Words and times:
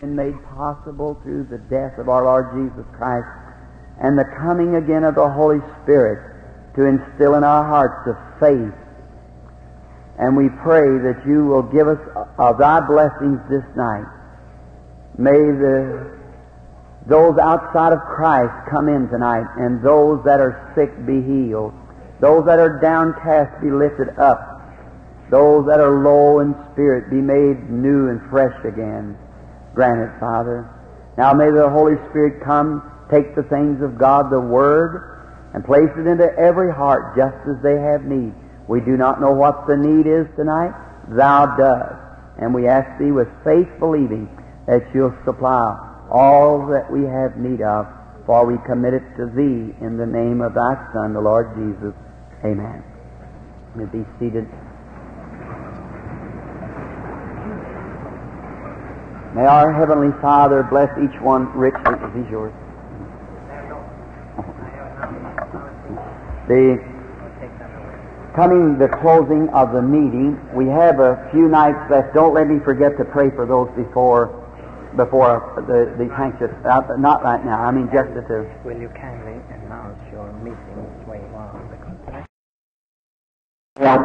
been 0.00 0.14
made 0.14 0.38
possible 0.54 1.18
through 1.24 1.42
the 1.50 1.58
death 1.66 1.98
of 1.98 2.08
our 2.08 2.22
Lord 2.22 2.54
Jesus 2.54 2.86
Christ 2.94 3.26
and 3.98 4.16
the 4.16 4.30
coming 4.38 4.76
again 4.76 5.02
of 5.02 5.16
the 5.16 5.28
Holy 5.28 5.58
Spirit 5.82 6.22
to 6.76 6.86
instill 6.86 7.34
in 7.34 7.42
our 7.42 7.66
hearts 7.66 8.06
the 8.06 8.14
faith. 8.38 8.78
And 10.22 10.36
we 10.36 10.54
pray 10.62 10.86
that 11.02 11.26
you 11.26 11.46
will 11.46 11.66
give 11.66 11.88
us 11.88 11.98
uh, 12.14 12.30
of 12.38 12.58
thy 12.58 12.78
blessings 12.86 13.42
this 13.50 13.66
night. 13.74 14.06
May 15.18 15.34
the 15.34 16.14
those 17.10 17.34
outside 17.38 17.92
of 17.92 17.98
Christ 17.98 18.54
come 18.70 18.86
in 18.86 19.08
tonight, 19.08 19.50
and 19.58 19.82
those 19.82 20.22
that 20.22 20.38
are 20.38 20.70
sick 20.78 20.94
be 21.06 21.26
healed. 21.26 21.74
Those 22.20 22.46
that 22.46 22.60
are 22.60 22.78
downcast 22.78 23.60
be 23.60 23.72
lifted 23.72 24.14
up. 24.14 24.62
Those 25.30 25.66
that 25.66 25.80
are 25.80 26.04
low 26.04 26.38
in 26.38 26.54
spirit 26.70 27.10
be 27.10 27.18
made 27.18 27.68
new 27.68 28.10
and 28.10 28.22
fresh 28.30 28.54
again. 28.64 29.18
Grant 29.78 30.00
it, 30.00 30.18
Father. 30.18 30.66
Now 31.16 31.32
may 31.34 31.54
the 31.54 31.70
Holy 31.70 31.94
Spirit 32.10 32.42
come, 32.42 32.82
take 33.14 33.36
the 33.36 33.44
things 33.46 33.78
of 33.78 33.96
God, 33.96 34.26
the 34.26 34.40
Word, 34.40 35.54
and 35.54 35.64
place 35.64 35.86
it 35.94 36.02
into 36.10 36.26
every 36.34 36.74
heart 36.74 37.14
just 37.14 37.38
as 37.46 37.62
they 37.62 37.78
have 37.78 38.02
need. 38.02 38.34
We 38.66 38.80
do 38.80 38.98
not 38.98 39.20
know 39.20 39.30
what 39.30 39.70
the 39.70 39.78
need 39.78 40.10
is 40.10 40.26
tonight. 40.34 40.74
Thou 41.14 41.54
dost. 41.54 41.94
And 42.42 42.52
we 42.52 42.66
ask 42.66 42.90
Thee 42.98 43.14
with 43.14 43.28
faith 43.46 43.70
believing 43.78 44.26
that 44.66 44.82
You'll 44.92 45.14
supply 45.24 45.78
all 46.10 46.66
that 46.74 46.90
we 46.90 47.06
have 47.06 47.38
need 47.38 47.62
of, 47.62 47.86
for 48.26 48.50
we 48.50 48.58
commit 48.66 48.94
it 48.94 49.06
to 49.14 49.30
Thee 49.30 49.78
in 49.78 49.94
the 49.94 50.10
name 50.10 50.42
of 50.42 50.58
Thy 50.58 50.74
Son, 50.90 51.14
the 51.14 51.22
Lord 51.22 51.54
Jesus. 51.54 51.94
Amen. 52.42 52.82
May 53.78 53.86
be 53.86 54.02
seated. 54.18 54.50
May 59.34 59.44
our 59.44 59.72
Heavenly 59.72 60.12
Father 60.20 60.62
bless 60.62 60.88
each 60.98 61.20
one 61.20 61.52
richly. 61.52 61.94
Is 61.94 62.14
these 62.14 62.30
yours? 62.30 62.52
The 66.48 66.80
coming 68.34 68.78
the 68.78 68.88
closing 68.88 69.50
of 69.50 69.72
the 69.72 69.82
meeting, 69.82 70.40
we 70.54 70.66
have 70.68 71.00
a 71.00 71.28
few 71.30 71.48
nights 71.48 71.78
left. 71.90 72.14
Don't 72.14 72.32
let 72.32 72.48
me 72.48 72.58
forget 72.64 72.96
to 72.96 73.04
pray 73.04 73.28
for 73.30 73.44
those 73.44 73.68
before 73.76 74.32
before 74.96 75.60
the 75.68 75.92
the 76.02 76.08
sanctus. 76.16 76.50
Uh, 76.64 76.96
not 76.98 77.22
right 77.22 77.44
now. 77.44 77.60
I 77.60 77.70
mean 77.70 77.90
just 77.92 78.08
at 78.16 78.28
the. 78.28 78.48
Will 78.64 78.80
you 78.80 78.88
kindly 78.96 79.36
announce 79.60 80.00
your 80.10 80.32
meeting 80.40 80.88
way 81.06 81.20
on 81.36 81.68
because 81.68 82.24
Help 83.76 84.02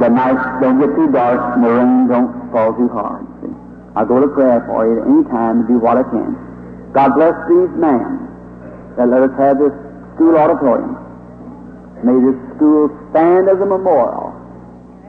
the 0.00 0.08
nights 0.08 0.46
don't 0.62 0.80
get 0.80 0.94
too 0.96 1.10
dark 1.12 1.60
the 1.60 1.68
rain 1.68 2.08
don't 2.08 2.50
fall 2.52 2.72
too 2.72 2.88
hard. 2.88 3.26
See? 3.42 3.63
I'll 3.96 4.06
go 4.06 4.20
to 4.20 4.28
prayer 4.28 4.62
for 4.66 4.86
you 4.86 5.02
at 5.02 5.06
any 5.06 5.24
time 5.30 5.62
and 5.62 5.68
do 5.68 5.78
what 5.78 5.96
I 5.96 6.02
can. 6.02 6.34
God 6.92 7.14
bless 7.14 7.34
these 7.46 7.70
men 7.78 8.26
that 8.98 9.06
let 9.06 9.22
us 9.22 9.34
have 9.38 9.58
this 9.58 9.74
school 10.14 10.34
auditorium. 10.38 10.98
May 12.02 12.18
this 12.18 12.38
school 12.54 12.90
stand 13.10 13.48
as 13.48 13.58
a 13.62 13.66
memorial 13.66 14.34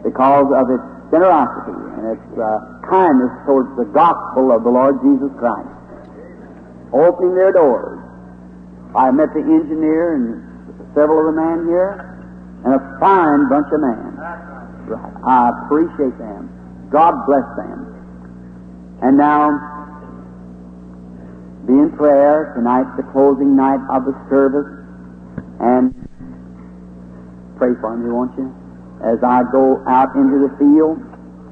because 0.06 0.50
of 0.54 0.70
its 0.70 0.86
generosity 1.10 1.78
and 1.98 2.18
its 2.18 2.30
uh, 2.38 2.62
kindness 2.86 3.34
towards 3.46 3.70
the 3.78 3.86
gospel 3.90 4.54
of 4.54 4.64
the 4.64 4.70
Lord 4.70 5.02
Jesus 5.02 5.34
Christ. 5.38 5.70
Opening 6.94 7.34
their 7.34 7.52
doors. 7.52 8.00
I 8.96 9.12
met 9.12 9.34
the 9.34 9.42
engineer 9.42 10.16
and 10.16 10.46
several 10.94 11.26
of 11.26 11.34
the 11.34 11.38
men 11.42 11.68
here, 11.68 12.00
and 12.64 12.74
a 12.74 12.82
fine 13.00 13.50
bunch 13.50 13.68
of 13.74 13.82
men. 13.82 14.14
I 15.26 15.52
appreciate 15.66 16.18
them. 16.18 16.50
God 16.90 17.26
bless 17.28 17.46
them. 17.58 17.95
And 19.06 19.22
now, 19.22 19.54
be 21.70 21.74
in 21.74 21.94
prayer. 21.94 22.58
Tonight's 22.58 22.90
the 22.98 23.06
closing 23.14 23.56
night 23.56 23.78
of 23.94 24.02
the 24.10 24.18
service. 24.34 24.66
And 25.62 25.94
pray 27.62 27.78
for 27.78 27.94
me, 27.98 28.10
won't 28.10 28.34
you? 28.34 28.50
As 29.06 29.22
I 29.22 29.46
go 29.54 29.78
out 29.86 30.10
into 30.18 30.42
the 30.42 30.50
field, 30.58 30.98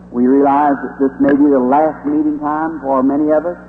we 0.10 0.26
realize 0.26 0.82
that 0.82 0.98
this 0.98 1.14
may 1.22 1.34
be 1.38 1.46
the 1.46 1.62
last 1.62 2.02
meeting 2.10 2.42
time 2.42 2.82
for 2.82 3.06
many 3.06 3.30
of 3.30 3.46
us. 3.46 3.62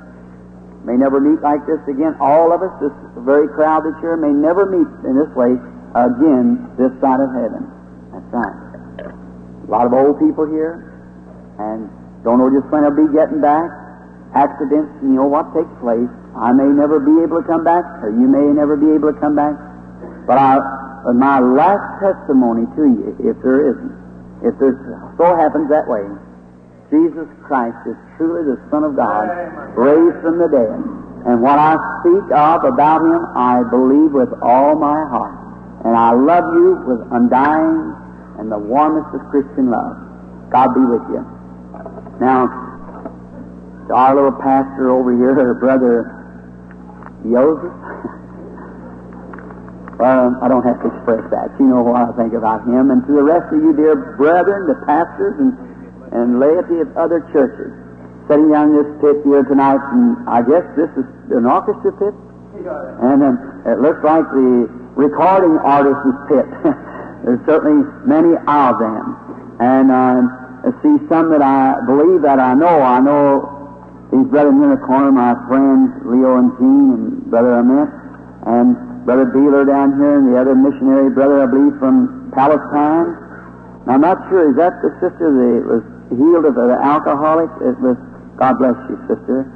May 0.89 0.97
never 0.97 1.21
meet 1.21 1.45
like 1.45 1.61
this 1.69 1.81
again. 1.85 2.17
All 2.21 2.57
of 2.57 2.65
us, 2.65 2.73
this 2.81 2.93
very 3.21 3.49
crowd 3.53 3.85
that's 3.85 4.01
here, 4.01 4.17
may 4.17 4.33
never 4.33 4.65
meet 4.65 4.89
in 5.05 5.13
this 5.13 5.29
way 5.37 5.61
again 5.93 6.73
this 6.81 6.93
side 7.05 7.21
of 7.21 7.29
heaven. 7.37 7.69
That's 8.17 8.33
right. 8.33 9.13
A 9.13 9.69
lot 9.69 9.85
of 9.85 9.93
old 9.93 10.21
people 10.21 10.49
here, 10.49 10.93
and 11.61 11.89
don't 12.25 12.41
know 12.41 12.49
just 12.49 12.73
when 12.73 12.85
I'll 12.85 12.97
be 12.97 13.09
getting 13.13 13.41
back. 13.41 13.69
Accidents, 14.35 14.91
you 15.03 15.15
know 15.15 15.31
what 15.31 15.55
takes 15.55 15.71
place. 15.79 16.11
I 16.35 16.51
may 16.51 16.67
never 16.67 16.99
be 16.99 17.23
able 17.23 17.39
to 17.39 17.47
come 17.47 17.63
back, 17.63 17.87
or 18.03 18.11
you 18.11 18.27
may 18.27 18.51
never 18.51 18.75
be 18.75 18.91
able 18.91 19.15
to 19.15 19.19
come 19.23 19.39
back. 19.39 19.55
But 20.27 20.39
I, 20.39 20.59
my 21.15 21.39
last 21.39 22.03
testimony 22.03 22.67
to 22.75 22.83
you, 22.83 23.15
if 23.23 23.39
there 23.47 23.71
isn't, 23.71 23.95
if 24.43 24.59
this 24.59 24.75
so 25.15 25.39
happens 25.39 25.71
that 25.71 25.87
way, 25.87 26.03
Jesus 26.91 27.31
Christ 27.47 27.79
is 27.87 27.95
truly 28.19 28.43
the 28.43 28.59
Son 28.71 28.83
of 28.83 28.97
God, 28.99 29.31
raised 29.79 30.19
from 30.23 30.39
the 30.39 30.51
dead. 30.51 30.83
And 31.27 31.41
what 31.41 31.59
I 31.59 31.79
speak 32.03 32.27
of 32.35 32.65
about 32.67 33.01
Him, 33.07 33.23
I 33.39 33.63
believe 33.71 34.13
with 34.13 34.35
all 34.43 34.75
my 34.75 35.07
heart. 35.09 35.39
And 35.87 35.97
I 35.97 36.13
love 36.13 36.45
you 36.59 36.83
with 36.87 37.01
undying 37.13 37.95
and 38.39 38.51
the 38.51 38.59
warmest 38.59 39.15
of 39.15 39.23
Christian 39.31 39.71
love. 39.71 39.95
God 40.51 40.75
be 40.75 40.85
with 40.85 41.03
you. 41.13 41.23
Now, 42.21 42.64
our 43.91 44.15
little 44.15 44.39
pastor 44.41 44.91
over 44.91 45.13
here, 45.17 45.55
brother 45.61 46.25
Joseph. 47.25 47.73
well, 49.97 50.37
I 50.43 50.49
don't 50.49 50.65
have 50.65 50.81
to 50.85 50.89
express 50.93 51.25
that. 51.33 51.57
You 51.59 51.67
know 51.73 51.81
what 51.81 51.97
I 51.97 52.13
think 52.21 52.37
about 52.37 52.69
him. 52.69 52.93
And 52.93 53.01
to 53.09 53.13
the 53.17 53.25
rest 53.25 53.49
of 53.49 53.65
you, 53.65 53.73
dear 53.73 53.97
brethren, 54.21 54.69
the 54.69 54.77
pastors 54.85 55.41
and, 55.41 55.57
and 56.13 56.39
laity 56.39 56.85
of 56.85 56.93
other 56.97 57.25
churches, 57.33 57.73
sitting 58.29 58.53
down 58.53 58.77
in 58.77 58.85
this 58.85 58.91
pit 59.01 59.25
here 59.25 59.43
tonight, 59.45 59.81
and 59.97 60.21
I 60.29 60.45
guess 60.45 60.65
this 60.77 60.93
is 61.01 61.09
an 61.33 61.49
orchestra 61.49 61.93
pit? 61.97 62.13
And 63.01 63.25
um, 63.25 63.63
it 63.67 63.81
looks 63.81 64.05
like 64.05 64.25
the 64.31 64.69
recording 64.97 65.57
artist's 65.65 66.17
pit. 66.29 66.47
There's 67.25 67.41
certainly 67.49 67.89
many 68.05 68.37
of 68.37 68.79
them. 68.79 69.17
And 69.61 69.89
um, 69.91 70.29
I 70.61 70.71
see 70.85 71.01
some 71.09 71.33
that 71.33 71.41
I 71.41 71.81
believe 71.87 72.21
that 72.23 72.39
I 72.39 72.53
know. 72.53 72.83
I 72.85 73.01
know 73.01 73.54
these 74.15 74.31
brothers 74.31 74.55
in 74.55 74.71
the 74.71 74.79
corner, 74.87 75.11
my 75.11 75.35
friends 75.51 75.91
Leo 76.07 76.39
and 76.39 76.55
Gene 76.55 76.91
and 76.95 77.27
Brother 77.35 77.59
Amit, 77.59 77.91
and 78.47 78.79
Brother 79.03 79.27
Beeler 79.35 79.67
down 79.67 79.99
here, 79.99 80.23
and 80.23 80.31
the 80.31 80.39
other 80.39 80.55
missionary 80.55 81.11
brother, 81.11 81.43
I 81.43 81.51
believe, 81.51 81.75
from 81.83 82.31
Palestine. 82.31 83.11
Now, 83.91 83.99
I'm 83.99 84.07
not 84.07 84.23
sure, 84.31 84.55
is 84.55 84.57
that 84.57 84.79
the 84.87 84.95
sister 85.03 85.35
that 85.35 85.67
was 85.67 85.83
healed 86.15 86.47
of 86.47 86.55
the 86.55 86.79
alcoholic? 86.79 87.51
It 87.59 87.75
was, 87.83 87.99
God 88.39 88.55
bless 88.63 88.79
you, 88.87 88.97
sister. 89.11 89.51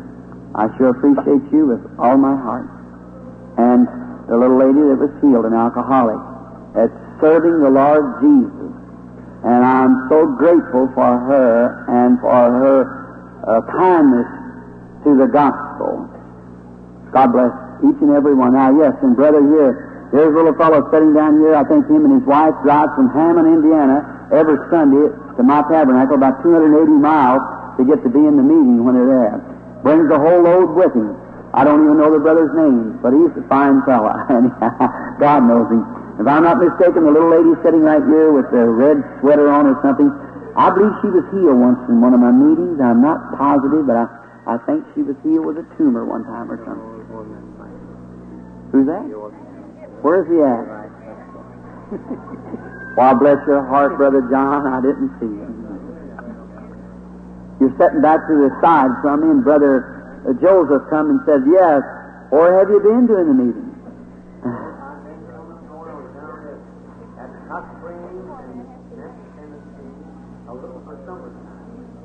I 0.58 0.66
sure 0.74 0.90
appreciate 0.90 1.46
you 1.54 1.70
with 1.70 1.82
all 2.02 2.18
my 2.18 2.34
heart. 2.34 2.66
And 3.62 3.86
the 4.26 4.36
little 4.36 4.58
lady 4.58 4.82
that 4.90 4.98
was 4.98 5.14
healed, 5.22 5.46
an 5.46 5.54
alcoholic, 5.54 6.18
that's 6.74 6.98
serving 7.22 7.62
the 7.62 7.70
Lord 7.70 8.18
Jesus. 8.18 8.74
And 9.46 9.62
I'm 9.62 10.10
so 10.10 10.26
grateful 10.34 10.90
for 10.98 11.14
her 11.30 11.86
and 11.86 12.18
for 12.18 12.50
her 12.58 12.76
uh, 13.46 13.62
kindness 13.70 14.26
to 15.04 15.16
the 15.16 15.26
gospel. 15.26 16.08
God 17.12 17.32
bless 17.32 17.52
each 17.86 17.98
and 18.02 18.10
every 18.12 18.34
one. 18.34 18.54
Now, 18.54 18.74
yes, 18.74 18.94
and 19.02 19.14
brother 19.14 19.40
here, 19.40 20.08
there's 20.12 20.32
a 20.32 20.36
little 20.36 20.56
fellow 20.56 20.88
sitting 20.90 21.12
down 21.12 21.38
here. 21.40 21.54
I 21.54 21.64
think 21.68 21.84
him 21.86 22.04
and 22.08 22.20
his 22.20 22.26
wife 22.26 22.56
drive 22.64 22.88
from 22.96 23.12
Hammond, 23.12 23.46
Indiana, 23.46 24.28
every 24.32 24.56
Sunday 24.72 25.12
to 25.36 25.42
my 25.44 25.62
tabernacle, 25.68 26.16
about 26.16 26.42
280 26.42 26.74
miles 26.96 27.44
to 27.76 27.84
get 27.84 28.02
to 28.02 28.10
be 28.10 28.20
in 28.20 28.36
the 28.36 28.42
meeting 28.42 28.84
when 28.84 28.96
they're 28.96 29.06
there. 29.06 29.36
Brings 29.84 30.08
the 30.08 30.18
whole 30.18 30.42
load 30.42 30.74
with 30.74 30.92
him. 30.96 31.14
I 31.54 31.64
don't 31.64 31.84
even 31.84 31.96
know 31.96 32.10
the 32.12 32.20
brother's 32.20 32.52
name, 32.56 32.98
but 33.00 33.12
he's 33.14 33.32
a 33.36 33.44
fine 33.48 33.80
fellow, 33.84 34.12
and 34.28 34.52
God 35.20 35.44
knows 35.44 35.70
him. 35.70 35.84
If 36.18 36.26
I'm 36.26 36.42
not 36.42 36.58
mistaken, 36.58 37.06
the 37.06 37.14
little 37.14 37.30
lady 37.30 37.54
sitting 37.62 37.86
right 37.86 38.02
here 38.02 38.34
with 38.34 38.50
the 38.50 38.66
red 38.66 38.98
sweater 39.20 39.48
on 39.48 39.70
or 39.70 39.78
something, 39.80 40.10
I 40.58 40.74
believe 40.74 40.90
she 41.00 41.08
was 41.14 41.22
healed 41.30 41.54
once 41.54 41.78
in 41.86 42.02
one 42.02 42.10
of 42.12 42.18
my 42.18 42.34
meetings. 42.34 42.82
I'm 42.82 42.98
not 43.00 43.38
positive, 43.38 43.86
but 43.86 43.94
I, 43.94 44.10
I 44.48 44.56
think 44.64 44.84
she 44.94 45.02
was 45.02 45.14
healed 45.22 45.44
with 45.44 45.58
a 45.58 45.66
tumor 45.76 46.04
one 46.08 46.24
time 46.24 46.50
or 46.50 46.56
something. 46.64 47.04
Who's 48.72 48.86
that? 48.88 49.04
Where 50.02 50.24
is 50.24 50.28
he 50.32 50.40
at? 50.40 50.64
Well, 52.98 53.14
bless 53.14 53.38
your 53.46 53.62
heart, 53.64 53.96
Brother 53.96 54.26
John, 54.28 54.66
I 54.66 54.80
didn't 54.82 55.14
see 55.20 55.30
you. 55.30 55.46
You're 57.60 57.70
sitting 57.78 58.02
back 58.02 58.26
to 58.26 58.34
the 58.34 58.50
side 58.60 58.90
from 59.02 59.20
me, 59.22 59.30
and 59.30 59.44
Brother 59.44 60.26
uh, 60.26 60.32
Joseph 60.42 60.82
come 60.90 61.10
and 61.10 61.20
said, 61.22 61.46
Yes. 61.46 61.78
or 62.32 62.58
have 62.58 62.68
you 62.68 62.80
been 62.82 63.06
during 63.06 63.28
the 63.28 63.38
meeting? 63.38 63.70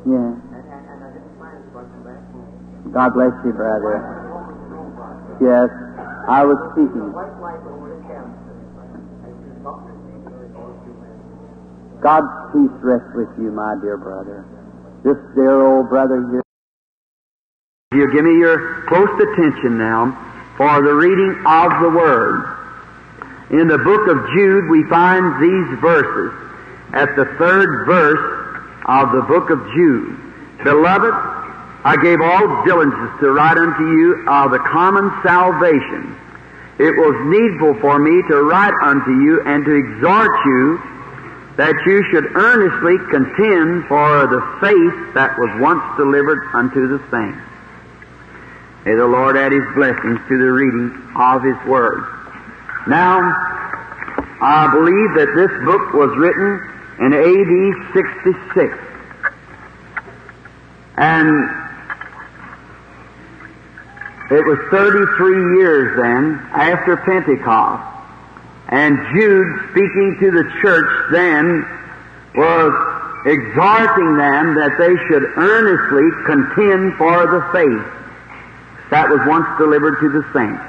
Yeah. 0.05 0.35
God 2.93 3.09
bless 3.15 3.33
you, 3.43 3.53
brother. 3.53 4.05
Yes, 5.41 5.65
I 6.29 6.45
was 6.45 6.61
speaking. 6.77 7.09
God's 12.05 12.29
peace 12.53 12.77
rest 12.85 13.09
with 13.15 13.29
you, 13.41 13.49
my 13.49 13.73
dear 13.81 13.97
brother. 13.97 14.45
This 15.03 15.17
dear 15.33 15.65
old 15.65 15.89
brother 15.89 16.21
here. 16.29 16.43
You 17.93 18.13
give 18.13 18.25
me 18.25 18.37
your 18.37 18.85
close 18.87 19.09
attention 19.09 19.77
now 19.77 20.13
for 20.57 20.83
the 20.83 20.93
reading 20.93 21.33
of 21.47 21.71
the 21.81 21.89
Word. 21.89 22.45
In 23.49 23.67
the 23.67 23.79
book 23.79 24.07
of 24.07 24.17
Jude, 24.35 24.69
we 24.69 24.83
find 24.87 25.41
these 25.41 25.79
verses 25.81 26.31
at 26.93 27.15
the 27.15 27.25
third 27.39 27.85
verse 27.87 28.69
of 28.85 29.11
the 29.13 29.21
book 29.23 29.49
of 29.49 29.59
Jude. 29.73 30.19
Beloved, 30.63 31.32
I 31.83 31.97
gave 31.97 32.21
all 32.21 32.63
diligence 32.63 33.19
to 33.19 33.31
write 33.31 33.57
unto 33.57 33.83
you 33.83 34.23
of 34.27 34.51
the 34.51 34.59
common 34.59 35.11
salvation. 35.21 36.15
It 36.79 36.95
was 36.95 37.15
needful 37.27 37.75
for 37.81 37.99
me 37.99 38.23
to 38.29 38.43
write 38.43 38.73
unto 38.81 39.11
you 39.11 39.41
and 39.45 39.65
to 39.65 39.71
exhort 39.75 40.31
you 40.45 40.81
that 41.57 41.75
you 41.85 42.03
should 42.09 42.25
earnestly 42.35 42.97
contend 43.11 43.85
for 43.85 44.25
the 44.27 44.41
faith 44.59 45.13
that 45.13 45.37
was 45.37 45.51
once 45.61 45.83
delivered 45.97 46.47
unto 46.53 46.87
the 46.87 46.99
saints. 47.11 47.39
May 48.85 48.95
the 48.95 49.05
Lord 49.05 49.37
add 49.37 49.51
His 49.51 49.63
blessings 49.75 50.19
to 50.27 50.37
the 50.37 50.51
reading 50.51 50.91
of 51.15 51.43
His 51.43 51.57
Word. 51.67 52.03
Now, 52.87 53.19
I 54.41 54.67
believe 54.71 55.13
that 55.15 55.35
this 55.35 55.51
book 55.63 55.93
was 55.93 56.15
written 56.17 56.59
in 56.99 57.13
AD 57.13 57.93
66. 57.93 58.77
And 60.97 61.62
it 64.33 64.45
was 64.45 64.57
33 64.71 65.59
years 65.59 65.97
then 65.97 66.39
after 66.53 66.97
Pentecost. 66.97 67.89
And 68.69 68.97
Jude, 69.13 69.69
speaking 69.71 70.17
to 70.21 70.31
the 70.31 70.43
church 70.61 71.11
then, 71.11 71.61
was 72.35 72.73
exhorting 73.25 74.17
them 74.17 74.55
that 74.55 74.75
they 74.79 74.95
should 75.07 75.23
earnestly 75.37 76.09
contend 76.25 76.95
for 76.97 77.27
the 77.27 77.41
faith 77.53 78.89
that 78.89 79.09
was 79.09 79.19
once 79.27 79.47
delivered 79.57 79.99
to 80.01 80.09
the 80.09 80.23
saints. 80.33 80.61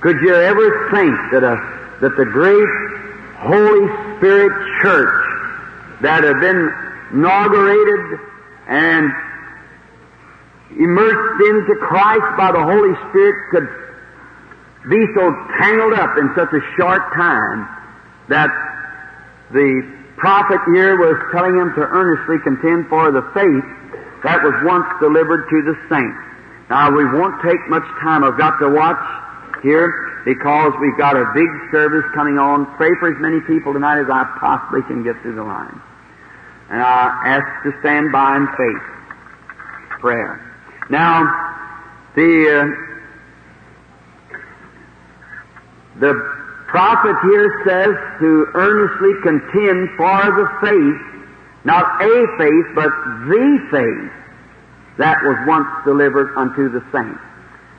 Could 0.00 0.20
you 0.20 0.34
ever 0.34 0.90
think 0.90 1.14
that 1.32 1.42
a, 1.42 1.56
that 2.00 2.16
the 2.16 2.24
great 2.24 2.68
Holy 3.38 3.86
Spirit 4.16 4.52
church 4.82 5.24
that 6.02 6.24
had 6.24 6.40
been 6.40 6.70
inaugurated 7.12 8.20
and 8.68 9.10
immersed 10.78 11.40
into 11.48 11.74
Christ 11.80 12.28
by 12.36 12.52
the 12.52 12.62
Holy 12.62 12.94
Spirit 13.08 13.36
could 13.50 13.68
be 14.88 15.02
so 15.16 15.32
tangled 15.58 15.94
up 15.94 16.16
in 16.18 16.30
such 16.36 16.52
a 16.52 16.62
short 16.76 17.02
time 17.14 17.66
that 18.28 18.50
the 19.52 19.82
prophet 20.16 20.60
here 20.72 20.96
was 20.96 21.16
telling 21.32 21.56
him 21.56 21.72
to 21.74 21.82
earnestly 21.82 22.36
contend 22.44 22.88
for 22.88 23.10
the 23.10 23.22
faith 23.34 23.66
that 24.22 24.42
was 24.42 24.54
once 24.64 24.86
delivered 25.00 25.48
to 25.48 25.58
the 25.62 25.76
saints. 25.88 26.22
Now 26.70 26.90
we 26.90 27.04
won't 27.04 27.40
take 27.42 27.60
much 27.68 27.86
time. 28.02 28.24
I've 28.24 28.38
got 28.38 28.58
to 28.58 28.68
watch 28.68 29.00
here 29.62 30.22
because 30.24 30.72
we've 30.80 30.98
got 30.98 31.16
a 31.16 31.30
big 31.34 31.48
service 31.70 32.04
coming 32.14 32.38
on. 32.38 32.66
Pray 32.76 32.90
for 32.98 33.08
as 33.08 33.18
many 33.20 33.40
people 33.46 33.72
tonight 33.72 34.00
as 34.00 34.10
I 34.10 34.24
possibly 34.40 34.82
can 34.82 35.04
get 35.04 35.14
through 35.22 35.36
the 35.36 35.44
line. 35.44 35.80
And 36.70 36.82
I 36.82 37.38
ask 37.38 37.46
to 37.62 37.70
stand 37.80 38.10
by 38.10 38.36
in 38.36 38.46
faith. 38.58 38.84
Prayer. 40.00 40.42
Now, 40.88 41.24
the 42.14 42.32
uh, 42.50 42.86
the 46.00 46.12
prophet 46.68 47.16
here 47.22 47.62
says 47.66 48.20
to 48.20 48.46
earnestly 48.54 49.12
contend 49.22 49.88
for 49.96 50.22
the 50.30 50.46
faith, 50.60 51.24
not 51.64 52.02
a 52.02 52.26
faith, 52.38 52.66
but 52.74 52.90
the 53.26 53.58
faith 53.70 54.12
that 54.98 55.16
was 55.24 55.36
once 55.46 55.68
delivered 55.84 56.36
unto 56.36 56.68
the 56.70 56.84
saints. 56.92 57.20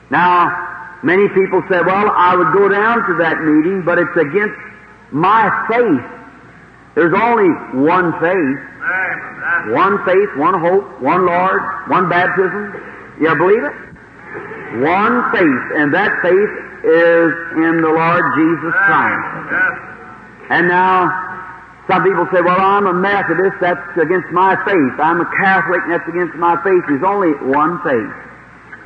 Now, 0.09 0.99
many 1.03 1.27
people 1.29 1.61
say, 1.69 1.79
well, 1.81 2.11
I 2.15 2.35
would 2.35 2.53
go 2.53 2.69
down 2.69 3.07
to 3.07 3.15
that 3.19 3.41
meeting, 3.41 3.83
but 3.85 3.99
it's 3.99 4.17
against 4.17 4.57
my 5.11 5.49
faith. 5.69 6.05
There's 6.95 7.13
only 7.13 7.49
one 7.85 8.13
faith. 8.19 8.59
One 9.73 10.03
faith, 10.05 10.29
one 10.37 10.59
hope, 10.59 11.01
one 11.01 11.25
Lord, 11.25 11.61
one 11.89 12.09
baptism. 12.09 12.73
You 13.19 13.35
believe 13.35 13.63
it? 13.63 13.75
One 14.83 15.31
faith, 15.31 15.65
and 15.79 15.93
that 15.93 16.11
faith 16.21 16.53
is 16.85 17.29
in 17.57 17.81
the 17.81 17.89
Lord 17.89 18.23
Jesus 18.37 18.75
Christ. 18.85 19.87
And 20.49 20.67
now, 20.67 21.09
some 21.89 22.03
people 22.03 22.27
say, 22.31 22.41
well, 22.41 22.59
I'm 22.59 22.85
a 22.85 22.93
Methodist, 22.93 23.57
that's 23.59 23.81
against 23.97 24.29
my 24.31 24.55
faith. 24.65 24.99
I'm 24.99 25.21
a 25.21 25.29
Catholic, 25.39 25.81
and 25.83 25.91
that's 25.91 26.07
against 26.07 26.35
my 26.35 26.55
faith. 26.63 26.83
There's 26.87 27.03
only 27.03 27.31
one 27.47 27.79
faith. 27.81 28.13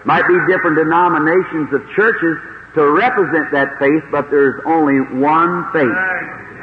Might 0.05 0.25
be 0.27 0.37
different 0.47 0.77
denominations 0.77 1.73
of 1.73 1.81
churches 1.95 2.37
to 2.75 2.89
represent 2.91 3.51
that 3.51 3.77
faith, 3.79 4.03
but 4.11 4.31
there's 4.31 4.61
only 4.65 5.01
one 5.19 5.65
faith. 5.73 5.99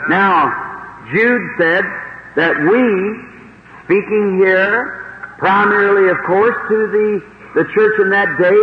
Now, 0.08 0.50
Jude 1.12 1.42
said 1.58 1.84
that 2.36 2.54
we, 2.56 2.82
speaking 3.84 4.38
here, 4.38 5.34
primarily, 5.38 6.10
of 6.10 6.18
course, 6.26 6.56
to 6.68 6.76
the, 6.90 7.22
the 7.54 7.64
church 7.74 8.00
in 8.00 8.10
that 8.10 8.28
day, 8.38 8.62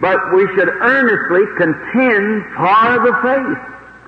but 0.00 0.18
we 0.34 0.46
should 0.54 0.68
earnestly 0.68 1.44
contend 1.56 2.44
for 2.56 2.88
the 3.04 3.14
faith 3.22 3.60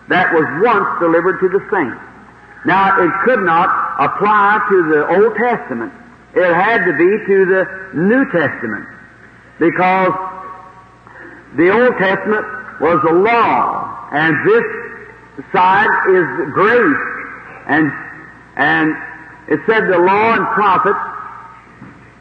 that 0.09 0.33
was 0.33 0.45
once 0.65 0.89
delivered 1.01 1.41
to 1.41 1.49
the 1.49 1.61
saints. 1.71 2.01
Now, 2.65 3.03
it 3.03 3.11
could 3.25 3.45
not 3.45 3.69
apply 3.99 4.65
to 4.71 4.77
the 4.89 5.01
Old 5.17 5.35
Testament. 5.37 5.93
It 6.35 6.55
had 6.55 6.85
to 6.85 6.93
be 6.93 7.11
to 7.27 7.45
the 7.45 7.63
New 7.95 8.25
Testament. 8.31 8.87
Because 9.59 10.13
the 11.57 11.71
Old 11.71 11.97
Testament 11.99 12.47
was 12.81 13.03
the 13.05 13.13
law, 13.13 14.09
and 14.13 14.37
this 14.49 14.65
side 15.53 15.91
is 16.09 16.27
grace. 16.53 17.05
And, 17.67 17.93
and 18.57 18.97
it 19.49 19.61
said 19.67 19.89
the 19.89 19.99
law 19.99 20.35
and 20.35 20.47
prophets, 20.55 20.99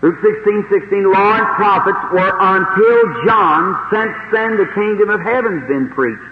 Luke 0.01 0.17
16, 0.21 0.65
16, 0.69 1.11
law 1.13 1.37
and 1.37 1.47
prophets 1.55 2.01
were 2.11 2.33
until 2.33 2.97
John, 3.25 3.77
since 3.93 4.15
then 4.33 4.57
the 4.57 4.69
kingdom 4.73 5.09
of 5.09 5.21
heaven's 5.21 5.67
been 5.67 5.89
preached. 5.93 6.25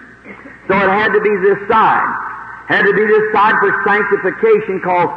So 0.66 0.74
it 0.74 0.90
had 0.90 1.12
to 1.12 1.20
be 1.20 1.34
this 1.42 1.68
side 1.70 2.30
had 2.70 2.86
to 2.86 2.94
be 2.94 3.04
this 3.04 3.32
side 3.34 3.58
for 3.58 3.82
sanctification 3.82 4.80
called 4.80 5.10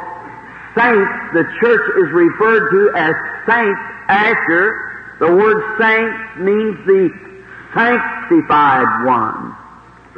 saints. 0.73 1.13
The 1.37 1.45
church 1.61 1.85
is 2.01 2.09
referred 2.11 2.65
to 2.73 2.91
as 2.97 3.13
saints 3.45 3.79
after 4.09 5.15
the 5.19 5.29
word 5.29 5.61
saint 5.77 6.41
means 6.41 6.75
the 6.89 7.13
sanctified 7.77 9.05
one. 9.05 9.55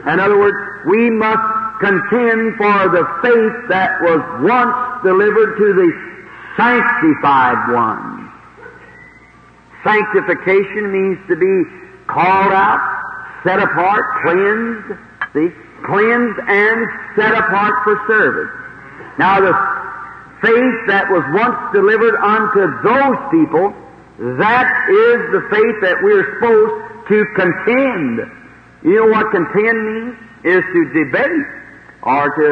In 0.07 0.19
other 0.19 0.39
words, 0.39 0.55
we 0.87 1.09
must 1.09 1.43
contend 1.81 2.55
for 2.55 2.87
the 2.95 3.03
faith 3.19 3.67
that 3.67 3.99
was 3.99 4.23
once 4.39 5.03
delivered 5.03 5.57
to 5.57 5.73
the 5.75 5.91
sanctified 6.55 7.73
one. 7.75 8.31
Sanctification 9.85 10.91
means 10.91 11.19
to 11.29 11.35
be 11.37 11.55
called 12.07 12.51
out, 12.51 12.81
set 13.45 13.61
apart, 13.61 14.03
cleansed. 14.25 14.99
See? 15.33 15.53
cleansed 15.85 16.39
and 16.47 16.79
set 17.15 17.33
apart 17.33 17.75
for 17.83 17.95
service. 18.07 18.51
Now 19.17 19.39
the 19.39 19.53
faith 20.41 20.77
that 20.87 21.09
was 21.09 21.23
once 21.31 21.57
delivered 21.73 22.15
unto 22.19 22.61
those 22.83 23.19
people, 23.31 23.73
that 24.41 24.67
is 24.89 25.17
the 25.31 25.43
faith 25.51 25.77
that 25.81 25.97
we're 26.01 26.25
supposed 26.35 26.75
to 27.09 27.17
contend. 27.35 28.31
You 28.83 28.95
know 29.05 29.09
what 29.11 29.31
contend 29.31 29.77
means? 29.93 30.15
Is 30.45 30.61
to 30.61 30.81
debate 30.93 31.47
or 32.03 32.29
to 32.29 32.47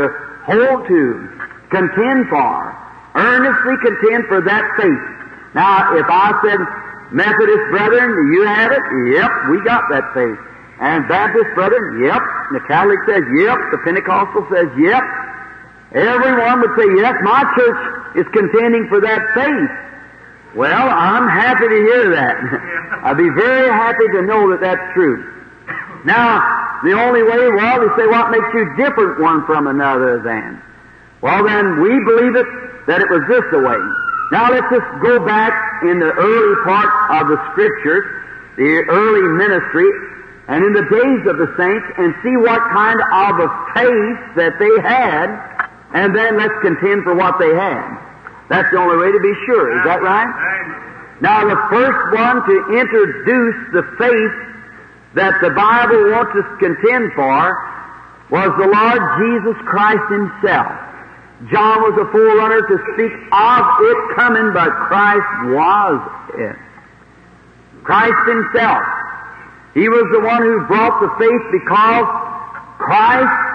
hold 0.50 0.88
to, 0.88 1.30
contend 1.70 2.26
for, 2.30 2.58
earnestly 3.16 3.76
contend 3.86 4.26
for 4.26 4.42
that 4.42 4.66
faith. 4.78 5.06
Now, 5.54 5.96
if 5.96 6.08
I 6.10 6.34
said, 6.42 6.58
Methodist 7.14 7.64
brethren, 7.70 8.10
do 8.10 8.24
you 8.34 8.44
have 8.46 8.72
it? 8.74 8.84
Yep, 9.14 9.32
we 9.54 9.62
got 9.62 9.86
that 9.94 10.10
faith. 10.18 10.40
And 10.82 11.08
Baptist 11.08 11.46
brethren, 11.54 12.02
yep. 12.02 12.18
And 12.50 12.58
The 12.58 12.66
Catholic 12.66 12.98
says, 13.06 13.22
yep. 13.38 13.58
The 13.70 13.78
Pentecostal 13.86 14.50
says, 14.50 14.68
yep. 14.82 15.06
Everyone 15.94 16.66
would 16.66 16.74
say, 16.74 16.90
yes, 16.98 17.14
my 17.22 17.46
church 17.54 18.26
is 18.26 18.28
contending 18.34 18.90
for 18.90 19.00
that 19.00 19.22
faith. 19.38 20.58
Well, 20.58 20.90
I'm 20.90 21.30
happy 21.30 21.70
to 21.70 21.80
hear 21.86 22.10
that. 22.18 22.36
I'd 23.06 23.18
be 23.18 23.30
very 23.30 23.70
happy 23.70 24.08
to 24.18 24.22
know 24.26 24.50
that 24.50 24.62
that's 24.62 24.94
true. 24.94 25.22
Now, 26.06 26.42
the 26.84 26.94
only 26.98 27.22
way, 27.22 27.48
well, 27.54 27.78
they 27.78 27.94
say, 27.96 28.08
what 28.10 28.32
makes 28.32 28.50
you 28.54 28.66
different 28.76 29.22
one 29.22 29.46
from 29.46 29.68
another 29.68 30.20
then? 30.20 30.62
Well, 31.22 31.46
then, 31.46 31.80
we 31.80 31.94
believe 32.10 32.36
it, 32.36 32.48
that 32.88 33.02
it 33.02 33.10
was 33.10 33.22
this 33.30 33.46
way. 33.54 34.03
Now, 34.34 34.50
let's 34.50 34.66
just 34.66 34.90
go 35.06 35.22
back 35.22 35.54
in 35.86 36.02
the 36.02 36.10
early 36.10 36.56
part 36.66 36.90
of 37.22 37.30
the 37.30 37.38
Scriptures, 37.54 38.02
the 38.58 38.82
early 38.90 39.30
ministry, 39.38 39.86
and 40.50 40.66
in 40.66 40.74
the 40.74 40.90
days 40.90 41.22
of 41.30 41.38
the 41.38 41.54
saints, 41.54 41.86
and 42.02 42.18
see 42.26 42.34
what 42.42 42.58
kind 42.74 42.98
of 42.98 43.46
a 43.46 43.50
faith 43.78 44.20
that 44.42 44.58
they 44.58 44.74
had, 44.82 45.30
and 45.94 46.18
then 46.18 46.34
let's 46.42 46.58
contend 46.66 47.06
for 47.06 47.14
what 47.14 47.38
they 47.38 47.54
had. 47.54 47.86
That's 48.50 48.66
the 48.74 48.82
only 48.82 49.06
way 49.06 49.14
to 49.14 49.22
be 49.22 49.38
sure. 49.46 49.70
Is 49.78 49.86
that 49.86 50.02
right? 50.02 50.26
Now, 51.22 51.46
the 51.46 51.62
first 51.70 52.02
one 52.18 52.42
to 52.42 52.56
introduce 52.74 53.60
the 53.70 53.86
faith 54.02 54.36
that 55.14 55.38
the 55.46 55.54
Bible 55.54 56.10
wants 56.10 56.34
us 56.42 56.48
to 56.50 56.58
contend 56.58 57.14
for 57.14 57.38
was 58.34 58.50
the 58.58 58.66
Lord 58.66 59.02
Jesus 59.22 59.62
Christ 59.70 60.10
Himself. 60.10 60.74
John 61.52 61.82
was 61.82 61.98
a 62.00 62.12
forerunner 62.12 62.62
to 62.62 62.78
speak 62.94 63.12
of 63.32 63.64
it 63.82 64.16
coming, 64.16 64.54
but 64.54 64.70
Christ 64.88 65.34
was 65.52 66.00
it. 66.36 66.56
Christ 67.84 68.22
Himself. 68.28 68.84
He 69.74 69.90
was 69.90 70.06
the 70.14 70.22
one 70.22 70.42
who 70.42 70.66
brought 70.68 71.02
the 71.02 71.10
faith 71.20 71.44
because 71.52 72.06
Christ 72.78 73.54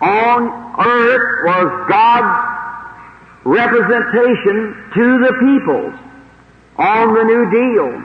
on 0.00 0.48
earth 0.80 1.44
was 1.44 1.88
God's 1.90 2.50
representation 3.44 4.90
to 4.94 5.18
the 5.18 5.32
peoples 5.40 5.94
on 6.76 7.14
the 7.14 7.24
New 7.24 7.50
Deal. 7.50 8.02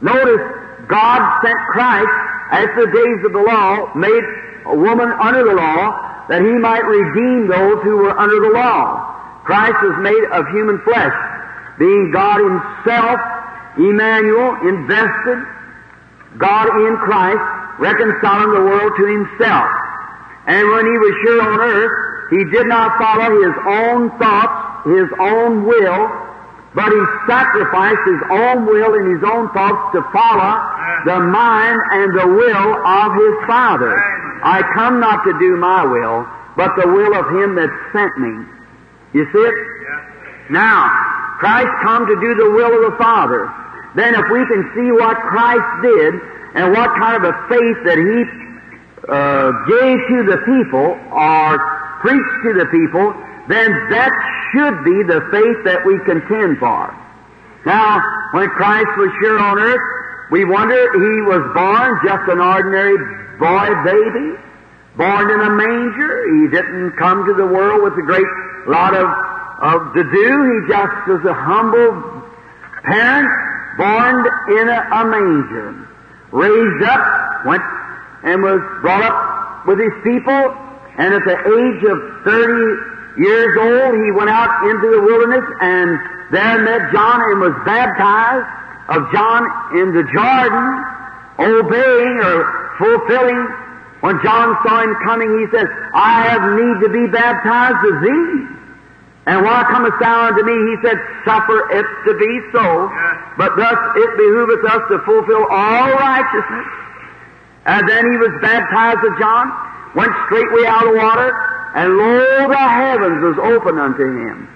Notice 0.00 0.42
God 0.88 1.42
sent 1.44 1.58
Christ 1.70 2.10
after 2.50 2.86
the 2.86 2.92
days 2.92 3.24
of 3.26 3.32
the 3.32 3.42
law, 3.46 3.94
made 3.94 4.24
a 4.66 4.76
woman 4.76 5.12
under 5.20 5.44
the 5.44 5.54
law, 5.54 6.09
that 6.30 6.46
he 6.46 6.54
might 6.62 6.86
redeem 6.86 7.50
those 7.50 7.82
who 7.82 8.06
were 8.06 8.14
under 8.14 8.38
the 8.38 8.54
law. 8.54 9.42
Christ 9.42 9.74
was 9.82 9.98
made 9.98 10.24
of 10.30 10.46
human 10.54 10.78
flesh, 10.86 11.10
being 11.74 12.14
God 12.14 12.38
himself, 12.38 13.18
Emmanuel, 13.74 14.54
invested, 14.62 15.42
God 16.38 16.70
in 16.86 16.94
Christ, 17.02 17.42
reconciling 17.82 18.54
the 18.54 18.62
world 18.62 18.92
to 18.94 19.04
himself. 19.10 19.66
And 20.46 20.70
when 20.70 20.86
he 20.86 20.96
was 21.02 21.14
here 21.26 21.42
on 21.42 21.58
earth, 21.66 21.94
he 22.30 22.42
did 22.54 22.66
not 22.70 22.94
follow 22.94 23.34
his 23.42 23.56
own 23.66 24.14
thoughts, 24.22 24.86
his 24.86 25.10
own 25.18 25.66
will, 25.66 26.02
but 26.78 26.94
he 26.94 27.02
sacrificed 27.26 28.06
his 28.06 28.22
own 28.30 28.70
will 28.70 28.94
and 28.94 29.18
his 29.18 29.24
own 29.26 29.50
thoughts 29.50 29.82
to 29.98 30.00
follow 30.14 30.54
the 31.10 31.18
mind 31.26 31.78
and 31.90 32.14
the 32.14 32.28
will 32.30 32.70
of 32.86 33.08
his 33.18 33.34
Father. 33.50 34.29
I 34.42 34.62
come 34.74 35.00
not 35.00 35.24
to 35.24 35.38
do 35.38 35.56
my 35.56 35.84
will, 35.84 36.26
but 36.56 36.74
the 36.76 36.88
will 36.88 37.14
of 37.14 37.26
him 37.36 37.54
that 37.56 37.70
sent 37.92 38.12
me. 38.18 38.46
You 39.12 39.26
see 39.32 39.38
it? 39.38 39.54
Now, 40.50 40.88
Christ 41.38 41.70
come 41.82 42.06
to 42.06 42.16
do 42.20 42.34
the 42.34 42.50
will 42.50 42.84
of 42.84 42.92
the 42.92 42.96
Father. 42.98 43.48
Then 43.94 44.14
if 44.14 44.26
we 44.30 44.44
can 44.46 44.62
see 44.74 44.92
what 44.92 45.16
Christ 45.16 45.70
did 45.82 46.14
and 46.54 46.72
what 46.72 46.90
kind 46.98 47.16
of 47.16 47.24
a 47.24 47.34
faith 47.48 47.78
that 47.86 47.98
he 47.98 48.18
uh, 49.08 49.50
gave 49.66 49.98
to 50.10 50.18
the 50.30 50.38
people 50.46 50.94
or 51.10 51.58
preached 52.02 52.36
to 52.44 52.52
the 52.54 52.66
people, 52.70 53.14
then 53.48 53.70
that 53.90 54.12
should 54.52 54.84
be 54.84 55.02
the 55.06 55.20
faith 55.32 55.58
that 55.64 55.84
we 55.86 55.98
contend 56.04 56.58
for. 56.58 56.94
Now, 57.66 58.00
when 58.32 58.48
Christ 58.50 58.90
was 58.96 59.10
here 59.20 59.38
on 59.38 59.58
earth, 59.58 59.80
we 60.30 60.44
wonder 60.44 60.76
he 60.76 61.20
was 61.26 61.42
born 61.54 61.98
just 62.04 62.28
an 62.30 62.38
ordinary 62.38 62.96
boy 63.40 63.66
baby, 63.82 64.36
born 64.96 65.26
in 65.32 65.40
a 65.40 65.50
manger. 65.50 66.12
He 66.36 66.48
didn't 66.52 66.92
come 67.00 67.24
to 67.26 67.34
the 67.34 67.46
world 67.46 67.82
with 67.82 67.94
a 67.96 68.06
great 68.06 68.30
lot 68.68 68.94
of, 68.94 69.08
of 69.64 69.94
to 69.94 70.04
do. 70.04 70.28
He 70.44 70.58
just 70.68 70.96
was 71.08 71.24
a 71.24 71.34
humble 71.34 72.20
parent, 72.84 73.30
born 73.80 74.14
in 74.60 74.68
a, 74.68 74.80
a 74.92 75.02
manger, 75.08 75.88
raised 76.30 76.84
up, 76.84 77.44
went 77.46 77.62
and 78.22 78.42
was 78.42 78.60
brought 78.82 79.02
up 79.02 79.66
with 79.66 79.80
his 79.80 79.92
people, 80.04 80.54
and 81.00 81.14
at 81.14 81.24
the 81.24 81.38
age 81.40 81.82
of 81.88 81.98
30 82.28 83.24
years 83.24 83.56
old, 83.56 83.94
he 83.96 84.10
went 84.12 84.30
out 84.30 84.68
into 84.68 84.86
the 84.90 85.00
wilderness 85.00 85.44
and 85.60 85.98
there 86.30 86.62
met 86.62 86.92
John 86.92 87.20
and 87.32 87.40
was 87.40 87.56
baptized 87.66 88.46
of 88.88 89.10
John 89.12 89.42
in 89.74 89.94
the 89.94 90.04
Jordan, 90.14 90.66
obeying 91.40 92.16
or 92.20 92.38
fulfilling. 92.78 93.40
When 94.00 94.16
John 94.24 94.56
saw 94.64 94.80
him 94.80 94.96
coming, 95.04 95.28
he 95.40 95.46
said, 95.56 95.68
I 95.92 96.24
have 96.28 96.44
need 96.56 96.76
to 96.84 96.88
be 96.88 97.06
baptized 97.12 97.84
of 97.84 98.00
thee. 98.00 98.60
And 99.26 99.44
why 99.44 99.62
comest 99.68 100.00
thou 100.00 100.32
unto 100.32 100.42
me? 100.42 100.56
He 100.72 100.76
said, 100.80 100.96
Suffer 101.24 101.68
it 101.70 101.86
to 102.08 102.12
be 102.16 102.32
so, 102.52 102.88
but 103.36 103.54
thus 103.56 103.78
it 103.96 104.10
behoveth 104.16 104.64
us 104.64 104.82
to 104.88 104.98
fulfill 105.04 105.44
all 105.50 105.92
righteousness. 105.92 106.68
And 107.66 107.88
then 107.88 108.10
he 108.10 108.16
was 108.16 108.32
baptized 108.40 109.04
of 109.04 109.18
John, 109.20 109.52
went 109.94 110.12
straightway 110.26 110.64
out 110.64 110.88
of 110.88 110.96
water, 110.96 111.30
and 111.76 111.96
lo, 111.96 112.48
the 112.48 112.56
heavens 112.56 113.22
was 113.22 113.38
opened 113.38 113.78
unto 113.78 114.02
him. 114.02 114.48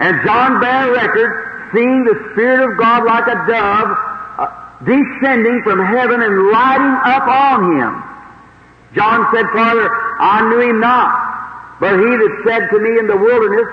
And 0.00 0.20
John 0.24 0.60
bare 0.60 0.92
record, 0.92 1.70
seeing 1.72 2.04
the 2.04 2.14
Spirit 2.32 2.70
of 2.70 2.78
God 2.78 3.04
like 3.04 3.26
a 3.26 3.46
dove 3.48 3.96
descending 4.84 5.62
from 5.62 5.84
heaven 5.84 6.22
and 6.22 6.50
lighting 6.50 6.96
up 7.06 7.26
on 7.26 7.58
him. 7.78 7.92
John 8.94 9.26
said, 9.32 9.46
Father, 9.52 9.88
I 10.20 10.48
knew 10.50 10.60
him 10.60 10.80
not, 10.80 11.78
but 11.80 11.98
he 11.98 12.04
that 12.04 12.34
said 12.44 12.68
to 12.70 12.78
me 12.78 12.98
in 12.98 13.06
the 13.06 13.16
wilderness 13.16 13.68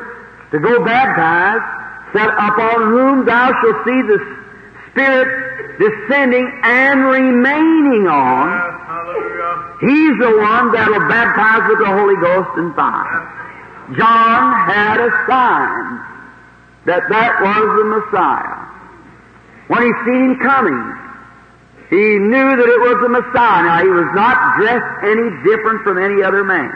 to 0.52 0.60
go 0.60 0.84
baptize, 0.84 1.62
said, 2.14 2.30
Upon 2.30 2.94
whom 2.94 3.26
thou 3.26 3.52
shalt 3.62 3.86
see 3.86 4.02
the 4.08 4.20
Spirit 4.92 5.80
descending 5.80 6.48
and 6.64 7.06
remaining 7.06 8.08
on, 8.08 8.48
he's 9.82 10.16
the 10.20 10.38
one 10.40 10.72
that'll 10.72 11.08
baptize 11.08 11.70
with 11.70 11.80
the 11.80 11.92
Holy 11.92 12.16
Ghost 12.18 12.50
and 12.58 12.76
fire. 12.76 13.40
John 13.98 14.70
had 14.70 15.00
a 15.02 15.10
sign 15.28 16.00
that 16.86 17.04
that 17.10 17.42
was 17.42 17.66
the 17.78 17.86
Messiah. 17.86 18.70
When 19.70 19.86
he 19.86 19.92
seen 20.02 20.34
him 20.34 20.36
coming, 20.42 20.82
he 21.94 22.18
knew 22.18 22.50
that 22.58 22.70
it 22.70 22.82
was 22.90 22.98
the 23.06 23.10
Messiah. 23.10 23.62
Now, 23.70 23.78
he 23.86 23.90
was 23.94 24.10
not 24.18 24.58
dressed 24.58 24.94
any 25.06 25.30
different 25.46 25.86
from 25.86 26.02
any 26.02 26.26
other 26.26 26.44
man. 26.44 26.74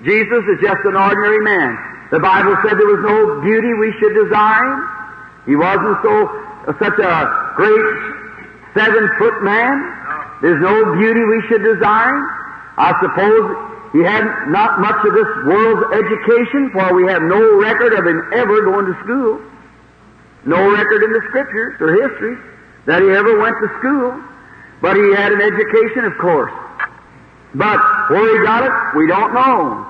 Jesus 0.00 0.40
is 0.48 0.58
just 0.64 0.80
an 0.88 0.96
ordinary 0.96 1.44
man. 1.44 1.76
The 2.10 2.20
Bible 2.20 2.56
said 2.64 2.80
there 2.80 2.88
was 2.88 3.04
no 3.04 3.44
beauty 3.44 3.68
we 3.76 3.92
should 4.00 4.16
desire. 4.16 4.72
He 5.44 5.56
wasn't 5.56 6.00
so 6.00 6.12
uh, 6.68 6.72
such 6.80 6.96
a 7.00 7.14
great 7.60 7.86
seven 8.72 9.04
foot 9.20 9.44
man. 9.44 9.76
There's 10.40 10.60
no 10.60 10.96
beauty 10.96 11.20
we 11.20 11.40
should 11.52 11.60
desire. 11.60 12.16
I 12.80 12.96
suppose 12.96 13.44
he 13.92 14.00
had 14.00 14.24
not 14.48 14.80
much 14.80 15.04
of 15.04 15.12
this 15.12 15.30
world's 15.44 15.84
education, 16.00 16.72
for 16.72 16.96
we 16.96 17.04
have 17.12 17.20
no 17.28 17.60
record 17.60 17.92
of 17.92 18.08
him 18.08 18.24
ever 18.32 18.64
going 18.64 18.88
to 18.88 18.96
school. 19.04 19.40
No 20.44 20.70
record 20.70 21.02
in 21.02 21.12
the 21.12 21.22
scriptures 21.28 21.80
or 21.80 21.92
history 22.08 22.36
that 22.86 23.02
he 23.02 23.08
ever 23.10 23.38
went 23.38 23.56
to 23.60 23.68
school. 23.78 24.16
But 24.80 24.96
he 24.96 25.12
had 25.12 25.32
an 25.32 25.40
education, 25.40 26.04
of 26.04 26.16
course. 26.18 26.52
But 27.54 27.78
where 28.08 28.24
he 28.24 28.46
got 28.46 28.64
it, 28.64 28.72
we 28.96 29.06
don't 29.06 29.34
know. 29.34 29.86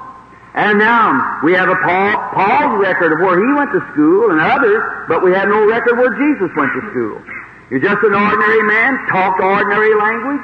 And 0.55 0.79
now 0.79 1.39
we 1.45 1.53
have 1.53 1.69
a 1.69 1.77
Paul, 1.77 2.11
Paul's 2.35 2.83
record 2.83 3.13
of 3.13 3.21
where 3.21 3.39
he 3.39 3.55
went 3.55 3.71
to 3.71 3.81
school 3.93 4.31
and 4.33 4.41
others, 4.41 4.83
but 5.07 5.23
we 5.23 5.31
have 5.33 5.49
no 5.49 5.65
record 5.65 5.97
where 5.97 6.11
Jesus 6.19 6.51
went 6.57 6.73
to 6.75 6.83
school. 6.91 7.23
You're 7.71 7.87
just 7.87 8.03
an 8.03 8.15
ordinary 8.15 8.63
man, 8.67 8.99
talked 9.09 9.41
ordinary 9.41 9.95
language, 9.95 10.43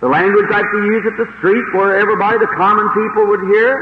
the 0.00 0.06
language 0.06 0.46
like 0.50 0.64
you 0.74 0.94
use 0.94 1.04
at 1.10 1.16
the 1.18 1.26
street 1.38 1.64
where 1.74 1.98
everybody, 1.98 2.38
the 2.38 2.46
common 2.54 2.86
people 2.94 3.26
would 3.26 3.40
hear. 3.50 3.74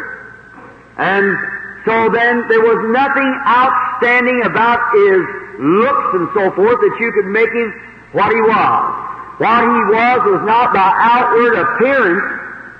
And 0.96 1.36
so 1.84 2.08
then 2.08 2.48
there 2.48 2.64
was 2.64 2.80
nothing 2.96 3.30
outstanding 3.44 4.42
about 4.44 4.80
his 4.96 5.20
looks 5.60 6.08
and 6.16 6.28
so 6.32 6.50
forth 6.56 6.80
that 6.80 6.96
you 6.98 7.12
could 7.12 7.28
make 7.28 7.52
him 7.52 7.68
what 8.12 8.32
he 8.32 8.40
was. 8.40 9.04
What 9.36 9.60
he 9.60 9.80
was 9.92 10.18
was 10.32 10.42
not 10.46 10.72
by 10.72 10.90
outward 10.96 11.52
appearance, 11.60 12.24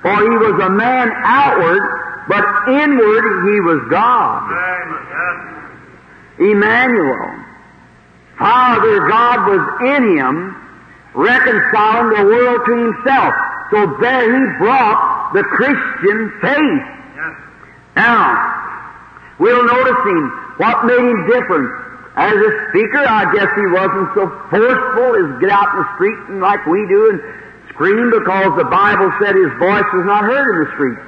for 0.01 0.15
he 0.25 0.35
was 0.41 0.57
a 0.63 0.69
man 0.69 1.11
outward, 1.21 1.83
but 2.27 2.43
inward 2.67 3.25
he 3.53 3.59
was 3.61 3.79
God. 3.91 4.41
Emmanuel. 6.39 7.45
Father 8.39 9.07
God 9.07 9.47
was 9.47 9.63
in 9.95 10.17
him, 10.17 10.55
reconciling 11.13 12.09
the 12.09 12.25
world 12.25 12.61
to 12.65 12.73
himself. 12.73 13.33
So 13.71 13.97
there 14.01 14.25
he 14.33 14.57
brought 14.57 15.31
the 15.33 15.43
Christian 15.43 16.31
faith. 16.41 16.95
Now, 17.95 18.64
we'll 19.39 19.65
notice 19.65 20.01
him. 20.05 20.23
What 20.57 20.85
made 20.85 20.99
him 20.99 21.27
different? 21.27 21.69
As 22.15 22.33
a 22.33 22.51
speaker, 22.69 23.03
I 23.03 23.27
guess 23.35 23.51
he 23.59 23.67
wasn't 23.75 24.07
so 24.15 24.23
forceful 24.47 25.09
as 25.19 25.41
get 25.43 25.51
out 25.51 25.75
in 25.75 25.83
the 25.83 25.89
street 25.95 26.19
and 26.31 26.39
like 26.39 26.63
we 26.65 26.79
do 26.87 27.11
and 27.11 27.19
scream 27.75 28.09
because 28.09 28.55
the 28.55 28.63
Bible 28.71 29.11
said 29.19 29.35
his 29.35 29.51
voice 29.59 29.83
was 29.91 30.07
not 30.07 30.23
heard 30.23 30.47
in 30.55 30.57
the 30.63 30.71
street. 30.79 30.99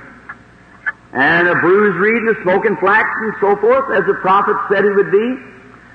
And 1.14 1.48
a 1.48 1.56
bruised 1.64 1.98
reed 2.04 2.22
and 2.28 2.36
a 2.36 2.42
smoking 2.44 2.76
flax 2.78 3.08
and 3.24 3.34
so 3.40 3.56
forth, 3.56 3.88
as 3.96 4.04
the 4.06 4.20
prophet 4.20 4.60
said 4.68 4.84
he 4.84 4.92
would 4.92 5.12
be. 5.12 5.28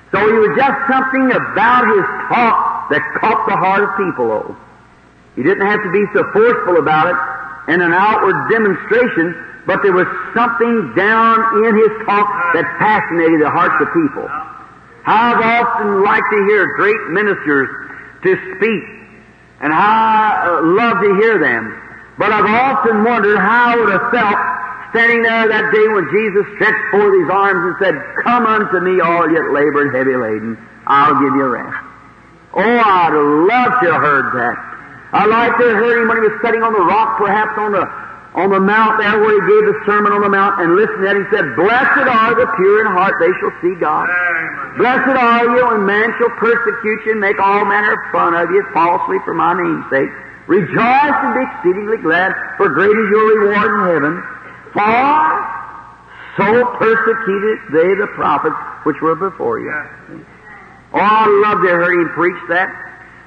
So 0.09 0.17
he 0.25 0.33
was 0.33 0.57
just 0.57 0.77
something 0.89 1.29
about 1.29 1.85
his 1.85 2.05
talk 2.33 2.89
that 2.89 3.01
caught 3.21 3.45
the 3.45 3.55
heart 3.55 3.85
of 3.85 3.89
people, 3.97 4.31
oh. 4.33 4.57
He 5.35 5.41
didn't 5.41 5.65
have 5.65 5.81
to 5.81 5.91
be 5.91 6.05
so 6.13 6.25
forceful 6.33 6.77
about 6.77 7.09
it 7.13 7.17
in 7.73 7.81
an 7.81 7.93
outward 7.93 8.49
demonstration, 8.49 9.33
but 9.65 9.81
there 9.81 9.93
was 9.93 10.07
something 10.35 10.93
down 10.95 11.39
in 11.63 11.75
his 11.75 11.91
talk 12.05 12.27
that 12.53 12.65
fascinated 12.79 13.41
the 13.41 13.49
hearts 13.49 13.79
of 13.79 13.87
people. 13.95 14.27
I've 15.05 15.39
often 15.39 16.03
liked 16.03 16.27
to 16.31 16.39
hear 16.47 16.75
great 16.75 16.99
ministers 17.11 17.69
to 18.23 18.31
speak, 18.55 18.83
and 19.59 19.71
I 19.71 20.47
uh, 20.47 20.63
love 20.63 20.99
to 21.03 21.15
hear 21.19 21.39
them. 21.39 21.79
But 22.17 22.31
I've 22.31 22.45
often 22.45 23.03
wondered 23.03 23.39
how 23.39 23.73
I 23.73 23.75
would 23.75 23.91
have 23.91 24.11
felt 24.11 24.39
standing 24.91 25.23
there 25.23 25.47
that 25.47 25.73
day 25.73 25.87
when 25.89 26.05
Jesus 26.11 26.45
stretched 26.55 26.85
forth 26.91 27.13
his 27.19 27.29
arms 27.31 27.73
and 27.73 27.75
said, 27.81 27.95
Come 28.23 28.45
unto 28.45 28.79
me, 28.79 29.01
all 29.01 29.31
yet 29.31 29.51
labor 29.51 29.81
and 29.87 29.91
heavy 29.95 30.15
laden, 30.15 30.59
I'll 30.85 31.15
give 31.19 31.33
you 31.33 31.47
rest. 31.47 31.83
Oh, 32.53 32.61
I'd 32.61 33.15
love 33.15 33.73
to 33.81 33.91
have 33.91 34.01
heard 34.01 34.27
that. 34.37 34.55
I 35.13 35.25
like 35.25 35.57
to 35.57 35.65
have 35.67 35.77
heard 35.77 36.01
him 36.03 36.07
when 36.07 36.17
he 36.17 36.29
was 36.29 36.37
sitting 36.45 36.61
on 36.61 36.73
the 36.73 36.85
rock, 36.85 37.17
perhaps 37.17 37.57
on 37.57 37.71
the 37.71 37.85
on 38.33 38.49
the 38.49 38.59
mount 38.59 38.97
there 38.97 39.21
where 39.21 39.29
he 39.29 39.41
gave 39.45 39.63
the 39.69 39.77
sermon 39.85 40.09
on 40.09 40.21
the 40.25 40.29
mount 40.29 40.57
and 40.57 40.73
listened 40.73 41.01
to 41.01 41.05
that. 41.05 41.17
He 41.21 41.25
said, 41.29 41.45
Blessed 41.53 42.05
are 42.09 42.33
the 42.33 42.49
pure 42.57 42.81
in 42.81 42.89
heart, 42.89 43.21
they 43.21 43.29
shall 43.37 43.53
see 43.61 43.77
God. 43.77 44.09
Blessed 44.81 45.13
are 45.13 45.45
you 45.53 45.61
when 45.69 45.85
man 45.85 46.09
shall 46.17 46.33
persecute 46.41 47.05
you 47.05 47.11
and 47.13 47.21
make 47.21 47.37
all 47.37 47.61
manner 47.65 47.93
of 47.93 48.01
fun 48.09 48.33
of 48.33 48.49
you 48.49 48.65
falsely 48.73 49.21
for 49.21 49.37
my 49.37 49.53
name's 49.53 49.85
sake. 49.93 50.09
Rejoice 50.49 51.17
and 51.23 51.33
be 51.37 51.45
exceedingly 51.45 52.01
glad, 52.01 52.33
for 52.57 52.69
great 52.73 52.91
is 52.91 53.07
your 53.13 53.25
reward 53.37 53.69
in 53.69 53.81
heaven. 53.93 54.13
For 54.73 54.97
so 56.37 56.65
persecuted 56.81 57.57
they 57.69 57.93
the 58.01 58.09
prophets 58.17 58.57
which 58.83 58.97
were 59.01 59.15
before 59.15 59.59
you. 59.59 59.69
Oh, 60.93 60.99
I 60.99 61.29
love 61.45 61.61
to 61.61 61.69
hear 61.69 62.01
him 62.01 62.09
preach 62.09 62.41
that. 62.49 62.69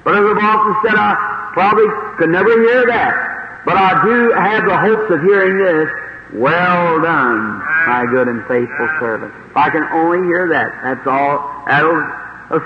But 0.03 0.15
as 0.15 0.23
I've 0.23 0.43
often 0.43 0.75
said, 0.83 0.95
I 0.99 1.15
probably 1.53 1.87
could 2.19 2.29
never 2.29 2.51
hear 2.51 2.85
that. 2.87 3.26
But 3.65 3.77
I 3.77 4.03
do 4.03 4.31
have 4.31 4.65
the 4.65 4.77
hopes 4.77 5.11
of 5.11 5.21
hearing 5.21 5.57
this. 5.57 5.89
Well 6.33 7.01
done, 7.01 7.59
my 7.87 8.05
good 8.11 8.27
and 8.27 8.45
faithful 8.47 8.89
servant. 8.99 9.33
If 9.49 9.55
I 9.55 9.69
can 9.69 9.83
only 9.83 10.27
hear 10.27 10.49
that, 10.49 10.75
that's 10.83 11.07
all. 11.07 11.63
That'll 11.67 12.03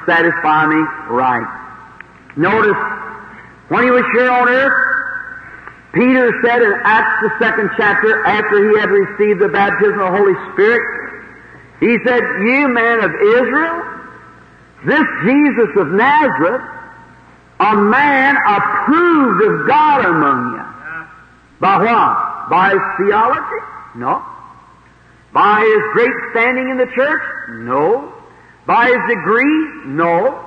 satisfy 0.06 0.66
me 0.66 0.82
right. 1.14 1.46
Notice, 2.38 2.78
when 3.70 3.84
he 3.84 3.92
was 3.92 4.06
here 4.14 4.32
on 4.32 4.50
earth, 4.50 4.92
Peter 5.94 6.32
said 6.44 6.62
in 6.62 6.74
Acts 6.84 7.22
the 7.22 7.46
second 7.46 7.70
chapter, 7.78 8.26
after 8.26 8.72
he 8.72 8.80
had 8.80 8.90
received 8.90 9.42
the 9.42 9.50
baptism 9.50 10.00
of 10.00 10.12
the 10.12 10.18
Holy 10.18 10.36
Spirit, 10.54 10.82
he 11.82 11.98
said, 12.06 12.22
You 12.42 12.68
men 12.70 13.00
of 13.04 13.12
Israel, 13.14 13.84
this 14.86 15.06
Jesus 15.24 15.70
of 15.78 15.88
Nazareth, 15.90 16.62
a 17.60 17.76
man 17.76 18.38
approved 18.48 19.44
of 19.44 19.68
God 19.68 20.06
among 20.06 20.54
you. 20.56 20.61
By 21.62 21.78
what? 21.78 22.50
By 22.50 22.72
his 22.72 22.82
theology? 22.98 23.62
No. 23.96 24.26
By 25.32 25.62
his 25.62 25.84
great 25.94 26.18
standing 26.32 26.70
in 26.70 26.78
the 26.78 26.90
church? 26.96 27.22
No. 27.50 28.12
By 28.66 28.88
his 28.88 29.02
degree? 29.08 29.86
No. 29.86 30.44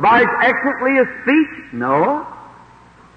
By 0.00 0.20
his 0.20 0.28
excellently 0.42 0.98
of 0.98 1.06
speech? 1.22 1.72
No. 1.74 2.26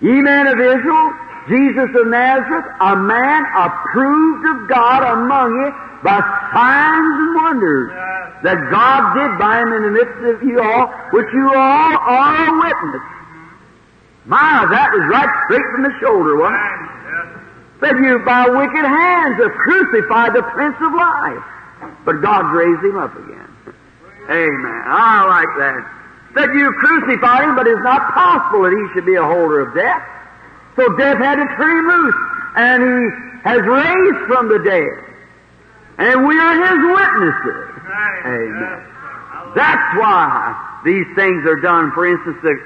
Ye 0.01 0.21
men 0.21 0.47
of 0.47 0.59
Israel, 0.59 1.11
Jesus 1.47 1.89
of 1.95 2.07
Nazareth, 2.07 2.65
a 2.79 2.95
man 2.95 3.43
approved 3.55 4.45
of 4.47 4.69
God 4.69 5.03
among 5.15 5.51
you 5.63 5.71
by 6.03 6.19
signs 6.53 7.15
and 7.19 7.35
wonders 7.35 7.91
that 8.43 8.55
God 8.71 9.13
did 9.15 9.39
by 9.39 9.59
him 9.59 9.73
in 9.73 9.83
the 9.83 9.91
midst 9.91 10.19
of 10.23 10.43
you 10.43 10.61
all, 10.61 10.87
which 11.11 11.27
you 11.33 11.47
all 11.53 11.93
are 11.97 12.47
a 12.47 12.59
witness. 12.59 13.03
My, 14.29 14.61
that 14.69 14.93
was 14.93 15.03
right 15.09 15.33
straight 15.49 15.65
from 15.73 15.83
the 15.89 15.93
shoulder, 15.97 16.37
wasn't 16.37 16.61
it? 16.61 16.89
Said 17.81 17.97
you 17.97 18.19
by 18.21 18.45
wicked 18.45 18.85
hands 18.85 19.41
have 19.41 19.55
crucified 19.65 20.37
the 20.37 20.43
Prince 20.53 20.77
of 20.77 20.93
Life. 20.93 21.45
But 22.05 22.21
God 22.21 22.53
raised 22.53 22.85
him 22.85 22.97
up 23.01 23.15
again. 23.17 23.49
Amen. 24.29 24.81
I 24.85 25.25
like 25.25 25.51
that. 25.57 25.81
Said 26.37 26.53
you 26.53 26.69
crucified 26.77 27.49
him, 27.49 27.55
but 27.55 27.65
it's 27.65 27.81
not 27.81 28.13
possible 28.13 28.69
that 28.69 28.73
he 28.77 28.83
should 28.93 29.05
be 29.05 29.15
a 29.15 29.25
holder 29.25 29.65
of 29.65 29.73
death. 29.73 30.05
So 30.75 30.93
death 30.93 31.17
had 31.17 31.41
to 31.41 31.47
turn 31.57 31.73
him 31.81 31.87
loose. 31.89 32.19
And 32.55 32.77
he 32.85 33.49
has 33.49 33.61
raised 33.65 34.21
from 34.29 34.45
the 34.49 34.59
dead. 34.61 35.09
And 35.97 36.27
we 36.27 36.37
are 36.37 36.53
his 36.53 36.79
witnesses. 36.85 37.65
Amen. 38.29 38.85
That's 39.55 39.89
why 39.97 40.53
these 40.85 41.07
things 41.15 41.45
are 41.49 41.59
done. 41.59 41.91
For 41.97 42.05
instance, 42.05 42.37
the 42.43 42.61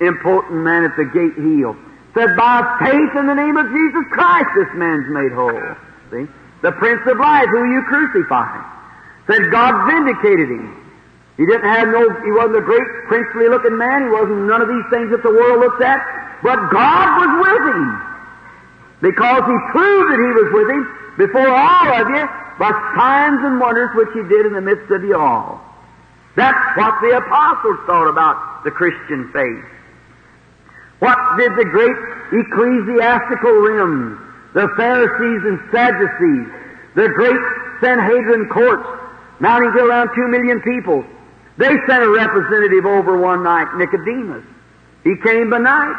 impotent 0.00 0.64
man 0.64 0.84
at 0.84 0.96
the 0.96 1.04
gate 1.04 1.36
healed. 1.36 1.76
Said, 2.14 2.36
by 2.36 2.64
faith 2.80 3.12
in 3.12 3.26
the 3.26 3.36
name 3.36 3.56
of 3.56 3.68
Jesus 3.68 4.04
Christ, 4.10 4.48
this 4.56 4.72
man's 4.72 5.04
made 5.12 5.32
whole. 5.32 5.76
See? 6.10 6.24
The 6.62 6.72
Prince 6.72 7.04
of 7.06 7.18
Life, 7.18 7.48
who 7.52 7.72
you 7.72 7.82
crucified. 7.84 8.64
Said, 9.28 9.50
God 9.52 9.84
vindicated 9.84 10.48
him. 10.48 10.72
He 11.36 11.44
didn't 11.44 11.68
have 11.68 11.88
no, 11.88 12.08
he 12.24 12.32
wasn't 12.32 12.56
a 12.56 12.64
great 12.64 12.88
princely 13.08 13.48
looking 13.52 13.76
man. 13.76 14.08
He 14.08 14.10
wasn't 14.10 14.48
none 14.48 14.62
of 14.62 14.68
these 14.68 14.88
things 14.88 15.12
that 15.12 15.22
the 15.22 15.30
world 15.30 15.60
looks 15.60 15.84
at. 15.84 16.00
But 16.42 16.56
God 16.72 17.06
was 17.20 17.30
with 17.44 17.62
him. 17.76 17.84
Because 19.04 19.44
he 19.44 19.56
proved 19.76 20.08
that 20.12 20.20
he 20.20 20.32
was 20.40 20.48
with 20.56 20.68
him 20.72 20.82
before 21.20 21.52
all 21.52 21.88
of 22.00 22.08
you 22.08 22.24
by 22.56 22.72
signs 22.96 23.44
and 23.44 23.60
wonders 23.60 23.92
which 23.92 24.08
he 24.16 24.24
did 24.24 24.46
in 24.46 24.54
the 24.54 24.64
midst 24.64 24.90
of 24.90 25.04
you 25.04 25.20
all. 25.20 25.60
That's 26.36 26.76
what 26.76 27.00
the 27.00 27.16
apostles 27.16 27.76
thought 27.84 28.08
about 28.08 28.64
the 28.64 28.70
Christian 28.70 29.28
faith. 29.32 29.64
What 30.98 31.18
did 31.38 31.52
the 31.56 31.64
great 31.64 31.96
ecclesiastical 32.32 33.52
rim, 33.52 34.20
the 34.54 34.68
Pharisees 34.76 35.42
and 35.44 35.60
Sadducees, 35.70 36.48
the 36.94 37.08
great 37.14 37.40
Sanhedrin 37.80 38.48
courts, 38.48 38.88
mounting 39.40 39.72
to 39.72 39.84
around 39.84 40.10
two 40.14 40.28
million 40.28 40.60
people, 40.62 41.04
they 41.58 41.68
sent 41.86 42.02
a 42.02 42.10
representative 42.10 42.86
over 42.86 43.18
one 43.18 43.42
night, 43.42 43.68
Nicodemus. 43.76 44.44
He 45.04 45.14
came 45.22 45.50
by 45.50 45.58
night. 45.58 45.96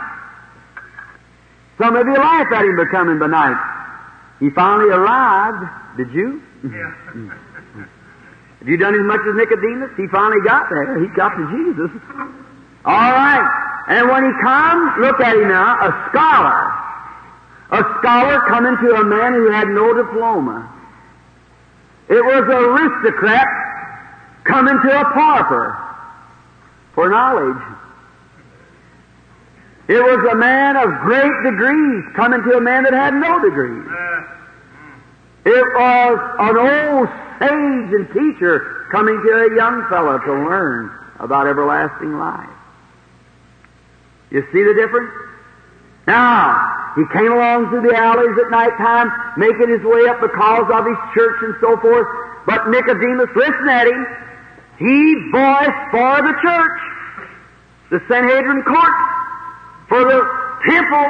Some 1.77 1.95
of 1.95 2.05
you 2.05 2.13
laughed 2.13 2.53
at 2.53 2.65
him 2.65 2.75
for 2.75 2.87
coming 2.87 3.19
by 3.19 3.27
night. 3.27 3.57
He 4.39 4.49
finally 4.49 4.89
arrived. 4.89 5.97
Did 5.97 6.11
you? 6.11 6.41
Yeah. 6.63 6.93
Have 8.59 8.67
you 8.67 8.77
done 8.77 8.95
as 8.95 9.05
much 9.05 9.21
as 9.21 9.35
Nicodemus? 9.35 9.91
He 9.97 10.07
finally 10.07 10.41
got 10.41 10.69
there. 10.69 10.99
He 10.99 11.07
got 11.15 11.29
to 11.37 11.45
Jesus. 11.53 11.91
All 12.87 13.11
right. 13.11 13.83
And 13.89 14.09
when 14.09 14.23
he 14.23 14.31
comes, 14.41 14.97
look 14.99 15.19
at 15.19 15.35
him 15.35 15.49
now, 15.49 15.75
a 15.75 16.09
scholar. 16.09 16.73
A 17.69 17.83
scholar 17.99 18.39
coming 18.47 18.77
to 18.77 18.95
a 18.95 19.03
man 19.03 19.33
who 19.33 19.51
had 19.51 19.67
no 19.67 19.93
diploma. 19.93 20.71
It 22.07 22.23
was 22.23 22.43
an 22.47 22.63
aristocrat 22.63 23.47
coming 24.45 24.79
to 24.79 25.01
a 25.01 25.03
pauper 25.11 25.77
for 26.95 27.09
knowledge. 27.09 27.61
It 29.89 30.01
was 30.01 30.31
a 30.31 30.35
man 30.35 30.77
of 30.77 30.89
great 31.01 31.43
degrees 31.43 32.05
coming 32.15 32.41
to 32.43 32.57
a 32.57 32.61
man 32.61 32.83
that 32.83 32.93
had 32.93 33.13
no 33.13 33.39
degrees. 33.41 33.87
It 35.45 35.65
was 35.75 36.19
an 36.39 36.57
old 36.57 37.07
sage 37.39 37.93
and 37.93 38.07
teacher 38.13 38.87
coming 38.91 39.21
to 39.21 39.29
a 39.29 39.55
young 39.55 39.87
fellow 39.89 40.19
to 40.19 40.33
learn 40.33 40.91
about 41.19 41.47
everlasting 41.47 42.17
life. 42.17 42.56
You 44.29 44.43
see 44.51 44.63
the 44.63 44.73
difference? 44.73 45.11
Now, 46.07 46.93
he 46.95 47.03
came 47.13 47.31
along 47.31 47.69
through 47.69 47.87
the 47.87 47.95
alleys 47.95 48.37
at 48.43 48.49
night 48.49 48.75
time, 48.77 49.11
making 49.37 49.69
his 49.69 49.83
way 49.83 50.07
up 50.07 50.21
because 50.21 50.67
of 50.71 50.85
his 50.85 50.97
church 51.13 51.37
and 51.43 51.55
so 51.61 51.77
forth. 51.77 52.07
But 52.45 52.69
Nicodemus, 52.69 53.29
listen 53.35 53.69
at 53.69 53.87
him. 53.87 54.07
He 54.79 55.29
voiced 55.31 55.83
for 55.91 56.21
the 56.23 56.33
church, 56.41 56.79
the 57.91 57.99
Sanhedrin 58.07 58.63
court, 58.63 58.95
for 59.89 60.03
the 60.03 60.21
temple, 60.69 61.07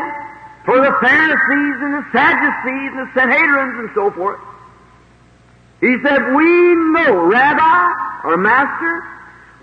for 0.65 0.77
the 0.81 0.93
Pharisees 0.99 1.77
and 1.81 1.93
the 1.93 2.05
Sadducees 2.11 2.91
and 2.97 3.07
the 3.07 3.11
Sanhedrins 3.13 3.79
and 3.79 3.89
so 3.93 4.11
forth. 4.11 4.39
He 5.79 5.95
said, 6.03 6.33
We 6.33 6.75
know, 6.91 7.25
Rabbi 7.25 8.23
or 8.25 8.37
Master, 8.37 9.03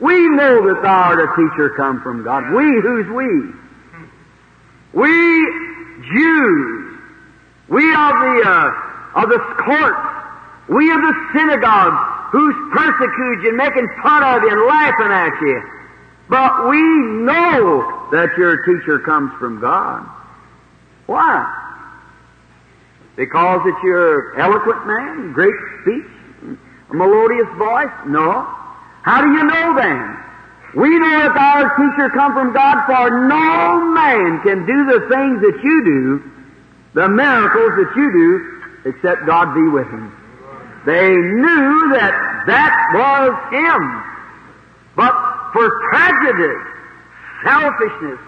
we 0.01 0.29
know 0.31 0.67
that 0.69 0.83
thou 0.83 1.03
art 1.13 1.21
a 1.21 1.29
teacher 1.37 1.71
come 1.77 2.01
from 2.03 2.25
God. 2.25 2.53
We, 2.53 2.81
who's 2.81 3.07
we? 3.09 3.53
We 4.93 5.11
Jews, 6.13 6.99
we 7.69 7.83
of 7.95 8.15
the 8.15 8.43
uh, 8.45 9.21
of 9.23 9.29
the 9.29 9.39
courts, 9.39 10.69
we 10.69 10.91
of 10.91 11.01
the 11.01 11.15
synagogues, 11.33 12.31
who's 12.33 12.55
persecuting 12.73 13.43
you, 13.43 13.49
and 13.49 13.57
making 13.57 13.89
fun 14.03 14.23
of 14.23 14.43
you, 14.43 14.51
and 14.51 14.67
laughing 14.67 15.11
at 15.11 15.41
you. 15.41 15.63
But 16.29 16.69
we 16.69 16.81
know 17.23 18.09
that 18.13 18.37
your 18.37 18.65
teacher 18.65 18.99
comes 19.01 19.33
from 19.39 19.61
God. 19.61 20.07
Why? 21.07 21.63
Because 23.17 23.61
it's 23.67 23.83
your 23.85 24.39
eloquent 24.41 24.87
man, 24.87 25.33
great 25.33 25.55
speech, 25.83 26.59
a 26.91 26.95
melodious 26.95 27.49
voice? 27.57 27.93
No. 28.07 28.49
How 29.05 29.21
do 29.21 29.29
you 29.29 29.45
know 29.45 29.77
then? 29.77 30.17
We 30.75 30.99
know 30.99 31.27
if 31.27 31.37
our 31.37 31.77
teacher 31.77 32.09
come 32.11 32.33
from 32.33 32.53
God, 32.53 32.87
for 32.87 33.29
no 33.29 33.93
man 33.93 34.41
can 34.43 34.67
do 34.67 34.87
the 34.87 35.07
things 35.13 35.41
that 35.45 35.61
you 35.63 35.85
do, 35.85 36.31
the 36.95 37.09
miracles 37.09 37.73
that 37.77 37.93
you 37.95 38.11
do, 38.11 38.89
except 38.89 39.27
God 39.27 39.55
be 39.55 39.69
with 39.69 39.87
him. 39.87 40.11
They 40.87 41.11
knew 41.11 41.93
that 41.95 42.45
that 42.47 42.73
was 42.93 43.33
him. 43.53 43.83
But 44.97 45.13
for 45.53 45.69
prejudice, 45.91 46.67
selfishness, 47.45 48.21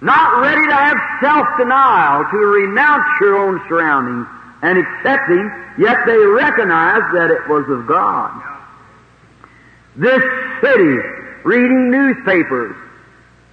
not 0.00 0.40
ready 0.40 0.66
to 0.66 0.74
have 0.74 0.98
self-denial, 1.20 2.30
to 2.30 2.36
renounce 2.38 3.20
your 3.20 3.36
own 3.36 3.60
surroundings 3.68 4.26
and 4.62 4.78
accepting, 4.78 5.50
yet 5.78 5.98
they 6.06 6.16
recognized 6.16 7.14
that 7.14 7.30
it 7.30 7.48
was 7.48 7.68
of 7.68 7.86
God. 7.86 8.59
This 9.96 10.22
city, 10.62 10.98
reading 11.44 11.90
newspapers, 11.90 12.76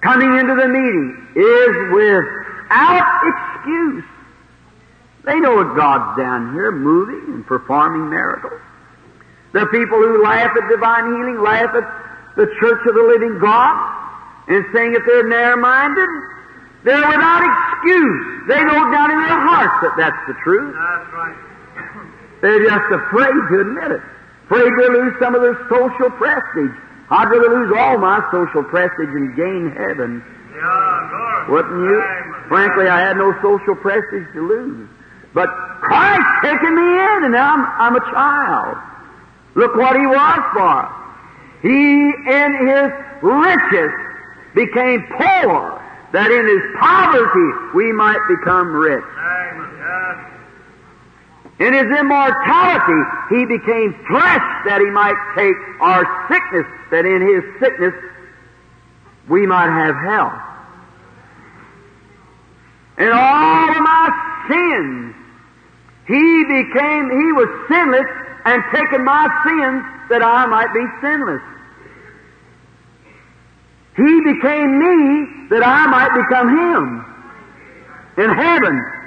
coming 0.00 0.38
into 0.38 0.54
the 0.54 0.68
meeting, 0.68 1.26
is 1.34 1.92
without 1.92 3.22
excuse. 3.26 4.04
They 5.24 5.40
know 5.40 5.62
that 5.62 5.76
God's 5.76 6.16
down 6.16 6.54
here 6.54 6.70
moving 6.72 7.34
and 7.34 7.46
performing 7.46 8.08
miracles. 8.08 8.60
The 9.52 9.66
people 9.66 9.98
who 9.98 10.22
laugh 10.22 10.56
at 10.56 10.68
divine 10.68 11.04
healing 11.04 11.42
laugh 11.42 11.74
at 11.74 12.36
the 12.36 12.46
church 12.60 12.86
of 12.86 12.94
the 12.94 13.02
living 13.02 13.38
God 13.40 13.76
and 14.48 14.64
saying 14.72 14.92
that 14.92 15.02
they're 15.04 15.28
narrow-minded. 15.28 16.08
They're 16.84 16.96
without 16.96 17.42
excuse. 17.42 18.46
They 18.46 18.62
know 18.62 18.90
down 18.92 19.10
in 19.10 19.18
their 19.18 19.40
hearts 19.40 19.82
that 19.82 19.96
that's 19.98 20.26
the 20.28 20.34
truth. 20.44 20.72
That's 20.72 21.12
right. 21.12 21.36
They're 22.40 22.64
just 22.64 22.92
afraid 22.92 23.34
to 23.50 23.60
admit 23.60 23.90
it. 23.90 24.02
Afraid 24.48 24.70
to 24.70 24.88
lose 24.96 25.12
some 25.20 25.34
of 25.34 25.42
their 25.42 25.60
social 25.68 26.08
prestige. 26.16 26.72
I'd 27.10 27.28
rather 27.28 27.52
lose 27.52 27.72
all 27.76 27.98
my 27.98 28.24
social 28.32 28.64
prestige 28.64 29.12
and 29.12 29.36
gain 29.36 29.72
heaven. 29.76 30.24
Yeah, 30.56 31.50
Wouldn't 31.50 31.84
you? 31.84 32.02
Frankly, 32.48 32.88
I 32.88 33.00
had 33.00 33.16
no 33.18 33.32
social 33.42 33.74
prestige 33.76 34.24
to 34.32 34.40
lose. 34.48 34.88
But 35.34 35.50
Christ 35.84 36.24
taken 36.42 36.74
me 36.74 36.82
in, 36.82 37.24
and 37.28 37.32
now 37.32 37.54
I'm, 37.54 37.64
I'm 37.76 37.96
a 37.96 38.04
child. 38.10 38.76
Look 39.54 39.76
what 39.76 39.96
He 40.00 40.06
was 40.06 40.40
for. 40.56 40.88
He, 41.60 41.68
in 41.68 42.50
His 42.68 42.88
riches, 43.20 43.92
became 44.54 45.04
poor, 45.12 45.76
that 46.12 46.30
in 46.30 46.44
His 46.48 46.64
poverty 46.80 47.76
we 47.76 47.92
might 47.92 48.20
become 48.28 48.72
rich. 48.72 49.04
In 51.60 51.72
His 51.72 51.86
immortality, 51.98 53.02
He 53.30 53.44
became 53.44 53.92
flesh, 54.06 54.46
that 54.66 54.80
He 54.80 54.90
might 54.90 55.18
take 55.36 55.56
our 55.80 56.06
sickness, 56.30 56.66
that 56.90 57.04
in 57.04 57.20
His 57.20 57.42
sickness 57.58 57.94
we 59.28 59.46
might 59.46 59.70
have 59.70 59.96
health. 59.96 60.40
In 62.98 63.10
all 63.12 63.70
of 63.70 63.82
my 63.82 64.44
sins, 64.48 65.14
He 66.06 66.44
became, 66.44 67.10
He 67.10 67.32
was 67.32 67.48
sinless 67.68 68.06
and 68.44 68.62
taken 68.72 69.04
my 69.04 69.26
sins 69.44 69.82
that 70.10 70.22
I 70.22 70.46
might 70.46 70.72
be 70.72 70.84
sinless. 71.00 71.42
He 73.96 74.20
became 74.20 74.78
me 74.78 75.48
that 75.50 75.66
I 75.66 75.86
might 75.88 76.14
become 76.14 76.48
Him. 76.56 77.04
In 78.24 78.30
heaven, 78.30 78.97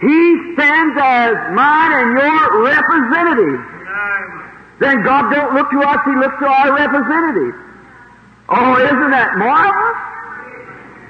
He 0.00 0.54
stands 0.54 0.94
as 0.94 1.34
mine 1.54 1.92
and 1.92 2.10
your 2.18 2.62
representative. 2.62 3.60
Then 4.78 5.02
God 5.02 5.34
don't 5.34 5.54
look 5.54 5.70
to 5.70 5.80
us, 5.82 5.98
He 6.06 6.14
looks 6.14 6.38
to 6.38 6.46
our 6.46 6.70
representative. 6.70 7.54
Oh, 8.48 8.78
isn't 8.78 9.10
that 9.10 9.36
marvelous? 9.36 9.98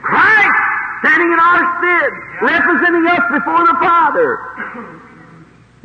Christ 0.03 0.59
standing 1.05 1.31
in 1.33 1.39
our 1.39 1.63
stead, 1.79 2.11
representing 2.43 3.07
us 3.07 3.25
before 3.29 3.63
the 3.67 3.77
Father. 3.77 4.29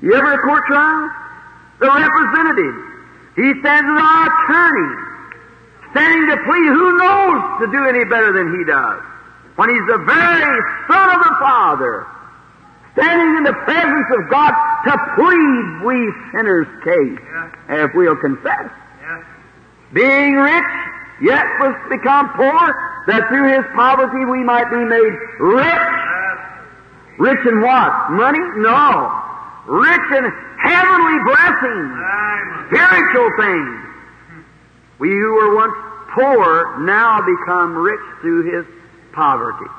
You 0.02 0.16
ever 0.16 0.34
a 0.34 0.42
court 0.42 0.63
trial? 0.66 1.12
The 1.80 1.92
representative. 1.92 2.76
He 3.36 3.48
stands 3.60 3.88
as 3.89 4.00
our 4.00 4.24
attorney, 4.32 4.92
standing 5.92 6.24
to 6.32 6.38
plead. 6.48 6.68
Who 6.72 6.98
knows 6.98 7.39
to 7.60 7.66
do 7.68 7.82
any 7.84 8.06
better 8.06 8.32
than 8.32 8.58
he 8.58 8.63
does? 8.63 9.02
When 9.56 9.70
he's 9.70 9.88
the 9.92 10.00
very 10.08 10.62
Son 10.88 11.08
of 11.13 11.20
the 11.20 11.36
Father, 11.39 12.08
standing 12.93 13.38
in 13.38 13.43
the 13.43 13.53
presence 13.65 14.08
of 14.17 14.29
God 14.29 14.53
to 14.86 14.91
plead 15.15 15.86
we 15.86 16.13
sinners' 16.32 16.67
case, 16.84 17.19
Yeah. 17.69 17.86
if 17.86 17.93
we'll 17.95 18.15
confess. 18.15 18.69
Yes. 19.01 19.23
Being 19.93 20.36
rich, 20.36 20.63
yet 21.21 21.45
was 21.60 21.75
become 21.89 22.29
poor, 22.29 23.03
that 23.08 23.27
through 23.29 23.49
his 23.51 23.65
poverty 23.75 24.25
we 24.25 24.43
might 24.43 24.69
be 24.69 24.77
made 24.84 25.13
rich. 25.39 25.65
Yes. 25.65 26.38
Rich 27.17 27.45
in 27.47 27.62
what? 27.62 28.12
Money? 28.12 28.39
No. 28.58 29.12
Rich 29.65 30.12
in 30.17 30.25
heavenly 30.58 31.19
blessings, 31.23 31.93
spiritual 32.67 33.29
things. 33.39 33.79
We 34.99 35.10
who 35.10 35.34
were 35.34 35.56
once 35.56 35.73
poor 36.13 36.77
now 36.79 37.21
become 37.21 37.75
rich 37.75 37.99
through 38.21 38.43
his 38.51 38.65
poverty. 39.13 39.69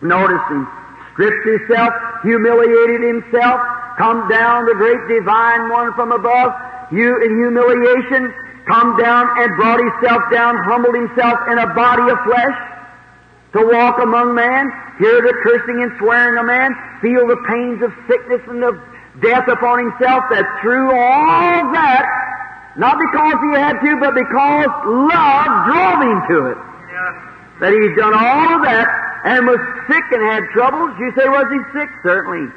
Notice 0.00 0.40
him 0.48 0.66
stripped 1.12 1.46
himself, 1.46 1.92
humiliated 2.22 3.02
himself, 3.02 3.60
come 3.98 4.28
down 4.28 4.64
the 4.66 4.74
great 4.74 5.00
divine 5.08 5.68
one 5.70 5.92
from 5.94 6.12
above, 6.12 6.52
you 6.92 7.16
in 7.22 7.30
humiliation, 7.38 8.32
come 8.66 8.96
down 8.96 9.28
and 9.38 9.56
brought 9.56 9.80
himself 9.80 10.22
down, 10.30 10.56
humbled 10.64 10.94
himself 10.94 11.38
in 11.50 11.58
a 11.58 11.66
body 11.74 12.10
of 12.10 12.18
flesh 12.24 12.56
to 13.52 13.66
walk 13.66 13.98
among 14.02 14.34
man, 14.34 14.70
hear 14.98 15.20
the 15.22 15.34
cursing 15.42 15.82
and 15.82 15.92
swearing 15.98 16.38
of 16.38 16.46
man, 16.46 16.74
feel 17.02 17.26
the 17.26 17.36
pains 17.48 17.82
of 17.82 17.92
sickness 18.06 18.40
and 18.46 18.62
of 18.62 18.78
death 19.20 19.48
upon 19.48 19.78
himself, 19.90 20.22
that 20.30 20.46
through 20.62 20.86
all 20.86 21.72
that, 21.74 22.06
not 22.76 22.96
because 22.96 23.34
he 23.42 23.50
had 23.58 23.74
to, 23.82 23.98
but 23.98 24.14
because 24.14 24.70
love 24.86 25.50
drove 25.66 26.00
him 26.06 26.20
to 26.30 26.46
it, 26.54 26.58
Yes. 26.90 27.14
that 27.58 27.72
he's 27.74 27.96
done 27.98 28.14
all 28.14 28.54
of 28.54 28.62
that 28.62 29.09
and 29.24 29.46
was 29.46 29.60
sick 29.88 30.04
and 30.12 30.22
had 30.22 30.44
troubles. 30.52 30.90
You 30.98 31.12
say, 31.16 31.28
was 31.28 31.46
he 31.50 31.78
sick? 31.78 31.88
Certainly. 32.02 32.52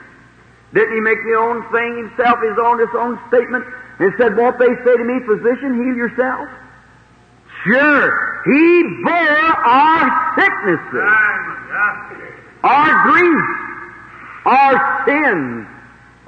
Didn't 0.74 0.94
he 0.96 1.02
make 1.02 1.22
the 1.24 1.38
own 1.38 1.62
thing 1.72 2.10
himself, 2.10 2.40
his 2.42 2.58
own, 2.58 2.80
his 2.80 2.94
own 2.98 3.20
statement, 3.28 3.66
and 4.00 4.14
said, 4.18 4.36
won't 4.36 4.58
they 4.58 4.74
say 4.84 4.98
to 4.98 5.04
me, 5.04 5.22
physician, 5.26 5.78
heal 5.78 5.96
yourself? 5.96 6.50
Sure. 7.64 8.42
He 8.46 8.84
bore 9.04 9.54
our 9.64 10.36
sicknesses 10.36 11.54
our 12.64 13.12
grief, 13.12 13.44
our 14.46 15.04
sins, 15.06 15.68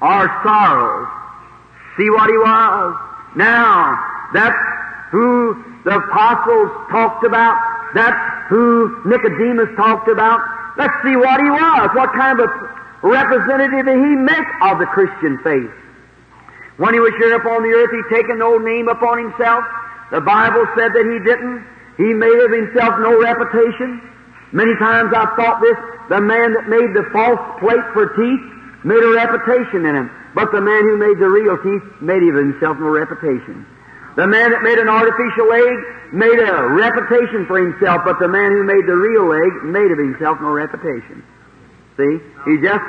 our 0.01 0.27
sorrows. 0.43 1.07
See 1.97 2.09
what 2.09 2.29
he 2.29 2.37
was. 2.37 2.95
Now, 3.35 3.97
that's 4.33 4.55
who 5.11 5.63
the 5.85 5.93
apostles 5.93 6.73
talked 6.89 7.23
about. 7.23 7.55
That's 7.93 8.17
who 8.49 8.89
Nicodemus 9.05 9.69
talked 9.77 10.09
about. 10.09 10.41
Let's 10.77 10.93
see 11.05 11.15
what 11.15 11.39
he 11.39 11.47
was. 11.47 11.87
What 11.93 12.11
kind 12.11 12.41
of 12.41 12.49
a 12.49 13.07
representative 13.07 13.85
he 13.85 14.13
make 14.17 14.49
of 14.65 14.81
the 14.81 14.89
Christian 14.89 15.37
faith? 15.45 15.71
When 16.81 16.93
he 16.93 16.99
was 16.99 17.13
here 17.21 17.37
upon 17.37 17.63
the 17.63 17.69
earth, 17.69 17.93
he 17.93 18.01
taken 18.13 18.39
no 18.39 18.57
name 18.57 18.89
upon 18.89 19.29
himself. 19.29 19.63
The 20.11 20.19
Bible 20.19 20.65
said 20.75 20.91
that 20.91 21.05
he 21.05 21.17
didn't. 21.23 21.63
He 21.95 22.11
made 22.17 22.39
of 22.43 22.51
himself 22.51 22.99
no 22.99 23.21
reputation. 23.21 24.01
Many 24.51 24.75
times 24.81 25.13
I've 25.15 25.37
thought 25.37 25.61
this, 25.61 25.77
the 26.09 26.19
man 26.19 26.53
that 26.53 26.67
made 26.67 26.91
the 26.97 27.07
false 27.13 27.39
plate 27.61 27.85
for 27.93 28.09
teeth 28.17 28.43
made 28.83 28.99
a 29.05 29.13
reputation 29.15 29.85
in 29.85 29.95
him. 29.95 30.11
But 30.33 30.51
the 30.51 30.59
man 30.59 30.81
who 30.83 30.97
made 30.97 31.21
the 31.21 31.29
real 31.29 31.55
teeth 31.61 31.85
made 32.01 32.25
of 32.25 32.35
himself 32.35 32.75
no 32.81 32.89
reputation. 32.89 33.65
The 34.15 34.27
man 34.27 34.51
that 34.51 34.63
made 34.63 34.79
an 34.79 34.87
artificial 34.87 35.47
leg 35.51 35.75
made 36.15 36.39
a 36.39 36.71
reputation 36.71 37.45
for 37.47 37.59
himself, 37.59 38.07
but 38.07 38.17
the 38.19 38.31
man 38.31 38.51
who 38.55 38.63
made 38.63 38.87
the 38.87 38.95
real 38.95 39.27
leg 39.27 39.51
made 39.67 39.91
of 39.91 39.99
himself 39.99 40.39
no 40.39 40.55
reputation. 40.55 41.19
See? 41.99 42.23
He 42.47 42.55
just 42.63 42.83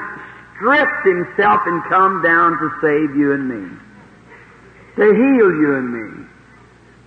stripped 0.54 1.02
himself 1.02 1.66
and 1.66 1.82
come 1.90 2.22
down 2.22 2.54
to 2.62 2.66
save 2.78 3.18
you 3.18 3.34
and 3.34 3.48
me. 3.50 3.64
To 5.02 5.06
heal 5.10 5.50
you 5.50 5.74
and 5.74 5.88
me. 5.90 6.26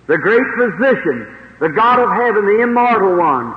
The 0.06 0.18
great 0.18 0.44
physician, 0.60 1.24
the 1.60 1.70
God 1.72 1.98
of 1.98 2.12
heaven, 2.12 2.44
the 2.44 2.60
immortal 2.60 3.16
one, 3.16 3.56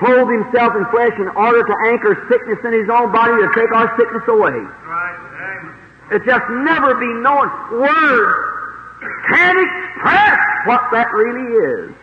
clothed 0.00 0.32
himself 0.32 0.72
in 0.72 0.88
flesh 0.88 1.12
in 1.20 1.28
order 1.36 1.60
to 1.60 1.74
anchor 1.92 2.16
sickness 2.32 2.58
in 2.64 2.72
his 2.72 2.88
own 2.88 3.12
body 3.12 3.36
to 3.44 3.48
take 3.52 3.70
our 3.76 3.92
sickness 3.98 4.24
away. 4.28 4.56
Right. 4.56 6.16
It 6.16 6.24
just 6.24 6.44
never 6.64 6.94
be 6.94 7.12
known. 7.20 7.50
Words 7.76 8.57
can't 9.28 9.58
express 9.58 10.38
what 10.66 10.82
that 10.92 11.12
really 11.12 11.48
is. 11.88 11.94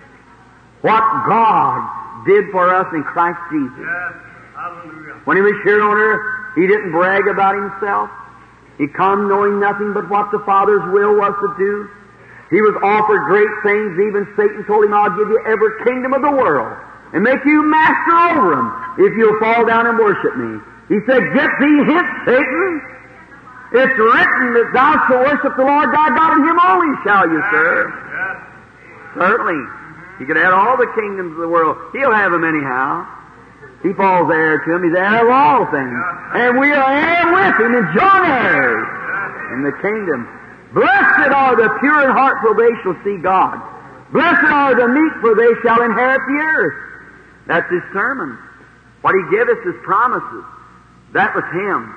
What 0.81 1.03
God 1.27 2.25
did 2.25 2.51
for 2.51 2.73
us 2.73 2.87
in 2.93 3.03
Christ 3.03 3.39
Jesus. 3.51 3.85
Yes. 3.85 4.25
When 5.25 5.37
he 5.37 5.43
was 5.43 5.57
here 5.63 5.81
on 5.81 5.97
earth, 5.97 6.55
he 6.55 6.67
didn't 6.67 6.91
brag 6.91 7.27
about 7.27 7.55
himself. 7.55 8.09
He 8.77 8.87
come 8.87 9.27
knowing 9.27 9.59
nothing 9.59 9.93
but 9.93 10.09
what 10.09 10.31
the 10.31 10.39
Father's 10.45 10.83
will 10.91 11.15
was 11.15 11.33
to 11.41 11.49
do. 11.57 11.89
He 12.49 12.61
was 12.61 12.75
offered 12.83 13.25
great 13.25 13.49
things. 13.63 13.97
Even 13.99 14.27
Satan 14.37 14.65
told 14.65 14.85
him, 14.85 14.93
I'll 14.93 15.15
give 15.15 15.27
you 15.27 15.41
every 15.47 15.71
kingdom 15.83 16.13
of 16.13 16.21
the 16.21 16.31
world 16.31 16.77
and 17.13 17.23
make 17.23 17.43
you 17.45 17.63
master 17.63 18.15
over 18.31 18.55
them 18.55 18.67
if 18.99 19.11
you'll 19.17 19.39
fall 19.39 19.65
down 19.65 19.87
and 19.87 19.97
worship 19.97 20.35
me. 20.37 20.59
He 20.89 20.99
said, 21.09 21.21
Get 21.33 21.49
thee 21.59 21.79
hence, 21.89 22.11
Satan. 22.25 22.81
It's 23.71 23.97
written 23.97 24.53
that 24.53 24.69
thou 24.73 24.91
shalt 25.07 25.25
worship 25.25 25.57
the 25.57 25.65
Lord 25.65 25.89
thy 25.89 26.09
God, 26.13 26.37
and 26.37 26.43
him 26.45 26.59
only 26.59 26.93
shall 27.03 27.25
you 27.29 27.41
serve. 27.49 27.89
Yes. 27.89 28.35
Certainly. 29.17 29.61
He 30.19 30.25
could 30.25 30.37
have 30.37 30.53
all 30.53 30.77
the 30.77 30.87
kingdoms 30.95 31.33
of 31.33 31.41
the 31.41 31.47
world. 31.47 31.75
He'll 31.91 32.13
have 32.13 32.31
them 32.31 32.45
anyhow. 32.45 33.03
He 33.83 33.91
falls 33.93 34.31
heir 34.31 34.59
to 34.63 34.75
him. 34.75 34.83
He's 34.83 34.95
heir 34.95 35.27
of 35.27 35.29
all 35.29 35.65
things. 35.69 35.99
And 36.33 36.57
we 36.57 36.71
are 36.71 36.89
heir 36.89 37.25
with 37.33 37.55
him 37.59 37.75
and 37.75 37.87
joint 37.93 38.25
heirs 38.25 38.87
in 39.53 39.63
the 39.63 39.75
kingdom. 39.81 40.29
Blessed 40.73 41.31
are 41.31 41.55
the 41.55 41.69
pure 41.79 42.03
in 42.03 42.11
heart, 42.11 42.37
for 42.41 42.55
they 42.55 42.71
shall 42.81 42.95
see 43.03 43.17
God. 43.21 43.59
Blessed 44.11 44.51
are 44.51 44.75
the 44.75 44.87
meek, 44.87 45.13
for 45.21 45.35
they 45.35 45.51
shall 45.61 45.81
inherit 45.81 46.21
the 46.27 46.39
earth. 46.39 46.77
That's 47.47 47.69
his 47.71 47.83
sermon. 47.93 48.37
What 49.01 49.15
he 49.15 49.35
gave 49.35 49.47
us 49.49 49.59
is 49.65 49.75
promises. 49.83 50.45
That 51.13 51.35
was 51.35 51.43
him. 51.51 51.93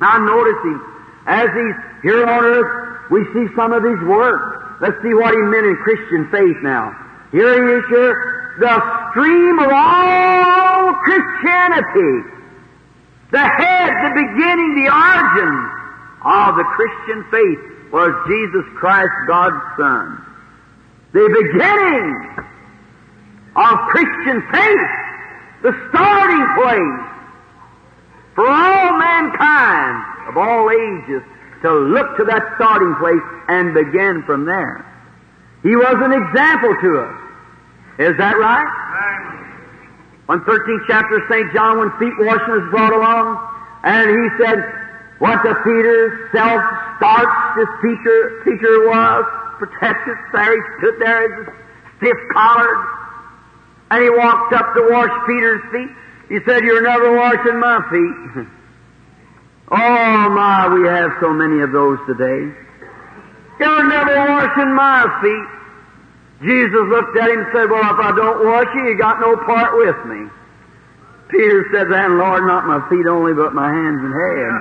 Now 0.00 0.18
notice 0.18 0.62
him. 0.62 0.80
As 1.26 1.48
he's 1.50 1.76
here 2.02 2.26
on 2.26 2.44
earth, 2.44 3.10
we 3.10 3.24
see 3.32 3.54
some 3.54 3.72
of 3.72 3.82
his 3.82 4.00
work. 4.08 4.80
Let's 4.80 4.96
see 5.02 5.12
what 5.14 5.34
he 5.34 5.40
meant 5.40 5.66
in 5.66 5.76
Christian 5.76 6.30
faith 6.30 6.56
now. 6.62 6.94
Here 7.32 7.52
he 7.52 7.74
is 7.76 7.84
here, 7.90 8.56
the 8.60 9.10
stream 9.10 9.58
of 9.58 9.70
all 9.72 10.94
Christianity. 11.04 12.38
The 13.30 13.44
head, 13.44 13.92
the 14.08 14.14
beginning, 14.14 14.84
the 14.84 14.88
origin 14.88 15.54
of 16.24 16.56
the 16.56 16.64
Christian 16.64 17.24
faith 17.30 17.92
was 17.92 18.12
Jesus 18.26 18.64
Christ, 18.78 19.12
God's 19.26 19.60
Son. 19.76 20.24
The 21.12 21.28
beginning 21.28 22.44
of 23.56 23.78
Christian 23.90 24.42
faith, 24.52 24.88
the 25.62 25.72
starting 25.90 26.46
place 26.56 27.17
for 28.38 28.46
all 28.46 28.92
mankind 29.02 30.30
of 30.30 30.36
all 30.38 30.70
ages 30.70 31.26
to 31.60 31.74
look 31.90 32.06
to 32.14 32.22
that 32.22 32.38
starting 32.54 32.94
place 33.02 33.26
and 33.50 33.74
begin 33.74 34.22
from 34.22 34.46
there. 34.46 34.86
He 35.66 35.74
was 35.74 35.98
an 35.98 36.14
example 36.14 36.70
to 36.70 36.90
us. 37.02 37.18
Is 37.98 38.14
that 38.14 38.38
right? 38.38 38.70
On 40.28 40.38
13th 40.38 40.84
chapter 40.86 41.18
of 41.18 41.22
St. 41.26 41.50
John, 41.52 41.82
when 41.82 41.90
feet 41.98 42.14
washing 42.22 42.54
was 42.54 42.70
brought 42.70 42.94
along, 42.94 43.42
and 43.82 44.06
he 44.06 44.26
said, 44.38 44.62
what 45.18 45.42
the 45.42 45.58
Peter 45.66 46.30
self 46.30 46.62
starts 47.02 47.34
this 47.58 47.72
teacher, 47.82 48.18
teacher 48.46 48.86
was, 48.86 49.26
protected 49.58 50.14
there, 50.30 50.54
he 50.54 50.62
stood 50.78 50.94
there 51.02 51.26
as 51.26 51.54
stiff-collared, 51.98 52.86
and 53.90 53.98
he 54.04 54.10
walked 54.10 54.52
up 54.52 54.74
to 54.78 54.86
wash 54.94 55.10
Peter's 55.26 55.62
feet. 55.72 55.90
He 56.28 56.38
said, 56.44 56.62
you're 56.62 56.82
never 56.82 57.16
washing 57.16 57.58
my 57.58 57.80
feet. 57.88 58.46
oh 59.72 60.28
my, 60.30 60.68
we 60.68 60.86
have 60.86 61.12
so 61.20 61.32
many 61.32 61.62
of 61.62 61.72
those 61.72 61.98
today. 62.06 62.52
You're 63.58 63.88
never 63.88 64.14
washing 64.28 64.72
my 64.74 65.08
feet. 65.20 65.58
Jesus 66.40 66.84
looked 66.86 67.16
at 67.18 67.30
him 67.30 67.40
and 67.40 67.48
said, 67.50 67.66
Well, 67.66 67.82
if 67.82 67.98
I 67.98 68.14
don't 68.14 68.46
wash 68.46 68.70
you, 68.74 68.94
you 68.94 68.98
got 68.98 69.18
no 69.18 69.34
part 69.42 69.74
with 69.74 69.98
me. 70.06 70.30
Peter 71.30 71.66
said, 71.74 71.90
Then, 71.90 72.18
Lord, 72.18 72.46
not 72.46 72.66
my 72.66 72.78
feet 72.88 73.06
only, 73.10 73.34
but 73.34 73.54
my 73.54 73.66
hands 73.66 73.98
and 73.98 74.14
head. 74.14 74.54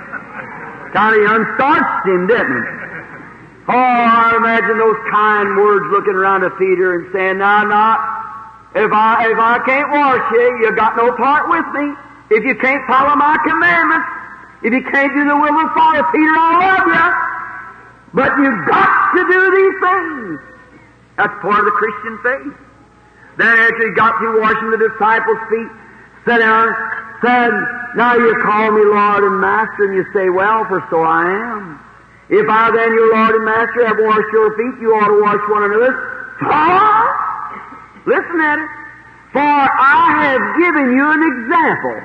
kind 0.97 1.13
of 1.13 1.21
unstarched 1.29 2.07
him, 2.07 2.25
didn't 2.25 2.57
it? 2.57 2.69
Oh, 3.69 3.77
I 3.77 4.33
imagine 4.37 4.79
those 4.79 4.97
kind 5.11 5.57
words 5.57 5.85
looking 5.91 6.15
around 6.15 6.43
at 6.43 6.57
Peter 6.57 6.97
and 6.97 7.13
saying, 7.13 7.37
Now, 7.37 7.61
not 7.63 8.16
if 8.75 8.91
I 8.91 9.31
if 9.31 9.39
I 9.39 9.59
can't 9.65 9.89
wash 9.91 10.25
you, 10.31 10.47
you 10.63 10.75
got 10.75 10.97
no 10.97 11.11
part 11.15 11.49
with 11.49 11.67
me. 11.75 11.95
If 12.29 12.43
you 12.43 12.55
can't 12.55 12.83
follow 12.87 13.15
my 13.15 13.37
commandments, 13.47 14.07
if 14.63 14.73
you 14.73 14.83
can't 14.91 15.13
do 15.13 15.23
the 15.23 15.35
will 15.35 15.55
of 15.55 15.69
the 15.69 15.73
Father, 15.73 16.03
Peter, 16.11 16.35
I 16.35 16.51
love 16.59 16.85
you. 16.87 17.07
But 18.13 18.31
you've 18.37 18.63
got 18.67 18.91
to 19.15 19.21
do 19.23 19.39
these 19.55 19.77
things. 19.79 20.39
That's 21.15 21.33
part 21.41 21.59
of 21.59 21.65
the 21.65 21.75
Christian 21.79 22.19
faith. 22.23 22.55
Then 23.37 23.47
after 23.47 23.87
he 23.87 23.95
got 23.95 24.17
to 24.19 24.41
washing 24.41 24.71
the 24.71 24.81
disciples' 24.81 25.37
feet, 25.49 25.71
down, 26.25 26.69
uh, 26.69 26.97
said, 27.23 27.53
Now 27.95 28.15
you 28.15 28.35
call 28.43 28.71
me 28.71 28.83
Lord 28.83 29.23
and 29.23 29.39
Master, 29.39 29.85
and 29.85 29.95
you 29.95 30.05
say, 30.13 30.29
Well, 30.29 30.65
for 30.65 30.83
so 30.89 31.01
I 31.01 31.23
am. 31.31 31.79
If 32.29 32.49
I 32.49 32.71
then, 32.71 32.91
your 32.93 33.15
Lord 33.15 33.35
and 33.35 33.45
Master, 33.45 33.87
have 33.87 33.97
washed 33.99 34.31
your 34.33 34.51
feet, 34.57 34.81
you 34.81 34.91
ought 34.91 35.07
to 35.07 35.21
wash 35.21 35.41
one 35.49 35.63
another's. 35.63 35.95
For, 36.39 37.26
listen 38.07 38.39
at 38.39 38.57
it, 38.57 38.71
for 39.35 39.43
I 39.43 40.31
have 40.31 40.43
given 40.57 40.95
you 40.95 41.05
an 41.11 41.23
example 41.27 41.99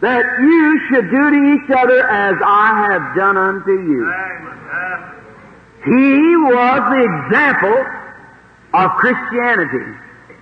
that 0.00 0.24
you 0.40 0.80
should 0.88 1.06
do 1.12 1.24
to 1.30 1.40
each 1.54 1.70
other 1.70 2.00
as 2.08 2.34
I 2.42 2.90
have 2.90 3.14
done 3.14 3.36
unto 3.36 3.70
you. 3.70 4.02
He 5.84 6.36
was 6.50 6.80
the 6.90 7.02
example 7.06 7.78
of 8.74 8.90
Christianity. 8.98 9.86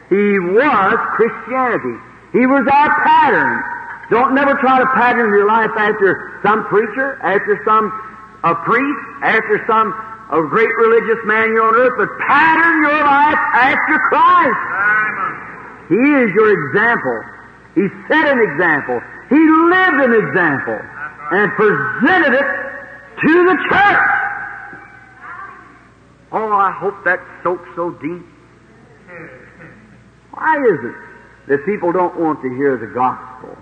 He 0.09 0.39
was 0.39 0.97
Christianity. 1.19 1.97
He 2.33 2.47
was 2.47 2.65
our 2.73 2.91
pattern. 3.05 3.63
Don't 4.11 4.35
never 4.35 4.55
try 4.55 4.79
to 4.79 4.87
pattern 4.95 5.31
your 5.31 5.47
life 5.47 5.71
after 5.77 6.41
some 6.43 6.65
preacher, 6.67 7.19
after 7.23 7.61
some 7.65 7.93
a 8.45 8.55
priest, 8.55 9.01
after 9.23 9.63
some 9.67 9.93
a 10.31 10.43
great 10.47 10.71
religious 10.77 11.19
man 11.25 11.51
you're 11.51 11.67
on 11.67 11.75
earth, 11.75 11.95
but 11.99 12.09
pattern 12.27 12.83
your 12.83 13.03
life 13.03 13.43
after 13.55 13.99
Christ. 14.11 14.63
Amen. 14.79 15.33
He 15.91 16.03
is 16.23 16.31
your 16.35 16.51
example. 16.55 17.19
He 17.75 17.89
set 18.07 18.31
an 18.31 18.39
example. 18.39 19.01
He 19.29 19.39
lived 19.39 19.99
an 20.07 20.15
example 20.15 20.79
and 21.33 21.51
presented 21.55 22.35
it 22.35 22.47
to 23.27 23.33
the 23.45 23.57
church. 23.71 24.07
Oh, 26.33 26.53
I 26.53 26.71
hope 26.79 26.95
that 27.05 27.19
soaks 27.43 27.69
so 27.75 27.91
deep. 27.91 28.23
Why 30.31 30.57
is 30.63 30.79
it 30.85 30.95
that 31.49 31.67
people 31.67 31.91
don't 31.91 32.19
want 32.21 32.41
to 32.43 32.49
hear 32.51 32.77
the 32.79 32.87
gospel? 32.87 33.59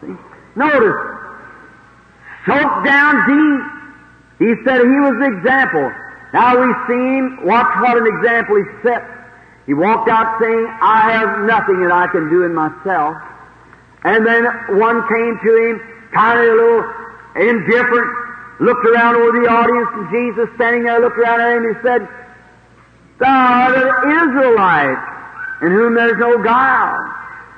See? 0.00 0.16
Notice, 0.56 0.98
soaked 2.44 2.84
down 2.84 3.14
deep. 3.28 3.81
He 4.42 4.58
said 4.66 4.82
he 4.82 4.98
was 5.06 5.14
the 5.22 5.30
example. 5.38 5.86
Now 6.34 6.58
we've 6.58 6.82
seen, 6.90 7.46
watch 7.46 7.70
what 7.78 7.94
an 7.94 8.10
example 8.10 8.58
he 8.58 8.66
set. 8.82 9.06
He 9.70 9.74
walked 9.74 10.10
out 10.10 10.42
saying, 10.42 10.66
I 10.82 11.14
have 11.14 11.46
nothing 11.46 11.78
that 11.86 11.94
I 11.94 12.10
can 12.10 12.26
do 12.26 12.42
in 12.42 12.50
myself. 12.50 13.14
And 14.02 14.26
then 14.26 14.42
one 14.82 14.98
came 15.06 15.38
to 15.38 15.50
him, 15.62 15.74
kind 16.10 16.42
of 16.42 16.46
a 16.50 16.54
little 16.58 16.82
indifferent, 17.38 18.10
looked 18.58 18.82
around 18.82 19.14
over 19.22 19.30
the 19.30 19.46
audience, 19.46 19.90
and 19.94 20.10
Jesus 20.10 20.50
standing 20.58 20.90
there 20.90 20.98
looked 20.98 21.18
around 21.22 21.38
at 21.38 21.54
him 21.54 21.62
and 21.62 21.76
he 21.76 21.78
said, 21.86 22.02
Thou 23.22 23.30
art 23.30 23.78
an 23.78 24.10
Israelite, 24.10 25.02
in 25.62 25.70
whom 25.70 25.94
there's 25.94 26.18
no 26.18 26.42
guile. 26.42 26.98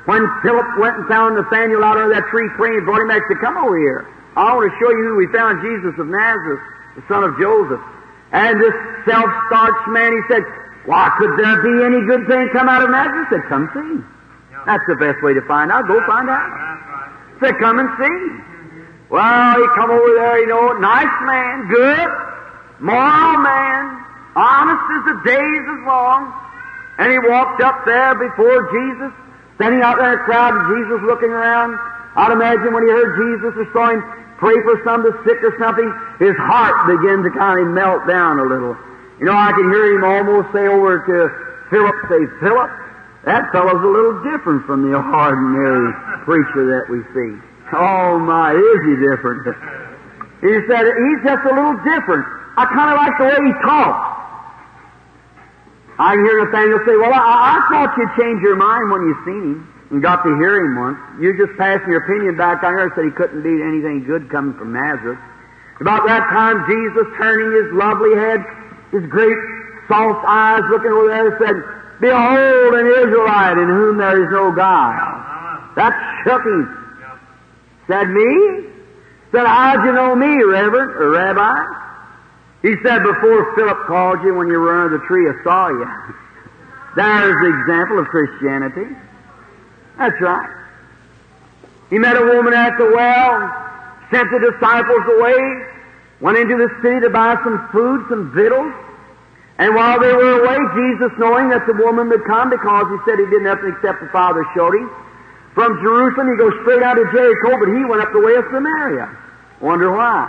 When 0.05 0.21
Philip 0.45 0.69
went 0.77 1.01
and 1.01 1.09
found 1.09 1.41
Nathanael 1.41 1.81
out 1.81 1.97
under 1.97 2.13
that 2.13 2.29
tree 2.29 2.45
praying, 2.61 2.85
brought 2.85 3.01
him 3.01 3.09
back, 3.09 3.25
to 3.33 3.37
Come 3.41 3.57
over 3.57 3.79
here. 3.79 4.05
I 4.37 4.53
want 4.53 4.69
to 4.69 4.77
show 4.77 4.91
you 4.93 5.05
who 5.09 5.17
we 5.17 5.33
found, 5.33 5.65
Jesus 5.65 5.97
of 5.97 6.13
Nazareth, 6.13 6.74
the 6.97 7.03
son 7.09 7.25
of 7.25 7.39
Joseph. 7.39 7.81
And 8.33 8.61
this 8.61 8.75
self-starched 9.07 9.89
man, 9.89 10.13
he 10.13 10.23
said, 10.33 10.43
Why, 10.87 11.11
could 11.19 11.39
there 11.39 11.63
be 11.63 11.85
any 11.85 12.03
good 12.07 12.27
thing 12.27 12.49
come 12.53 12.69
out 12.69 12.83
of 12.83 12.91
Nazareth? 12.91 13.29
He 13.31 13.37
said, 13.37 13.45
Come 13.49 13.71
see. 13.75 14.15
That's 14.67 14.85
the 14.89 14.97
best 14.97 15.23
way 15.23 15.35
to 15.35 15.43
find 15.45 15.71
out. 15.71 15.87
Go 15.87 16.01
find 16.07 16.29
out. 16.29 16.49
Right. 16.49 17.05
Said, 17.41 17.59
come 17.61 17.79
and 17.79 17.89
see. 18.01 18.19
Well, 19.13 19.55
he 19.61 19.67
come 19.77 19.91
over 19.91 20.13
there, 20.17 20.41
you 20.41 20.49
know, 20.49 20.73
nice 20.81 21.17
man, 21.29 21.69
good, 21.69 22.09
moral 22.81 23.39
man, 23.45 23.83
honest 24.35 24.85
as 24.91 25.03
the 25.13 25.17
days 25.29 25.65
is 25.69 25.81
long. 25.87 26.33
And 26.99 27.13
he 27.13 27.19
walked 27.29 27.61
up 27.61 27.85
there 27.85 28.15
before 28.15 28.73
Jesus, 28.73 29.13
standing 29.57 29.83
out 29.83 29.99
there 29.99 30.15
in 30.15 30.21
a 30.21 30.25
crowd, 30.25 30.57
and 30.57 30.65
Jesus 30.73 31.05
looking 31.05 31.31
around. 31.31 31.77
I'd 32.17 32.33
imagine 32.33 32.73
when 32.73 32.87
he 32.87 32.91
heard 32.91 33.19
Jesus 33.19 33.53
him 33.61 34.03
pray 34.39 34.55
for 34.63 34.81
some 34.85 35.03
that's 35.03 35.19
sick 35.25 35.39
or 35.43 35.55
something, 35.59 35.87
his 36.19 36.35
heart 36.37 36.87
began 36.91 37.23
to 37.23 37.31
kind 37.35 37.61
of 37.61 37.67
melt 37.73 38.07
down 38.07 38.39
a 38.39 38.47
little. 38.47 38.77
You 39.19 39.27
know, 39.27 39.37
I 39.37 39.53
can 39.53 39.71
hear 39.71 39.95
him 39.95 40.05
almost 40.05 40.51
say 40.53 40.67
over 40.67 40.99
to 40.99 41.17
Philip, 41.71 41.97
say, 42.11 42.23
Philip, 42.43 42.71
that 43.25 43.51
fellow's 43.53 43.81
a 43.81 43.89
little 43.89 44.21
different 44.27 44.67
from 44.67 44.83
the 44.85 44.93
ordinary 44.93 45.93
preacher 46.27 46.67
that 46.77 46.91
we 46.91 47.01
see. 47.15 47.33
Oh 47.73 48.19
my, 48.19 48.53
is 48.53 48.81
he 48.85 48.95
different? 49.01 49.49
He 50.45 50.53
said, 50.69 50.85
he's 50.85 51.21
just 51.25 51.43
a 51.49 51.55
little 51.55 51.79
different. 51.87 52.27
I 52.59 52.69
kind 52.69 52.93
of 52.93 52.97
like 53.01 53.17
the 53.17 53.27
way 53.33 53.41
he 53.49 53.55
talks. 53.65 54.15
I 55.99 56.19
can 56.19 56.25
hear 56.27 56.45
Nathanael 56.45 56.83
say, 56.85 56.97
well, 56.99 57.15
I, 57.15 57.55
I 57.55 57.57
thought 57.71 57.95
you'd 57.97 58.11
change 58.19 58.43
your 58.43 58.57
mind 58.57 58.91
when 58.91 59.03
you 59.09 59.15
seen 59.25 59.43
him 59.55 59.74
and 59.91 60.03
got 60.03 60.23
to 60.23 60.31
hear 60.39 60.65
him 60.65 60.77
once. 60.79 60.99
You're 61.21 61.37
just 61.37 61.59
passing 61.59 61.89
your 61.89 62.05
opinion 62.05 62.37
back 62.37 62.63
on 62.63 62.77
here, 62.77 62.93
said 62.95 63.05
he 63.05 63.11
couldn't 63.13 63.43
be 63.43 63.63
anything 63.63 64.05
good 64.07 64.31
coming 64.31 64.57
from 64.57 64.73
Nazareth. 64.73 65.19
About 65.81 66.07
that 66.07 66.31
time, 66.31 66.65
Jesus 66.71 67.07
turning 67.19 67.51
his 67.53 67.73
lovely 67.75 68.15
head, 68.15 68.41
his 68.93 69.05
great 69.11 69.37
soft 69.89 70.25
eyes 70.27 70.63
looking 70.71 70.93
over 70.93 71.09
there 71.09 71.37
said, 71.39 71.57
Behold 72.01 72.75
an 72.75 72.87
Israelite 72.87 73.59
in 73.59 73.69
whom 73.69 73.99
there 73.99 74.25
is 74.25 74.31
no 74.31 74.53
guile. 74.53 75.25
That 75.77 75.93
shook 76.25 76.43
him. 76.43 76.63
Said, 77.87 78.09
Me? 78.11 78.71
Said, 79.33 79.47
How'd 79.47 79.85
you 79.85 79.93
know 79.93 80.15
me, 80.15 80.43
Reverend 80.43 80.91
or 80.95 81.11
Rabbi? 81.11 81.85
He 82.63 82.75
said, 82.83 83.03
Before 83.03 83.55
Philip 83.57 83.87
called 83.87 84.23
you 84.23 84.35
when 84.35 84.49
you 84.49 84.59
were 84.59 84.85
under 84.85 84.99
the 84.99 85.05
tree, 85.07 85.29
I 85.29 85.43
saw 85.43 85.69
you. 85.69 85.87
There's 86.97 87.37
the 87.43 87.61
example 87.61 87.99
of 87.99 88.07
Christianity. 88.07 88.95
That's 89.99 90.21
right. 90.21 90.51
He 91.91 91.99
met 91.99 92.17
a 92.17 92.25
woman 92.25 92.55
at 92.55 92.77
the 92.79 92.91
well, 92.95 93.51
sent 94.11 94.31
the 94.31 94.51
disciples 94.51 95.05
away, 95.19 95.39
went 96.21 96.39
into 96.39 96.57
the 96.57 96.71
city 96.83 97.01
to 97.01 97.11
buy 97.11 97.37
some 97.45 97.69
food, 97.71 98.07
some 98.09 98.33
victuals, 98.35 98.73
and 99.59 99.75
while 99.75 100.01
they 100.01 100.13
were 100.13 100.43
away, 100.43 100.59
Jesus, 100.75 101.13
knowing 101.19 101.49
that 101.51 101.67
the 101.67 101.75
woman 101.75 102.09
would 102.09 102.25
come 102.25 102.51
because 102.51 102.87
he 102.91 102.99
said 103.07 103.19
he 103.23 103.27
did 103.31 103.43
nothing 103.43 103.71
except 103.77 104.03
the 104.03 104.11
Father 104.11 104.45
showed 104.55 104.75
him, 104.75 104.91
from 105.55 105.79
Jerusalem 105.79 106.35
he 106.35 106.37
goes 106.37 106.55
straight 106.63 106.83
out 106.83 106.95
to 106.95 107.07
Jericho, 107.15 107.55
but 107.63 107.71
he 107.71 107.85
went 107.87 108.03
up 108.03 108.11
the 108.11 108.19
way 108.19 108.35
of 108.35 108.45
Samaria. 108.51 109.07
Wonder 109.61 109.93
why? 109.93 110.27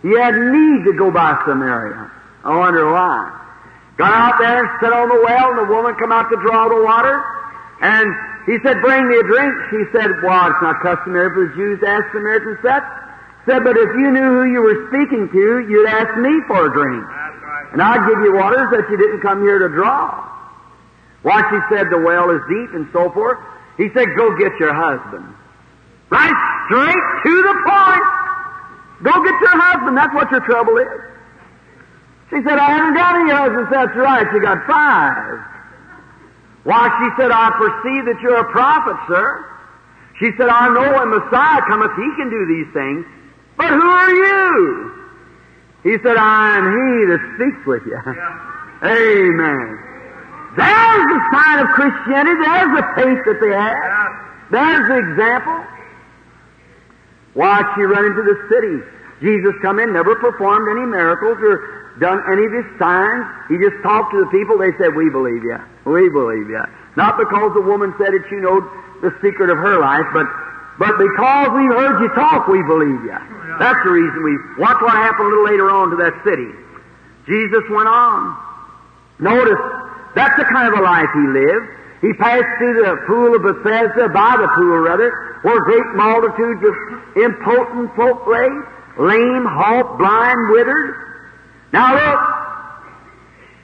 He 0.00 0.16
had 0.16 0.32
need 0.32 0.84
to 0.88 0.94
go 0.96 1.10
by 1.10 1.36
Samaria. 1.44 2.10
I 2.44 2.56
wonder 2.56 2.90
why. 2.90 3.36
Got 3.98 4.12
out 4.12 4.38
there 4.40 4.64
sat 4.80 4.94
on 4.94 5.12
the 5.12 5.20
well, 5.20 5.50
and 5.52 5.58
the 5.58 5.68
woman 5.68 5.94
come 6.00 6.10
out 6.10 6.30
to 6.30 6.36
draw 6.40 6.72
the 6.72 6.80
water, 6.80 7.20
and 7.82 8.08
he 8.50 8.58
said, 8.66 8.82
bring 8.82 9.06
me 9.06 9.14
a 9.14 9.22
drink. 9.22 9.54
She 9.70 9.82
said, 9.94 10.10
well, 10.26 10.50
it's 10.50 10.58
not 10.58 10.82
customary 10.82 11.30
for 11.30 11.46
the 11.46 11.54
Jews 11.54 11.78
to 11.80 11.86
ask 11.86 12.10
Samaritans 12.10 12.58
that. 12.66 12.82
Said, 13.46 13.62
but 13.62 13.78
if 13.78 13.94
you 13.94 14.10
knew 14.10 14.42
who 14.42 14.50
you 14.50 14.58
were 14.58 14.90
speaking 14.90 15.30
to, 15.30 15.62
you'd 15.70 15.86
ask 15.86 16.18
me 16.18 16.34
for 16.50 16.66
a 16.66 16.70
drink. 16.74 17.06
Right. 17.06 17.68
And 17.72 17.80
I'd 17.80 18.02
give 18.10 18.18
you 18.26 18.34
waters 18.34 18.66
that 18.74 18.90
you 18.90 18.98
didn't 18.98 19.22
come 19.22 19.46
here 19.46 19.62
to 19.62 19.68
draw. 19.70 20.26
Why, 21.22 21.46
she 21.46 21.62
said, 21.70 21.94
the 21.94 22.02
well 22.02 22.28
is 22.34 22.42
deep 22.50 22.74
and 22.74 22.90
so 22.92 23.10
forth. 23.14 23.38
He 23.78 23.86
said, 23.94 24.18
go 24.18 24.36
get 24.36 24.50
your 24.58 24.74
husband. 24.74 25.30
Right 26.10 26.34
straight 26.66 27.06
to 27.22 27.32
the 27.46 27.54
point. 27.70 28.06
Go 29.06 29.14
get 29.22 29.36
your 29.46 29.56
husband. 29.62 29.96
That's 29.96 30.12
what 30.12 30.30
your 30.30 30.40
trouble 30.40 30.76
is. 30.76 31.00
She 32.30 32.42
said, 32.42 32.58
I 32.58 32.70
haven't 32.74 32.94
got 32.94 33.14
any 33.14 33.30
husbands. 33.30 33.70
That's 33.70 33.94
right. 33.94 34.26
You 34.34 34.42
got 34.42 34.66
five. 34.66 35.49
Why, 36.64 36.88
she 37.00 37.22
said, 37.22 37.30
I 37.32 37.50
perceive 37.56 38.04
that 38.04 38.20
you're 38.20 38.40
a 38.40 38.50
prophet, 38.52 38.96
sir. 39.08 39.46
She 40.18 40.30
said, 40.36 40.48
I 40.48 40.68
know 40.68 40.92
when 41.00 41.08
Messiah 41.08 41.62
cometh, 41.66 41.92
he 41.96 42.08
can 42.20 42.28
do 42.28 42.44
these 42.44 42.68
things. 42.76 43.06
But 43.56 43.72
who 43.72 43.88
are 43.88 44.10
you? 44.10 44.92
He 45.82 45.96
said, 46.04 46.16
I 46.16 46.58
am 46.60 46.66
he 46.68 46.88
that 47.08 47.20
speaks 47.36 47.66
with 47.66 47.82
you. 47.88 47.96
Yeah. 47.96 48.84
Amen. 48.84 49.66
There's 50.56 51.04
the 51.08 51.20
sign 51.32 51.58
of 51.64 51.68
Christianity. 51.72 52.36
There's 52.44 52.72
the 52.76 52.86
faith 52.96 53.20
that 53.24 53.38
they 53.40 53.52
have. 53.56 53.80
Yeah. 53.80 54.08
There's 54.50 54.84
the 54.88 54.98
example. 55.08 55.64
Watch 57.34 57.66
she 57.76 57.82
run 57.82 58.04
into 58.04 58.22
the 58.22 58.36
city. 58.52 58.76
Jesus 59.22 59.54
come 59.62 59.78
in, 59.78 59.92
never 59.92 60.16
performed 60.16 60.68
any 60.68 60.84
miracles 60.84 61.38
or 61.40 61.79
done 62.00 62.24
any 62.32 62.48
of 62.48 62.52
his 62.52 62.66
signs. 62.80 63.24
He 63.52 63.60
just 63.60 63.76
talked 63.84 64.10
to 64.16 64.24
the 64.24 64.30
people. 64.32 64.56
They 64.56 64.72
said, 64.80 64.96
we 64.96 65.12
believe 65.12 65.44
you. 65.44 65.60
We 65.84 66.08
believe 66.08 66.48
you. 66.48 66.64
Not 66.96 67.20
because 67.20 67.52
the 67.54 67.62
woman 67.62 67.94
said 68.00 68.16
it, 68.16 68.24
you 68.32 68.40
know 68.40 68.60
the 69.04 69.12
secret 69.22 69.48
of 69.48 69.56
her 69.56 69.78
life, 69.78 70.08
but, 70.12 70.26
but 70.80 70.98
because 70.98 71.48
we 71.54 71.64
heard 71.70 72.00
you 72.02 72.08
talk, 72.16 72.48
we 72.48 72.60
believe 72.64 73.04
you. 73.04 73.16
Oh, 73.16 73.56
that's 73.60 73.80
the 73.84 73.92
reason 73.92 74.24
we, 74.24 74.34
watch 74.60 74.80
what 74.80 74.92
happened 74.92 75.28
a 75.28 75.30
little 75.30 75.44
later 75.44 75.70
on 75.70 75.90
to 75.90 75.96
that 75.96 76.16
city. 76.24 76.50
Jesus 77.28 77.64
went 77.70 77.88
on. 77.88 78.36
Notice, 79.20 79.60
that's 80.14 80.36
the 80.36 80.44
kind 80.44 80.72
of 80.72 80.80
a 80.80 80.82
life 80.82 81.08
he 81.14 81.26
lived. 81.28 81.66
He 82.00 82.12
passed 82.16 82.48
through 82.58 82.80
the 82.80 82.96
pool 83.06 83.36
of 83.36 83.42
Bethesda, 83.44 84.08
by 84.08 84.36
the 84.40 84.48
pool 84.56 84.80
rather, 84.80 85.38
where 85.42 85.60
great 85.60 85.86
multitudes 85.94 86.64
of 86.64 86.74
impotent 87.16 87.94
folk 87.94 88.26
lay, 88.26 88.48
lame, 88.98 89.44
halt, 89.44 89.98
blind, 89.98 90.50
withered. 90.50 91.09
Now 91.72 91.94
look, 91.94 92.20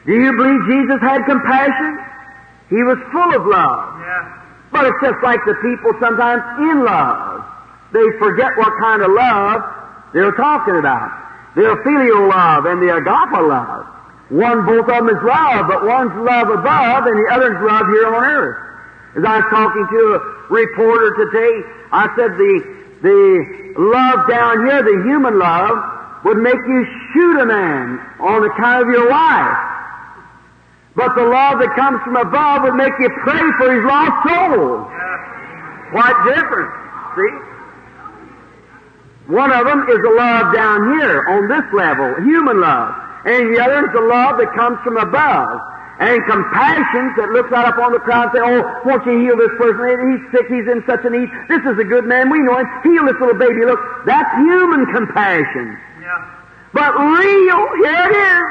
do 0.06 0.14
you 0.14 0.32
believe 0.36 0.60
Jesus 0.70 1.00
had 1.00 1.26
compassion? 1.26 1.98
He 2.70 2.82
was 2.82 2.98
full 3.10 3.34
of 3.34 3.46
love. 3.46 4.00
Yeah. 4.00 4.42
But 4.70 4.86
it's 4.86 5.00
just 5.02 5.22
like 5.22 5.40
the 5.46 5.54
people 5.62 5.92
sometimes 6.00 6.42
in 6.58 6.84
love. 6.84 7.44
They 7.92 8.06
forget 8.18 8.56
what 8.56 8.72
kind 8.78 9.02
of 9.02 9.10
love 9.10 9.62
they're 10.12 10.34
talking 10.34 10.76
about. 10.76 11.10
The 11.54 11.80
filial 11.82 12.28
love 12.28 12.66
and 12.66 12.82
the 12.82 12.94
agape 12.94 13.40
love. 13.40 13.86
One, 14.28 14.66
both 14.66 14.90
of 14.90 15.06
them 15.06 15.08
is 15.08 15.22
love, 15.22 15.66
but 15.68 15.86
one's 15.86 16.14
love 16.18 16.50
above 16.50 17.06
and 17.06 17.16
the 17.16 17.28
other's 17.30 17.58
love 17.62 17.86
here 17.86 18.14
on 18.14 18.24
earth. 18.24 18.58
As 19.16 19.24
I 19.24 19.36
was 19.38 19.46
talking 19.50 19.86
to 19.86 20.00
a 20.14 20.18
reporter 20.52 21.14
today, 21.24 21.54
I 21.92 22.10
said 22.18 22.36
the, 22.36 22.54
the 23.02 23.74
love 23.78 24.28
down 24.28 24.66
here, 24.66 24.82
the 24.82 25.02
human 25.08 25.38
love, 25.38 25.95
would 26.24 26.38
make 26.38 26.58
you 26.66 26.86
shoot 27.12 27.40
a 27.40 27.46
man 27.46 27.98
on 28.20 28.44
account 28.44 28.88
of 28.88 28.88
your 28.88 29.10
wife. 29.10 29.56
But 30.96 31.14
the 31.14 31.28
love 31.28 31.60
that 31.60 31.76
comes 31.76 32.00
from 32.04 32.16
above 32.16 32.62
would 32.64 32.74
make 32.74 32.92
you 32.98 33.10
pray 33.20 33.44
for 33.60 33.68
his 33.68 33.84
lost 33.84 34.16
soul. 34.24 34.88
Quite 35.92 36.18
different. 36.24 36.70
See? 37.14 37.56
One 39.28 39.52
of 39.52 39.66
them 39.66 39.84
is 39.90 40.00
a 40.00 40.12
love 40.16 40.54
down 40.54 40.98
here 40.98 41.20
on 41.28 41.48
this 41.52 41.66
level, 41.74 42.14
human 42.24 42.60
love. 42.60 42.94
And 43.26 43.54
the 43.54 43.60
other 43.60 43.84
is 43.84 43.92
the 43.92 44.06
love 44.06 44.38
that 44.38 44.54
comes 44.54 44.78
from 44.82 44.96
above. 44.96 45.60
And 45.98 46.22
compassion 46.28 47.12
that 47.16 47.32
looks 47.32 47.52
out 47.52 47.68
upon 47.68 47.92
the 47.92 47.98
crowd 47.98 48.28
and 48.28 48.32
say, 48.36 48.42
Oh, 48.44 48.60
won't 48.84 49.04
you 49.04 49.18
heal 49.18 49.36
this 49.36 49.50
person? 49.56 49.80
He's 50.12 50.22
sick, 50.30 50.46
he's 50.48 50.68
in 50.68 50.84
such 50.86 51.04
a 51.04 51.10
need. 51.10 51.28
This 51.48 51.64
is 51.64 51.76
a 51.80 51.84
good 51.84 52.04
man, 52.04 52.30
we 52.30 52.38
know 52.40 52.56
him. 52.60 52.68
Heal 52.84 53.04
this 53.04 53.16
little 53.18 53.36
baby. 53.36 53.64
Look, 53.64 53.80
that's 54.04 54.28
human 54.36 54.86
compassion. 54.92 55.76
Yeah. 56.06 56.22
But 56.70 56.94
real, 56.94 57.60
here 57.82 58.02
it 58.06 58.14
is. 58.14 58.46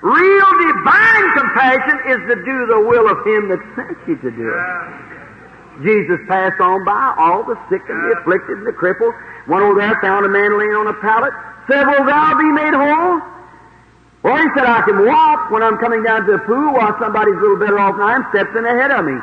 Real 0.00 0.50
divine 0.64 1.26
compassion 1.36 1.96
is 2.08 2.20
to 2.32 2.36
do 2.40 2.56
the 2.72 2.80
will 2.88 3.04
of 3.04 3.20
Him 3.26 3.52
that 3.52 3.60
sent 3.76 4.00
you 4.08 4.16
to 4.16 4.30
do 4.32 4.48
it. 4.48 4.56
Yeah. 4.56 5.84
Jesus 5.84 6.16
passed 6.24 6.56
on 6.56 6.88
by 6.88 7.12
all 7.20 7.44
the 7.44 7.58
sick 7.68 7.84
and 7.84 8.00
the 8.00 8.16
afflicted 8.16 8.64
and 8.64 8.66
the 8.66 8.72
crippled. 8.72 9.12
One 9.44 9.60
over 9.60 9.76
there 9.76 9.92
found 10.00 10.24
a 10.24 10.32
man 10.32 10.56
laying 10.56 10.72
on 10.72 10.88
a 10.88 10.96
pallet. 11.04 11.36
Said, 11.68 11.84
Will 11.84 12.06
thou 12.08 12.32
be 12.32 12.48
made 12.48 12.72
whole? 12.72 13.20
Well, 14.24 14.40
he 14.40 14.48
said, 14.56 14.64
I 14.64 14.80
can 14.88 15.04
walk 15.04 15.52
when 15.52 15.62
I'm 15.62 15.76
coming 15.76 16.02
down 16.02 16.24
to 16.24 16.32
the 16.32 16.42
pool 16.48 16.72
while 16.72 16.96
somebody's 16.96 17.36
a 17.36 17.42
little 17.44 17.60
better 17.60 17.78
off 17.78 18.00
than 18.00 18.08
I 18.08 18.16
am, 18.16 18.24
steps 18.32 18.56
in 18.56 18.64
ahead 18.64 18.88
of 18.90 19.04
me. 19.04 19.20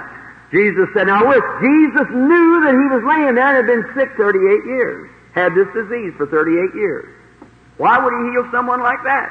Jesus 0.54 0.86
said, 0.94 1.10
Now 1.10 1.26
look, 1.26 1.42
Jesus 1.58 2.06
knew 2.14 2.50
that 2.70 2.76
he 2.78 2.86
was 2.94 3.02
laying 3.02 3.34
there 3.34 3.50
and 3.50 3.58
had 3.58 3.66
been 3.66 3.86
sick 3.98 4.14
38 4.14 4.38
years, 4.70 5.10
had 5.34 5.58
this 5.58 5.66
disease 5.74 6.14
for 6.22 6.30
38 6.30 6.78
years. 6.78 7.10
Why 7.78 7.98
would 7.98 8.14
he 8.14 8.32
heal 8.32 8.46
someone 8.52 8.82
like 8.82 9.02
that? 9.04 9.30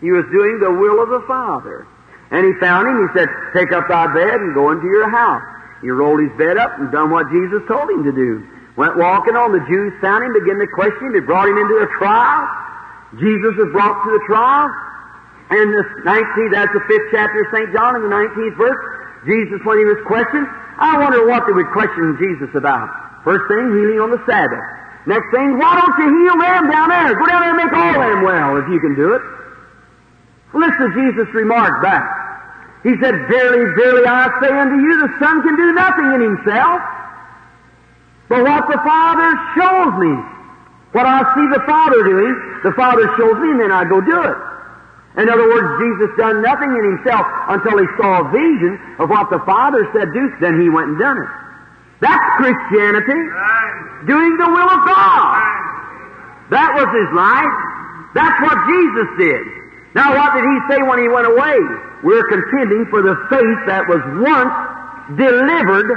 He 0.00 0.10
was 0.12 0.24
doing 0.32 0.60
the 0.60 0.72
will 0.72 1.02
of 1.02 1.08
the 1.08 1.24
Father. 1.26 1.86
And 2.30 2.46
he 2.46 2.52
found 2.60 2.88
him, 2.88 2.96
he 3.04 3.08
said, 3.18 3.28
Take 3.52 3.72
up 3.72 3.88
thy 3.88 4.06
bed 4.14 4.40
and 4.40 4.54
go 4.54 4.70
into 4.70 4.86
your 4.86 5.10
house. 5.10 5.42
He 5.82 5.90
rolled 5.90 6.20
his 6.20 6.32
bed 6.38 6.56
up 6.56 6.78
and 6.78 6.92
done 6.92 7.10
what 7.10 7.28
Jesus 7.32 7.60
told 7.66 7.90
him 7.90 8.04
to 8.04 8.12
do. 8.12 8.44
Went 8.76 8.96
walking 8.96 9.34
on, 9.34 9.52
the 9.52 9.64
Jews 9.66 9.92
found 10.00 10.24
him, 10.24 10.32
began 10.32 10.60
to 10.60 10.68
question 10.72 11.10
him, 11.10 11.12
they 11.12 11.24
brought 11.24 11.48
him 11.48 11.58
into 11.58 11.76
a 11.82 11.88
trial. 11.98 12.48
Jesus 13.18 13.52
was 13.58 13.68
brought 13.72 13.98
to 14.04 14.10
the 14.14 14.22
trial. 14.30 14.70
And 15.50 15.66
the 15.74 15.84
19th, 16.06 16.52
that's 16.54 16.72
the 16.72 16.84
fifth 16.86 17.08
chapter 17.10 17.42
of 17.42 17.48
St. 17.50 17.68
John 17.74 17.98
in 17.98 18.06
the 18.06 18.12
19th 18.14 18.56
verse. 18.56 18.80
Jesus, 19.26 19.58
when 19.66 19.82
he 19.82 19.84
was 19.84 19.98
questioned, 20.06 20.46
I 20.78 20.96
wonder 20.96 21.26
what 21.26 21.44
they 21.44 21.52
would 21.52 21.68
question 21.74 22.16
Jesus 22.16 22.54
about. 22.54 22.88
First 23.24 23.50
thing, 23.50 23.68
healing 23.74 24.00
on 24.00 24.10
the 24.14 24.22
Sabbath. 24.24 24.64
Next 25.06 25.30
thing, 25.32 25.56
why 25.56 25.80
don't 25.80 25.96
you 25.96 26.08
heal 26.12 26.36
them 26.36 26.70
down 26.70 26.88
there? 26.88 27.14
Go 27.16 27.26
down 27.26 27.40
there 27.40 27.54
and 27.56 27.60
make 27.60 27.72
all 27.72 27.96
them 27.96 28.22
well 28.22 28.56
if 28.58 28.68
you 28.68 28.80
can 28.80 28.94
do 28.94 29.14
it. 29.14 29.22
Listen 30.52 30.90
to 30.90 30.92
Jesus' 30.92 31.32
remark 31.32 31.82
back. 31.82 32.04
He 32.82 32.96
said, 33.00 33.14
Verily, 33.28 33.72
verily, 33.76 34.06
I 34.06 34.28
say 34.40 34.52
unto 34.52 34.76
you, 34.76 35.00
the 35.00 35.12
Son 35.20 35.42
can 35.42 35.56
do 35.56 35.72
nothing 35.72 36.08
in 36.16 36.20
himself, 36.20 36.80
but 38.28 38.42
what 38.44 38.68
the 38.68 38.80
Father 38.84 39.28
shows 39.56 39.92
me. 40.00 40.14
What 40.92 41.06
I 41.06 41.22
see 41.34 41.46
the 41.54 41.62
Father 41.66 42.02
doing, 42.02 42.34
the 42.64 42.72
Father 42.72 43.06
shows 43.16 43.38
me, 43.38 43.50
and 43.52 43.60
then 43.60 43.72
I 43.72 43.84
go 43.84 44.00
do 44.00 44.20
it. 44.26 44.38
In 45.22 45.28
other 45.28 45.48
words, 45.48 45.68
Jesus 45.82 46.16
done 46.16 46.42
nothing 46.42 46.70
in 46.70 46.96
himself 46.96 47.26
until 47.48 47.78
he 47.78 47.86
saw 47.98 48.26
a 48.26 48.30
vision 48.30 48.78
of 48.98 49.10
what 49.10 49.30
the 49.30 49.38
Father 49.46 49.86
said 49.92 50.12
do, 50.12 50.32
then 50.40 50.60
he 50.60 50.68
went 50.68 50.88
and 50.88 50.98
done 50.98 51.18
it. 51.18 51.30
That's 52.00 52.24
Christianity, 52.36 53.12
Right. 53.12 54.06
doing 54.06 54.36
the 54.36 54.48
will 54.48 54.70
of 54.70 54.80
God. 54.86 55.36
Right. 55.36 56.50
That 56.50 56.74
was 56.74 56.88
his 56.96 57.10
life. 57.12 57.56
That's 58.14 58.40
what 58.42 58.56
Jesus 58.66 59.08
did. 59.18 59.44
Now, 59.94 60.14
what 60.16 60.34
did 60.34 60.44
he 60.44 60.58
say 60.70 60.82
when 60.82 60.98
he 60.98 61.08
went 61.08 61.26
away? 61.26 61.58
We're 62.02 62.26
contending 62.28 62.86
for 62.86 63.02
the 63.02 63.14
faith 63.28 63.58
that 63.66 63.86
was 63.88 64.00
once 64.18 64.54
delivered. 65.18 65.90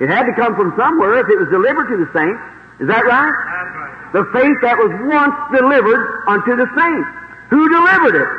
It 0.00 0.08
had 0.10 0.26
to 0.26 0.34
come 0.34 0.54
from 0.54 0.74
somewhere 0.76 1.18
if 1.20 1.28
it 1.30 1.38
was 1.38 1.48
delivered 1.48 1.88
to 1.88 1.96
the 1.96 2.08
saints. 2.12 2.40
Is 2.80 2.88
that 2.88 3.04
right? 3.06 3.32
That's 3.32 3.76
right. 3.76 4.12
The 4.12 4.24
faith 4.36 4.56
that 4.62 4.76
was 4.76 4.92
once 5.08 5.34
delivered 5.56 6.22
unto 6.28 6.54
the 6.56 6.68
saints. 6.76 7.08
Who 7.50 7.68
delivered 7.68 8.14
it? 8.20 8.30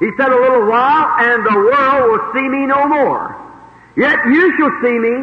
He 0.00 0.10
said, 0.16 0.30
A 0.30 0.36
little 0.38 0.66
while, 0.66 1.06
and 1.18 1.44
the 1.44 1.56
world 1.58 2.10
will 2.12 2.24
see 2.34 2.46
me 2.48 2.66
no 2.66 2.86
more. 2.86 3.34
Yet 3.96 4.18
you 4.26 4.52
shall 4.58 4.72
see 4.82 4.98
me, 4.98 5.14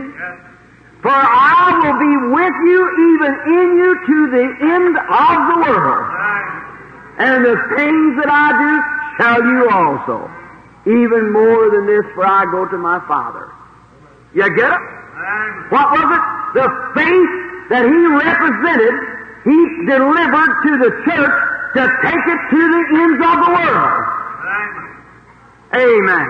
for 1.02 1.10
I 1.10 1.82
will 1.82 1.98
be 1.98 2.14
with 2.30 2.58
you, 2.70 2.82
even 3.10 3.32
in 3.58 3.68
you, 3.78 3.92
to 4.06 4.18
the 4.38 4.48
end 4.70 4.94
of 5.02 5.36
the 5.50 5.58
world. 5.66 6.06
And 7.18 7.46
the 7.46 7.58
things 7.76 8.10
that 8.22 8.30
I 8.30 8.48
do 8.54 8.72
shall 9.18 9.42
you 9.42 9.70
also. 9.70 10.30
Even 10.86 11.34
more 11.34 11.70
than 11.74 11.86
this, 11.86 12.06
for 12.14 12.26
I 12.26 12.46
go 12.46 12.66
to 12.70 12.78
my 12.78 13.02
Father. 13.08 13.50
You 14.34 14.46
get 14.56 14.70
it? 14.70 14.84
What 15.74 15.90
was 15.90 16.06
it? 16.06 16.24
The 16.54 16.68
faith 16.94 17.34
that 17.70 17.86
he 17.86 18.00
represented, 18.22 18.94
he 19.46 19.60
delivered 19.90 20.54
to 20.66 20.72
the 20.86 20.92
church 21.06 21.36
to 21.76 21.82
take 22.06 22.26
it 22.30 22.42
to 22.50 22.62
the 22.62 22.84
ends 23.02 23.20
of 23.26 23.36
the 23.42 23.52
world. 23.58 24.04
Amen. 25.74 26.28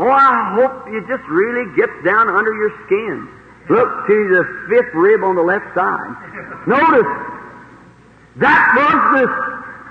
Oh, 0.00 0.10
I 0.10 0.54
hope 0.56 0.88
you 0.92 1.00
just 1.06 1.24
really 1.28 1.64
get 1.76 1.88
down 2.04 2.28
under 2.28 2.52
your 2.52 2.72
skin. 2.86 3.39
Look 3.70 4.06
to 4.06 4.16
the 4.34 4.42
fifth 4.68 4.92
rib 4.94 5.22
on 5.22 5.36
the 5.36 5.46
left 5.46 5.70
side. 5.78 6.10
Notice, 6.66 7.06
that 8.42 8.62
was 8.74 8.98
the, 9.14 9.26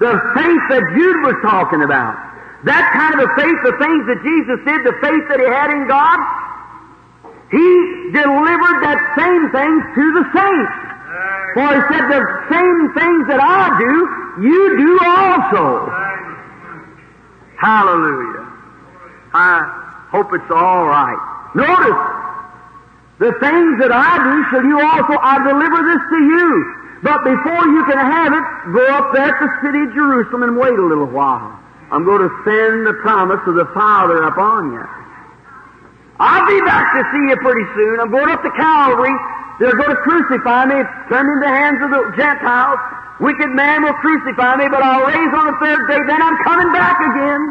the 0.03 0.13
faith 0.35 0.63
that 0.67 0.83
Jude 0.99 1.23
was 1.23 1.39
talking 1.41 1.81
about. 1.83 2.19
That 2.67 2.91
kind 2.91 3.15
of 3.15 3.23
a 3.23 3.31
faith, 3.39 3.55
the 3.63 3.79
things 3.79 4.03
that 4.11 4.19
Jesus 4.19 4.59
did, 4.67 4.83
the 4.83 4.99
faith 4.99 5.23
that 5.31 5.39
he 5.39 5.47
had 5.47 5.71
in 5.71 5.87
God, 5.87 6.19
he 7.55 7.67
delivered 8.11 8.83
that 8.83 8.99
same 9.15 9.47
things 9.55 9.79
to 9.95 10.05
the 10.11 10.25
saints. 10.35 10.75
For 11.55 11.65
he 11.71 11.81
said, 11.87 12.03
the 12.11 12.23
same 12.51 12.79
things 12.93 13.23
that 13.31 13.39
I 13.39 13.79
do, 13.79 14.43
you 14.43 14.61
do 14.75 14.91
also. 15.07 15.87
Hallelujah. 17.57 18.43
I 19.33 20.07
hope 20.11 20.33
it's 20.33 20.51
all 20.51 20.85
right. 20.85 21.17
Notice, 21.55 22.28
the 23.19 23.35
things 23.43 23.71
that 23.83 23.91
I 23.91 24.11
do 24.23 24.35
shall 24.47 24.63
you 24.63 24.79
also, 24.79 25.19
I 25.19 25.43
deliver 25.43 25.79
this 25.83 26.03
to 26.07 26.19
you. 26.23 26.47
But 27.03 27.23
before 27.23 27.63
you 27.67 27.83
can 27.83 27.99
have 27.99 28.31
it, 28.31 28.45
go 28.71 28.83
up 28.95 29.11
there 29.11 29.31
to 29.31 29.43
the 29.43 29.55
city 29.59 29.79
of 29.87 29.91
Jerusalem 29.91 30.43
and 30.43 30.53
wait 30.55 30.75
a 30.75 30.87
little 30.87 31.07
while. 31.07 31.59
I'm 31.91 32.07
going 32.07 32.23
to 32.23 32.31
send 32.47 32.87
the 32.87 32.95
promise 33.03 33.43
of 33.47 33.55
the 33.55 33.67
Father 33.75 34.23
upon 34.23 34.71
you. 34.71 34.83
I'll 36.19 36.47
be 36.47 36.59
back 36.63 36.95
to 36.95 37.01
see 37.11 37.23
you 37.31 37.37
pretty 37.43 37.67
soon. 37.75 37.99
I'm 37.99 38.11
going 38.11 38.31
up 38.31 38.43
to 38.43 38.51
Calvary. 38.55 39.15
They're 39.59 39.75
going 39.75 39.91
to 39.91 40.01
crucify 40.03 40.71
me, 40.71 40.79
turn 41.11 41.27
me 41.27 41.33
in 41.35 41.39
the 41.43 41.51
hands 41.51 41.79
of 41.83 41.89
the 41.91 42.01
Gentiles. 42.15 42.79
Wicked 43.19 43.51
man 43.51 43.83
will 43.83 43.99
crucify 43.99 44.55
me, 44.55 44.71
but 44.71 44.79
I'll 44.79 45.03
raise 45.03 45.33
on 45.35 45.45
the 45.51 45.57
third 45.59 45.87
day. 45.91 45.99
Then 46.07 46.21
I'm 46.23 46.39
coming 46.47 46.71
back 46.71 46.95
again. 47.03 47.43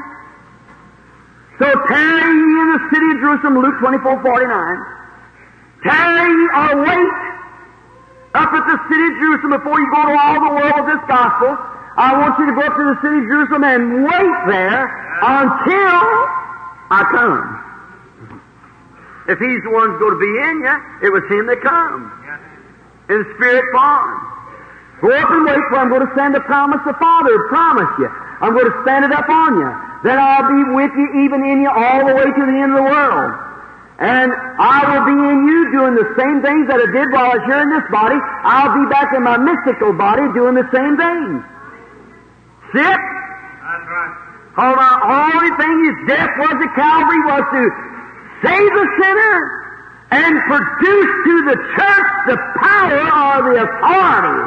So 1.60 1.66
tarry 1.92 2.32
ye 2.32 2.52
in 2.56 2.68
the 2.72 2.82
city 2.88 3.08
of 3.12 3.18
Jerusalem, 3.20 3.60
Luke 3.60 3.76
24, 3.80 4.22
49. 4.24 4.96
Tarry 5.82 6.42
or 6.50 6.70
wait 6.82 7.12
up 8.34 8.50
at 8.52 8.64
the 8.66 8.78
city 8.90 9.06
of 9.08 9.14
Jerusalem 9.18 9.52
before 9.62 9.78
you 9.80 9.88
go 9.90 10.02
to 10.06 10.14
all 10.18 10.38
the 10.42 10.52
world 10.54 10.74
with 10.84 10.88
this 10.94 11.04
gospel. 11.06 11.54
I 11.98 12.14
want 12.14 12.38
you 12.38 12.46
to 12.46 12.54
go 12.54 12.62
up 12.62 12.74
to 12.78 12.84
the 12.94 12.98
city 13.02 13.18
of 13.18 13.26
Jerusalem 13.26 13.64
and 13.64 13.82
wait 14.06 14.34
there 14.46 14.86
until 15.22 16.04
I 16.94 17.02
come. 17.10 17.46
If 19.28 19.38
he's 19.38 19.62
the 19.62 19.70
one 19.70 19.98
going 19.98 20.14
to 20.14 20.22
be 20.22 20.34
in 20.46 20.54
you, 20.62 20.76
it 21.04 21.10
was 21.10 21.22
him 21.26 21.46
that 21.50 21.60
come. 21.60 22.10
In 23.10 23.24
spirit 23.34 23.66
form. 23.72 24.08
Go 25.00 25.10
up 25.14 25.30
and 25.30 25.44
wait 25.46 25.62
for 25.70 25.78
I'm 25.78 25.90
going 25.90 26.06
to 26.06 26.12
send 26.14 26.34
a 26.34 26.40
promise 26.42 26.80
the 26.86 26.94
Father 26.94 27.34
promise 27.48 27.92
you. 27.98 28.08
I'm 28.40 28.54
going 28.54 28.66
to 28.66 28.76
stand 28.82 29.04
it 29.04 29.12
up 29.12 29.28
on 29.28 29.58
you. 29.58 29.70
Then 30.02 30.18
I'll 30.18 30.46
be 30.46 30.62
with 30.74 30.92
you, 30.94 31.24
even 31.26 31.44
in 31.44 31.62
you, 31.62 31.70
all 31.70 32.06
the 32.06 32.14
way 32.14 32.24
to 32.30 32.42
the 32.46 32.56
end 32.62 32.72
of 32.74 32.82
the 32.82 32.88
world. 32.88 33.47
And 33.98 34.30
I 34.30 34.78
will 34.86 35.04
be 35.10 35.18
in 35.18 35.38
you 35.42 35.60
doing 35.74 35.94
the 35.98 36.06
same 36.14 36.38
things 36.38 36.70
that 36.70 36.78
I 36.78 36.86
did 36.86 37.10
while 37.10 37.34
I 37.34 37.42
was 37.42 37.44
here 37.50 37.62
in 37.66 37.70
this 37.74 37.88
body. 37.90 38.14
I'll 38.46 38.70
be 38.70 38.86
back 38.86 39.10
in 39.10 39.26
my 39.26 39.34
mystical 39.34 39.90
body 39.90 40.22
doing 40.38 40.54
the 40.54 40.70
same 40.70 40.94
things. 40.94 41.42
See 42.70 42.86
it? 42.86 42.94
That's 42.94 43.86
right. 43.90 44.14
Hold 44.54 44.78
on. 44.78 44.96
Only 45.02 45.50
thing 45.58 45.74
his 45.82 45.98
death 46.14 46.30
was 46.38 46.56
at 46.62 46.70
Calvary 46.78 47.22
was 47.26 47.42
to 47.42 47.62
save 48.46 48.70
the 48.70 48.86
sinner 49.02 49.34
and 50.14 50.32
produce 50.46 51.12
to 51.26 51.34
the 51.50 51.58
church 51.74 52.10
the 52.30 52.38
power 52.62 53.02
or 53.02 53.34
the 53.50 53.56
authority 53.66 54.42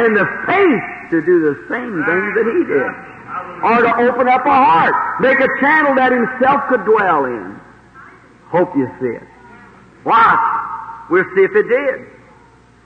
and 0.00 0.16
the 0.16 0.26
faith 0.48 0.84
to 1.12 1.20
do 1.20 1.44
the 1.52 1.56
same 1.68 1.92
things 2.08 2.30
that 2.40 2.46
he 2.56 2.60
did. 2.64 2.90
Or 3.68 3.84
to 3.84 3.92
open 4.08 4.28
up 4.28 4.44
a 4.48 4.56
heart, 4.64 4.96
make 5.20 5.38
a 5.40 5.48
channel 5.60 5.94
that 5.94 6.12
himself 6.12 6.64
could 6.68 6.84
dwell 6.84 7.26
in. 7.26 7.63
Hope 8.54 8.70
you 8.78 8.86
see 9.02 9.10
it. 9.10 9.26
Watch. 10.06 11.10
We'll 11.10 11.26
see 11.34 11.42
if 11.42 11.50
it 11.58 11.66
did. 11.66 12.06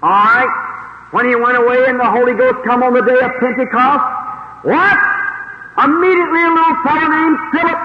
All 0.00 0.08
right. 0.08 0.48
When 1.12 1.28
he 1.28 1.36
went 1.36 1.60
away 1.60 1.84
and 1.92 2.00
the 2.00 2.08
Holy 2.08 2.32
Ghost 2.32 2.64
come 2.64 2.80
on 2.80 2.96
the 2.96 3.04
day 3.04 3.20
of 3.20 3.36
Pentecost, 3.36 4.04
what? 4.64 4.96
Immediately 5.84 6.40
a 6.40 6.52
little 6.56 6.76
fellow 6.88 7.08
named 7.12 7.38
Philip, 7.52 7.80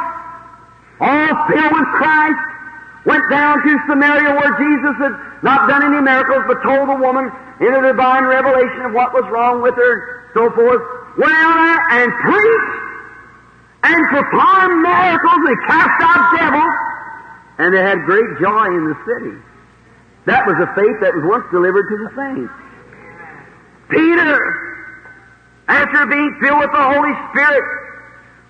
all 1.04 1.32
filled 1.52 1.74
with 1.76 1.88
Christ, 2.00 2.44
went 3.04 3.28
down 3.28 3.60
to 3.68 3.72
Samaria 3.92 4.32
where 4.32 4.54
Jesus 4.64 4.96
had 5.04 5.16
not 5.44 5.68
done 5.68 5.84
any 5.84 6.00
miracles, 6.00 6.48
but 6.48 6.64
told 6.64 6.88
the 6.88 6.96
woman 6.96 7.28
in 7.60 7.68
a 7.68 7.82
divine 7.84 8.24
revelation 8.24 8.88
of 8.88 8.94
what 8.96 9.12
was 9.12 9.28
wrong 9.28 9.62
with 9.62 9.76
her, 9.76 9.94
so 10.32 10.48
forth, 10.56 10.82
went 11.20 11.36
out 11.36 11.60
there 11.60 11.80
and 12.00 12.08
preached 12.16 12.76
and 13.92 14.00
performed 14.08 14.80
miracles 14.80 15.42
and 15.52 15.58
cast 15.68 16.00
out 16.00 16.32
devils, 16.40 16.76
and 17.58 17.74
they 17.74 17.82
had 17.82 18.04
great 18.06 18.26
joy 18.42 18.66
in 18.66 18.90
the 18.90 18.98
city. 19.06 19.38
That 20.26 20.48
was 20.48 20.56
a 20.58 20.70
faith 20.74 20.98
that 21.02 21.14
was 21.14 21.24
once 21.28 21.46
delivered 21.52 21.86
to 21.90 21.98
the 22.00 22.10
saints. 22.16 22.54
Peter, 23.90 24.40
after 25.68 26.06
being 26.08 26.32
filled 26.42 26.60
with 26.60 26.72
the 26.72 26.86
Holy 26.96 27.14
Spirit, 27.30 27.66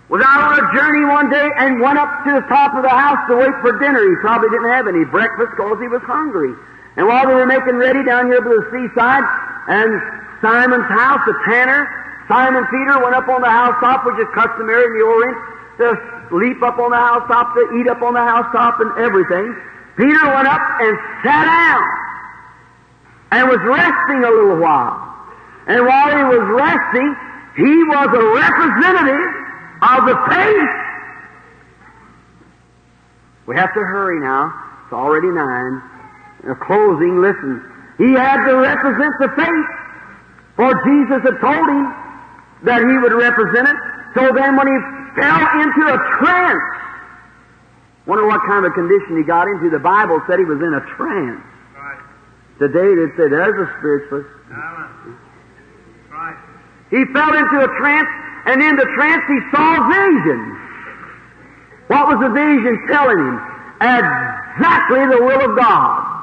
was 0.09 0.21
out 0.21 0.53
on 0.53 0.61
a 0.61 0.65
journey 0.77 1.05
one 1.09 1.29
day 1.33 1.49
and 1.57 1.81
went 1.81 1.97
up 1.97 2.23
to 2.23 2.31
the 2.37 2.45
top 2.45 2.75
of 2.75 2.83
the 2.83 2.93
house 2.93 3.17
to 3.27 3.35
wait 3.35 3.55
for 3.65 3.73
dinner. 3.79 3.97
He 3.97 4.15
probably 4.21 4.49
didn't 4.53 4.69
have 4.69 4.87
any 4.87 5.05
breakfast 5.09 5.57
because 5.57 5.81
he 5.81 5.89
was 5.89 6.05
hungry. 6.05 6.53
And 6.95 7.07
while 7.07 7.25
they 7.25 7.33
were 7.33 7.49
making 7.49 7.81
ready 7.81 8.05
down 8.05 8.29
here 8.29 8.41
by 8.41 8.53
the 8.53 8.65
seaside, 8.69 9.25
and 9.67 9.89
Simon's 10.45 10.85
house, 10.93 11.25
the 11.25 11.33
tanner, 11.49 11.89
Simon 12.27 12.63
Peter 12.69 13.01
went 13.01 13.15
up 13.15 13.27
on 13.27 13.41
the 13.41 13.49
housetop, 13.49 14.05
which 14.05 14.19
is 14.21 14.29
customary 14.35 14.85
in 14.85 14.93
the 14.93 15.03
Orient, 15.03 15.37
to 15.81 16.12
leap 16.31 16.61
up 16.63 16.79
on 16.79 16.91
the 16.91 16.97
housetop, 16.97 17.53
to 17.55 17.79
eat 17.79 17.87
up 17.87 18.01
on 18.01 18.13
the 18.13 18.21
housetop 18.21 18.79
and 18.79 18.91
everything. 18.97 19.55
Peter 19.97 20.25
went 20.33 20.47
up 20.47 20.61
and 20.81 20.97
sat 21.23 21.45
down 21.45 21.83
and 23.31 23.49
was 23.49 23.59
resting 23.65 24.23
a 24.23 24.29
little 24.29 24.57
while. 24.57 25.09
And 25.67 25.85
while 25.85 26.09
he 26.09 26.23
was 26.23 26.43
resting, 26.53 27.15
he 27.55 27.83
was 27.83 28.07
a 28.13 28.23
representative 28.35 29.25
of 29.81 30.05
the 30.05 30.17
faith. 30.29 30.73
We 33.45 33.55
have 33.55 33.73
to 33.73 33.79
hurry 33.79 34.19
now. 34.19 34.53
It's 34.83 34.93
already 34.93 35.27
nine. 35.27 35.81
In 36.43 36.51
a 36.51 36.55
closing, 36.55 37.21
listen. 37.21 37.61
He 37.97 38.13
had 38.13 38.45
to 38.45 38.55
represent 38.57 39.13
the 39.19 39.29
faith. 39.35 39.69
For 40.55 40.73
Jesus 40.85 41.21
had 41.23 41.39
told 41.41 41.67
him 41.69 41.93
that 42.63 42.79
he 42.81 42.97
would 42.97 43.13
represent 43.13 43.67
it. 43.67 43.75
So 44.13 44.21
then 44.33 44.55
when 44.55 44.67
he 44.67 44.77
fell 45.17 45.41
into 45.61 45.81
a 45.89 45.97
trance, 46.21 46.69
wonder 48.05 48.27
what 48.27 48.41
kind 48.45 48.65
of 48.65 48.71
a 48.71 48.75
condition 48.75 49.17
he 49.17 49.23
got 49.23 49.47
into. 49.47 49.69
The 49.69 49.79
Bible 49.79 50.21
said 50.27 50.39
he 50.39 50.45
was 50.45 50.61
in 50.61 50.73
a 50.73 50.81
trance. 50.95 51.41
Right. 51.73 52.01
Today 52.59 52.93
they 52.93 53.09
say 53.17 53.29
there's 53.29 53.57
a 53.57 53.69
spiritualist. 53.79 54.29
Right. 56.11 56.37
He 56.91 57.05
fell 57.09 57.33
into 57.33 57.57
a 57.57 57.69
trance, 57.81 58.09
and 58.45 58.61
in 58.61 58.75
the 58.75 58.85
trance 58.93 59.23
he 59.25 59.39
saw 59.49 59.89
visions. 59.89 60.57
What 61.87 62.07
was 62.07 62.19
the 62.21 62.29
vision 62.29 62.87
telling 62.87 63.17
him? 63.17 63.41
Exactly 63.81 65.01
the 65.09 65.21
will 65.25 65.41
of 65.41 65.57
God. 65.57 66.13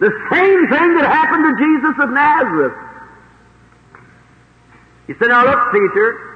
The 0.00 0.12
same 0.30 0.68
thing 0.68 0.94
that 1.00 1.06
happened 1.08 1.44
to 1.48 1.52
Jesus 1.56 1.94
of 2.04 2.10
Nazareth. 2.10 2.76
He 5.06 5.14
said, 5.18 5.28
Now 5.28 5.44
look, 5.44 5.72
Peter, 5.72 6.33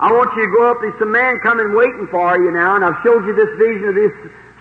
I 0.00 0.08
want 0.16 0.32
you 0.32 0.48
to 0.48 0.52
go 0.56 0.72
up. 0.72 0.80
There's 0.80 0.96
some 0.96 1.12
man 1.12 1.36
coming 1.44 1.76
waiting 1.76 2.08
for 2.08 2.32
you 2.40 2.48
now, 2.48 2.72
and 2.72 2.80
I've 2.80 2.96
showed 3.04 3.20
you 3.28 3.36
this 3.36 3.52
vision 3.60 3.92
of 3.92 3.96
this 4.00 4.14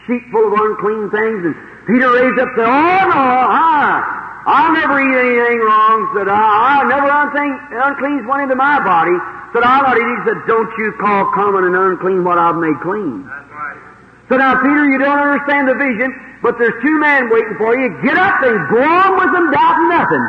sheep 0.04 0.28
full 0.36 0.52
of 0.52 0.54
unclean 0.54 1.08
things. 1.16 1.40
And 1.48 1.56
Peter 1.88 2.12
raised 2.12 2.36
up 2.44 2.52
and 2.52 2.58
said, 2.60 2.68
Oh 2.68 3.02
no, 3.08 3.24
I, 3.48 4.04
I'll 4.44 4.76
never 4.76 5.00
eat 5.00 5.16
anything 5.16 5.64
wrong. 5.64 6.12
Said, 6.12 6.28
I, 6.28 6.36
I'll 6.36 6.90
never 6.92 7.08
unclean, 7.08 7.56
unclean's 7.72 8.28
went 8.28 8.52
into 8.52 8.60
my 8.60 8.84
body. 8.84 9.16
Said, 9.56 9.64
I'll 9.64 9.88
not 9.88 9.96
eat. 9.96 10.04
He 10.04 10.20
said, 10.28 10.44
Don't 10.44 10.72
you 10.76 10.92
call 11.00 11.32
common 11.32 11.72
and 11.72 11.76
unclean 11.76 12.28
what 12.28 12.36
I've 12.36 12.60
made 12.60 12.76
clean. 12.84 13.24
That's 13.24 13.48
right. 13.56 13.80
So 14.28 14.36
now, 14.36 14.60
Peter, 14.60 14.92
you 14.92 15.00
don't 15.00 15.24
understand 15.24 15.72
the 15.72 15.80
vision, 15.80 16.12
but 16.44 16.60
there's 16.60 16.76
two 16.84 17.00
men 17.00 17.32
waiting 17.32 17.56
for 17.56 17.80
you. 17.80 17.96
Get 18.04 18.20
up 18.20 18.44
and 18.44 18.60
go 18.76 18.84
on 18.84 19.16
with 19.16 19.32
them, 19.32 19.48
doubting 19.56 19.88
nothing. 19.88 20.26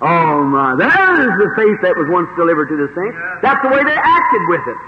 Oh 0.00 0.44
my, 0.44 0.76
that 0.76 1.08
is 1.24 1.32
the 1.40 1.50
faith 1.56 1.78
that 1.80 1.96
was 1.96 2.08
once 2.12 2.28
delivered 2.36 2.68
to 2.68 2.76
the 2.76 2.88
saints. 2.92 3.16
That's 3.40 3.62
the 3.64 3.72
way 3.72 3.80
they 3.80 3.96
acted 3.96 4.42
with 4.52 4.64
it. 4.68 4.78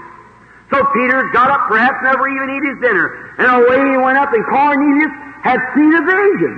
So 0.69 0.77
Peter 0.93 1.25
got 1.33 1.49
up, 1.49 1.65
perhaps 1.65 1.97
never 2.05 2.29
even 2.29 2.45
eat 2.53 2.63
his 2.69 2.77
dinner, 2.77 3.09
and 3.41 3.49
away 3.65 3.81
he 3.89 3.97
went 3.97 4.21
up, 4.21 4.29
and 4.29 4.45
Cornelius 4.45 5.13
had 5.41 5.57
seen 5.73 5.89
a 5.97 6.03
vision. 6.05 6.55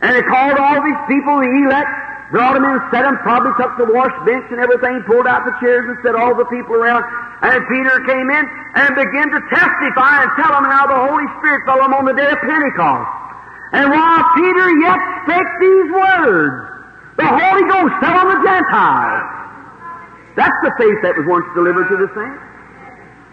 And 0.00 0.16
he 0.16 0.22
called 0.24 0.56
all 0.56 0.80
these 0.80 1.02
people, 1.04 1.36
the 1.36 1.52
elect, 1.68 1.90
brought 2.32 2.54
them 2.56 2.64
in, 2.64 2.80
set 2.88 3.04
them, 3.04 3.20
probably 3.20 3.52
took 3.60 3.76
the 3.76 3.92
wash 3.92 4.14
bench 4.24 4.46
and 4.48 4.60
everything, 4.60 5.04
pulled 5.04 5.26
out 5.26 5.44
the 5.44 5.52
chairs 5.60 5.84
and 5.84 6.00
set 6.00 6.14
all 6.14 6.32
the 6.32 6.48
people 6.48 6.76
around. 6.80 7.04
And 7.42 7.60
Peter 7.68 7.96
came 8.08 8.28
in 8.30 8.44
and 8.72 8.88
began 8.96 9.28
to 9.36 9.40
testify 9.52 10.24
and 10.24 10.30
tell 10.40 10.52
them 10.54 10.64
how 10.64 10.86
the 10.86 10.96
Holy 10.96 11.28
Spirit 11.40 11.66
fell 11.66 11.82
on 11.82 12.04
the 12.04 12.14
day 12.14 12.30
of 12.30 12.38
Pentecost. 12.40 13.10
And 13.72 13.90
while 13.90 14.22
Peter 14.32 14.66
yet 14.80 15.00
spake 15.24 15.52
these 15.60 15.88
words, 15.92 16.67
the 17.18 17.26
Holy 17.26 17.64
Ghost 17.66 17.92
fell 17.98 18.14
on 18.14 18.26
the 18.30 18.40
Gentiles. 18.46 19.26
That's 20.38 20.58
the 20.62 20.72
faith 20.78 21.02
that 21.02 21.18
was 21.18 21.26
once 21.26 21.46
delivered 21.52 21.90
to 21.90 21.96
the 21.98 22.08
saints. 22.14 22.42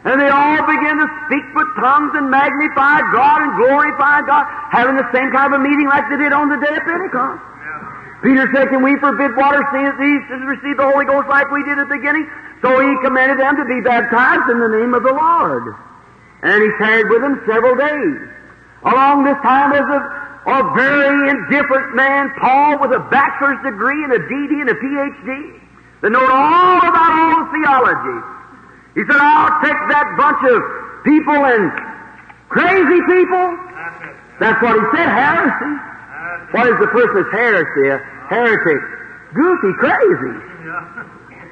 And 0.06 0.22
they 0.22 0.30
all 0.30 0.62
began 0.66 1.02
to 1.02 1.08
speak 1.26 1.46
with 1.54 1.70
tongues 1.82 2.14
and 2.14 2.30
magnify 2.30 3.02
God 3.14 3.42
and 3.42 3.52
glorify 3.58 4.22
God, 4.26 4.46
having 4.70 4.98
the 4.98 5.06
same 5.14 5.30
kind 5.34 5.54
of 5.54 5.62
a 5.62 5.64
meeting 5.64 5.90
like 5.90 6.06
they 6.10 6.18
did 6.18 6.34
on 6.34 6.50
the 6.50 6.58
day 6.62 6.74
of 6.78 6.84
Pentecost. 6.86 7.42
Peter 8.22 8.50
said, 8.54 8.70
Can 8.74 8.82
we 8.82 8.98
forbid 8.98 9.38
water 9.38 9.62
seeing 9.70 9.94
these 10.02 10.22
to 10.30 10.46
receive 10.46 10.78
the 10.78 10.86
Holy 10.90 11.06
Ghost 11.06 11.30
like 11.30 11.50
we 11.54 11.62
did 11.66 11.78
at 11.78 11.90
the 11.90 11.94
beginning? 11.94 12.26
So 12.62 12.74
he 12.82 12.90
commanded 13.06 13.38
them 13.38 13.58
to 13.58 13.66
be 13.66 13.82
baptized 13.82 14.50
in 14.50 14.58
the 14.62 14.70
name 14.70 14.94
of 14.94 15.06
the 15.06 15.14
Lord. 15.14 15.78
And 16.42 16.58
he 16.58 16.70
tarried 16.82 17.10
with 17.10 17.22
them 17.22 17.38
several 17.46 17.78
days. 17.78 18.18
Along 18.82 19.26
this 19.26 19.38
time 19.46 19.74
was 19.74 19.90
a, 19.90 20.25
a 20.46 20.62
very 20.78 21.30
indifferent 21.30 21.96
man, 21.96 22.30
Paul, 22.40 22.78
with 22.80 22.92
a 22.94 23.02
bachelor's 23.10 23.58
degree 23.66 24.04
and 24.04 24.14
a 24.14 24.20
DD 24.20 24.62
and 24.62 24.70
a 24.70 24.78
PhD, 24.78 25.62
that 26.02 26.10
knew 26.14 26.22
all 26.22 26.78
about 26.86 27.12
all 27.18 27.46
the 27.46 27.50
theology. 27.58 28.20
He 28.94 29.02
said, 29.10 29.18
I'll 29.18 29.58
take 29.66 29.80
that 29.90 30.08
bunch 30.16 30.42
of 30.46 30.58
people 31.02 31.34
and 31.34 31.74
crazy 32.48 33.02
people. 33.10 33.46
That's 34.40 34.62
what 34.62 34.78
he 34.78 34.86
said, 34.94 35.10
heresy. 35.10 35.74
What 36.54 36.68
is 36.70 36.78
the 36.78 36.88
person 36.94 37.16
that's 37.16 37.34
heresy? 37.34 38.06
Heretic. 38.30 38.82
Goofy, 39.34 39.72
crazy. 39.82 40.36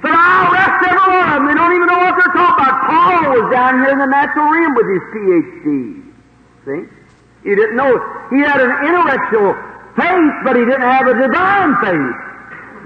But 0.05 0.11
I'll 0.13 0.53
arrest 0.53 0.85
every 0.85 1.07
one 1.17 1.27
of 1.27 1.33
them. 1.33 1.47
They 1.47 1.55
don't 1.55 1.73
even 1.73 1.87
know 1.87 1.97
what 1.97 2.15
they're 2.19 2.35
talking 2.35 2.61
about. 2.61 2.77
Paul 2.87 3.41
was 3.41 3.47
down 3.51 3.81
here 3.81 3.91
in 3.91 3.99
the 3.99 4.11
natural 4.11 4.51
realm 4.51 4.75
with 4.75 4.87
his 4.87 5.03
PhD. 5.15 6.03
See? 6.67 7.02
You 7.43 7.55
didn't 7.55 7.75
know. 7.75 7.91
He 8.31 8.39
had 8.39 8.59
an 8.59 8.71
intellectual 8.87 9.51
faith, 9.99 10.35
but 10.47 10.55
he 10.55 10.63
didn't 10.63 10.87
have 10.87 11.05
a 11.07 11.15
divine 11.15 11.71
faith. 11.83 12.15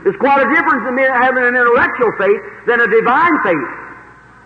There's 0.04 0.18
quite 0.18 0.42
a 0.42 0.50
difference 0.50 0.84
in 0.88 0.98
having 0.98 1.44
an 1.44 1.56
intellectual 1.56 2.12
faith 2.18 2.42
than 2.66 2.82
a 2.82 2.90
divine 2.90 3.36
faith. 3.46 3.70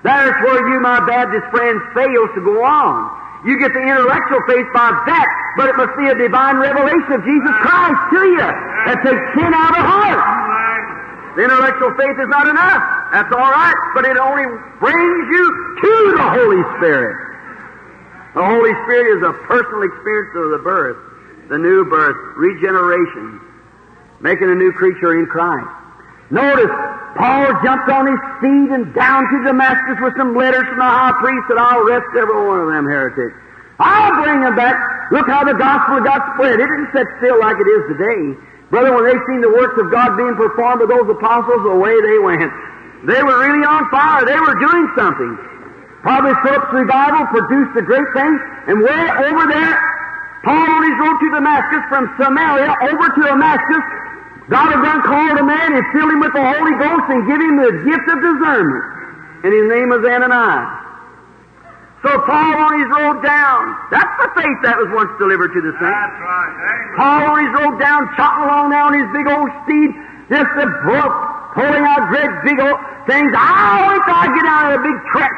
That's 0.03 0.35
where 0.41 0.59
you, 0.67 0.81
my 0.81 0.99
Baptist 1.05 1.45
friends, 1.53 1.79
fails 1.93 2.29
to 2.35 2.41
go 2.41 2.63
on. 2.65 3.45
You 3.45 3.57
get 3.57 3.73
the 3.73 3.81
intellectual 3.81 4.41
faith 4.45 4.67
by 4.73 4.89
that, 4.89 5.27
but 5.57 5.69
it 5.69 5.75
must 5.77 5.97
be 5.97 6.09
a 6.09 6.17
divine 6.17 6.57
revelation 6.57 7.11
of 7.13 7.21
Jesus 7.25 7.55
Christ 7.61 8.01
to 8.13 8.21
you 8.21 8.47
that 8.89 8.97
takes 9.01 9.23
sin 9.33 9.49
out 9.49 9.73
of 9.73 9.81
heart. 9.85 10.21
The 11.37 11.47
intellectual 11.47 11.93
faith 11.95 12.17
is 12.19 12.29
not 12.29 12.45
enough. 12.45 12.83
That's 13.13 13.31
all 13.33 13.49
right, 13.49 13.77
but 13.95 14.05
it 14.05 14.17
only 14.17 14.45
brings 14.77 15.23
you 15.31 15.43
to 15.79 15.93
the 16.17 16.25
Holy 16.37 16.61
Spirit. 16.77 17.30
The 18.33 18.43
Holy 18.43 18.71
Spirit 18.87 19.19
is 19.19 19.23
a 19.27 19.33
personal 19.43 19.83
experience 19.83 20.31
of 20.39 20.55
the 20.55 20.63
birth, 20.63 20.95
the 21.51 21.59
new 21.59 21.83
birth, 21.83 22.15
regeneration, 22.39 23.43
making 24.23 24.47
a 24.47 24.55
new 24.55 24.71
creature 24.71 25.19
in 25.19 25.27
Christ. 25.27 25.67
Notice, 26.31 26.71
Paul 27.19 27.51
jumped 27.59 27.91
on 27.91 28.07
his 28.07 28.21
feet 28.39 28.71
and 28.71 28.95
down 28.95 29.27
to 29.27 29.37
Damascus 29.43 29.99
with 29.99 30.15
some 30.15 30.31
letters 30.31 30.63
from 30.63 30.79
the 30.79 30.87
high 30.87 31.11
priest 31.19 31.43
that 31.51 31.59
I'll 31.59 31.83
arrest 31.83 32.07
every 32.15 32.39
one 32.47 32.63
of 32.63 32.71
them 32.71 32.87
heretics. 32.87 33.35
I'll 33.83 34.15
bring 34.23 34.39
them 34.39 34.55
back. 34.55 34.79
Look 35.11 35.27
how 35.27 35.43
the 35.43 35.59
gospel 35.59 35.99
got 35.99 36.23
spread. 36.35 36.55
It 36.55 36.71
didn't 36.71 36.87
sit 36.95 37.03
still 37.19 37.35
like 37.35 37.59
it 37.59 37.67
is 37.67 37.83
today. 37.91 38.39
Brother, 38.71 38.95
when 38.95 39.11
they 39.11 39.17
seen 39.27 39.43
the 39.43 39.51
works 39.51 39.75
of 39.75 39.91
God 39.91 40.15
being 40.15 40.39
performed 40.39 40.87
by 40.87 40.87
those 40.87 41.09
apostles, 41.11 41.67
away 41.67 41.99
they 41.99 42.19
went. 42.23 42.47
They 43.03 43.19
were 43.19 43.37
really 43.43 43.67
on 43.67 43.91
fire. 43.91 44.23
They 44.23 44.39
were 44.39 44.55
doing 44.55 44.87
something. 44.95 45.35
Probably 46.01 46.33
Philip's 46.41 46.73
revival 46.73 47.29
produced 47.29 47.77
a 47.77 47.85
great 47.85 48.09
thing, 48.17 48.33
and 48.67 48.81
way 48.81 49.01
over 49.29 49.43
there, 49.45 49.73
Paul 50.43 50.65
on 50.65 50.81
his 50.81 50.97
road 50.97 51.17
to 51.21 51.27
Damascus 51.29 51.83
from 51.89 52.09
Samaria 52.17 52.73
over 52.89 53.05
to 53.13 53.21
Damascus, 53.21 53.85
God 54.49 54.73
had 54.73 54.81
done 54.81 55.01
called 55.05 55.37
a 55.37 55.45
man 55.45 55.77
and 55.77 55.85
filled 55.93 56.11
him 56.11 56.19
with 56.19 56.33
the 56.33 56.41
Holy 56.41 56.73
Ghost 56.81 57.05
and 57.13 57.23
give 57.29 57.37
him 57.37 57.55
the 57.61 57.71
gift 57.85 58.05
of 58.09 58.17
discernment. 58.17 58.85
And 59.45 59.53
his 59.53 59.65
name 59.69 59.89
was 59.93 60.01
Ananias. 60.01 60.81
So 62.01 62.09
Paul 62.25 62.57
on 62.57 62.73
his 62.81 62.89
road 62.89 63.21
down, 63.21 63.77
that's 63.93 64.09
the 64.17 64.29
faith 64.33 64.57
that 64.65 64.73
was 64.81 64.89
once 64.89 65.13
delivered 65.21 65.53
to 65.53 65.61
the 65.61 65.69
saints. 65.77 65.85
That's 65.85 66.17
right. 66.17 66.49
Amen. 66.49 66.97
Paul 66.97 67.21
on 67.29 67.37
his 67.45 67.53
road 67.61 67.77
down, 67.77 68.09
chopping 68.17 68.49
along 68.49 68.73
now 68.73 68.89
on 68.89 68.97
his 68.97 69.05
big 69.13 69.29
old 69.29 69.49
steed, 69.63 69.93
just 70.33 70.49
a 70.57 70.67
brook, 70.81 71.13
pulling 71.53 71.85
out 71.85 72.09
great 72.09 72.33
big 72.41 72.57
old 72.57 72.81
things. 73.05 73.29
Wait 73.29 74.01
till 74.09 74.17
I 74.17 74.27
get 74.33 74.45
out 74.49 74.60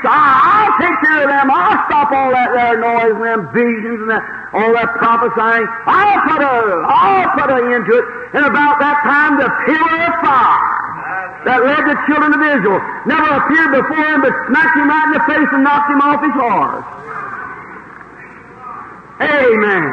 of 0.04 0.12
the 0.12 0.44
big 0.44 0.64
tracks. 0.64 0.68
I'll, 0.68 0.68
I'll 0.68 0.76
take 0.80 0.98
care 1.00 1.24
of 1.24 1.30
them. 1.32 1.48
I'll 1.52 1.80
stop 1.88 2.12
all 2.12 2.32
that 2.32 2.52
there 2.52 2.78
noise 2.80 3.16
and 3.16 3.24
them 3.24 3.42
visions 3.54 4.00
and 4.04 4.10
that, 4.12 4.24
all 4.54 4.72
that 4.74 4.92
prophesying. 5.00 5.68
I'll 5.88 6.22
put 6.28 6.42
a, 6.44 6.56
I'll 6.88 7.30
put 7.40 7.50
an 7.52 7.72
end 7.72 7.86
to 7.88 7.94
it. 7.98 8.06
And 8.36 8.46
about 8.46 8.80
that 8.80 8.98
time, 9.04 9.38
the 9.40 9.50
pillar 9.66 10.00
of 10.08 10.16
fire 10.22 10.74
that 11.44 11.60
led 11.60 11.84
the 11.84 11.98
children 12.08 12.32
of 12.32 12.42
Israel 12.42 12.80
never 13.04 13.30
appeared 13.44 13.72
before 13.76 14.06
him, 14.16 14.22
but 14.24 14.34
smacked 14.48 14.76
him 14.80 14.88
right 14.88 15.08
in 15.08 15.14
the 15.20 15.26
face 15.28 15.50
and 15.52 15.64
knocked 15.64 15.92
him 15.92 16.00
off 16.00 16.20
his 16.24 16.36
horse. 16.36 16.88
Amen. 19.24 19.86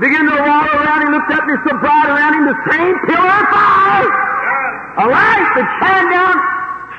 Began 0.00 0.26
to 0.26 0.36
walk 0.36 0.68
around 0.74 1.00
He 1.06 1.08
looked 1.12 1.32
up 1.32 1.44
and 1.48 1.60
so 1.64 1.78
bright 1.78 2.08
around 2.10 2.32
him, 2.34 2.44
the 2.50 2.60
same 2.66 2.94
pillar 3.08 3.30
of 3.30 3.46
fire. 3.48 4.12
A 4.94 5.06
light 5.10 5.48
that 5.58 5.66
shone 5.80 6.10
down 6.12 6.53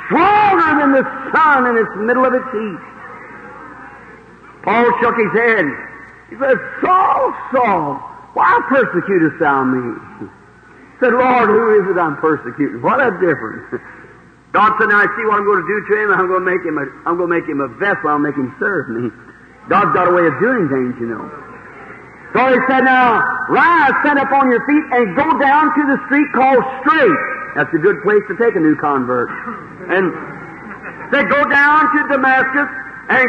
stronger 0.08 0.72
than 0.80 0.92
the 0.94 1.06
sun 1.34 1.68
in 1.68 1.78
its 1.78 1.94
middle 1.98 2.26
of 2.26 2.34
its 2.34 2.50
heat. 2.52 2.82
Paul 4.64 4.86
shook 5.02 5.16
his 5.18 5.34
head. 5.34 5.66
He 6.30 6.36
said, 6.42 6.58
Saul, 6.82 7.34
Saul, 7.54 8.02
why 8.34 8.50
persecutest 8.68 9.38
thou 9.40 9.64
me? 9.64 10.26
He 10.26 10.98
said, 11.00 11.14
Lord, 11.14 11.50
who 11.50 11.82
is 11.82 11.86
it 11.92 12.00
I'm 12.00 12.18
persecuting? 12.18 12.82
What 12.82 12.98
a 13.00 13.12
difference. 13.22 13.82
God 14.54 14.74
said, 14.80 14.88
now 14.90 15.04
I 15.04 15.08
see 15.12 15.24
what 15.28 15.38
I'm 15.38 15.46
going 15.46 15.62
to 15.62 15.68
do 15.68 15.78
to 15.86 15.94
him. 16.02 16.08
I'm 16.16 16.28
going 16.28 16.42
to 16.42 16.50
make 16.50 16.64
him 16.66 16.78
a, 16.80 16.86
I'm 17.06 17.20
going 17.20 17.30
to 17.30 17.36
make 17.36 17.46
him 17.46 17.60
a 17.62 17.68
vessel. 17.78 18.08
I'll 18.10 18.24
make 18.24 18.36
him 18.36 18.56
serve 18.58 18.90
me. 18.90 19.12
God's 19.70 19.94
got 19.94 20.08
a 20.08 20.14
way 20.16 20.26
of 20.26 20.34
doing 20.40 20.70
things, 20.72 20.96
you 20.98 21.12
know. 21.12 21.28
So 22.34 22.40
he 22.48 22.60
said, 22.68 22.84
now, 22.84 23.20
rise, 23.50 23.94
stand 24.02 24.20
up 24.20 24.32
on 24.32 24.50
your 24.50 24.64
feet, 24.66 24.86
and 24.92 25.16
go 25.16 25.28
down 25.40 25.76
to 25.76 25.82
the 25.92 25.98
street 26.08 26.28
called 26.34 26.64
Straight. 26.82 27.35
That's 27.56 27.72
a 27.74 27.80
good 27.80 28.04
place 28.04 28.22
to 28.28 28.36
take 28.36 28.56
a 28.56 28.60
new 28.60 28.76
convert. 28.76 29.32
And 29.88 30.12
they 31.12 31.24
go 31.24 31.40
down 31.48 31.88
to 31.88 32.00
Damascus, 32.12 32.68
and 33.08 33.28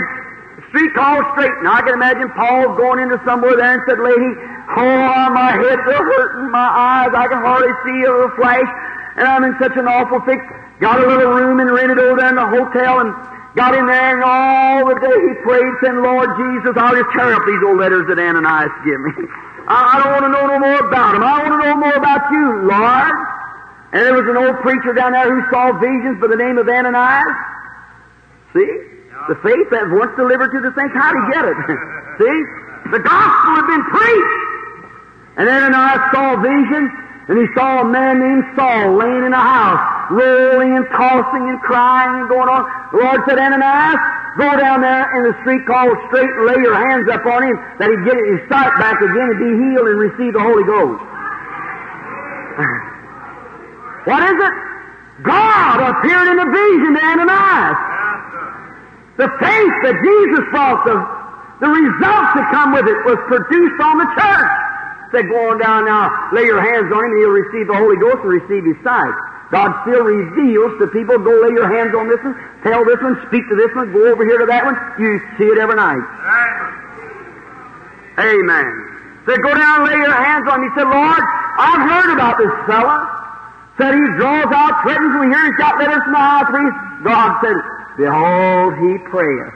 street 0.69 0.93
called 0.99 1.25
Straight. 1.39 1.55
Now 1.63 1.79
I 1.79 1.83
can 1.87 1.95
imagine 1.95 2.29
Paul 2.35 2.75
going 2.75 2.99
into 2.99 3.23
somewhere 3.25 3.55
there 3.55 3.79
and 3.79 3.83
said, 3.87 4.03
lady, 4.03 4.31
oh, 4.83 5.31
my 5.31 5.55
head's 5.55 5.87
a 5.87 5.99
hurting, 6.03 6.51
my 6.51 6.59
eyes, 6.59 7.15
I 7.15 7.29
can 7.31 7.39
hardly 7.39 7.71
see 7.87 7.99
a 8.03 8.27
flash, 8.35 8.71
and 9.15 9.25
I'm 9.31 9.45
in 9.45 9.55
such 9.63 9.79
an 9.79 9.87
awful 9.87 10.19
fix. 10.27 10.43
Got 10.81 10.99
a 10.99 11.07
little 11.07 11.31
room 11.31 11.61
and 11.61 11.71
rented 11.71 12.03
over 12.03 12.19
there 12.19 12.29
in 12.29 12.37
the 12.37 12.51
hotel, 12.51 13.07
and 13.07 13.15
got 13.55 13.79
in 13.79 13.87
there, 13.87 14.19
and 14.19 14.25
all 14.27 14.91
the 14.91 14.99
day 14.99 15.17
he 15.23 15.33
prayed, 15.47 15.73
saying, 15.87 16.03
Lord 16.03 16.35
Jesus, 16.35 16.75
I'll 16.75 16.99
just 16.99 17.15
tear 17.15 17.31
up 17.31 17.47
these 17.47 17.63
old 17.63 17.79
letters 17.79 18.11
that 18.11 18.19
Ananias 18.19 18.75
give 18.83 19.01
me. 19.01 19.15
I, 19.71 19.95
I 19.95 20.03
don't 20.03 20.13
want 20.19 20.25
to 20.27 20.33
know 20.35 20.45
no 20.51 20.59
more 20.59 20.81
about 20.83 21.13
them. 21.15 21.23
I 21.23 21.47
want 21.47 21.53
to 21.55 21.61
know 21.63 21.75
more 21.79 21.95
about 21.95 22.23
you, 22.35 22.47
Lord. 22.69 23.17
And 23.97 24.05
there 24.05 24.13
was 24.13 24.29
an 24.29 24.37
old 24.37 24.61
preacher 24.61 24.93
down 24.93 25.17
there 25.17 25.25
who 25.25 25.41
saw 25.49 25.73
visions 25.81 26.21
by 26.21 26.29
the 26.29 26.37
name 26.37 26.61
of 26.61 26.69
Ananias. 26.69 27.33
See? 28.53 28.69
The 29.33 29.41
faith 29.41 29.73
that 29.73 29.89
was 29.89 30.05
once 30.05 30.13
delivered 30.21 30.53
to 30.53 30.61
the 30.61 30.69
saints, 30.77 30.93
how 30.93 31.17
did 31.17 31.25
he 31.25 31.29
get 31.33 31.45
it? 31.49 31.57
See? 32.21 32.37
The 32.93 33.01
gospel 33.01 33.57
had 33.57 33.67
been 33.73 33.85
preached. 33.89 34.37
And 35.41 35.49
Ananias 35.49 36.13
saw 36.13 36.37
a 36.37 36.41
vision, 36.45 36.93
and 37.33 37.41
he 37.41 37.49
saw 37.57 37.81
a 37.81 37.89
man 37.89 38.21
named 38.21 38.45
Saul 38.53 39.01
laying 39.01 39.25
in 39.25 39.33
a 39.33 39.41
house, 39.41 40.13
rolling 40.13 40.77
and 40.77 40.85
tossing 40.93 41.49
and 41.49 41.57
crying 41.65 42.21
and 42.21 42.29
going 42.29 42.53
on. 42.53 42.69
The 42.93 43.01
Lord 43.01 43.25
said, 43.25 43.41
Ananias, 43.41 43.97
go 44.37 44.61
down 44.61 44.85
there 44.85 45.09
in 45.17 45.33
the 45.33 45.35
street 45.41 45.65
called 45.65 45.97
Straight 46.13 46.29
and 46.29 46.45
lay 46.45 46.61
your 46.61 46.77
hands 46.77 47.09
up 47.09 47.25
on 47.25 47.49
him 47.49 47.57
that 47.81 47.89
he'd 47.89 48.05
get 48.05 48.21
his 48.21 48.45
sight 48.53 48.77
back 48.77 49.01
again 49.01 49.25
and 49.25 49.41
be 49.41 49.57
healed 49.57 49.89
and 49.89 49.97
receive 50.05 50.37
the 50.37 50.45
Holy 50.45 50.69
Ghost. 50.69 51.01
What 54.07 54.23
is 54.23 54.39
it? 54.39 54.55
God 55.27 55.77
appeared 55.83 56.29
in 56.31 56.39
a 56.39 56.47
vision 56.47 56.95
to 56.95 57.03
Ananias. 57.03 57.79
The 59.19 59.29
faith 59.43 59.75
that 59.83 59.97
Jesus 59.99 60.45
brought, 60.55 60.87
the, 60.87 60.95
the 61.59 61.71
results 61.73 62.31
that 62.39 62.47
come 62.55 62.71
with 62.71 62.87
it, 62.87 62.99
was 63.03 63.19
produced 63.27 63.81
on 63.83 63.99
the 63.99 64.09
church. 64.15 64.53
Said, 65.11 65.27
go 65.27 65.51
on 65.51 65.59
down 65.59 65.91
now, 65.91 66.13
lay 66.31 66.45
your 66.45 66.63
hands 66.63 66.93
on 66.93 67.01
him, 67.03 67.11
and 67.11 67.19
he'll 67.19 67.35
receive 67.35 67.67
the 67.67 67.75
Holy 67.75 67.97
Ghost 67.97 68.23
and 68.23 68.31
receive 68.31 68.63
his 68.63 68.79
sight. 68.87 69.15
God 69.51 69.75
still 69.83 70.03
reveals 70.07 70.79
to 70.79 70.87
people, 70.95 71.19
go 71.19 71.35
lay 71.43 71.55
your 71.55 71.71
hands 71.71 71.95
on 71.95 72.07
this 72.07 72.23
one, 72.23 72.35
tell 72.63 72.85
this 72.85 73.01
one, 73.03 73.19
speak 73.27 73.43
to 73.49 73.57
this 73.57 73.75
one, 73.75 73.91
go 73.91 74.07
over 74.07 74.23
here 74.23 74.39
to 74.39 74.47
that 74.47 74.67
one. 74.67 74.77
You 75.03 75.19
see 75.39 75.51
it 75.51 75.59
every 75.59 75.79
night. 75.79 76.03
Amen. 78.23 78.71
Said, 79.27 79.43
go 79.43 79.51
down 79.55 79.83
and 79.83 79.91
lay 79.91 79.99
your 79.99 80.15
hands 80.15 80.47
on 80.47 80.63
him. 80.63 80.71
He 80.71 80.73
said, 80.79 80.87
Lord, 80.87 81.23
I've 81.59 81.83
heard 81.91 82.15
about 82.15 82.39
this 82.39 82.53
fella. 82.71 83.26
Said 83.77 83.93
he 83.93 84.07
draws 84.17 84.49
out, 84.57 84.81
threatens, 84.83 85.13
we 85.21 85.29
hear 85.29 85.43
he's 85.45 85.61
got 85.61 85.77
letters 85.77 86.01
from 86.05 86.17
the 86.17 86.25
high 86.25 86.49
priest. 86.49 86.77
God 87.05 87.29
said, 87.45 87.57
Behold, 88.01 88.73
he 88.81 88.93
prayeth. 89.13 89.53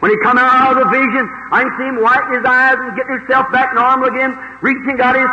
When 0.00 0.08
he 0.12 0.18
come 0.24 0.40
out 0.40 0.76
of 0.76 0.84
the 0.84 0.88
vision, 0.88 1.24
I 1.52 1.64
can 1.64 1.72
see 1.76 1.88
him 1.92 2.00
wiping 2.00 2.40
his 2.40 2.46
eyes 2.48 2.76
and 2.80 2.96
getting 2.96 3.20
himself 3.20 3.52
back 3.52 3.76
normal 3.76 4.08
again, 4.08 4.32
reaching, 4.64 4.96
got 4.96 5.12
his 5.12 5.28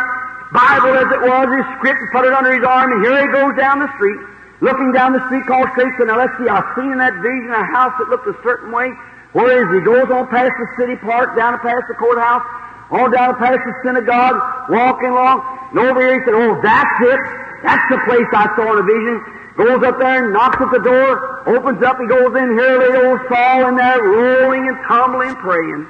Bible 0.52 0.92
as 0.96 1.08
it 1.08 1.20
was, 1.24 1.48
his 1.48 1.64
script, 1.80 2.00
and 2.00 2.10
put 2.12 2.24
it 2.28 2.32
under 2.36 2.52
his 2.52 2.64
arm, 2.64 2.92
and 2.92 3.00
here 3.04 3.16
he 3.16 3.28
goes 3.32 3.56
down 3.56 3.80
the 3.80 3.88
street, 3.96 4.20
looking 4.60 4.92
down 4.92 5.16
the 5.16 5.24
street 5.28 5.44
called 5.48 5.68
Straight. 5.72 5.92
So 5.96 6.04
now 6.04 6.20
let's 6.20 6.36
see, 6.36 6.48
I've 6.48 6.68
seen 6.76 6.92
in 6.92 7.00
that 7.00 7.16
vision 7.20 7.52
a 7.52 7.64
house 7.64 7.96
that 7.96 8.12
looked 8.12 8.28
a 8.28 8.36
certain 8.44 8.72
way. 8.72 8.92
Where 9.32 9.60
is 9.60 9.68
he? 9.72 9.84
Goes 9.84 10.08
on 10.12 10.28
past 10.28 10.52
the 10.56 10.68
city 10.76 10.96
park, 11.00 11.36
down 11.36 11.56
past 11.60 11.84
the 11.88 11.96
courthouse, 11.96 12.44
on 12.92 13.12
down 13.12 13.36
past 13.36 13.60
the 13.64 13.72
synagogue, 13.84 14.36
walking 14.68 15.12
along, 15.12 15.44
and 15.72 15.80
over 15.80 16.00
here 16.00 16.20
he 16.20 16.24
said, 16.24 16.36
Oh, 16.36 16.60
that's 16.60 16.96
it. 17.08 17.20
That's 17.62 17.82
the 17.90 17.98
place 18.06 18.28
I 18.32 18.46
saw 18.56 18.72
in 18.72 18.78
a 18.78 18.86
vision. 18.86 19.16
Goes 19.58 19.82
up 19.82 19.98
there 19.98 20.24
and 20.24 20.32
knocks 20.32 20.60
at 20.60 20.70
the 20.70 20.78
door, 20.78 21.48
opens 21.48 21.82
up, 21.82 21.98
he 21.98 22.06
goes 22.06 22.30
in, 22.36 22.54
here 22.54 22.78
lay 22.78 23.08
old 23.08 23.18
Saul 23.28 23.66
in 23.66 23.76
there, 23.76 24.00
rolling 24.00 24.68
and 24.68 24.78
tumbling, 24.86 25.34
praying. 25.42 25.86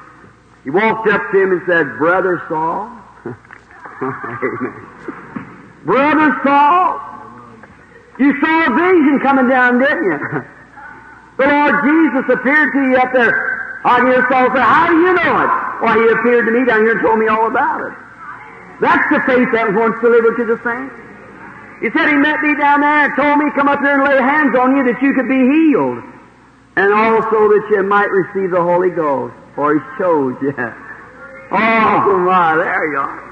He 0.64 0.70
walked 0.70 1.06
up 1.08 1.20
to 1.32 1.36
him 1.36 1.52
and 1.52 1.62
said, 1.66 1.98
Brother 1.98 2.42
Saul, 2.48 2.88
Amen. 4.00 4.72
Brother 5.84 6.40
Saul, 6.44 7.00
you 8.18 8.40
saw 8.40 8.66
a 8.66 8.74
vision 8.74 9.20
coming 9.20 9.48
down, 9.48 9.78
didn't 9.78 10.04
you? 10.04 10.44
The 11.38 11.46
Lord 11.46 11.84
Jesus 11.86 12.34
appeared 12.34 12.72
to 12.72 12.82
you 12.90 12.96
up 12.96 13.12
there. 13.12 13.80
I 13.84 14.02
hear 14.10 14.26
Saul 14.26 14.50
say, 14.50 14.58
How 14.60 14.90
do 14.90 14.96
you 14.98 15.14
know 15.14 15.34
it? 15.38 15.50
Why, 15.78 15.94
he 15.94 16.08
appeared 16.18 16.46
to 16.46 16.50
me 16.50 16.66
down 16.66 16.82
here 16.82 16.98
and 16.98 17.00
told 17.00 17.20
me 17.20 17.28
all 17.28 17.46
about 17.46 17.80
it. 17.86 17.94
That's 18.80 19.06
the 19.14 19.20
faith 19.22 19.46
that 19.54 19.70
was 19.70 19.76
once 19.78 19.94
delivered 20.02 20.34
to 20.34 20.44
the 20.50 20.58
saints. 20.66 21.07
He 21.80 21.90
said 21.94 22.10
he 22.10 22.18
met 22.18 22.42
me 22.42 22.56
down 22.58 22.80
there 22.80 23.06
and 23.06 23.12
told 23.14 23.38
me 23.38 23.46
come 23.54 23.68
up 23.68 23.78
there 23.82 23.94
and 23.94 24.02
lay 24.02 24.18
hands 24.18 24.56
on 24.58 24.76
you 24.76 24.82
that 24.90 25.00
you 25.00 25.14
could 25.14 25.28
be 25.28 25.38
healed. 25.38 26.02
And 26.74 26.92
also 26.92 27.48
that 27.54 27.64
you 27.70 27.82
might 27.82 28.10
receive 28.10 28.50
the 28.50 28.62
Holy 28.62 28.90
Ghost. 28.90 29.34
For 29.54 29.74
he 29.74 29.80
chose 29.98 30.36
you. 30.42 30.54
Oh 31.50 32.18
my, 32.28 32.56
there 32.56 32.92
you 32.92 32.98
are. 32.98 33.24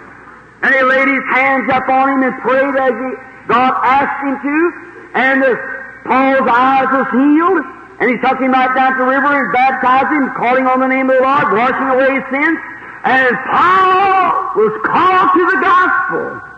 And 0.63 0.75
he 0.75 0.83
laid 0.89 1.07
his 1.07 1.25
hands 1.37 1.69
up 1.69 1.87
on 1.87 2.09
him 2.17 2.23
and 2.25 2.33
prayed 2.41 2.73
as 2.73 2.97
he, 2.97 3.11
God 3.47 3.77
asked 3.85 4.25
him 4.25 4.41
to. 4.41 4.57
And 5.13 5.45
uh, 5.45 5.53
Paul's 6.09 6.49
eyes 6.49 6.89
was 6.97 7.09
healed. 7.13 7.61
And 8.01 8.09
he 8.09 8.17
took 8.25 8.41
him 8.41 8.53
right 8.53 8.73
down 8.75 8.97
to 8.97 9.05
the 9.05 9.09
river 9.09 9.37
and 9.37 9.53
baptized 9.53 10.09
him, 10.17 10.33
calling 10.33 10.67
on 10.67 10.81
the 10.81 10.89
name 10.89 11.11
of 11.11 11.17
the 11.17 11.23
Lord, 11.29 11.53
washing 11.61 11.89
away 11.93 12.09
his 12.17 12.25
sins. 12.33 12.57
And 13.05 13.37
Paul 13.53 14.57
was 14.57 14.73
called 14.89 15.29
to 15.37 15.43
the 15.45 15.59
gospel. 15.61 16.56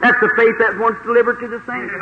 That's 0.00 0.16
the 0.20 0.32
faith 0.32 0.56
that 0.56 0.80
once 0.80 0.96
delivered 1.04 1.36
to 1.44 1.48
the 1.48 1.60
saints. 1.68 1.92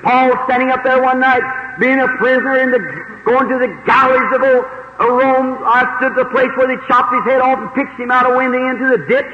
Paul 0.00 0.32
standing 0.48 0.72
up 0.72 0.80
there 0.82 1.02
one 1.02 1.20
night, 1.20 1.44
being 1.78 2.00
a 2.00 2.08
prisoner 2.16 2.56
in 2.56 2.72
the, 2.72 2.80
going 3.28 3.52
to 3.52 3.58
the 3.60 3.68
galleys 3.84 4.32
of 4.32 4.40
old, 4.40 4.64
of 4.96 5.08
Rome. 5.12 5.60
I 5.60 5.84
stood 6.00 6.16
the 6.16 6.24
place 6.32 6.48
where 6.56 6.72
they 6.72 6.80
chopped 6.88 7.12
his 7.12 7.24
head 7.28 7.44
off 7.44 7.60
and 7.60 7.68
pitched 7.76 8.00
him 8.00 8.10
out 8.10 8.24
a 8.24 8.32
window 8.32 8.64
into 8.72 8.96
the 8.96 9.04
ditch. 9.12 9.32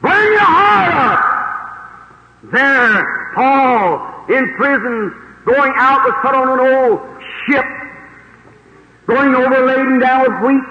Burn 0.00 0.32
your 0.32 0.48
heart 0.48 0.90
up! 0.96 1.20
There, 2.50 2.96
Paul, 3.36 4.24
in 4.32 4.56
prison, 4.56 5.12
going 5.44 5.72
out, 5.76 6.08
was 6.08 6.16
put 6.24 6.34
on 6.34 6.56
an 6.56 6.60
old 6.72 6.98
ship, 7.46 7.68
going 9.06 9.34
over 9.36 9.60
laden 9.60 10.00
down 10.00 10.24
with 10.24 10.36
wheat. 10.40 10.66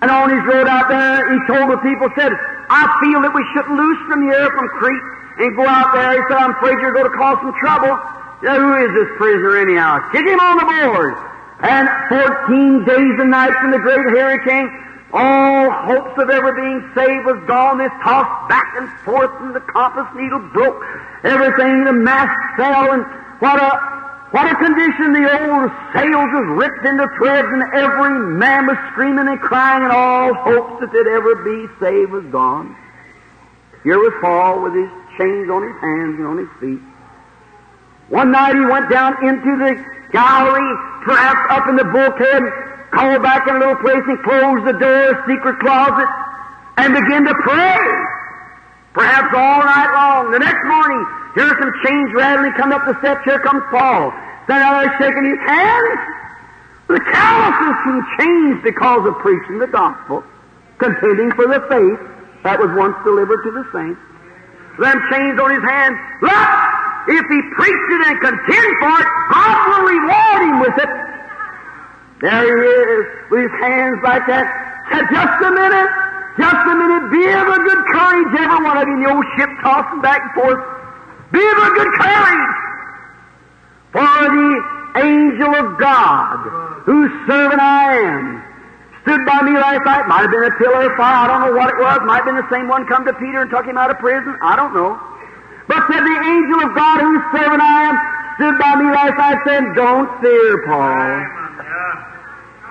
And 0.00 0.10
on 0.10 0.30
his 0.30 0.40
road 0.46 0.64
out 0.70 0.88
there, 0.88 1.28
he 1.28 1.38
told 1.44 1.68
the 1.68 1.76
people, 1.82 2.08
said, 2.16 2.32
I 2.70 2.86
feel 3.02 3.20
that 3.20 3.34
we 3.34 3.44
shouldn't 3.52 3.76
loose 3.76 3.98
from 4.08 4.22
here 4.22 4.48
from 4.54 4.68
Crete 4.78 5.19
and 5.40 5.56
go 5.56 5.66
out 5.66 5.92
there. 5.94 6.12
He 6.12 6.22
said, 6.28 6.36
I'm 6.36 6.52
afraid 6.56 6.78
you're 6.80 6.92
going 6.92 7.10
to 7.10 7.16
cause 7.16 7.38
some 7.40 7.54
trouble. 7.60 7.96
Now, 8.42 8.56
who 8.60 8.72
is 8.84 8.90
this 8.94 9.10
prisoner 9.16 9.56
anyhow? 9.56 10.00
Kick 10.12 10.24
him 10.24 10.40
on 10.40 10.56
the 10.60 10.68
board. 10.68 11.14
And 11.60 11.88
14 12.08 12.84
days 12.84 13.16
and 13.20 13.30
nights 13.30 13.56
in 13.64 13.70
the 13.70 13.78
great 13.78 14.06
hurricane, 14.08 14.68
all 15.12 15.70
hopes 15.70 16.16
of 16.16 16.30
ever 16.30 16.52
being 16.52 16.80
saved 16.94 17.26
was 17.26 17.42
gone. 17.46 17.78
This 17.78 17.92
tossed 18.02 18.48
back 18.48 18.72
and 18.76 18.88
forth, 19.04 19.30
and 19.40 19.54
the 19.54 19.60
compass 19.60 20.06
needle 20.16 20.40
broke. 20.52 20.80
Everything, 21.24 21.84
the 21.84 21.92
mast 21.92 22.32
fell, 22.56 22.92
and 22.92 23.04
what 23.40 23.60
a 23.60 24.00
what 24.30 24.46
a 24.46 24.54
condition! 24.54 25.12
The 25.12 25.26
old 25.26 25.72
sails 25.92 26.30
was 26.30 26.46
ripped 26.54 26.86
into 26.86 27.08
threads, 27.18 27.48
and 27.50 27.62
every 27.74 28.14
man 28.38 28.66
was 28.66 28.78
screaming 28.92 29.26
and 29.26 29.40
crying, 29.40 29.82
and 29.82 29.92
all 29.92 30.32
hopes 30.34 30.80
that 30.80 30.92
they'd 30.92 31.10
ever 31.10 31.34
be 31.42 31.66
saved 31.80 32.12
was 32.12 32.24
gone. 32.26 32.76
Here 33.82 33.98
was 33.98 34.14
Paul 34.20 34.62
with 34.62 34.74
his 34.74 34.90
chains 35.20 35.52
on 35.52 35.60
his 35.60 35.76
hands 35.84 36.16
and 36.16 36.26
on 36.26 36.38
his 36.40 36.48
feet. 36.56 36.80
One 38.08 38.32
night 38.32 38.56
he 38.56 38.64
went 38.64 38.88
down 38.88 39.20
into 39.20 39.52
the 39.60 39.76
gallery, 40.10 40.70
perhaps 41.04 41.44
up 41.52 41.68
in 41.68 41.76
the 41.76 41.84
bulkhead, 41.84 42.42
called 42.90 43.22
back 43.22 43.46
in 43.46 43.54
a 43.54 43.58
little 43.60 43.76
place 43.84 44.02
and 44.08 44.18
closed 44.24 44.64
the 44.64 44.74
door, 44.80 45.20
secret 45.28 45.60
closet, 45.60 46.08
and 46.80 46.96
began 46.96 47.28
to 47.28 47.34
pray. 47.44 47.84
Perhaps 48.96 49.30
all 49.36 49.60
night 49.62 49.92
long. 49.94 50.32
The 50.32 50.40
next 50.40 50.64
morning, 50.66 51.06
here's 51.36 51.54
some 51.60 51.72
chains 51.84 52.10
rattling, 52.16 52.52
come 52.58 52.72
up 52.72 52.82
the 52.88 52.98
steps, 52.98 53.22
here 53.22 53.38
comes 53.38 53.62
Paul. 53.70 54.10
Standing 54.48 54.66
out 54.66 54.80
there 54.82 54.94
shaking 54.98 55.26
his 55.30 55.42
hands. 55.46 56.00
The 56.88 56.98
calluses 56.98 57.78
and 57.86 58.02
chains 58.18 58.62
because 58.64 59.06
of 59.06 59.14
preaching 59.22 59.60
the 59.60 59.68
gospel, 59.68 60.24
contending 60.78 61.30
for 61.38 61.46
the 61.46 61.62
faith 61.70 62.00
that 62.42 62.58
was 62.58 62.74
once 62.74 62.96
delivered 63.04 63.44
to 63.44 63.50
the 63.52 63.64
saints. 63.70 64.00
Them 64.80 64.96
chains 65.12 65.36
on 65.38 65.50
his 65.52 65.62
hands. 65.62 65.96
Look! 66.24 66.50
If 67.12 67.24
he 67.28 67.40
preached 67.52 67.90
it 67.92 68.02
and 68.08 68.16
contend 68.20 68.70
for 68.80 68.94
it, 68.96 69.08
God 69.28 69.58
will 69.68 69.84
reward 69.92 70.40
him 70.40 70.60
with 70.60 70.76
it. 70.80 70.92
There 72.20 72.56
he 72.64 72.68
is, 72.68 73.04
with 73.30 73.50
his 73.50 73.60
hands 73.60 73.98
like 74.02 74.26
that. 74.28 74.48
Said, 74.92 75.04
just 75.12 75.36
a 75.44 75.50
minute, 75.52 75.90
just 76.36 76.62
a 76.64 76.74
minute, 76.76 77.04
be 77.12 77.24
of 77.28 77.46
a 77.48 77.58
good 77.60 77.82
courage, 77.92 78.32
every 78.40 78.64
one 78.64 78.76
of 78.76 78.88
you 78.88 78.94
in 78.94 79.02
the 79.04 79.10
old 79.10 79.24
ship 79.36 79.50
tossing 79.62 80.00
back 80.00 80.20
and 80.20 80.32
forth. 80.32 80.60
Be 81.32 81.40
of 81.40 81.58
a 81.60 81.70
good 81.76 81.92
courage. 82.00 82.56
For 83.92 84.16
the 84.32 84.50
angel 84.96 85.54
of 85.56 85.78
God, 85.78 86.84
whose 86.84 87.10
servant 87.26 87.60
I 87.60 87.96
am, 87.96 88.49
stood 89.02 89.22
by 89.24 89.40
me 89.42 89.56
last 89.56 89.84
night. 89.84 90.06
Might 90.06 90.28
have 90.28 90.32
been 90.32 90.44
a 90.44 90.56
pillar 90.56 90.90
of 90.90 90.96
fire. 90.96 91.24
I 91.24 91.26
don't 91.26 91.42
know 91.48 91.54
what 91.56 91.68
it 91.72 91.78
was. 91.80 92.00
Might 92.04 92.24
have 92.24 92.28
been 92.28 92.40
the 92.40 92.50
same 92.52 92.68
one 92.68 92.86
come 92.86 93.04
to 93.04 93.14
Peter 93.16 93.42
and 93.42 93.50
took 93.50 93.64
him 93.64 93.78
out 93.78 93.90
of 93.90 93.98
prison. 93.98 94.36
I 94.42 94.56
don't 94.56 94.74
know. 94.74 94.98
But 95.68 95.86
said 95.86 96.02
the 96.02 96.18
angel 96.18 96.58
of 96.66 96.74
God, 96.74 96.98
whose 97.00 97.24
servant 97.30 97.62
I 97.62 97.76
am, 97.88 97.96
stood 98.36 98.56
by 98.58 98.74
me 98.74 98.86
last 98.90 99.16
night 99.16 99.38
saying, 99.46 99.72
Don't 99.78 100.08
fear, 100.20 100.66
Paul. 100.66 101.40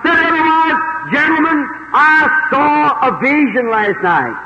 Said 0.04 0.16
otherwise, 0.16 0.78
gentlemen, 1.12 1.58
I 1.92 2.18
saw 2.50 3.08
a 3.08 3.10
vision 3.20 3.70
last 3.70 4.00
night. 4.04 4.36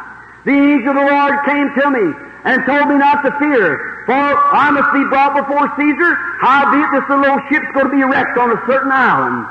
The 0.47 0.55
angel 0.55 0.93
of 0.93 1.03
the 1.03 1.09
Lord 1.11 1.35
came 1.47 1.68
to 1.82 1.85
me 1.91 2.07
and 2.45 2.61
told 2.66 2.89
me 2.89 2.97
not 3.01 3.24
to 3.24 3.32
fear, 3.41 4.05
for 4.07 4.12
I 4.12 4.70
must 4.70 4.93
be 4.93 5.05
brought 5.09 5.32
before 5.35 5.64
Caesar. 5.80 6.11
Howbeit 6.45 6.89
this 6.93 7.07
little 7.09 7.41
ship's 7.49 7.70
going 7.72 7.89
to 7.89 7.95
be 7.95 8.05
wrecked 8.05 8.37
on 8.37 8.53
a 8.53 8.61
certain 8.68 8.93
island. 8.93 9.47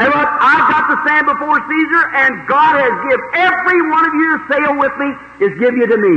And 0.00 0.08
look, 0.08 0.30
I've 0.40 0.64
got 0.72 0.88
to 0.88 0.96
stand 1.04 1.28
before 1.28 1.60
Caesar, 1.60 2.02
and 2.24 2.32
God 2.48 2.72
has 2.80 2.94
give 3.04 3.20
every 3.36 3.80
one 3.92 4.04
of 4.08 4.14
you 4.16 4.28
to 4.32 4.40
sail 4.48 4.72
with 4.80 4.94
me, 4.96 5.08
is 5.44 5.52
give 5.60 5.76
you 5.76 5.84
to 5.84 5.98
me. 6.00 6.16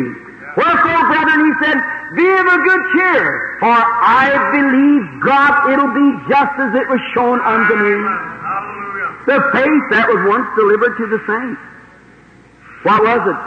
Wherefore, 0.55 0.99
brethren, 1.11 1.51
he 1.51 1.53
said, 1.59 1.77
be 2.15 2.23
of 2.23 2.47
a 2.47 2.59
good 2.63 2.83
cheer, 2.95 3.59
for 3.59 3.75
I 3.75 4.31
believe 4.55 5.03
God 5.19 5.67
it'll 5.67 5.91
be 5.91 6.09
just 6.31 6.53
as 6.63 6.71
it 6.79 6.87
was 6.87 7.01
shown 7.11 7.43
unto 7.43 7.75
me. 7.75 7.95
The 9.27 9.39
faith 9.51 9.83
that 9.91 10.07
was 10.07 10.31
once 10.31 10.47
delivered 10.55 10.95
to 11.03 11.05
the 11.11 11.19
saints. 11.27 11.59
What 12.87 13.03
was 13.03 13.21
it? 13.35 13.39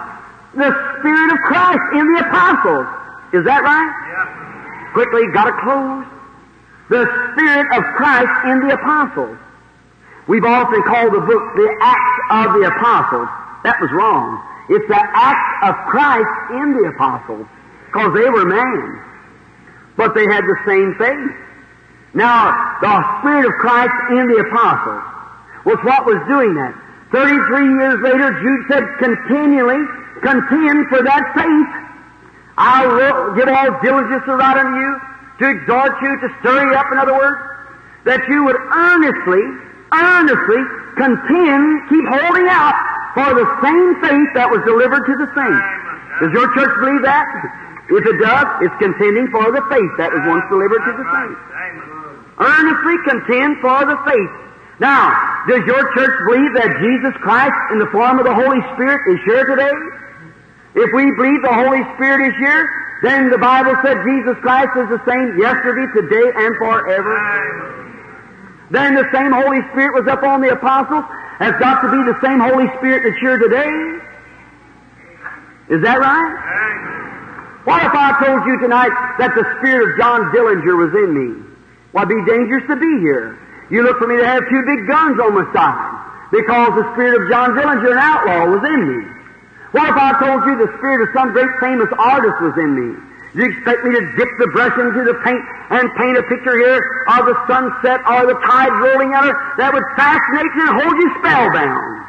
The 0.60 0.70
Spirit 1.00 1.32
of 1.32 1.40
Christ 1.48 1.84
in 1.96 2.04
the 2.12 2.28
apostles. 2.28 2.88
Is 3.32 3.44
that 3.48 3.64
right? 3.64 3.88
Yeah. 3.88 4.92
Quickly, 4.92 5.32
gotta 5.32 5.56
close. 5.64 6.04
The 6.92 7.08
Spirit 7.32 7.72
of 7.72 7.84
Christ 7.96 8.36
in 8.52 8.68
the 8.68 8.74
apostles. 8.76 9.38
We've 10.28 10.44
often 10.44 10.82
called 10.82 11.14
the 11.14 11.20
book 11.20 11.44
the 11.54 11.70
Acts 11.80 12.18
of 12.30 12.60
the 12.60 12.66
Apostles. 12.66 13.28
That 13.64 13.80
was 13.80 13.90
wrong. 13.92 14.42
It's 14.68 14.86
the 14.88 14.98
Acts 14.98 15.52
of 15.62 15.74
Christ 15.86 16.34
in 16.50 16.74
the 16.74 16.90
apostles, 16.90 17.46
because 17.86 18.12
they 18.14 18.28
were 18.30 18.44
man. 18.44 19.02
But 19.96 20.14
they 20.14 20.26
had 20.26 20.44
the 20.44 20.58
same 20.66 20.94
faith. 20.98 21.30
Now, 22.14 22.78
the 22.80 23.20
Spirit 23.20 23.46
of 23.46 23.54
Christ 23.60 23.94
in 24.10 24.26
the 24.28 24.42
apostles 24.50 25.04
was 25.64 25.78
what 25.84 26.06
was 26.06 26.18
doing 26.26 26.54
that. 26.54 26.74
33 27.12 27.78
years 27.78 27.98
later, 28.02 28.34
Jude 28.42 28.62
said, 28.68 28.84
continually 28.98 29.82
contend 30.22 30.88
for 30.88 31.02
that 31.02 31.22
faith 31.34 31.86
I 32.56 32.86
will 32.86 33.34
give 33.36 33.48
all 33.48 33.80
diligence 33.82 34.24
to 34.24 34.36
write 34.36 34.56
unto 34.56 34.80
you, 34.80 35.00
to 35.40 35.44
exhort 35.50 35.92
you, 36.00 36.20
to 36.20 36.28
stir 36.40 36.70
you 36.70 36.74
up, 36.74 36.90
in 36.90 36.98
other 36.98 37.12
words, 37.12 37.36
that 38.04 38.20
you 38.28 38.44
would 38.44 38.56
earnestly, 38.56 39.44
earnestly 39.96 40.62
contend, 40.96 41.62
keep 41.88 42.06
holding 42.08 42.48
out 42.48 42.76
for 43.16 43.32
the 43.32 43.46
same 43.64 43.88
faith 44.04 44.28
that 44.36 44.48
was 44.52 44.60
delivered 44.68 45.04
to 45.08 45.14
the 45.16 45.28
saints. 45.32 45.66
Does 46.20 46.32
your 46.32 46.48
church 46.52 46.72
believe 46.84 47.02
that? 47.04 47.28
If 47.88 48.04
it 48.04 48.18
does, 48.18 48.46
it's 48.66 48.76
contending 48.82 49.30
for 49.30 49.48
the 49.52 49.62
faith 49.70 49.92
that 49.96 50.10
was 50.10 50.22
once 50.26 50.44
delivered 50.50 50.82
to 50.84 50.92
the 50.96 51.06
saints. 51.06 51.40
Earnestly 52.36 52.96
contend 53.08 53.62
for 53.64 53.88
the 53.88 53.96
faith. 54.04 54.32
Now, 54.80 55.08
does 55.48 55.64
your 55.64 55.80
church 55.96 56.14
believe 56.28 56.52
that 56.60 56.76
Jesus 56.82 57.14
Christ 57.24 57.56
in 57.72 57.78
the 57.78 57.88
form 57.88 58.18
of 58.18 58.28
the 58.28 58.34
Holy 58.34 58.60
Spirit 58.76 59.00
is 59.08 59.20
here 59.24 59.44
today? 59.48 59.76
If 60.76 60.92
we 60.92 61.08
believe 61.16 61.40
the 61.40 61.56
Holy 61.56 61.80
Spirit 61.96 62.28
is 62.28 62.36
here, 62.36 62.68
then 63.02 63.30
the 63.30 63.38
Bible 63.38 63.72
said 63.80 63.96
Jesus 64.04 64.36
Christ 64.44 64.76
is 64.76 64.88
the 64.92 65.00
same 65.08 65.38
yesterday, 65.40 65.88
today, 65.96 66.28
and 66.36 66.52
forever. 66.60 67.85
Then 68.70 68.94
the 68.94 69.06
same 69.12 69.32
Holy 69.32 69.62
Spirit 69.70 69.94
was 69.94 70.08
up 70.08 70.22
on 70.22 70.40
the 70.40 70.50
apostles, 70.50 71.04
has 71.38 71.54
got 71.60 71.82
to 71.82 71.88
be 71.90 72.02
the 72.02 72.18
same 72.22 72.40
Holy 72.40 72.66
Spirit 72.78 73.04
that's 73.04 73.20
here 73.20 73.38
today. 73.38 73.70
Is 75.68 75.82
that 75.82 75.98
right? 75.98 77.62
What 77.66 77.82
if 77.82 77.94
I 77.94 78.14
told 78.22 78.46
you 78.46 78.58
tonight 78.62 78.94
that 79.18 79.34
the 79.34 79.42
spirit 79.58 79.90
of 79.90 79.98
John 79.98 80.30
Dillinger 80.30 80.78
was 80.78 80.94
in 80.94 81.10
me? 81.10 81.42
Why, 81.90 82.06
it'd 82.06 82.14
be 82.14 82.22
dangerous 82.30 82.62
to 82.70 82.76
be 82.76 83.02
here. 83.02 83.38
You 83.70 83.82
look 83.82 83.98
for 83.98 84.06
me 84.06 84.16
to 84.18 84.26
have 84.26 84.46
two 84.46 84.62
big 84.62 84.86
guns 84.86 85.18
on 85.18 85.34
my 85.34 85.46
side 85.50 86.30
because 86.30 86.78
the 86.78 86.86
spirit 86.94 87.22
of 87.22 87.28
John 87.28 87.58
Dillinger, 87.58 87.90
an 87.90 87.98
outlaw, 87.98 88.46
was 88.54 88.62
in 88.62 88.80
me. 88.86 89.02
What 89.74 89.90
if 89.90 89.98
I 89.98 90.14
told 90.22 90.46
you 90.46 90.54
the 90.62 90.70
spirit 90.78 91.06
of 91.06 91.14
some 91.14 91.34
great 91.34 91.50
famous 91.58 91.90
artist 91.98 92.38
was 92.38 92.54
in 92.54 92.70
me? 92.70 92.88
You 93.36 93.44
expect 93.44 93.84
me 93.84 93.92
to 93.92 94.00
dip 94.16 94.32
the 94.40 94.48
brush 94.56 94.72
into 94.80 95.04
the 95.04 95.12
paint 95.20 95.44
and 95.68 95.84
paint 96.00 96.16
a 96.16 96.24
picture 96.24 96.56
here 96.56 96.80
of 97.20 97.28
the 97.28 97.36
sunset 97.44 98.00
or 98.08 98.32
the 98.32 98.40
tide 98.48 98.72
rolling 98.80 99.12
out 99.12 99.36
that 99.60 99.76
would 99.76 99.84
fascinate 99.92 100.48
you 100.56 100.64
and 100.64 100.74
hold 100.80 100.96
you 100.96 101.08
spellbound? 101.20 102.00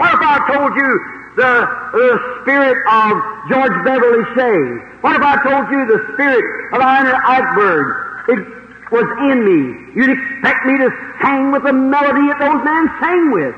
What 0.00 0.08
if 0.16 0.22
I 0.24 0.36
told 0.48 0.72
you 0.80 0.90
the, 1.36 1.52
the 1.92 2.10
spirit 2.40 2.80
of 2.88 3.20
George 3.52 3.76
Beverly 3.84 4.24
Shea? 4.32 4.64
What 5.04 5.12
if 5.12 5.20
I 5.20 5.44
told 5.44 5.68
you 5.76 5.84
the 5.84 6.00
spirit 6.16 6.44
of 6.72 6.80
Ina 6.80 7.12
Eichberg? 7.28 7.86
It 8.32 8.40
was 8.88 9.08
in 9.28 9.44
me. 9.44 9.92
You'd 9.92 10.16
expect 10.16 10.64
me 10.64 10.78
to 10.78 10.88
sing 11.20 11.52
with 11.52 11.64
the 11.68 11.76
melody 11.76 12.32
that 12.32 12.40
those 12.40 12.64
men 12.64 12.88
sang 12.96 13.30
with. 13.36 13.56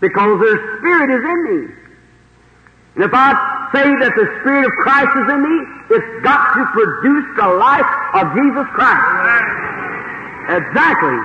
Because 0.00 0.40
their 0.40 0.56
spirit 0.80 1.12
is 1.12 1.20
in 1.20 1.40
me. 1.52 1.81
And 2.94 3.04
if 3.04 3.10
I 3.14 3.32
say 3.72 3.88
that 3.88 4.12
the 4.12 4.26
Spirit 4.40 4.68
of 4.68 4.72
Christ 4.84 5.12
is 5.16 5.26
in 5.32 5.40
me, 5.40 5.56
it's 5.96 6.12
got 6.20 6.52
to 6.60 6.62
produce 6.76 7.26
the 7.40 7.48
life 7.56 7.92
of 8.20 8.24
Jesus 8.36 8.68
Christ. 8.76 9.08
Exactly. 10.60 11.18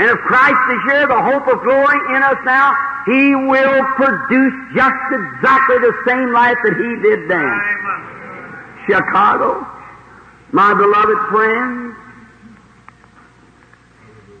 And 0.00 0.10
if 0.10 0.18
Christ 0.24 0.64
is 0.72 0.80
here, 0.90 1.06
the 1.06 1.22
hope 1.22 1.46
of 1.46 1.62
glory 1.62 2.00
in 2.16 2.22
us 2.24 2.40
now, 2.44 2.72
He 3.04 3.36
will 3.36 3.84
produce 4.00 4.56
just 4.74 5.04
exactly 5.12 5.78
the 5.78 5.94
same 6.08 6.32
life 6.32 6.56
that 6.64 6.72
He 6.72 6.90
did 7.04 7.28
then. 7.28 7.52
Chicago, 8.88 9.66
my 10.52 10.72
beloved 10.72 11.20
friends, 11.30 11.96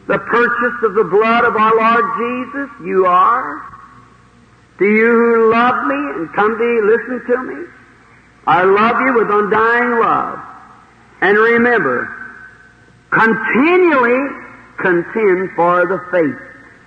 the 0.06 0.18
purchase 0.18 0.82
of 0.82 0.94
the 0.94 1.04
blood 1.04 1.44
of 1.44 1.56
our 1.56 1.76
Lord 1.76 2.04
Jesus, 2.16 2.70
you 2.86 3.06
are. 3.06 3.73
To 4.78 4.84
you 4.84 5.50
love 5.52 5.86
me 5.86 5.94
and 5.94 6.32
come 6.32 6.58
to 6.58 6.80
listen 6.84 7.26
to 7.26 7.42
me, 7.44 7.66
I 8.46 8.64
love 8.64 9.00
you 9.06 9.14
with 9.14 9.30
undying 9.30 10.00
love. 10.00 10.38
And 11.20 11.38
remember, 11.38 12.10
continually 13.10 14.18
contend 14.78 15.50
for 15.54 15.86
the 15.86 16.02
faith 16.10 16.36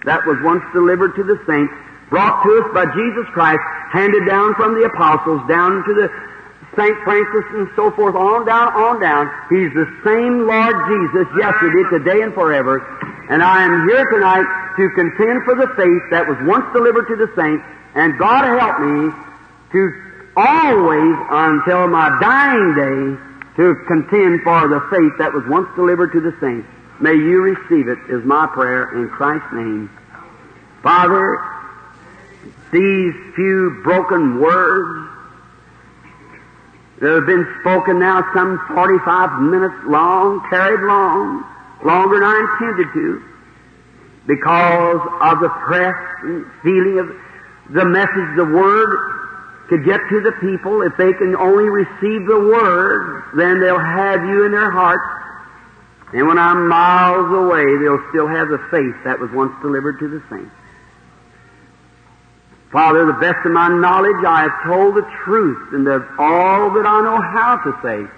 that 0.06 0.26
was 0.26 0.38
once 0.44 0.64
delivered 0.74 1.16
to 1.16 1.24
the 1.24 1.40
saints, 1.48 1.74
brought 2.10 2.44
to 2.44 2.50
us 2.62 2.68
by 2.74 2.86
Jesus 2.94 3.26
Christ, 3.34 3.64
handed 3.92 4.26
down 4.28 4.54
from 4.56 4.76
the 4.76 4.86
apostles, 4.86 5.42
down 5.48 5.84
to 5.88 5.94
the 5.94 6.12
St. 6.78 6.96
Francis 7.04 7.46
and 7.56 7.68
so 7.76 7.90
forth, 7.92 8.14
on 8.14 8.46
down, 8.46 8.70
on 8.76 9.02
down. 9.02 9.26
He's 9.50 9.74
the 9.74 9.90
same 10.06 10.46
Lord 10.46 10.76
Jesus 10.86 11.26
yesterday, 11.40 11.84
today, 11.90 12.22
and 12.22 12.34
forever. 12.34 12.86
And 13.30 13.42
I 13.42 13.64
am 13.64 13.90
here 13.90 14.06
tonight 14.12 14.46
to 14.78 14.90
contend 14.94 15.44
for 15.44 15.56
the 15.56 15.68
faith 15.74 16.04
that 16.12 16.28
was 16.28 16.38
once 16.46 16.66
delivered 16.72 17.08
to 17.08 17.16
the 17.18 17.32
saints, 17.36 17.66
and 17.96 18.18
God 18.18 18.46
help 18.60 18.80
me 18.80 19.12
to 19.72 20.08
always, 20.36 21.16
until 21.30 21.88
my 21.88 22.18
dying 22.22 22.76
day, 22.76 23.24
to 23.58 23.76
contend 23.88 24.44
for 24.44 24.68
the 24.68 24.80
faith 24.92 25.18
that 25.18 25.34
was 25.34 25.44
once 25.48 25.68
delivered 25.76 26.12
to 26.14 26.22
the 26.22 26.36
saints. 26.40 26.68
May 27.00 27.14
you 27.14 27.42
receive 27.42 27.88
it, 27.88 27.98
is 28.10 28.24
my 28.24 28.48
prayer 28.48 28.96
in 28.96 29.10
Christ's 29.10 29.52
name. 29.52 29.90
Father, 30.84 31.42
these 32.72 33.14
few 33.36 33.82
broken 33.84 34.40
words 34.40 35.10
that 37.00 37.12
have 37.12 37.26
been 37.26 37.48
spoken 37.62 38.00
now 38.00 38.28
some 38.34 38.60
45 38.74 39.42
minutes 39.42 39.76
long, 39.86 40.42
carried 40.50 40.82
long, 40.82 41.44
longer 41.84 42.20
than 42.20 42.24
I 42.24 42.58
intended 42.60 42.94
to, 42.94 43.24
because 44.28 45.02
of 45.22 45.40
the 45.40 45.50
press 45.50 45.96
and 46.24 46.46
feeling 46.64 47.00
of 47.00 47.10
the 47.70 47.86
message, 47.86 48.36
the 48.36 48.46
Word 48.46 49.68
to 49.70 49.78
get 49.84 50.00
to 50.10 50.22
the 50.22 50.32
people. 50.40 50.82
If 50.82 50.96
they 50.98 51.14
can 51.14 51.36
only 51.36 51.70
receive 51.70 52.26
the 52.26 52.40
Word, 52.40 53.24
then 53.36 53.60
they'll 53.60 53.80
have 53.80 54.24
you 54.24 54.46
in 54.46 54.52
their 54.52 54.72
hearts. 54.72 55.04
And 56.14 56.28
when 56.28 56.40
I'm 56.40 56.70
miles 56.70 57.32
away, 57.34 57.66
they'll 57.78 58.04
still 58.10 58.28
have 58.28 58.48
the 58.48 58.60
faith 58.72 58.96
that 59.04 59.20
was 59.20 59.30
once 59.32 59.52
delivered 59.62 60.00
to 60.00 60.08
the 60.08 60.24
saints. 60.30 60.56
Father, 62.72 63.06
the 63.06 63.14
best 63.14 63.46
of 63.46 63.52
my 63.52 63.68
knowledge, 63.70 64.24
I 64.26 64.44
have 64.44 64.64
told 64.66 64.96
the 64.96 65.08
truth, 65.24 65.74
and 65.74 65.88
that's 65.88 66.08
all 66.20 66.72
that 66.72 66.86
I 66.86 67.02
know 67.02 67.20
how 67.20 67.58
to 67.64 67.72
say, 67.82 68.12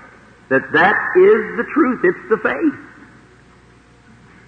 that 0.49 0.71
that 0.73 0.95
is 1.17 1.57
the 1.57 1.65
truth. 1.73 2.01
It's 2.03 2.29
the 2.29 2.37
faith. 2.37 2.79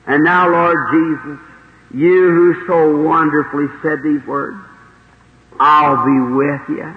And 0.07 0.23
now, 0.23 0.49
Lord 0.49 0.77
Jesus, 0.91 1.39
you 1.93 2.31
who 2.31 2.65
so 2.67 2.97
wonderfully 3.03 3.67
said 3.83 4.01
these 4.03 4.25
words, 4.25 4.57
I'll 5.63 6.03
be 6.03 6.35
with 6.37 6.69
you, 6.69 6.91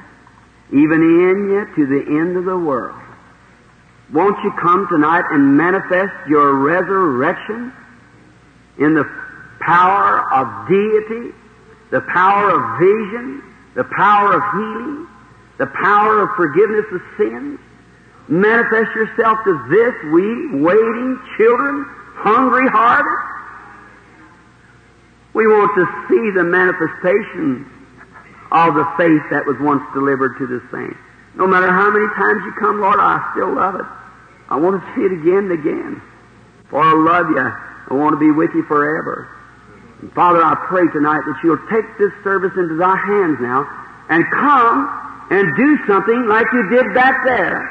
even 0.73 1.03
in 1.03 1.51
you 1.53 1.69
to 1.77 1.87
the 1.87 2.19
end 2.19 2.39
of 2.39 2.47
the 2.47 2.57
world. 2.57 2.99
Won't 4.11 4.43
you 4.43 4.51
come 4.53 4.89
tonight 4.89 5.25
and 5.31 5.55
manifest 5.55 6.15
your 6.27 6.55
resurrection 6.55 7.75
in 8.79 8.95
the 8.95 9.05
power 9.61 10.33
of 10.33 10.67
deity, 10.67 11.37
the 11.91 12.01
power 12.09 12.53
of 12.53 12.79
vision, 12.81 13.43
the 13.75 13.85
power 13.85 14.33
of 14.33 14.43
healing, 14.53 15.09
the 15.59 15.67
power 15.67 16.23
of 16.23 16.31
forgiveness 16.35 16.87
of 16.91 17.03
sins? 17.19 17.61
Manifest 18.29 18.97
yourself 18.97 19.45
to 19.45 19.61
this 19.69 19.93
we 20.11 20.62
waiting 20.62 21.21
children, 21.37 21.85
hungry 22.17 22.67
hearted. 22.69 23.31
We 25.35 25.47
want 25.49 25.75
to 25.75 25.85
see 26.09 26.31
the 26.31 26.45
manifestation 26.45 27.71
of 28.55 28.75
the 28.79 28.87
faith 28.97 29.23
that 29.35 29.43
was 29.45 29.59
once 29.59 29.83
delivered 29.93 30.39
to 30.39 30.47
the 30.47 30.63
saints. 30.71 30.99
No 31.35 31.47
matter 31.47 31.67
how 31.67 31.91
many 31.91 32.07
times 32.15 32.41
you 32.47 32.55
come, 32.63 32.81
Lord, 32.81 33.03
I 33.03 33.19
still 33.35 33.53
love 33.53 33.75
it. 33.75 33.87
I 34.49 34.57
want 34.57 34.79
to 34.79 34.85
see 34.95 35.03
it 35.03 35.13
again 35.13 35.51
and 35.51 35.53
again. 35.53 36.03
For 36.71 36.79
I 36.79 36.95
love 36.95 37.29
you. 37.31 37.43
I 37.43 37.95
want 37.95 38.15
to 38.15 38.21
be 38.23 38.31
with 38.31 38.55
you 38.55 38.63
forever. 38.65 39.29
And 40.01 40.13
Father, 40.13 40.43
I 40.43 40.55
pray 40.71 40.87
tonight 40.95 41.27
that 41.27 41.39
you'll 41.43 41.67
take 41.67 41.87
this 41.99 42.13
service 42.23 42.55
into 42.57 42.77
thy 42.77 42.95
hands 42.95 43.43
now 43.43 43.67
and 44.09 44.23
come 44.31 44.87
and 45.31 45.51
do 45.57 45.79
something 45.87 46.27
like 46.29 46.47
you 46.53 46.71
did 46.71 46.95
back 46.95 47.25
there. 47.25 47.67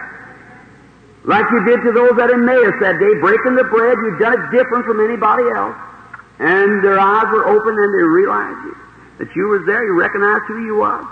Like 1.23 1.45
you 1.51 1.63
did 1.63 1.79
to 1.87 1.91
those 1.93 2.19
at 2.19 2.29
Emmaus 2.31 2.75
that 2.83 2.99
day, 2.99 3.13
breaking 3.23 3.55
the 3.55 3.63
bread, 3.71 3.95
you've 4.03 4.19
done 4.19 4.35
it 4.35 4.51
different 4.51 4.83
from 4.83 4.99
anybody 4.99 5.47
else. 5.55 5.77
And 6.39 6.83
their 6.83 6.99
eyes 6.99 7.31
were 7.31 7.47
open 7.47 7.71
and 7.71 7.91
they 7.95 8.03
realized 8.03 8.59
you, 8.67 8.75
that 9.19 9.35
you 9.35 9.47
was 9.49 9.65
there, 9.65 9.83
you 9.85 9.99
recognized 9.99 10.45
who 10.47 10.65
you 10.65 10.77
was. 10.77 11.05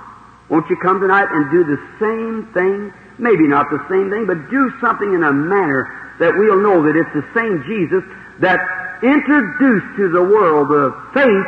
Won't 0.49 0.69
you 0.69 0.75
come 0.77 0.99
tonight 0.99 1.27
and 1.31 1.51
do 1.51 1.63
the 1.63 1.79
same 1.99 2.51
thing? 2.53 2.93
Maybe 3.17 3.47
not 3.47 3.69
the 3.69 3.83
same 3.89 4.09
thing, 4.09 4.25
but 4.25 4.49
do 4.49 4.71
something 4.81 5.13
in 5.13 5.23
a 5.23 5.31
manner 5.31 5.87
that 6.19 6.35
we'll 6.35 6.59
know 6.61 6.83
that 6.83 6.95
it's 6.95 7.13
the 7.13 7.25
same 7.33 7.63
Jesus 7.63 8.03
that 8.39 8.59
introduced 9.03 9.95
to 9.97 10.09
the 10.09 10.21
world 10.21 10.69
the 10.69 10.91
faith 11.13 11.47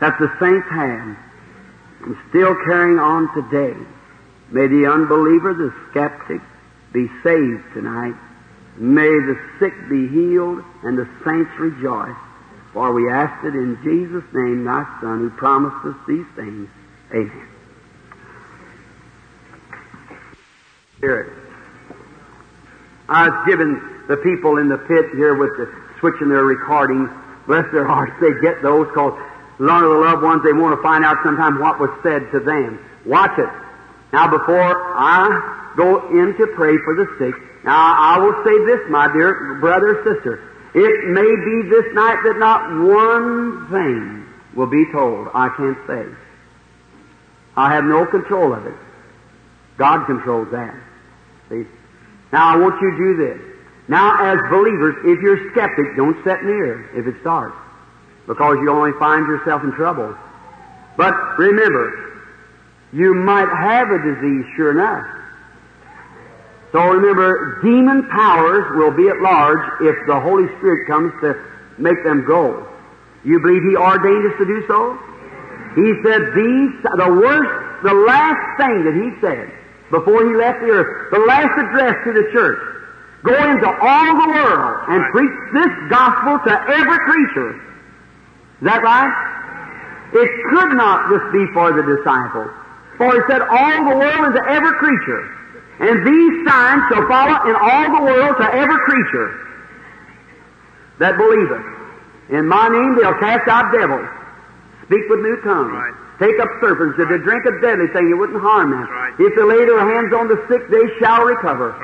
that 0.00 0.18
the 0.18 0.30
saints 0.40 0.68
had 0.70 1.16
and 2.04 2.16
still 2.30 2.54
carrying 2.66 2.98
on 2.98 3.28
today. 3.34 3.76
May 4.50 4.66
the 4.66 4.86
unbeliever, 4.86 5.52
the 5.52 5.74
skeptic, 5.90 6.40
be 6.92 7.08
saved 7.22 7.64
tonight. 7.74 8.14
May 8.76 9.08
the 9.08 9.38
sick 9.58 9.74
be 9.90 10.08
healed 10.08 10.62
and 10.84 10.96
the 10.96 11.08
saints 11.24 11.50
rejoice. 11.58 12.16
For 12.78 12.92
we 12.92 13.10
ask 13.10 13.42
it 13.42 13.56
in 13.56 13.76
Jesus' 13.82 14.22
name, 14.32 14.62
thy 14.62 14.86
Son, 15.00 15.18
who 15.18 15.30
promised 15.30 15.84
us 15.84 15.96
these 16.06 16.24
things. 16.36 16.70
Amen. 17.10 17.48
Spirit. 20.96 21.32
I 23.08 23.30
was 23.30 23.48
giving 23.48 23.82
the 24.06 24.16
people 24.18 24.58
in 24.58 24.68
the 24.68 24.78
pit 24.78 25.06
here 25.16 25.34
with 25.34 25.58
the 25.58 25.66
switching 25.98 26.28
their 26.28 26.44
recordings, 26.44 27.10
bless 27.48 27.66
their 27.72 27.84
hearts, 27.84 28.12
they 28.20 28.30
get 28.40 28.62
those 28.62 28.86
because 28.86 29.18
a 29.58 29.62
lot 29.64 29.82
of 29.82 29.90
the 29.90 29.98
loved 29.98 30.22
ones, 30.22 30.44
they 30.44 30.52
want 30.52 30.78
to 30.78 30.80
find 30.80 31.04
out 31.04 31.18
sometimes 31.24 31.58
what 31.58 31.80
was 31.80 31.90
said 32.04 32.30
to 32.30 32.38
them. 32.38 32.78
Watch 33.04 33.36
it. 33.40 33.50
Now 34.12 34.30
before 34.30 34.94
I 34.94 35.74
go 35.76 36.14
in 36.14 36.32
to 36.38 36.46
pray 36.54 36.78
for 36.84 36.94
the 36.94 37.10
sick, 37.18 37.34
now 37.64 37.74
I 37.74 38.18
will 38.22 38.38
say 38.46 38.54
this, 38.70 38.88
my 38.88 39.12
dear 39.12 39.58
brother, 39.58 39.98
sister. 40.06 40.44
It 40.78 41.08
may 41.08 41.22
be 41.22 41.68
this 41.68 41.92
night 41.92 42.22
that 42.22 42.38
not 42.38 42.70
one 42.70 43.66
thing 43.68 44.28
will 44.54 44.68
be 44.68 44.86
told. 44.92 45.26
I 45.34 45.48
can't 45.56 45.78
say. 45.88 46.06
I 47.56 47.74
have 47.74 47.82
no 47.82 48.06
control 48.06 48.54
of 48.54 48.64
it. 48.64 48.76
God 49.76 50.06
controls 50.06 50.52
that. 50.52 50.76
See? 51.48 51.64
Now 52.32 52.54
I 52.54 52.56
want 52.58 52.80
you 52.80 52.92
to 52.92 52.96
do 52.96 53.16
this. 53.16 53.40
Now 53.88 54.22
as 54.22 54.38
believers, 54.50 54.94
if 55.04 55.20
you're 55.20 55.50
skeptic, 55.50 55.96
don't 55.96 56.16
sit 56.22 56.44
near 56.44 56.88
if 56.96 57.08
it 57.08 57.20
starts. 57.22 57.56
Because 58.28 58.58
you 58.62 58.70
only 58.70 58.92
find 59.00 59.26
yourself 59.26 59.64
in 59.64 59.72
trouble. 59.72 60.16
But 60.96 61.12
remember, 61.38 62.22
you 62.92 63.14
might 63.14 63.48
have 63.48 63.90
a 63.90 63.98
disease, 63.98 64.44
sure 64.54 64.70
enough. 64.70 65.06
So 66.72 66.84
remember, 66.84 67.60
demon 67.62 68.08
powers 68.08 68.76
will 68.76 68.90
be 68.90 69.08
at 69.08 69.20
large 69.20 69.64
if 69.80 69.96
the 70.06 70.20
Holy 70.20 70.48
Spirit 70.58 70.86
comes 70.86 71.12
to 71.22 71.34
make 71.78 72.02
them 72.04 72.26
go. 72.26 72.68
You 73.24 73.40
believe 73.40 73.62
He 73.62 73.76
ordained 73.76 74.26
us 74.30 74.36
to 74.38 74.44
do 74.44 74.66
so? 74.66 74.98
He 75.74 75.94
said 76.04 76.20
these, 76.36 76.70
the 76.82 77.08
worst, 77.08 77.84
the 77.84 77.94
last 77.94 78.42
thing 78.60 78.84
that 78.84 78.94
He 78.94 79.08
said 79.20 79.50
before 79.90 80.28
He 80.28 80.36
left 80.36 80.60
the 80.60 80.68
earth, 80.68 81.10
the 81.10 81.20
last 81.20 81.56
address 81.56 81.96
to 82.04 82.12
the 82.12 82.28
church, 82.32 82.60
go 83.24 83.32
into 83.32 83.68
all 83.68 84.10
the 84.20 84.28
world 84.28 84.84
and 84.88 85.00
preach 85.12 85.36
this 85.54 85.72
gospel 85.88 86.38
to 86.44 86.52
every 86.52 86.98
creature. 87.08 87.56
Is 88.60 88.64
that 88.68 88.82
right? 88.82 89.12
It 90.12 90.30
could 90.50 90.76
not 90.76 91.08
just 91.08 91.32
be 91.32 91.46
for 91.54 91.72
the 91.72 91.96
disciples. 91.96 92.50
For 92.98 93.08
He 93.14 93.20
said 93.30 93.40
all 93.40 93.88
the 93.88 93.96
world 93.96 94.34
into 94.34 94.42
every 94.48 94.72
creature. 94.76 95.37
And 95.80 96.06
these 96.06 96.34
signs 96.48 96.82
shall 96.90 97.06
follow 97.06 97.38
in 97.48 97.54
all 97.54 97.86
the 97.98 98.02
world 98.02 98.36
to 98.38 98.46
every 98.54 98.78
creature 98.84 99.30
that 100.98 101.16
believeth. 101.16 101.64
In 102.30 102.46
my 102.48 102.68
name 102.68 102.96
they'll 103.00 103.18
cast 103.20 103.46
out 103.48 103.70
devils, 103.72 104.06
speak 104.86 105.08
with 105.08 105.20
new 105.20 105.40
tongues, 105.42 105.72
Right. 105.72 105.94
take 106.18 106.38
up 106.40 106.48
serpents, 106.60 106.98
if 106.98 107.08
they 107.08 107.18
drink 107.18 107.44
a 107.46 107.60
deadly 107.60 107.86
thing, 107.88 108.10
it 108.10 108.14
wouldn't 108.14 108.40
harm 108.42 108.70
them. 108.72 108.88
Right. 108.90 109.14
If 109.18 109.36
they 109.36 109.42
lay 109.42 109.64
their 109.64 109.78
hands 109.78 110.12
on 110.12 110.26
the 110.28 110.36
sick, 110.48 110.68
they 110.68 110.82
shall 110.98 111.24
recover. 111.24 111.74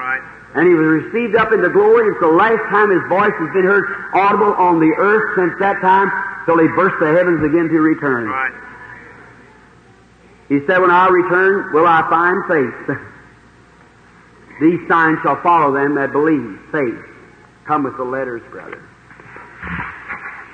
And 0.57 0.69
he 0.69 0.75
was 0.75 1.03
received 1.05 1.35
up 1.37 1.53
into 1.53 1.69
glory. 1.69 2.11
It's 2.11 2.21
the 2.21 2.29
last 2.29 2.63
time 2.71 2.91
his 2.91 3.03
voice 3.09 3.33
has 3.39 3.51
been 3.55 3.65
heard 3.65 3.87
audible 4.15 4.55
on 4.55 4.79
the 4.81 4.93
earth 4.99 5.35
since 5.37 5.55
that 5.61 5.81
time 5.81 6.11
till 6.47 6.59
he 6.59 6.69
burst 6.69 6.95
the 7.01 7.11
heavens 7.13 7.43
again 7.43 7.69
to 7.69 7.81
return. 7.81 8.31
He 10.49 10.61
said, 10.67 10.79
When 10.79 10.91
I 10.91 11.09
return, 11.09 11.73
will 11.73 11.87
I 11.87 12.03
find 12.11 12.45
faith? 12.47 12.99
These 14.61 14.87
signs 14.89 15.19
shall 15.23 15.41
follow 15.43 15.73
them 15.73 15.95
that 15.97 16.13
believe. 16.13 16.61
Faith. 16.71 17.03
Come 17.67 17.85
with 17.85 17.97
the 17.97 18.05
letters, 18.05 18.43
brother. 18.51 18.83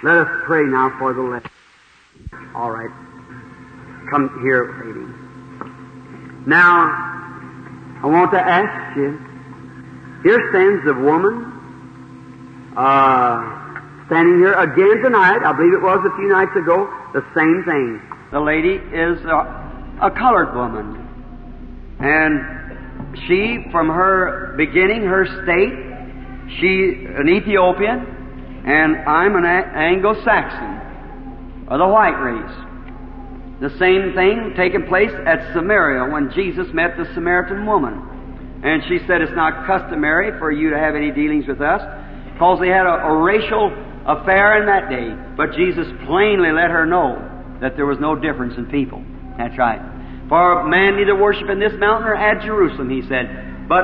Let 0.03 0.17
us 0.17 0.29
pray 0.47 0.65
now 0.65 0.97
for 0.99 1.13
the 1.13 1.23
letters. 1.23 1.51
All 2.55 2.71
right. 2.71 2.91
Come 4.11 4.41
here, 4.43 4.65
lady. 4.85 5.07
Now, 6.47 6.89
I 8.03 8.07
want 8.07 8.33
to 8.33 8.41
ask 8.41 8.97
you. 8.97 9.19
Here 10.23 10.41
stands 10.51 10.85
the 10.85 10.95
woman, 10.95 12.73
uh, 12.77 14.07
standing 14.07 14.39
here 14.39 14.53
again 14.53 15.03
tonight. 15.03 15.41
I 15.45 15.53
believe 15.53 15.73
it 15.73 15.83
was 15.83 16.05
a 16.05 16.17
few 16.17 16.29
nights 16.29 16.57
ago. 16.57 16.89
The 17.13 17.25
same 17.35 17.65
thing. 17.65 18.01
The 18.31 18.41
lady 18.41 18.75
is 18.77 19.21
a, 19.25 20.01
a 20.03 20.11
colored 20.11 20.55
woman. 20.55 21.09
And 22.01 22.60
she, 23.27 23.65
from 23.71 23.89
her 23.89 24.55
beginning, 24.57 25.03
her 25.03 25.27
state, 25.27 25.75
she, 26.61 27.07
an 27.07 27.29
Ethiopian, 27.29 28.63
and 28.67 28.97
I'm 29.09 29.37
an 29.37 29.45
Anglo-Saxon, 29.45 31.69
of 31.69 31.79
the 31.79 31.87
white 31.87 32.19
race. 32.19 32.67
The 33.61 33.71
same 33.79 34.15
thing 34.15 34.55
taking 34.57 34.87
place 34.87 35.13
at 35.27 35.53
Samaria 35.53 36.11
when 36.11 36.31
Jesus 36.33 36.67
met 36.73 36.97
the 36.97 37.05
Samaritan 37.15 37.67
woman. 37.67 38.09
And 38.65 38.83
she 38.89 38.99
said, 39.07 39.21
It's 39.21 39.37
not 39.37 39.67
customary 39.67 40.39
for 40.39 40.51
you 40.51 40.71
to 40.71 40.79
have 40.79 40.95
any 40.95 41.11
dealings 41.11 41.47
with 41.47 41.61
us, 41.61 41.83
because 42.33 42.59
they 42.61 42.69
had 42.69 42.87
a, 42.87 43.05
a 43.05 43.23
racial 43.23 43.71
affair 44.07 44.61
in 44.61 44.67
that 44.67 44.89
day. 44.89 45.15
But 45.37 45.53
Jesus 45.53 45.87
plainly 46.07 46.53
let 46.53 46.71
her 46.71 46.87
know 46.87 47.21
that 47.61 47.77
there 47.77 47.87
was 47.87 47.99
no 48.01 48.17
difference 48.17 48.55
in 48.57 48.67
people. 48.67 49.05
That's 49.37 49.57
right. 49.59 49.81
For 50.31 50.63
man 50.65 50.97
neither 50.97 51.19
worship 51.19 51.51
in 51.51 51.59
this 51.59 51.75
mountain 51.77 52.07
or 52.07 52.15
at 52.15 52.41
Jerusalem, 52.47 52.89
he 52.89 53.03
said, 53.03 53.67
but 53.69 53.83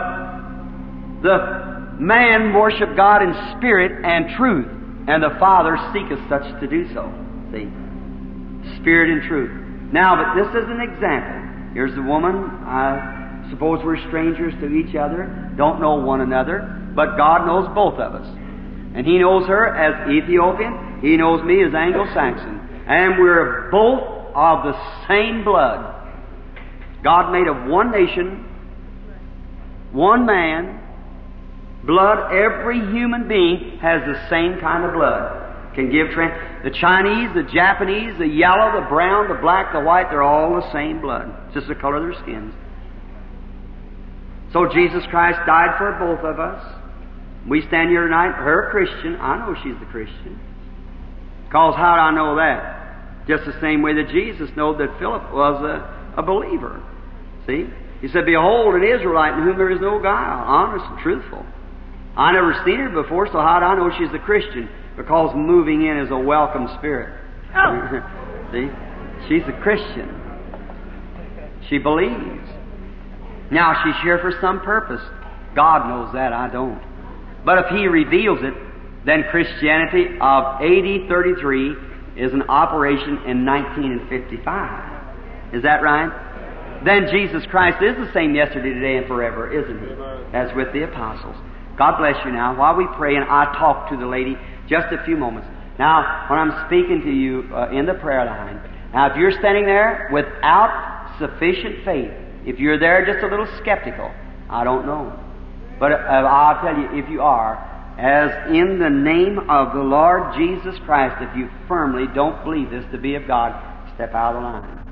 the 1.23 1.99
man 1.99 2.55
worship 2.55 2.95
God 2.95 3.21
in 3.23 3.35
spirit 3.59 4.05
and 4.05 4.31
truth, 4.37 4.71
and 5.09 5.23
the 5.23 5.35
Father 5.41 5.77
seeketh 5.93 6.23
such 6.31 6.47
to 6.61 6.67
do 6.69 6.87
so. 6.95 7.11
See? 7.51 7.67
Spirit 8.79 9.11
and 9.11 9.23
truth. 9.27 9.51
Now, 9.93 10.15
but 10.15 10.39
this 10.39 10.51
is 10.55 10.71
an 10.71 10.81
example. 10.81 11.75
Here's 11.75 11.95
the 11.97 12.03
woman. 12.03 12.35
I 12.63 13.47
suppose 13.51 13.81
we're 13.85 13.99
strangers 14.07 14.55
to 14.61 14.71
each 14.71 14.95
other, 14.95 15.53
don't 15.57 15.81
know 15.81 15.97
one 15.97 16.21
another, 16.21 16.63
but 16.95 17.17
God 17.17 17.47
knows 17.47 17.67
both 17.75 17.99
of 17.99 18.15
us. 18.15 18.27
And 18.95 19.05
He 19.05 19.19
knows 19.19 19.47
her 19.49 19.67
as 19.75 20.09
Ethiopian, 20.11 21.01
He 21.03 21.17
knows 21.17 21.45
me 21.45 21.65
as 21.65 21.75
Anglo-Saxon. 21.75 22.87
And 22.87 23.19
we're 23.19 23.69
both 23.71 24.31
of 24.35 24.63
the 24.63 24.75
same 25.09 25.43
blood. 25.43 25.96
God 27.07 27.31
made 27.31 27.47
of 27.47 27.71
one 27.71 27.93
nation, 27.93 28.45
one 29.93 30.27
man, 30.27 30.83
blood, 31.85 32.33
every 32.35 32.81
human 32.81 33.29
being 33.29 33.79
has 33.79 34.03
the 34.03 34.27
same 34.29 34.59
kind 34.59 34.85
of 34.85 34.93
blood. 34.93 35.73
Can 35.77 35.93
give 35.93 36.11
trans- 36.11 36.65
the 36.65 36.71
Chinese, 36.71 37.31
the 37.33 37.45
Japanese, 37.45 38.19
the 38.19 38.27
yellow, 38.27 38.81
the 38.81 38.89
brown, 38.89 39.29
the 39.29 39.41
black, 39.41 39.73
the 39.73 39.79
white, 39.79 40.11
they're 40.11 40.21
all 40.21 40.57
the 40.57 40.73
same 40.73 41.01
blood. 41.01 41.33
It's 41.47 41.55
just 41.55 41.69
the 41.69 41.77
color 41.77 41.99
of 41.99 42.03
their 42.03 42.23
skins. 42.25 42.53
So 44.53 44.67
Jesus 44.75 45.07
Christ 45.07 45.39
died 45.47 45.79
for 45.79 45.93
both 46.01 46.25
of 46.27 46.41
us. 46.41 46.59
We 47.47 47.63
stand 47.69 47.91
here 47.91 48.03
tonight, 48.03 48.33
her 48.33 48.69
Christian. 48.73 49.15
I 49.21 49.39
know 49.39 49.55
she's 49.63 49.81
a 49.81 49.91
Christian. 49.93 50.41
Because 51.47 51.77
how 51.77 51.95
do 51.95 52.01
I 52.01 52.11
know 52.11 52.35
that? 52.35 53.29
Just 53.29 53.45
the 53.45 53.61
same 53.61 53.83
way 53.83 53.95
that 53.95 54.09
Jesus 54.09 54.51
knew 54.57 54.77
that 54.77 54.99
Philip 54.99 55.33
was 55.33 55.63
a, 55.63 56.19
a 56.19 56.23
believer. 56.25 56.83
See? 57.47 57.67
He 58.01 58.09
said, 58.09 58.27
Behold, 58.27 58.75
an 58.75 58.85
Israelite 58.85 59.39
in 59.39 59.45
whom 59.45 59.57
there 59.57 59.71
is 59.71 59.81
no 59.81 60.01
guile, 60.03 60.45
honest 60.47 60.85
and 60.87 60.99
truthful. 61.01 61.47
I 62.17 62.33
never 62.33 62.55
seen 62.65 62.79
her 62.79 63.03
before, 63.03 63.27
so 63.27 63.41
how 63.41 63.61
do 63.61 63.67
I 63.67 63.77
know 63.77 63.91
she's 63.99 64.15
a 64.15 64.19
Christian? 64.19 64.69
Because 64.97 65.35
moving 65.37 65.87
in 65.87 65.99
is 65.99 66.11
a 66.11 66.19
welcome 66.19 66.69
spirit. 66.79 67.21
Oh. 67.55 68.49
See? 68.53 68.69
She's 69.29 69.43
a 69.49 69.61
Christian. 69.61 70.23
She 71.69 71.79
believes. 71.79 72.49
Now, 73.51 73.83
she's 73.85 73.95
here 74.03 74.19
for 74.19 74.33
some 74.41 74.61
purpose. 74.61 75.01
God 75.55 75.89
knows 75.89 76.13
that, 76.15 76.33
I 76.33 76.49
don't. 76.49 76.81
But 77.45 77.59
if 77.59 77.67
He 77.71 77.87
reveals 77.87 78.41
it, 78.43 78.55
then 79.05 79.25
Christianity 79.31 80.17
of 80.21 80.61
AD 80.61 81.09
33 81.09 81.77
is 82.17 82.33
an 82.33 82.43
operation 82.49 83.19
in 83.27 83.47
1955. 83.47 85.55
Is 85.55 85.63
that 85.63 85.83
right? 85.83 86.11
Then 86.85 87.09
Jesus 87.11 87.45
Christ 87.51 87.83
is 87.83 87.97
the 87.97 88.13
same 88.13 88.35
yesterday, 88.35 88.75
today, 88.75 88.97
and 88.99 89.07
forever, 89.07 89.53
isn't 89.53 89.81
He? 89.81 90.37
As 90.37 90.55
with 90.55 90.73
the 90.73 90.85
apostles. 90.85 91.37
God 91.79 91.99
bless 91.99 92.17
you 92.25 92.33
now. 92.33 92.57
While 92.57 92.77
we 92.77 92.87
pray, 92.97 93.17
and 93.17 93.25
I 93.25 93.53
talk 93.59 93.91
to 93.91 93.97
the 93.97 94.07
lady 94.07 94.37
just 94.69 94.93
a 94.93 95.05
few 95.05 95.17
moments. 95.17 95.49
Now, 95.79 96.27
when 96.31 96.39
I'm 96.39 96.67
speaking 96.67 97.03
to 97.03 97.11
you 97.11 97.55
uh, 97.55 97.71
in 97.71 97.87
the 97.87 97.95
prayer 97.95 98.25
line, 98.25 98.61
now 98.93 99.11
if 99.11 99.17
you're 99.17 99.33
standing 99.33 99.67
there 99.67 100.09
without 100.13 101.17
sufficient 101.19 101.85
faith, 101.85 102.11
if 102.47 102.59
you're 102.59 102.79
there 102.79 103.05
just 103.05 103.23
a 103.23 103.29
little 103.29 103.49
skeptical, 103.61 104.11
I 104.49 104.65
don't 104.65 104.87
know. 104.87 105.13
But 105.79 105.93
uh, 105.93 105.97
I'll 105.97 106.63
tell 106.63 106.81
you, 106.81 107.03
if 107.03 107.11
you 107.11 107.21
are, 107.21 107.57
as 107.99 108.55
in 108.55 108.79
the 108.79 108.89
name 108.89 109.51
of 109.51 109.75
the 109.75 109.83
Lord 109.83 110.35
Jesus 110.37 110.79
Christ, 110.85 111.17
if 111.21 111.37
you 111.37 111.51
firmly 111.69 112.07
don't 112.15 112.43
believe 112.45 112.71
this 112.71 112.85
to 112.93 112.99
be 112.99 113.15
of 113.15 113.27
God, 113.27 113.53
step 113.95 114.15
out 114.15 114.37
of 114.37 114.43
the 114.43 114.49
line. 114.49 114.86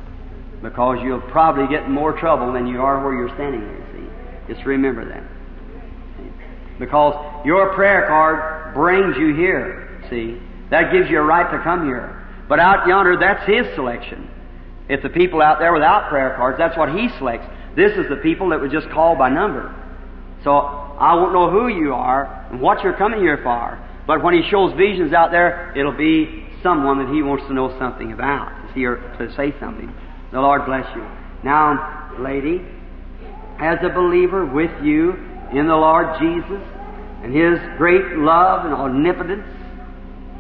Because 0.65 0.99
you'll 1.05 1.21
probably 1.21 1.69
get 1.69 1.91
more 1.91 2.19
trouble 2.19 2.55
than 2.55 2.67
you 2.67 2.81
are 2.81 3.05
where 3.05 3.13
you're 3.13 3.35
standing 3.37 3.61
there, 3.61 3.87
see. 3.93 4.55
Just 4.55 4.67
remember 4.67 5.07
that. 5.07 5.23
Because 6.79 7.45
your 7.45 7.75
prayer 7.75 8.07
card 8.09 8.75
brings 8.75 9.15
you 9.19 9.37
here, 9.37 10.01
see. 10.09 10.41
That 10.71 10.91
gives 10.91 11.11
you 11.11 11.19
a 11.19 11.23
right 11.23 11.49
to 11.53 11.63
come 11.63 11.85
here. 11.85 12.27
But 12.49 12.61
out 12.61 12.89
yonder, 12.89 13.19
that's 13.21 13.47
His 13.47 13.67
selection. 13.75 14.31
If 14.89 15.03
the 15.03 15.11
people 15.11 15.43
out 15.43 15.59
there 15.59 15.75
without 15.75 16.09
prayer 16.09 16.35
cards, 16.35 16.57
that's 16.57 16.77
what 16.79 16.89
He 16.89 17.11
selects. 17.19 17.47
This 17.77 17.93
is 17.93 18.09
the 18.09 18.17
people 18.17 18.49
that 18.49 18.61
were 18.61 18.69
just 18.69 18.89
called 18.89 19.19
by 19.19 19.29
number. 19.29 19.69
So 20.45 20.51
I 20.51 21.15
won't 21.15 21.35
know 21.35 21.51
who 21.51 21.69
you 21.69 21.93
are 21.93 22.49
and 22.51 22.61
what 22.61 22.83
you're 22.83 22.97
coming 22.97 23.21
here 23.21 23.41
for. 23.43 23.79
But 24.07 24.23
when 24.23 24.35
he 24.35 24.49
shows 24.51 24.73
visions 24.77 25.13
out 25.13 25.31
there, 25.31 25.73
it'll 25.77 25.97
be 25.97 26.47
someone 26.63 26.99
that 26.99 27.13
he 27.13 27.23
wants 27.23 27.45
to 27.49 27.55
know 27.55 27.77
something 27.79 28.13
about, 28.13 28.49
to, 28.49 28.75
see 28.75 28.85
or, 28.85 28.97
to 29.19 29.35
say 29.35 29.55
something. 29.61 29.93
The 30.35 30.41
Lord 30.41 30.67
bless 30.67 30.85
you. 30.97 31.07
Now, 31.45 32.11
lady, 32.19 32.61
as 33.61 33.79
a 33.87 33.89
believer 33.89 34.45
with 34.45 34.73
you 34.83 35.15
in 35.55 35.69
the 35.69 35.77
Lord 35.79 36.19
Jesus 36.19 36.59
and 37.23 37.31
His 37.31 37.63
great 37.79 38.19
love 38.19 38.65
and 38.67 38.75
omnipotence, 38.75 39.47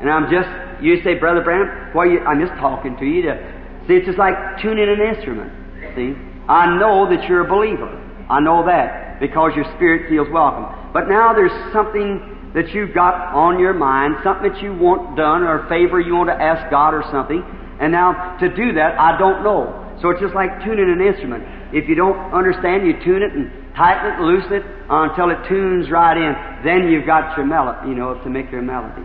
and 0.01 0.11
I'm 0.11 0.27
just, 0.33 0.51
you 0.83 1.01
say, 1.05 1.15
Brother 1.15 1.43
Branham, 1.43 1.95
why 1.95 2.07
you, 2.07 2.19
I'm 2.27 2.45
just 2.45 2.59
talking 2.59 2.97
to 2.97 3.05
you 3.07 3.23
to, 3.23 3.39
see, 3.87 3.95
it's 3.95 4.07
just 4.07 4.19
like 4.19 4.35
tuning 4.61 4.89
an 4.89 4.99
instrument. 4.99 5.53
See? 5.95 6.19
I 6.51 6.75
know 6.77 7.09
that 7.15 7.29
you're 7.29 7.47
a 7.47 7.49
believer. 7.49 7.87
I 8.29 8.41
know 8.41 8.67
that 8.67 9.21
because 9.21 9.53
your 9.55 9.65
spirit 9.77 10.11
feels 10.11 10.27
welcome. 10.33 10.91
But 10.93 11.09
now 11.09 11.33
there's 11.33 11.55
something 11.73 12.51
that 12.53 12.75
you've 12.75 12.95
got 12.95 13.33
on 13.33 13.61
your 13.61 13.75
mind, 13.75 14.17
something 14.25 14.51
that 14.51 14.61
you 14.61 14.75
want 14.75 15.17
done 15.17 15.45
or 15.45 15.67
a 15.67 15.69
favor 15.69 16.01
you 16.01 16.17
want 16.17 16.31
to 16.31 16.35
ask 16.35 16.69
God 16.69 16.95
or 16.95 17.05
something. 17.13 17.45
And 17.79 17.93
now 17.93 18.37
to 18.41 18.49
do 18.49 18.73
that, 18.75 18.99
I 18.99 19.17
don't 19.17 19.45
know. 19.45 19.84
So 20.05 20.11
it's 20.11 20.21
just 20.21 20.35
like 20.35 20.61
tuning 20.61 20.85
an 20.85 21.01
instrument. 21.01 21.49
If 21.73 21.89
you 21.89 21.95
don't 21.95 22.21
understand, 22.29 22.85
you 22.85 22.93
tune 23.01 23.25
it 23.25 23.33
and 23.33 23.49
tighten 23.73 24.13
it, 24.13 24.21
loosen 24.21 24.53
it 24.53 24.65
until 24.85 25.33
it 25.33 25.41
tunes 25.49 25.89
right 25.89 26.13
in. 26.13 26.37
Then 26.61 26.93
you've 26.93 27.07
got 27.07 27.35
your 27.39 27.47
melody, 27.47 27.89
you 27.89 27.95
know, 27.97 28.13
to 28.21 28.29
make 28.29 28.53
your 28.53 28.61
melody. 28.61 29.01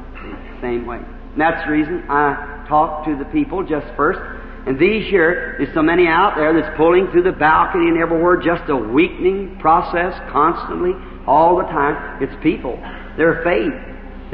Same 0.60 0.86
way. 0.86 1.00
And 1.00 1.40
that's 1.40 1.64
the 1.64 1.72
reason 1.72 2.04
I 2.10 2.68
talk 2.68 3.06
to 3.06 3.16
the 3.16 3.24
people 3.32 3.64
just 3.64 3.88
first. 3.96 4.20
And 4.68 4.78
these 4.78 5.08
here, 5.08 5.56
there's 5.58 5.74
so 5.74 5.82
many 5.82 6.06
out 6.06 6.36
there 6.36 6.52
that's 6.52 6.76
pulling 6.76 7.08
through 7.16 7.24
the 7.24 7.32
balcony 7.32 7.88
and 7.88 7.98
everywhere, 7.98 8.36
just 8.36 8.68
a 8.68 8.76
weakening 8.76 9.56
process 9.64 10.12
constantly, 10.36 10.92
all 11.26 11.56
the 11.56 11.70
time. 11.72 12.22
It's 12.22 12.36
people. 12.44 12.76
Their 13.16 13.40
faith. 13.48 13.72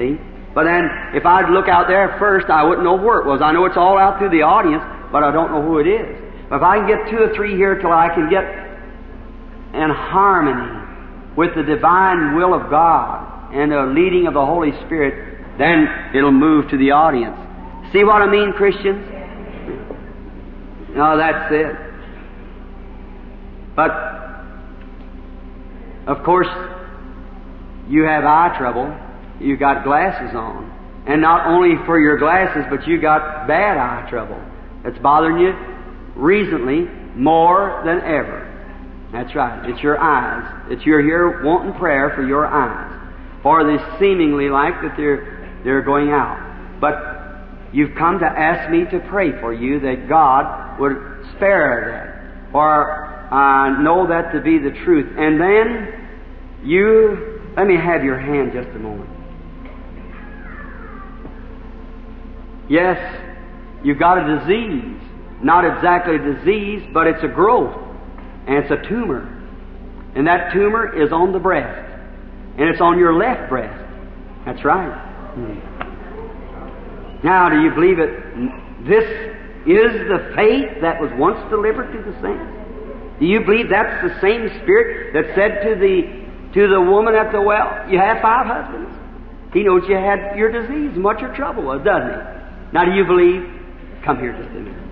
See? 0.02 0.18
But 0.58 0.64
then, 0.64 0.90
if 1.14 1.28
I'd 1.28 1.54
look 1.54 1.70
out 1.70 1.86
there 1.88 2.18
first, 2.18 2.50
I 2.50 2.64
wouldn't 2.64 2.84
know 2.84 2.98
where 2.98 3.22
it 3.22 3.28
was. 3.28 3.44
I 3.44 3.52
know 3.52 3.66
it's 3.66 3.78
all 3.78 4.00
out 4.00 4.18
through 4.18 4.34
the 4.34 4.42
audience, 4.42 4.82
but 5.12 5.22
I 5.22 5.30
don't 5.30 5.52
know 5.52 5.62
who 5.62 5.78
it 5.78 5.86
is. 5.86 6.25
If 6.52 6.62
I 6.62 6.78
can 6.78 6.88
get 6.88 7.10
two 7.10 7.18
or 7.18 7.34
three 7.36 7.56
here 7.56 7.80
till 7.80 7.92
I 7.92 8.10
can 8.10 8.30
get 8.30 8.44
in 9.74 9.90
harmony 9.90 11.34
with 11.36 11.56
the 11.56 11.64
divine 11.64 12.36
will 12.36 12.54
of 12.54 12.70
God 12.70 13.54
and 13.54 13.72
the 13.72 13.86
leading 13.88 14.28
of 14.28 14.34
the 14.34 14.46
Holy 14.46 14.72
Spirit, 14.86 15.58
then 15.58 15.88
it'll 16.16 16.32
move 16.32 16.70
to 16.70 16.78
the 16.78 16.92
audience. 16.92 17.36
See 17.92 18.04
what 18.04 18.22
I 18.22 18.30
mean, 18.30 18.54
Christians? 18.54 19.06
No, 20.96 21.18
that's 21.18 21.52
it. 21.52 21.76
But, 23.76 23.92
of 26.08 26.24
course, 26.24 26.48
you 27.90 28.04
have 28.04 28.24
eye 28.24 28.56
trouble. 28.58 28.96
You've 29.40 29.60
got 29.60 29.84
glasses 29.84 30.36
on. 30.36 30.72
And 31.08 31.22
not 31.22 31.48
only 31.48 31.76
for 31.86 32.00
your 32.00 32.18
glasses, 32.18 32.66
but 32.70 32.88
you 32.88 33.02
got 33.02 33.48
bad 33.48 33.78
eye 33.78 34.10
trouble. 34.10 34.42
It's 34.86 34.98
bothering 35.00 35.40
you 35.40 35.75
recently 36.16 36.88
more 37.16 37.82
than 37.86 38.00
ever. 38.02 38.52
That's 39.12 39.34
right. 39.36 39.70
It's 39.70 39.82
your 39.82 40.00
eyes. 40.00 40.66
It's 40.70 40.86
you're 40.86 41.02
here 41.02 41.44
wanting 41.44 41.74
prayer 41.80 42.12
for 42.16 42.26
your 42.26 42.46
eyes. 42.46 42.92
For 43.44 43.64
they 43.64 43.78
seemingly 44.00 44.50
like 44.50 44.74
that 44.82 44.96
they're 44.98 45.36
they're 45.64 45.82
going 45.82 46.10
out. 46.10 46.80
But 46.80 46.96
you've 47.74 47.96
come 47.96 48.20
to 48.20 48.26
ask 48.26 48.70
me 48.70 48.86
to 48.92 49.00
pray 49.10 49.32
for 49.40 49.54
you 49.54 49.80
that 49.82 50.08
God 50.10 50.80
would 50.80 50.98
spare 51.36 51.92
that. 51.92 52.52
For 52.52 53.06
I 53.32 53.82
know 53.82 54.08
that 54.08 54.32
to 54.34 54.42
be 54.42 54.58
the 54.58 54.72
truth. 54.84 55.14
And 55.18 55.40
then 55.40 56.08
you 56.64 57.42
let 57.56 57.68
me 57.68 57.76
have 57.76 58.04
your 58.04 58.20
hand 58.20 58.52
just 58.54 58.68
a 58.76 58.80
moment. 58.80 59.10
Yes, 62.70 62.98
you've 63.84 64.00
got 64.00 64.18
a 64.18 64.40
disease 64.40 65.05
not 65.46 65.64
exactly 65.64 66.16
a 66.16 66.34
disease, 66.34 66.82
but 66.92 67.06
it's 67.06 67.24
a 67.24 67.28
growth, 67.28 67.78
and 68.48 68.58
it's 68.58 68.72
a 68.72 68.82
tumor. 68.90 69.30
And 70.16 70.26
that 70.26 70.52
tumor 70.52 70.90
is 71.00 71.12
on 71.12 71.34
the 71.34 71.40
breast, 71.40 71.86
and 72.58 72.68
it's 72.68 72.82
on 72.82 72.98
your 72.98 73.14
left 73.14 73.48
breast. 73.48 73.78
That's 74.44 74.66
right. 74.66 74.90
Hmm. 75.38 75.62
Now, 77.24 77.50
do 77.50 77.62
you 77.62 77.70
believe 77.76 78.00
it? 78.00 78.10
This 78.90 79.06
is 79.70 80.10
the 80.10 80.34
faith 80.36 80.82
that 80.82 81.00
was 81.00 81.12
once 81.14 81.38
delivered 81.52 81.94
to 81.94 82.02
the 82.02 82.18
saints. 82.26 83.20
Do 83.20 83.28
you 83.28 83.46
believe 83.46 83.70
that's 83.70 84.02
the 84.02 84.20
same 84.22 84.50
Spirit 84.64 85.14
that 85.14 85.36
said 85.36 85.62
to 85.62 85.76
the 85.78 86.26
to 86.58 86.68
the 86.68 86.82
woman 86.82 87.14
at 87.14 87.32
the 87.32 87.42
well, 87.42 87.86
"You 87.88 88.00
have 88.00 88.20
five 88.20 88.48
husbands"? 88.48 88.90
He 89.54 89.62
knows 89.62 89.84
you 89.88 89.96
had 89.96 90.36
your 90.38 90.52
disease 90.52 90.96
and 90.96 91.04
what 91.04 91.20
your 91.22 91.34
trouble 91.36 91.64
was, 91.64 91.84
doesn't 91.86 92.10
he? 92.10 92.74
Now, 92.74 92.86
do 92.86 92.92
you 92.92 93.06
believe? 93.06 93.48
Come 94.04 94.20
here 94.20 94.34
just 94.34 94.50
a 94.50 94.54
minute. 94.54 94.85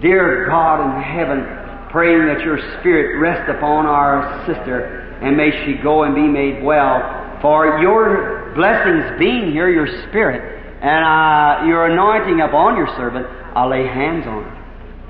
Dear 0.00 0.46
God 0.48 0.84
in 0.84 1.02
heaven, 1.02 1.90
praying 1.90 2.26
that 2.26 2.40
your 2.44 2.58
Spirit 2.78 3.20
rest 3.20 3.50
upon 3.50 3.86
our 3.86 4.46
sister 4.46 5.18
and 5.22 5.36
may 5.36 5.50
she 5.64 5.82
go 5.82 6.04
and 6.04 6.14
be 6.14 6.22
made 6.22 6.62
well. 6.62 7.38
For 7.42 7.80
your 7.80 8.52
blessings 8.54 9.18
being 9.18 9.52
here, 9.52 9.68
your 9.68 10.08
Spirit, 10.08 10.62
and 10.80 11.04
uh, 11.04 11.66
your 11.66 11.86
anointing 11.86 12.40
upon 12.40 12.76
your 12.76 12.88
servant, 12.96 13.26
I 13.56 13.66
lay 13.66 13.86
hands 13.86 14.26
on 14.26 14.44
her 14.44 14.58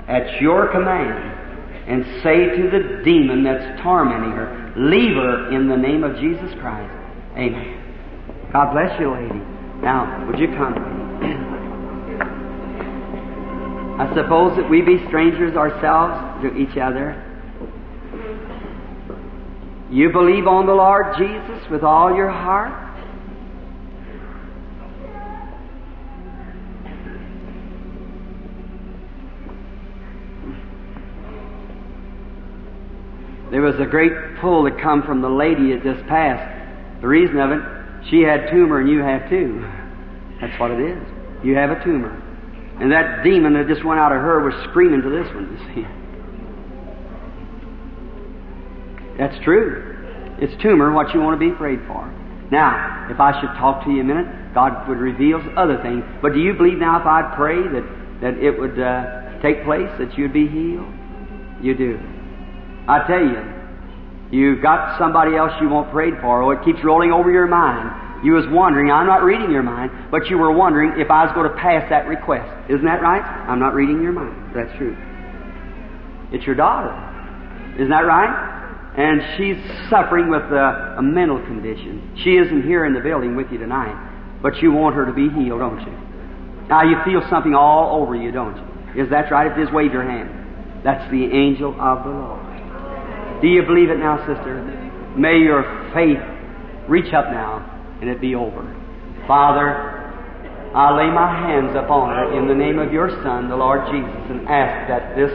at 0.09 0.41
your 0.41 0.67
command 0.71 1.37
and 1.87 2.03
say 2.23 2.57
to 2.57 2.69
the 2.69 3.03
demon 3.03 3.43
that's 3.43 3.81
tormenting 3.81 4.31
her, 4.31 4.73
leave 4.75 5.15
her 5.15 5.51
in 5.53 5.67
the 5.67 5.77
name 5.77 6.03
of 6.03 6.15
Jesus 6.17 6.51
Christ. 6.59 6.91
Amen. 7.37 8.49
God 8.51 8.73
bless 8.73 8.99
you, 8.99 9.11
lady. 9.11 9.39
Now, 9.81 10.25
would 10.27 10.39
you 10.39 10.47
come? 10.47 11.08
I 13.99 14.07
suppose 14.15 14.55
that 14.55 14.69
we 14.69 14.81
be 14.81 14.97
strangers 15.09 15.57
ourselves 15.57 16.41
to 16.41 16.55
each 16.55 16.77
other. 16.77 17.21
You 19.91 20.09
believe 20.09 20.47
on 20.47 20.67
the 20.67 20.73
Lord 20.73 21.17
Jesus 21.17 21.69
with 21.69 21.83
all 21.83 22.15
your 22.15 22.29
heart? 22.29 22.85
There 33.51 33.61
was 33.61 33.75
a 33.81 33.85
great 33.85 34.13
pull 34.39 34.63
that 34.63 34.79
come 34.81 35.03
from 35.03 35.21
the 35.21 35.29
lady 35.29 35.73
that 35.73 35.83
just 35.83 36.07
passed. 36.07 37.01
The 37.01 37.07
reason 37.09 37.37
of 37.37 37.51
it, 37.51 37.59
she 38.09 38.21
had 38.21 38.49
tumor 38.49 38.79
and 38.79 38.89
you 38.89 38.99
have 38.99 39.29
too. 39.29 39.61
That's 40.39 40.57
what 40.57 40.71
it 40.71 40.79
is. 40.79 41.05
You 41.43 41.55
have 41.55 41.71
a 41.71 41.83
tumor. 41.83 42.28
And 42.79 42.91
that 42.91 43.23
demon 43.23 43.53
that 43.53 43.67
just 43.67 43.83
went 43.83 43.99
out 43.99 44.11
of 44.11 44.21
her 44.21 44.43
was 44.43 44.53
screaming 44.69 45.01
to 45.01 45.09
this 45.09 45.27
one, 45.35 45.51
you 45.51 45.57
see. 45.75 45.87
That's 49.17 49.37
true. 49.43 50.37
It's 50.39 50.55
tumor, 50.63 50.93
what 50.93 51.13
you 51.13 51.19
want 51.19 51.39
to 51.39 51.49
be 51.49 51.53
prayed 51.55 51.79
for. 51.87 52.07
Now, 52.51 53.07
if 53.11 53.19
I 53.19 53.39
should 53.39 53.51
talk 53.59 53.83
to 53.83 53.91
you 53.91 53.99
a 54.01 54.03
minute, 54.03 54.53
God 54.53 54.87
would 54.87 54.97
reveal 54.97 55.41
other 55.57 55.77
things. 55.83 56.03
But 56.21 56.33
do 56.33 56.39
you 56.39 56.53
believe 56.53 56.77
now 56.77 56.99
if 56.99 57.05
I 57.05 57.35
pray 57.35 57.61
that, 57.61 57.83
that 58.21 58.37
it 58.39 58.57
would 58.57 58.79
uh, 58.79 59.41
take 59.41 59.65
place, 59.65 59.89
that 59.99 60.17
you'd 60.17 60.33
be 60.33 60.47
healed? 60.47 60.87
You 61.61 61.75
do. 61.75 61.99
I 62.87 63.05
tell 63.05 63.19
you, 63.19 63.43
you've 64.31 64.63
got 64.63 64.97
somebody 64.97 65.35
else 65.35 65.51
you 65.61 65.67
want 65.67 65.91
prayed 65.91 66.15
for, 66.21 66.41
or 66.41 66.53
it 66.53 66.63
keeps 66.63 66.79
rolling 66.83 67.11
over 67.11 67.29
your 67.29 67.47
mind. 67.47 68.08
You 68.23 68.33
was 68.33 68.45
wondering, 68.49 68.91
I'm 68.91 69.07
not 69.07 69.23
reading 69.23 69.49
your 69.51 69.63
mind, 69.63 70.11
but 70.11 70.27
you 70.27 70.37
were 70.37 70.51
wondering 70.51 70.99
if 70.99 71.09
I 71.09 71.23
was 71.23 71.33
going 71.33 71.49
to 71.49 71.55
pass 71.55 71.89
that 71.89 72.07
request. 72.07 72.47
Isn't 72.69 72.85
that 72.85 73.01
right? 73.01 73.23
I'm 73.23 73.59
not 73.59 73.73
reading 73.73 74.03
your 74.03 74.11
mind. 74.11 74.51
That's 74.53 74.75
true. 74.77 74.97
It's 76.31 76.45
your 76.45 76.55
daughter. 76.55 76.91
Isn't 77.75 77.89
that 77.89 78.03
right? 78.03 78.27
And 78.97 79.21
she's 79.37 79.55
suffering 79.89 80.29
with 80.29 80.43
a, 80.51 80.95
a 80.99 81.01
mental 81.01 81.39
condition. 81.39 82.19
She 82.23 82.35
isn't 82.35 82.63
here 82.63 82.85
in 82.85 82.93
the 82.93 82.99
building 82.99 83.37
with 83.37 83.47
you 83.51 83.57
tonight, 83.57 83.95
but 84.41 84.57
you 84.57 84.71
want 84.71 84.95
her 84.95 85.05
to 85.05 85.13
be 85.13 85.29
healed, 85.29 85.61
don't 85.61 85.79
you? 85.79 85.95
Now 86.67 86.83
you 86.83 86.97
feel 87.05 87.23
something 87.29 87.55
all 87.55 88.03
over 88.03 88.15
you, 88.15 88.31
don't 88.31 88.57
you? 88.57 89.03
Is 89.03 89.09
that 89.11 89.31
right? 89.31 89.47
If 89.47 89.57
just 89.57 89.73
wave 89.73 89.93
your 89.93 90.03
hand. 90.03 90.83
That's 90.83 91.09
the 91.09 91.23
angel 91.23 91.71
of 91.79 92.03
the 92.03 92.11
Lord. 92.11 93.41
Do 93.41 93.47
you 93.47 93.63
believe 93.63 93.89
it 93.89 93.97
now, 93.97 94.19
sister? 94.27 94.59
May 95.15 95.39
your 95.39 95.63
faith 95.93 96.19
reach 96.89 97.13
up 97.13 97.31
now 97.31 97.78
and 98.01 98.09
it 98.09 98.21
be 98.21 98.35
over. 98.35 98.63
Father, 99.27 99.99
I 100.73 100.95
lay 100.95 101.09
my 101.09 101.29
hands 101.47 101.75
upon 101.75 102.09
her 102.09 102.37
in 102.37 102.47
the 102.47 102.55
name 102.55 102.79
of 102.79 102.93
your 102.93 103.09
Son, 103.23 103.49
the 103.49 103.55
Lord 103.55 103.81
Jesus, 103.91 104.21
and 104.29 104.47
ask 104.47 104.87
that 104.87 105.15
this 105.15 105.31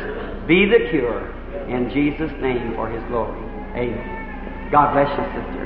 be 0.47 0.67
the 0.67 0.91
cure 0.91 1.35
in 1.69 1.91
Jesus' 1.91 2.33
name 2.41 2.75
for 2.75 2.89
his 2.89 3.03
glory. 3.09 3.39
Amen. 3.75 4.71
God 4.71 4.93
bless 4.93 5.11
you, 5.11 5.25
sister. 5.35 5.65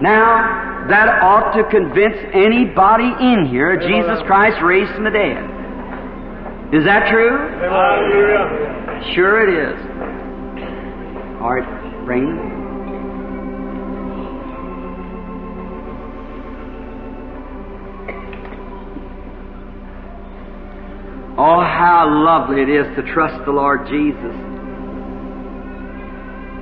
Now, 0.00 0.86
that 0.88 1.22
ought 1.22 1.52
to 1.56 1.64
convince 1.68 2.16
anybody 2.32 3.10
in 3.20 3.46
here 3.50 3.76
Jesus 3.76 4.22
Christ 4.26 4.62
raised 4.62 4.94
from 4.94 5.04
the 5.04 5.10
dead. 5.10 5.42
Is 6.72 6.84
that 6.84 7.10
true? 7.10 7.34
Sure 9.14 9.42
it 9.42 9.50
is. 9.50 9.80
All 11.40 11.54
right, 11.54 12.04
Bring. 12.04 12.57
Oh, 21.38 21.60
how 21.62 22.10
lovely 22.10 22.62
it 22.62 22.68
is 22.68 22.84
to 22.96 23.02
trust 23.14 23.44
the 23.44 23.52
Lord 23.52 23.86
Jesus. 23.86 24.34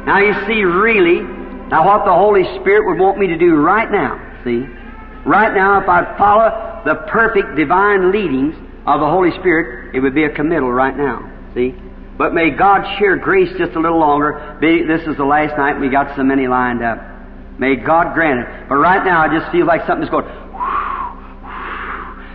Now 0.04 0.20
you 0.20 0.34
see, 0.46 0.62
really, 0.62 1.22
now 1.72 1.86
what 1.86 2.04
the 2.04 2.12
Holy 2.12 2.44
Spirit 2.60 2.86
would 2.86 3.00
want 3.00 3.16
me 3.18 3.26
to 3.28 3.38
do 3.38 3.56
right 3.56 3.90
now, 3.90 4.20
see? 4.44 4.66
Right 5.24 5.54
now, 5.54 5.80
if 5.80 5.88
I 5.88 6.16
follow 6.18 6.82
the 6.84 6.94
perfect 7.10 7.56
divine 7.56 8.12
leadings 8.12 8.54
of 8.86 9.00
the 9.00 9.08
Holy 9.08 9.30
Spirit, 9.40 9.96
it 9.96 10.00
would 10.00 10.14
be 10.14 10.24
a 10.24 10.30
committal 10.30 10.70
right 10.70 10.94
now, 10.94 11.24
see? 11.54 11.74
But 12.18 12.34
may 12.34 12.50
God 12.50 12.98
share 12.98 13.16
grace 13.16 13.48
just 13.58 13.72
a 13.76 13.80
little 13.80 13.98
longer. 13.98 14.58
This 14.60 15.08
is 15.08 15.16
the 15.16 15.24
last 15.24 15.56
night 15.56 15.80
we 15.80 15.88
got 15.88 16.14
so 16.16 16.22
many 16.22 16.46
lined 16.46 16.84
up. 16.84 16.98
May 17.58 17.76
God 17.76 18.12
grant 18.12 18.40
it. 18.40 18.68
But 18.68 18.76
right 18.76 19.02
now, 19.04 19.22
I 19.22 19.28
just 19.28 19.50
feel 19.50 19.64
like 19.64 19.86
something's 19.86 20.10
going. 20.10 20.26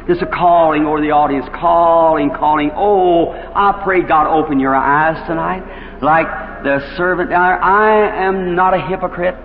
There's 0.07 0.21
a 0.21 0.25
calling 0.25 0.85
over 0.85 0.99
the 0.99 1.11
audience, 1.11 1.45
calling, 1.53 2.31
calling. 2.31 2.71
Oh, 2.73 3.31
I 3.31 3.81
pray 3.83 4.01
God 4.01 4.27
open 4.27 4.59
your 4.59 4.75
eyes 4.75 5.27
tonight. 5.27 6.01
Like 6.01 6.27
the 6.63 6.95
servant 6.97 7.31
I 7.31 8.25
am 8.25 8.55
not 8.55 8.73
a 8.73 8.81
hypocrite. 8.81 9.35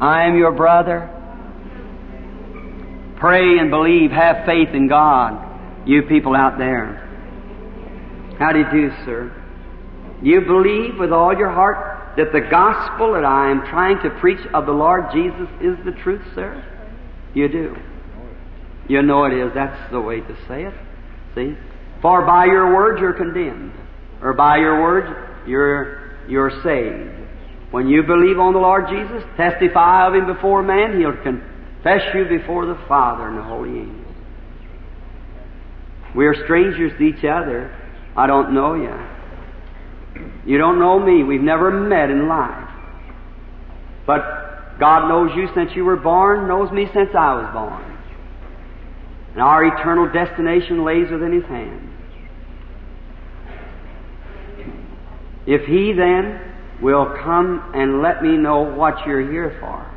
I 0.00 0.24
am 0.26 0.36
your 0.36 0.52
brother. 0.52 1.10
Pray 3.16 3.58
and 3.58 3.70
believe. 3.70 4.10
Have 4.10 4.46
faith 4.46 4.70
in 4.74 4.88
God. 4.88 5.88
You 5.88 6.02
people 6.02 6.34
out 6.34 6.58
there. 6.58 6.98
How 8.38 8.52
do 8.52 8.60
you 8.60 8.70
do, 8.70 8.90
sir? 9.04 9.32
You 10.22 10.40
believe 10.42 10.98
with 10.98 11.12
all 11.12 11.36
your 11.36 11.50
heart 11.50 12.16
that 12.16 12.32
the 12.32 12.40
gospel 12.40 13.14
that 13.14 13.24
I 13.24 13.50
am 13.50 13.66
trying 13.66 14.00
to 14.02 14.10
preach 14.20 14.44
of 14.54 14.66
the 14.66 14.72
Lord 14.72 15.06
Jesus 15.12 15.48
is 15.60 15.76
the 15.84 15.92
truth, 16.02 16.22
sir? 16.34 16.64
You 17.34 17.48
do. 17.48 17.76
You 18.88 19.02
know 19.02 19.24
it 19.24 19.32
is. 19.32 19.52
That's 19.54 19.90
the 19.90 20.00
way 20.00 20.20
to 20.20 20.36
say 20.48 20.64
it. 20.64 20.74
See? 21.34 21.56
For 22.00 22.26
by 22.26 22.46
your 22.46 22.74
words 22.74 23.00
you're 23.00 23.12
condemned, 23.12 23.72
or 24.20 24.32
by 24.34 24.58
your 24.58 24.82
words 24.82 25.06
you're, 25.46 26.26
you're 26.28 26.50
saved. 26.62 27.18
When 27.70 27.88
you 27.88 28.02
believe 28.02 28.38
on 28.38 28.52
the 28.52 28.58
Lord 28.58 28.86
Jesus, 28.88 29.22
testify 29.36 30.06
of 30.08 30.14
Him 30.14 30.26
before 30.26 30.62
man, 30.62 30.98
He'll 30.98 31.16
confess 31.22 32.02
you 32.14 32.24
before 32.26 32.66
the 32.66 32.78
Father 32.86 33.28
and 33.28 33.38
the 33.38 33.42
holy 33.42 33.70
angels. 33.70 33.98
We 36.14 36.26
are 36.26 36.44
strangers 36.44 36.92
to 36.98 37.04
each 37.04 37.24
other. 37.24 37.74
I 38.14 38.26
don't 38.26 38.52
know 38.52 38.74
you. 38.74 38.92
You 40.44 40.58
don't 40.58 40.78
know 40.78 40.98
me. 40.98 41.22
We've 41.22 41.40
never 41.40 41.70
met 41.70 42.10
in 42.10 42.28
life. 42.28 42.68
But 44.06 44.78
God 44.78 45.08
knows 45.08 45.30
you 45.34 45.48
since 45.54 45.70
you 45.74 45.84
were 45.84 45.96
born, 45.96 46.48
knows 46.48 46.70
me 46.72 46.86
since 46.92 47.10
I 47.16 47.34
was 47.34 47.50
born. 47.54 47.91
And 49.32 49.40
our 49.40 49.64
eternal 49.64 50.12
destination 50.12 50.84
lays 50.84 51.10
within 51.10 51.32
His 51.32 51.44
hand. 51.44 51.88
If 55.46 55.66
He 55.66 55.92
then 55.92 56.40
will 56.82 57.16
come 57.22 57.72
and 57.74 58.02
let 58.02 58.22
me 58.22 58.36
know 58.36 58.62
what 58.62 59.06
you're 59.06 59.30
here 59.30 59.56
for, 59.60 59.88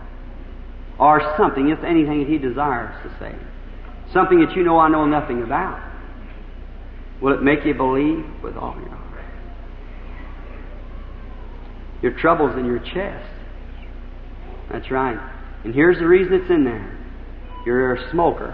or 0.98 1.36
something, 1.38 1.70
if 1.70 1.84
anything 1.84 2.26
He 2.26 2.38
desires 2.38 2.96
to 3.04 3.10
say, 3.20 3.36
something 4.14 4.40
that 4.40 4.56
you 4.56 4.64
know 4.64 4.80
I 4.80 4.88
know 4.88 5.06
nothing 5.06 5.44
about, 5.44 5.82
will 7.22 7.34
it 7.34 7.44
make 7.44 7.66
you 7.66 7.74
believe 7.74 8.26
with 8.42 8.56
all 8.56 8.76
your 8.76 8.90
heart? 8.90 9.26
Your 12.02 12.14
trouble's 12.20 12.58
in 12.58 12.66
your 12.66 12.80
chest. 12.80 13.32
That's 14.72 14.90
right. 14.92 15.18
And 15.64 15.74
here's 15.74 15.98
the 15.98 16.08
reason 16.08 16.34
it's 16.34 16.50
in 16.50 16.64
there. 16.64 16.98
You're 17.66 17.96
a 17.96 18.12
smoker. 18.12 18.54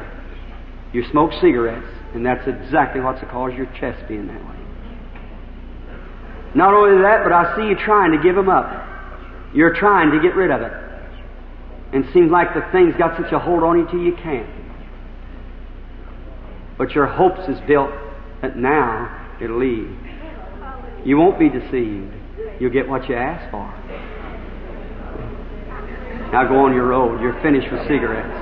You 0.94 1.04
smoke 1.12 1.32
cigarettes, 1.40 1.88
and 2.14 2.26
that's 2.26 2.48
exactly 2.48 3.02
what's 3.02 3.22
the 3.22 3.28
cause 3.28 3.52
of 3.52 3.58
your 3.58 3.72
chest 3.80 4.08
being 4.08 4.28
that 4.28 4.44
way. 4.44 4.56
Not 6.54 6.74
only 6.74 7.02
that, 7.02 7.24
but 7.24 7.32
I 7.32 7.56
see 7.56 7.70
you 7.70 7.76
trying 7.76 8.12
to 8.12 8.22
give 8.22 8.36
them 8.36 8.50
up. 8.50 8.88
You're 9.54 9.74
trying 9.74 10.12
to 10.12 10.20
get 10.20 10.36
rid 10.36 10.52
of 10.52 10.62
it. 10.62 10.74
And 11.94 12.06
it 12.06 12.14
seems 12.14 12.32
like 12.32 12.54
the 12.54 12.62
thing's 12.72 12.96
got 12.98 13.18
such 13.22 13.32
a 13.32 13.40
hold 13.40 13.64
on 13.64 13.80
you 13.80 13.88
till 13.90 14.02
you 14.02 14.16
can't. 14.22 14.50
But 16.78 16.92
your 16.92 17.08
hopes 17.08 17.48
is 17.48 17.60
built 17.68 17.92
that 18.42 18.58
now 18.58 19.38
it'll 19.42 19.60
leave. 19.60 19.96
You 21.06 21.18
won't 21.18 21.40
be 21.40 21.50
deceived. 21.50 22.14
You'll 22.60 22.72
get 22.72 22.88
what 22.88 23.08
you 23.08 23.16
ask 23.16 23.50
for. 23.52 23.66
Now 26.32 26.48
go 26.48 26.66
on 26.66 26.74
your 26.74 26.88
road. 26.88 27.22
You're 27.22 27.40
finished 27.42 27.72
with 27.72 27.82
cigarettes. 27.84 28.41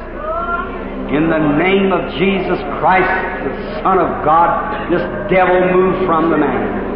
In 1.10 1.28
the 1.28 1.39
name 1.57 1.91
of 1.91 2.14
Jesus 2.20 2.60
Christ, 2.80 3.10
the 3.43 3.82
Son 3.82 3.97
of 3.97 4.24
God, 4.24 4.91
this 4.91 5.01
devil 5.32 5.60
move 5.74 6.05
from 6.05 6.30
the 6.30 6.38
man. 6.38 6.89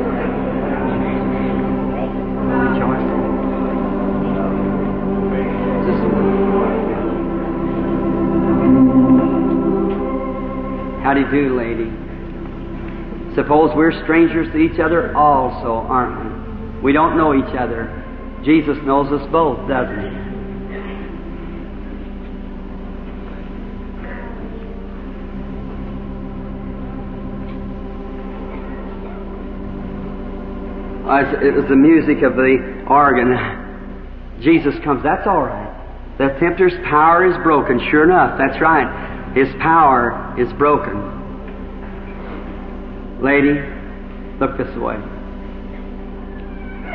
How 11.03 11.15
do 11.15 11.21
you 11.21 11.31
do, 11.31 11.57
lady? 11.57 11.91
Suppose 13.33 13.71
we're 13.75 14.03
strangers 14.03 14.47
to 14.53 14.57
each 14.57 14.79
other 14.79 15.17
also, 15.17 15.87
aren't 15.89 16.77
we? 16.77 16.81
We 16.83 16.93
don't 16.93 17.17
know 17.17 17.33
each 17.33 17.55
other. 17.57 17.89
Jesus 18.45 18.77
knows 18.83 19.11
us 19.11 19.27
both, 19.31 19.67
doesn't 19.67 19.99
he? 19.99 20.22
It 31.03 31.53
was 31.53 31.65
the 31.67 31.75
music 31.75 32.23
of 32.23 32.35
the 32.35 32.85
organ. 32.87 33.35
Jesus 34.41 34.73
comes. 34.83 35.03
That's 35.03 35.27
all 35.27 35.43
right. 35.43 35.69
The 36.17 36.29
tempter's 36.39 36.73
power 36.89 37.29
is 37.29 37.35
broken. 37.43 37.79
Sure 37.91 38.03
enough, 38.05 38.37
that's 38.37 38.61
right. 38.61 39.35
His 39.35 39.47
power 39.59 40.33
is 40.37 40.47
broken. 40.53 40.95
Lady, 43.21 43.59
look 44.39 44.57
this 44.57 44.73
way. 44.77 44.95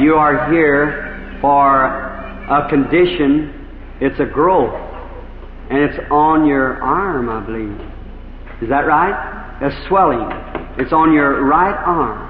You 0.01 0.15
are 0.15 0.51
here 0.53 1.39
for 1.43 1.85
a 1.85 2.67
condition. 2.71 3.53
It's 4.01 4.19
a 4.21 4.27
growth, 4.27 4.73
and 5.71 5.79
it's 5.83 5.99
on 6.11 6.47
your 6.47 6.83
arm, 6.83 7.29
I 7.29 7.45
believe. 7.45 7.79
Is 8.63 8.69
that 8.71 8.87
right? 8.87 9.59
A 9.61 9.71
swelling. 9.89 10.31
It's 10.79 10.93
on 10.93 11.13
your 11.13 11.45
right 11.45 11.77
arm 11.85 12.28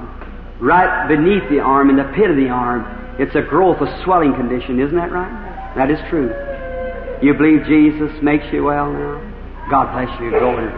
right 0.60 1.08
beneath 1.08 1.48
the 1.50 1.60
arm, 1.60 1.90
in 1.90 1.96
the 1.96 2.10
pit 2.14 2.30
of 2.30 2.36
the 2.36 2.48
arm, 2.48 2.84
it's 3.18 3.34
a 3.34 3.42
growth, 3.42 3.80
a 3.80 4.02
swelling 4.04 4.34
condition. 4.34 4.78
Isn't 4.80 4.96
that 4.96 5.10
right? 5.10 5.74
That 5.76 5.90
is 5.90 5.98
true. 6.08 6.30
You 7.22 7.34
believe 7.34 7.66
Jesus 7.66 8.12
makes 8.22 8.46
you 8.52 8.64
well 8.64 8.92
now? 8.92 9.18
God 9.70 9.92
bless 9.92 10.08
you. 10.20 10.30
Go 10.30 10.56
in. 10.56 10.68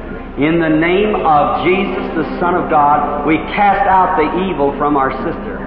In 0.43 0.59
the 0.59 0.69
name 0.69 1.15
of 1.15 1.65
Jesus, 1.65 2.17
the 2.17 2.25
Son 2.41 2.55
of 2.55 2.71
God, 2.71 3.27
we 3.27 3.37
cast 3.55 3.87
out 3.87 4.17
the 4.17 4.49
evil 4.49 4.73
from 4.79 4.97
our 4.97 5.13
sister. 5.23 5.59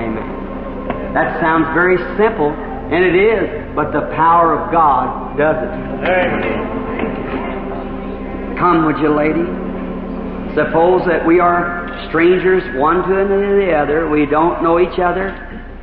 Amen. 0.00 1.12
That 1.14 1.38
sounds 1.40 1.68
very 1.74 1.98
simple, 2.16 2.50
and 2.50 3.04
it 3.04 3.14
is, 3.14 3.74
but 3.74 3.92
the 3.92 4.08
power 4.16 4.58
of 4.58 4.72
God 4.72 5.36
does 5.36 5.56
it. 5.56 5.70
Amen. 6.08 6.76
Come, 8.58 8.86
would 8.86 8.98
you, 8.98 9.14
lady? 9.14 9.65
Suppose 10.56 11.04
that 11.06 11.26
we 11.26 11.38
are 11.38 12.08
strangers 12.08 12.62
one 12.80 13.06
to 13.06 13.14
the 13.14 13.72
other. 13.76 14.08
We 14.08 14.24
don't 14.24 14.62
know 14.62 14.80
each 14.80 14.98
other. 14.98 15.36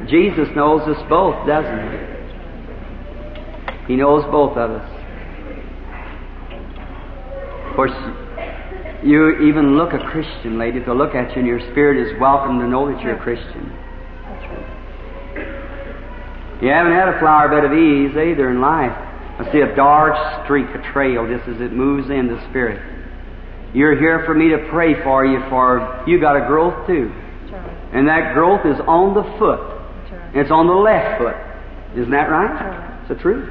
Jesus 0.10 0.50
knows 0.56 0.82
us 0.90 0.98
both, 1.08 1.46
doesn't 1.46 1.92
he? 1.92 1.98
He 3.94 3.96
knows 3.96 4.24
both 4.32 4.58
of 4.58 4.72
us. 4.72 4.90
Of 7.70 7.76
course, 7.76 7.94
you 9.04 9.48
even 9.48 9.78
look 9.78 9.94
a 9.94 10.00
Christian, 10.10 10.58
lady. 10.58 10.84
To 10.86 10.94
look 10.94 11.14
at 11.14 11.36
you, 11.36 11.40
and 11.42 11.48
your 11.48 11.60
spirit 11.72 11.98
is 12.08 12.20
welcome 12.20 12.58
to 12.60 12.68
know 12.68 12.92
that 12.92 13.00
you're 13.04 13.16
a 13.16 13.22
Christian. 13.22 13.72
You 16.64 16.70
haven't 16.70 16.94
had 16.94 17.10
a 17.10 17.20
flower 17.20 17.48
bed 17.48 17.64
of 17.64 17.74
ease 17.74 18.18
either 18.18 18.50
in 18.50 18.60
life. 18.60 18.90
I 19.38 19.52
see 19.52 19.60
a 19.60 19.76
dark 19.76 20.16
streak, 20.46 20.66
a 20.74 20.82
trail, 20.94 21.28
just 21.28 21.48
as 21.48 21.62
it 21.62 21.74
moves 21.74 22.10
in 22.10 22.28
the 22.28 22.42
spirit. 22.50 23.03
You're 23.74 23.98
here 24.00 24.24
for 24.26 24.36
me 24.36 24.50
to 24.50 24.68
pray 24.70 24.94
for 25.04 25.26
you, 25.26 25.40
for 25.50 26.04
you 26.08 26.20
got 26.20 26.36
a 26.36 26.46
growth 26.48 26.86
too. 26.86 27.12
And 27.92 28.08
that 28.08 28.34
growth 28.34 28.66
is 28.66 28.80
on 28.88 29.14
the 29.14 29.24
foot. 29.38 29.60
It's 30.34 30.52
on 30.52 30.68
the 30.68 30.74
left 30.74 31.22
foot. 31.22 31.36
Isn't 32.00 32.12
that 32.12 32.30
right? 32.30 33.00
It's 33.02 33.10
the 33.10 33.16
truth. 33.16 33.50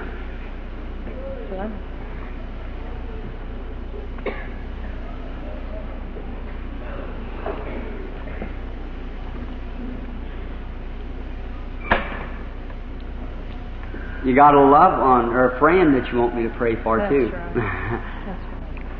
you 14.25 14.37
got 14.37 14.55
a 14.55 14.61
loved 14.61 15.03
one 15.03 15.35
or 15.35 15.51
a 15.51 15.59
friend 15.59 15.95
that 15.95 16.11
you 16.13 16.19
want 16.19 16.35
me 16.37 16.45
to 16.45 16.55
pray 16.57 16.81
for 16.83 16.99
That's 16.99 17.11
too. 17.11 17.27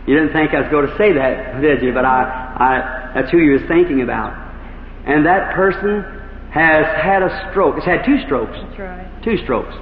right. 0.09 0.11
That's 0.11 0.11
right. 0.11 0.11
you 0.11 0.15
didn't 0.19 0.33
think 0.33 0.55
I 0.55 0.61
was 0.61 0.71
going 0.71 0.87
to 0.87 0.97
say 0.99 1.13
that, 1.13 1.61
did 1.61 1.83
you? 1.83 1.93
But 1.93 2.05
I, 2.05 2.23
I, 2.59 3.13
that's 3.15 3.31
who 3.31 3.39
you 3.39 3.53
was 3.53 3.63
thinking 3.69 4.03
about. 4.03 4.33
And 5.07 5.27
that 5.27 5.55
person 5.55 6.03
has 6.51 6.87
had 7.01 7.23
a 7.23 7.49
stroke. 7.51 7.77
It's 7.77 7.87
had 7.87 8.05
two 8.05 8.21
strokes. 8.27 8.53
That's 8.55 8.79
right. 8.79 9.23
Two 9.25 9.37
strokes. 9.45 9.75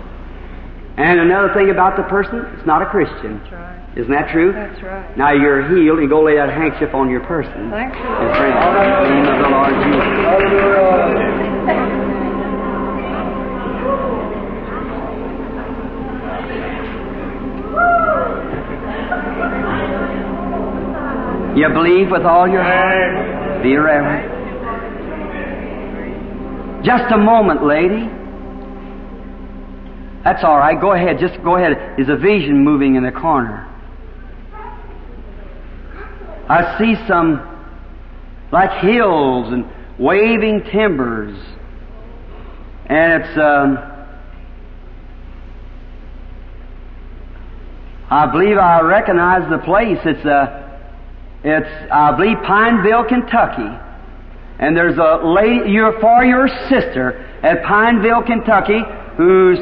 And 0.97 1.21
another 1.21 1.55
thing 1.55 1.71
about 1.71 1.97
the 1.97 2.03
person, 2.05 2.45
it's 2.59 2.67
not 2.67 2.83
a 2.83 2.87
Christian. 2.87 3.39
That's 3.39 3.53
right. 3.53 3.81
Isn't 3.97 4.13
that 4.13 4.31
true? 4.31 4.53
That's 4.53 4.83
right. 4.83 5.17
Now 5.17 5.33
you're 5.33 5.67
healed, 5.69 5.99
and 5.99 6.09
go 6.09 6.23
lay 6.23 6.37
that 6.37 6.51
handkerchief 6.51 6.95
on 6.95 7.11
your 7.11 7.21
person. 7.21 7.71
Thank 7.71 7.95
you. 7.95 8.01
And 8.05 8.31
pray 8.37 8.51
in 8.51 8.55
the 8.55 9.09
name 9.09 9.27
of 9.27 9.39
the 9.43 9.49
Lord 9.51 9.75
Jesus. 11.97 12.00
You 21.61 21.69
believe 21.69 22.11
with 22.11 22.23
all 22.23 22.49
your 22.49 22.63
heart. 22.63 23.63
Be 23.63 23.77
reverent. 23.77 24.41
Just 26.83 27.13
a 27.13 27.19
moment, 27.19 27.67
lady. 27.67 28.09
That's 30.25 30.43
all 30.43 30.57
right. 30.57 30.81
Go 30.81 30.93
ahead. 30.93 31.19
Just 31.21 31.35
go 31.45 31.57
ahead. 31.57 31.77
There's 31.99 32.09
a 32.09 32.17
vision 32.17 32.65
moving 32.65 32.95
in 32.95 33.05
the 33.05 33.13
corner. 33.13 33.67
I 36.49 36.79
see 36.79 36.95
some 37.07 37.47
like 38.51 38.83
hills 38.83 39.53
and 39.53 39.67
waving 39.99 40.65
timbers. 40.73 41.37
And 42.87 43.23
it's, 43.23 43.37
um, 43.39 43.79
I 48.11 48.33
believe 48.33 48.57
I 48.57 48.81
recognize 48.81 49.51
the 49.51 49.59
place. 49.59 49.99
It's, 50.07 50.25
uh, 50.25 50.60
it's, 51.43 51.91
I 51.91 52.17
believe, 52.17 52.39
Pineville, 52.45 53.05
Kentucky. 53.05 53.71
And 54.59 54.77
there's 54.77 54.99
a 54.99 55.25
lady, 55.25 55.71
you're 55.71 55.99
for 56.01 56.25
your 56.25 56.49
sister 56.69 57.27
at 57.43 57.65
Pineville, 57.65 58.23
Kentucky, 58.25 58.81
who's, 59.17 59.59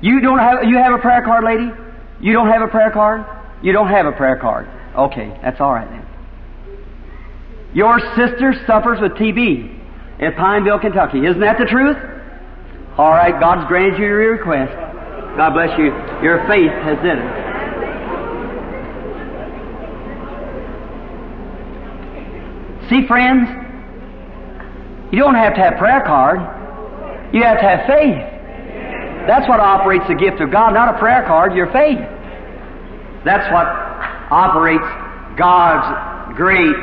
you 0.00 0.20
don't 0.20 0.38
have, 0.38 0.64
you 0.64 0.78
have 0.78 0.94
a 0.94 0.98
prayer 0.98 1.22
card, 1.22 1.44
lady? 1.44 1.70
You 2.20 2.32
don't 2.32 2.48
have 2.48 2.62
a 2.62 2.68
prayer 2.68 2.90
card? 2.90 3.26
You 3.62 3.72
don't 3.72 3.88
have 3.88 4.06
a 4.06 4.12
prayer 4.12 4.36
card. 4.36 4.68
Okay, 4.96 5.38
that's 5.42 5.60
all 5.60 5.74
right 5.74 5.88
then. 5.88 6.06
Your 7.74 8.00
sister 8.16 8.54
suffers 8.66 9.00
with 9.00 9.12
TB 9.12 10.22
at 10.22 10.36
Pineville, 10.36 10.78
Kentucky. 10.78 11.26
Isn't 11.26 11.40
that 11.40 11.58
the 11.58 11.66
truth? 11.66 11.96
All 12.96 13.10
right, 13.10 13.38
God's 13.38 13.68
granted 13.68 13.98
you 13.98 14.06
your 14.06 14.32
request. 14.32 14.72
God 15.36 15.54
bless 15.54 15.78
you. 15.78 15.86
Your 16.22 16.46
faith 16.48 16.70
has 16.70 16.96
did 17.02 17.18
it. 17.18 17.51
See, 22.92 23.06
friends, 23.06 23.48
you 25.12 25.18
don't 25.18 25.34
have 25.34 25.54
to 25.54 25.60
have 25.62 25.78
prayer 25.78 26.02
card. 26.04 26.40
You 27.32 27.42
have 27.42 27.56
to 27.56 27.64
have 27.64 27.86
faith. 27.86 28.20
That's 29.26 29.48
what 29.48 29.60
operates 29.60 30.04
the 30.08 30.14
gift 30.14 30.42
of 30.42 30.52
God, 30.52 30.74
not 30.74 30.94
a 30.94 30.98
prayer 30.98 31.24
card, 31.26 31.54
your 31.54 31.72
faith. 31.72 32.04
That's 33.24 33.50
what 33.50 33.64
operates 34.30 34.84
God's 35.38 36.36
great, 36.36 36.76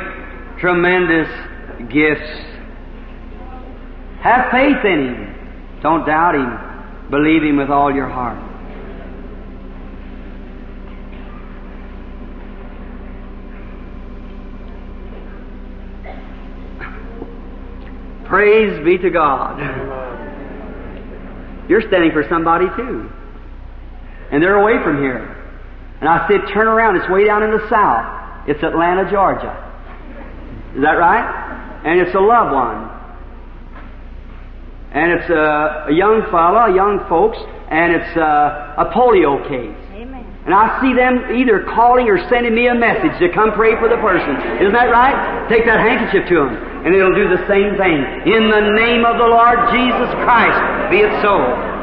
tremendous 0.58 1.28
gifts. 1.92 2.28
Have 4.18 4.50
faith 4.50 4.84
in 4.84 5.14
Him. 5.14 5.78
Don't 5.80 6.04
doubt 6.06 6.34
Him. 6.34 7.08
Believe 7.08 7.44
Him 7.44 7.56
with 7.58 7.70
all 7.70 7.94
your 7.94 8.08
heart. 8.08 8.49
Praise 18.30 18.82
be 18.84 18.96
to 18.96 19.10
God. 19.10 19.58
You're 21.68 21.82
standing 21.82 22.12
for 22.12 22.24
somebody 22.30 22.66
too. 22.76 23.10
And 24.30 24.42
they're 24.42 24.56
away 24.56 24.82
from 24.84 25.02
here. 25.02 25.36
And 26.00 26.08
I 26.08 26.26
said, 26.28 26.46
turn 26.54 26.68
around. 26.68 26.96
It's 26.96 27.10
way 27.10 27.26
down 27.26 27.42
in 27.42 27.50
the 27.50 27.68
south. 27.68 28.48
It's 28.48 28.62
Atlanta, 28.62 29.10
Georgia. 29.10 29.52
Is 30.74 30.82
that 30.82 30.94
right? 30.94 31.26
And 31.84 32.00
it's 32.00 32.14
a 32.14 32.20
loved 32.20 32.54
one. 32.54 32.86
And 34.94 35.12
it's 35.12 35.30
a, 35.30 35.90
a 35.90 35.92
young 35.92 36.22
fellow, 36.30 36.66
young 36.70 37.02
folks, 37.08 37.38
and 37.70 37.94
it's 37.94 38.16
a, 38.16 38.74
a 38.78 38.90
polio 38.94 39.42
case. 39.46 39.74
Amen. 39.94 40.22
And 40.46 40.54
I 40.54 40.78
see 40.82 40.94
them 40.94 41.34
either 41.34 41.66
calling 41.74 42.06
or 42.08 42.18
sending 42.30 42.54
me 42.54 42.66
a 42.68 42.74
message 42.74 43.18
to 43.18 43.28
come 43.34 43.52
pray 43.52 43.74
for 43.78 43.88
the 43.88 43.98
person. 43.98 44.38
Isn't 44.62 44.74
that 44.74 44.90
right? 44.90 45.46
Take 45.50 45.66
that 45.66 45.78
handkerchief 45.78 46.26
to 46.30 46.34
them, 46.34 46.54
and 46.84 46.94
it'll 46.94 47.14
do 47.14 47.28
the 47.28 47.44
same 47.46 47.76
thing. 47.76 48.00
In 48.24 48.48
the 48.48 48.72
name 48.72 49.04
of 49.04 49.18
the 49.18 49.28
Lord 49.28 49.58
Jesus 49.72 50.10
Christ, 50.24 50.60
be 50.90 51.04
it 51.04 51.12
so. 51.20 51.36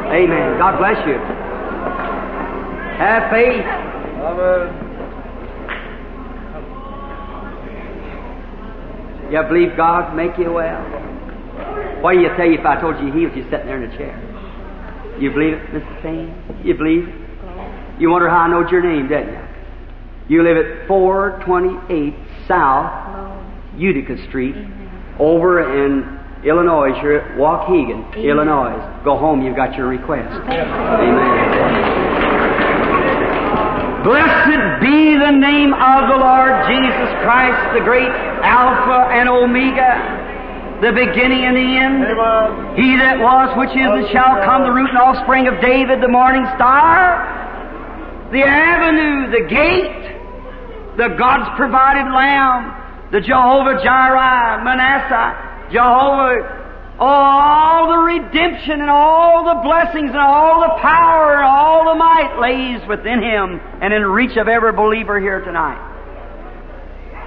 Amen. 0.09 0.57
God 0.57 0.77
bless 0.77 0.97
you. 1.05 1.17
Have 2.97 3.29
faith. 3.29 3.65
You 9.31 9.43
believe 9.43 9.75
God 9.77 10.15
make 10.15 10.37
you 10.37 10.53
well? 10.53 10.81
What 12.01 12.13
do 12.13 12.19
you 12.21 12.29
tell 12.37 12.47
you 12.47 12.59
if 12.59 12.65
I 12.65 12.79
told 12.79 12.99
you 12.99 13.11
He 13.11 13.19
healed 13.19 13.35
you 13.35 13.43
sitting 13.51 13.67
there 13.67 13.83
in 13.83 13.91
a 13.91 13.97
chair? 13.97 14.15
You 15.19 15.31
believe 15.31 15.53
it, 15.53 15.67
Mrs. 15.71 16.01
Payne? 16.01 16.61
You 16.63 16.73
believe 16.75 17.07
it? 17.07 17.99
You 17.99 18.09
wonder 18.09 18.29
how 18.29 18.41
I 18.41 18.47
know 18.49 18.67
your 18.69 18.81
name, 18.81 19.07
didn't 19.07 19.33
you? 19.33 20.37
You 20.37 20.43
live 20.43 20.57
at 20.57 20.87
428 20.87 22.13
South 22.47 22.91
Utica 23.77 24.17
Street, 24.27 24.55
over 25.19 25.61
in 25.85 26.18
Illinois. 26.44 26.99
You're 27.02 27.19
at 27.19 27.38
Waukegan, 27.38 28.15
Illinois. 28.15 28.77
Go 29.03 29.18
home, 29.18 29.41
you've 29.41 29.56
got 29.56 29.76
your 29.76 29.88
request. 29.88 30.30
Amen. 30.48 32.07
Blessed 34.03 34.80
be 34.80 35.18
the 35.18 35.31
name 35.31 35.73
of 35.73 36.07
the 36.07 36.15
Lord 36.15 36.53
Jesus 36.69 37.10
Christ, 37.26 37.60
the 37.73 37.84
great 37.84 38.07
Alpha 38.07 39.11
and 39.11 39.27
Omega, 39.27 40.80
the 40.80 40.94
beginning 40.94 41.44
and 41.44 41.57
the 41.57 41.69
end. 41.76 42.06
He 42.77 42.95
that 42.95 43.19
was, 43.19 43.52
which 43.57 43.76
is, 43.76 43.89
and 43.89 44.07
shall 44.14 44.39
come, 44.45 44.64
the 44.64 44.72
root 44.72 44.89
and 44.89 44.98
offspring 44.98 45.48
of 45.48 45.60
David, 45.60 45.99
the 45.99 46.07
morning 46.07 46.45
star, 46.56 47.19
the 48.31 48.44
avenue, 48.45 49.31
the 49.31 49.44
gate, 49.49 50.15
the 50.95 51.10
God's 51.18 51.49
provided 51.57 52.07
lamb, 52.14 52.86
the 53.11 53.21
Jehovah 53.21 53.81
Jireh, 53.84 54.63
Manasseh, 54.63 55.71
Jehovah, 55.71 56.57
all 56.99 57.88
the 57.89 57.97
redemption 57.97 58.81
and 58.81 58.89
all 58.89 59.45
the 59.45 59.61
blessings 59.61 60.09
and 60.09 60.17
all 60.17 60.61
the 60.61 60.81
power 60.81 61.35
and 61.35 61.45
all 61.45 61.93
the 61.93 61.95
might 61.95 62.39
lays 62.41 62.88
within 62.88 63.21
Him 63.21 63.59
and 63.81 63.93
in 63.93 64.03
reach 64.03 64.35
of 64.38 64.47
every 64.47 64.73
believer 64.73 65.19
here 65.19 65.41
tonight. 65.41 65.95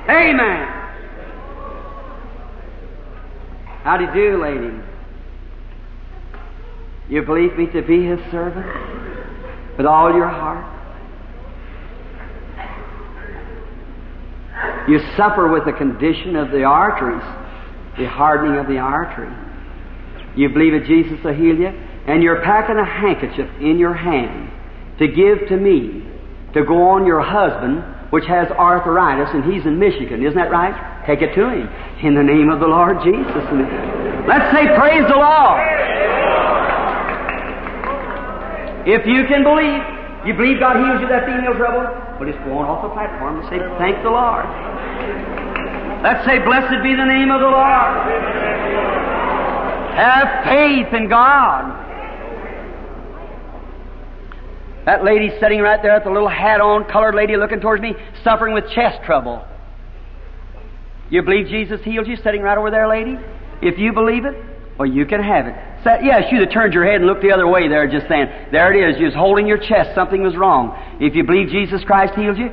Amen. 0.08 0.66
How 3.84 3.96
do 3.96 4.04
you 4.04 4.12
do, 4.12 4.42
lady? 4.42 4.76
You 7.08 7.22
believe 7.22 7.56
me 7.56 7.66
to 7.72 7.82
be 7.82 8.04
His 8.04 8.20
servant 8.30 8.66
with 9.76 9.86
all 9.86 10.14
your 10.14 10.28
heart? 10.28 10.79
You 14.88 15.00
suffer 15.16 15.48
with 15.48 15.64
the 15.64 15.72
condition 15.72 16.36
of 16.36 16.50
the 16.50 16.64
arteries, 16.64 17.22
the 17.98 18.08
hardening 18.08 18.58
of 18.58 18.66
the 18.66 18.78
artery. 18.78 19.30
You 20.36 20.48
believe 20.48 20.72
that 20.72 20.86
Jesus 20.86 21.18
will 21.24 21.34
heal 21.34 21.56
you, 21.56 21.68
and 21.68 22.22
you're 22.22 22.42
packing 22.42 22.76
a 22.76 22.84
handkerchief 22.84 23.48
in 23.60 23.78
your 23.78 23.94
hand 23.94 24.50
to 24.98 25.08
give 25.08 25.48
to 25.48 25.56
me 25.56 26.06
to 26.54 26.64
go 26.64 26.90
on 26.90 27.06
your 27.06 27.20
husband, 27.20 27.84
which 28.10 28.24
has 28.26 28.50
arthritis, 28.50 29.30
and 29.32 29.44
he's 29.52 29.64
in 29.66 29.78
Michigan. 29.78 30.24
Isn't 30.24 30.36
that 30.36 30.50
right? 30.50 30.74
Take 31.06 31.22
it 31.22 31.34
to 31.34 31.48
him 31.48 31.68
in 32.02 32.14
the 32.14 32.22
name 32.22 32.50
of 32.50 32.60
the 32.60 32.66
Lord 32.66 32.98
Jesus. 33.04 33.42
Let's 34.26 34.50
say, 34.54 34.66
Praise 34.76 35.06
the 35.08 35.16
Lord. 35.16 35.60
If 38.86 39.06
you 39.06 39.26
can 39.28 39.44
believe, 39.44 39.99
you 40.26 40.34
believe 40.34 40.60
God 40.60 40.76
heals 40.76 41.00
you 41.00 41.08
that 41.08 41.24
female 41.24 41.56
trouble, 41.56 41.80
well, 42.20 42.28
just 42.28 42.42
go 42.44 42.58
on 42.60 42.68
off 42.68 42.84
the 42.84 42.92
platform 42.92 43.40
and 43.40 43.48
say, 43.48 43.56
Thank 43.80 44.02
the 44.04 44.12
Lord. 44.12 44.44
Let's 46.04 46.24
say, 46.28 46.38
Blessed 46.44 46.82
be 46.82 46.92
the 46.92 47.08
name 47.08 47.30
of 47.30 47.40
the 47.40 47.48
Lord. 47.48 47.92
Have 49.96 50.44
faith 50.44 50.92
in 50.92 51.08
God. 51.08 51.88
That 54.84 55.04
lady 55.04 55.30
sitting 55.40 55.60
right 55.60 55.80
there 55.82 55.94
with 55.94 56.04
the 56.04 56.10
little 56.10 56.28
hat 56.28 56.60
on, 56.60 56.84
colored 56.84 57.14
lady 57.14 57.36
looking 57.36 57.60
towards 57.60 57.82
me, 57.82 57.94
suffering 58.22 58.54
with 58.54 58.68
chest 58.70 59.02
trouble. 59.04 59.44
You 61.10 61.22
believe 61.22 61.48
Jesus 61.48 61.80
healed 61.82 62.06
you, 62.06 62.16
sitting 62.16 62.42
right 62.42 62.56
over 62.56 62.70
there, 62.70 62.88
lady? 62.88 63.18
If 63.62 63.78
you 63.78 63.92
believe 63.92 64.24
it, 64.24 64.36
well, 64.78 64.88
you 64.88 65.06
can 65.06 65.22
have 65.22 65.46
it. 65.46 65.54
Yes, 65.84 66.30
you 66.30 66.40
that 66.40 66.52
turned 66.52 66.74
your 66.74 66.84
head 66.84 66.96
and 66.96 67.06
looked 67.06 67.22
the 67.22 67.32
other 67.32 67.48
way 67.48 67.66
there, 67.68 67.88
just 67.88 68.06
saying, 68.06 68.28
there 68.52 68.72
it 68.72 68.90
is, 68.90 69.00
you're 69.00 69.08
just 69.08 69.16
holding 69.16 69.46
your 69.46 69.56
chest, 69.56 69.94
something 69.94 70.22
was 70.22 70.36
wrong. 70.36 70.76
If 71.00 71.14
you 71.14 71.24
believe 71.24 71.48
Jesus 71.48 71.82
Christ 71.84 72.14
healed 72.14 72.36
you, 72.36 72.50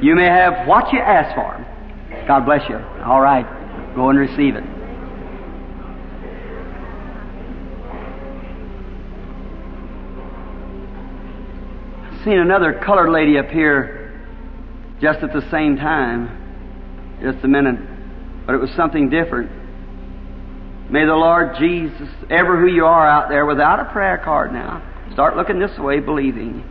you 0.00 0.14
may 0.14 0.24
have 0.24 0.66
what 0.66 0.92
you 0.92 1.00
asked 1.00 1.34
for. 1.34 1.66
God 2.26 2.46
bless 2.46 2.68
you. 2.68 2.76
All 3.04 3.20
right, 3.20 3.44
go 3.94 4.08
and 4.08 4.18
receive 4.18 4.56
it. 4.56 4.64
I 12.04 12.24
seen 12.24 12.38
another 12.38 12.80
colored 12.84 13.10
lady 13.10 13.38
up 13.38 13.48
here 13.48 13.96
just 15.00 15.20
at 15.20 15.32
the 15.32 15.42
same 15.50 15.76
time, 15.76 17.18
just 17.22 17.44
a 17.44 17.48
minute, 17.48 17.78
but 18.46 18.54
it 18.54 18.58
was 18.58 18.70
something 18.70 19.10
different. 19.10 19.57
May 20.90 21.04
the 21.04 21.12
Lord 21.12 21.56
Jesus, 21.58 22.08
ever 22.30 22.58
who 22.58 22.66
you 22.66 22.86
are 22.86 23.06
out 23.06 23.28
there 23.28 23.44
without 23.44 23.78
a 23.78 23.92
prayer 23.92 24.16
card 24.24 24.54
now, 24.54 24.82
start 25.12 25.36
looking 25.36 25.58
this 25.58 25.78
way, 25.78 26.00
believing. 26.00 26.64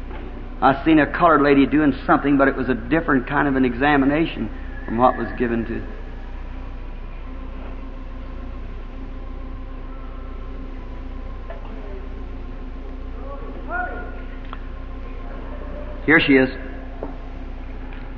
I 0.60 0.84
seen 0.84 0.98
a 0.98 1.06
colored 1.06 1.44
lady 1.44 1.68
doing 1.68 1.94
something, 2.08 2.36
but 2.36 2.48
it 2.48 2.56
was 2.56 2.68
a 2.68 2.74
different 2.74 3.28
kind 3.28 3.48
of 3.48 3.56
an 3.56 3.64
examination 3.64 4.50
from 4.86 4.98
what 4.98 5.18
was 5.18 5.28
given 5.38 5.66
to. 5.66 5.98
Here 16.08 16.20
she 16.26 16.34
is. 16.34 16.50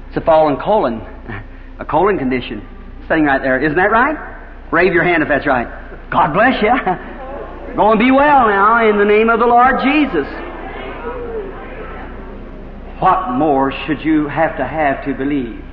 It's 0.07 0.17
a 0.17 0.21
fallen 0.21 0.57
colon, 0.63 1.01
a 1.79 1.83
colon 1.83 2.17
condition, 2.17 2.65
sitting 3.09 3.25
right 3.25 3.41
there. 3.41 3.59
Isn't 3.59 3.75
that 3.75 3.91
right? 3.91 4.71
Wave 4.71 4.93
your 4.93 5.03
hand 5.03 5.23
if 5.23 5.29
that's 5.29 5.45
right. 5.45 5.78
God 6.11 6.33
bless 6.33 6.61
you. 6.61 6.73
Go 7.75 7.91
and 7.91 7.99
be 7.99 8.11
well 8.11 8.47
now 8.47 8.87
in 8.89 8.97
the 8.97 9.05
name 9.05 9.29
of 9.29 9.39
the 9.39 9.45
Lord 9.45 9.79
Jesus. 9.83 10.27
What 12.99 13.31
more 13.31 13.71
should 13.85 14.01
you 14.03 14.27
have 14.27 14.57
to 14.57 14.65
have 14.65 15.05
to 15.05 15.13
believe? 15.13 15.63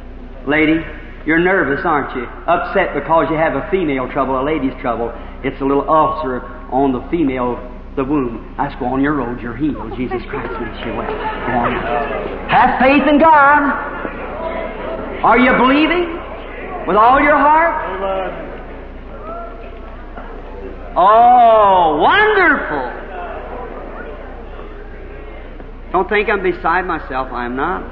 Lady, 0.46 0.84
you're 1.26 1.40
nervous, 1.40 1.84
aren't 1.84 2.14
you? 2.14 2.24
Upset 2.46 2.94
because 2.94 3.26
you 3.30 3.36
have 3.36 3.56
a 3.56 3.68
female 3.70 4.08
trouble, 4.12 4.40
a 4.40 4.44
lady's 4.44 4.74
trouble. 4.80 5.10
It's 5.42 5.60
a 5.60 5.64
little 5.64 5.88
ulcer 5.88 6.44
on 6.70 6.92
the 6.92 7.00
female, 7.10 7.58
the 7.96 8.04
womb. 8.04 8.54
Let's 8.58 8.76
go 8.76 8.86
on 8.86 9.02
your 9.02 9.14
road. 9.14 9.40
You're 9.40 9.56
healed. 9.56 9.96
Jesus 9.96 10.22
Christ 10.28 10.52
makes 10.60 10.86
you 10.86 10.94
well. 10.94 11.10
Go 11.10 11.52
on. 11.66 11.72
Have 12.48 12.78
faith 12.78 13.08
in 13.08 13.18
God. 13.18 13.62
Are 15.24 15.38
you 15.38 15.50
believing 15.56 16.14
with 16.86 16.96
all 16.96 17.20
your 17.20 17.36
heart? 17.38 18.45
Oh, 20.98 21.98
wonderful! 22.01 22.93
Don't 25.93 26.09
think 26.09 26.28
I'm 26.28 26.43
beside 26.43 26.86
myself. 26.86 27.28
I 27.32 27.44
am 27.44 27.55
not. 27.56 27.82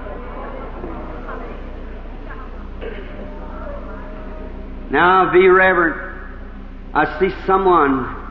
Now 4.91 5.33
be 5.33 5.47
reverent. 5.49 5.97
I 6.95 7.19
see 7.19 7.31
someone. 7.47 8.23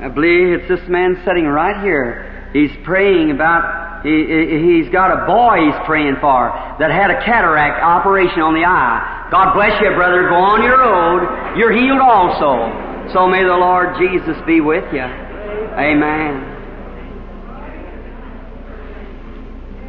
I 0.00 0.08
believe 0.08 0.60
it's 0.60 0.68
this 0.68 0.88
man 0.88 1.20
sitting 1.26 1.44
right 1.44 1.82
here. 1.82 2.50
He's 2.52 2.70
praying 2.84 3.30
about, 3.32 3.87
he, 4.02 4.82
he's 4.82 4.88
got 4.92 5.10
a 5.10 5.26
boy 5.26 5.66
he's 5.66 5.80
praying 5.86 6.16
for 6.20 6.50
that 6.78 6.90
had 6.90 7.10
a 7.10 7.18
cataract 7.24 7.82
operation 7.82 8.40
on 8.40 8.54
the 8.54 8.64
eye. 8.64 9.28
God 9.30 9.54
bless 9.54 9.80
you, 9.82 9.90
brother. 9.94 10.28
Go 10.28 10.38
on 10.38 10.62
your 10.62 10.78
road. 10.78 11.58
You're 11.58 11.72
healed 11.72 12.00
also. 12.00 13.12
So 13.12 13.26
may 13.26 13.42
the 13.42 13.56
Lord 13.56 13.96
Jesus 13.98 14.36
be 14.46 14.60
with 14.60 14.84
you. 14.92 15.02
Amen. 15.02 16.58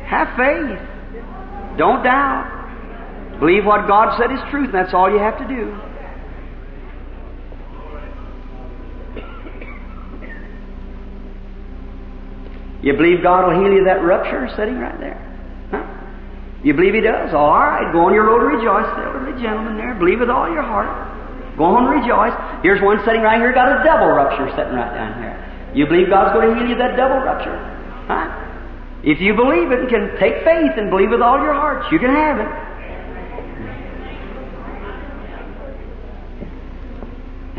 Have 0.07 0.29
faith. 0.35 0.79
Don't 1.77 2.03
doubt. 2.03 3.39
Believe 3.39 3.65
what 3.65 3.87
God 3.87 4.17
said 4.17 4.31
is 4.31 4.39
truth, 4.49 4.73
and 4.73 4.73
that's 4.73 4.93
all 4.93 5.09
you 5.09 5.19
have 5.19 5.37
to 5.37 5.47
do. 5.47 5.71
You 12.81 12.93
believe 12.93 13.21
God 13.21 13.47
will 13.47 13.59
heal 13.59 13.73
you 13.73 13.83
that 13.85 14.03
rupture 14.03 14.47
sitting 14.55 14.79
right 14.79 14.97
there? 14.99 15.19
Huh? 15.71 15.83
You 16.63 16.73
believe 16.73 16.93
He 16.93 17.01
does? 17.01 17.33
All 17.33 17.59
right, 17.59 17.91
go 17.91 18.07
on 18.07 18.13
your 18.13 18.25
road 18.27 18.47
and 18.47 18.59
rejoice. 18.59 18.87
The 18.95 19.03
elderly 19.03 19.35
gentleman 19.41 19.75
there, 19.75 19.95
believe 19.95 20.19
with 20.19 20.29
all 20.29 20.47
your 20.47 20.63
heart. 20.63 20.87
Go 21.57 21.65
on 21.65 21.91
and 21.91 21.99
rejoice. 21.99 22.31
Here's 22.63 22.81
one 22.81 23.03
sitting 23.03 23.21
right 23.21 23.35
here, 23.35 23.51
got 23.51 23.67
a 23.67 23.83
double 23.83 24.07
rupture 24.07 24.47
sitting 24.55 24.73
right 24.73 24.93
down 24.95 25.19
here. 25.19 25.35
You 25.75 25.85
believe 25.85 26.09
God's 26.09 26.31
going 26.33 26.49
to 26.49 26.55
heal 26.55 26.69
you 26.71 26.77
that 26.79 26.95
double 26.95 27.19
rupture? 27.19 27.59
Huh? 28.07 28.31
If 29.03 29.19
you 29.19 29.35
believe 29.35 29.71
it 29.71 29.79
and 29.79 29.89
can 29.89 30.15
take 30.19 30.43
faith 30.43 30.79
and 30.79 30.89
believe 30.89 31.11
with 31.11 31.21
all 31.21 31.37
your 31.37 31.53
hearts, 31.53 31.87
you 31.91 31.99
can 31.99 32.09
have 32.11 32.39
it. 32.39 32.47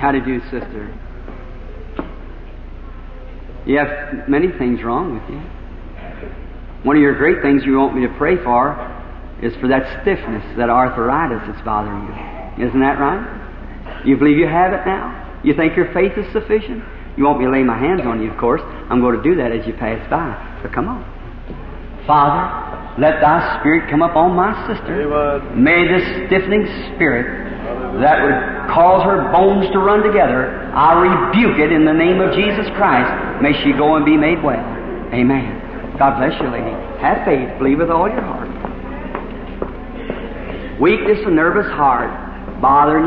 How 0.00 0.12
did 0.12 0.26
you 0.26 0.40
sister? 0.50 0.88
You 3.70 3.78
have 3.78 4.26
many 4.28 4.50
things 4.58 4.82
wrong 4.82 5.14
with 5.14 5.22
you. 5.30 5.38
One 6.82 6.96
of 6.96 7.02
your 7.02 7.14
great 7.14 7.38
things 7.40 7.62
you 7.64 7.78
want 7.78 7.94
me 7.94 8.02
to 8.02 8.12
pray 8.18 8.34
for 8.42 8.74
is 9.40 9.54
for 9.62 9.68
that 9.68 10.02
stiffness, 10.02 10.42
that 10.58 10.66
arthritis 10.66 11.46
that's 11.46 11.62
bothering 11.62 12.10
you. 12.10 12.66
Isn't 12.66 12.80
that 12.80 12.98
right? 12.98 13.22
You 14.04 14.16
believe 14.16 14.38
you 14.38 14.48
have 14.50 14.72
it 14.74 14.82
now? 14.84 15.38
You 15.44 15.54
think 15.54 15.76
your 15.76 15.86
faith 15.94 16.18
is 16.18 16.26
sufficient? 16.32 16.82
You 17.16 17.22
want 17.22 17.38
me 17.38 17.46
to 17.46 17.52
lay 17.52 17.62
my 17.62 17.78
hands 17.78 18.02
on 18.02 18.20
you, 18.20 18.32
of 18.32 18.38
course. 18.42 18.60
I'm 18.90 19.00
going 19.00 19.14
to 19.14 19.22
do 19.22 19.36
that 19.36 19.52
as 19.52 19.64
you 19.64 19.72
pass 19.74 20.02
by. 20.10 20.34
But 20.66 20.74
come 20.74 20.88
on. 20.90 21.06
Father, 22.10 22.98
let 22.98 23.22
thy 23.22 23.60
spirit 23.60 23.88
come 23.88 24.02
upon 24.02 24.34
my 24.34 24.50
sister. 24.66 25.46
May 25.54 25.86
this 25.86 26.26
stiffening 26.26 26.66
spirit 26.90 28.02
that 28.02 28.18
would 28.18 28.74
cause 28.74 29.06
her 29.06 29.30
bones 29.30 29.70
to 29.70 29.78
run 29.78 30.02
together, 30.02 30.59
I 30.72 30.94
rebuke 30.94 31.58
it 31.58 31.72
in 31.72 31.84
the 31.84 31.92
name 31.92 32.20
of 32.20 32.34
Jesus 32.34 32.66
Christ. 32.76 33.42
May 33.42 33.52
she 33.62 33.72
go 33.72 33.96
and 33.96 34.04
be 34.04 34.16
made 34.16 34.42
well. 34.42 34.62
Amen. 35.12 35.96
God 35.98 36.18
bless 36.18 36.40
you, 36.40 36.48
lady. 36.48 36.70
Have 37.02 37.24
faith. 37.24 37.58
Believe 37.58 37.78
with 37.78 37.90
all 37.90 38.08
your 38.08 38.22
heart. 38.22 38.48
Weakness 40.80 41.18
and 41.26 41.36
nervous 41.36 41.66
heart 41.72 42.08
bothering 42.60 43.04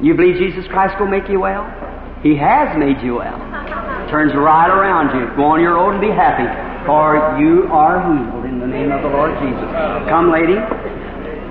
you. 0.00 0.08
You 0.08 0.14
believe 0.14 0.36
Jesus 0.36 0.66
Christ 0.68 0.98
will 0.98 1.08
make 1.08 1.28
you 1.28 1.40
well? 1.40 1.66
He 2.22 2.36
has 2.36 2.76
made 2.78 3.02
you 3.02 3.16
well. 3.16 3.38
Turns 4.10 4.34
right 4.34 4.70
around 4.70 5.14
you. 5.14 5.36
Go 5.36 5.44
on 5.44 5.60
your 5.60 5.74
road 5.74 5.92
and 5.92 6.00
be 6.00 6.08
happy, 6.10 6.46
for 6.86 7.38
you 7.38 7.68
are 7.70 8.00
healed 8.00 8.46
in 8.46 8.58
the 8.58 8.66
name 8.66 8.90
of 8.90 9.02
the 9.02 9.08
Lord 9.08 9.34
Jesus. 9.38 9.68
Come, 10.08 10.32
lady. 10.32 10.56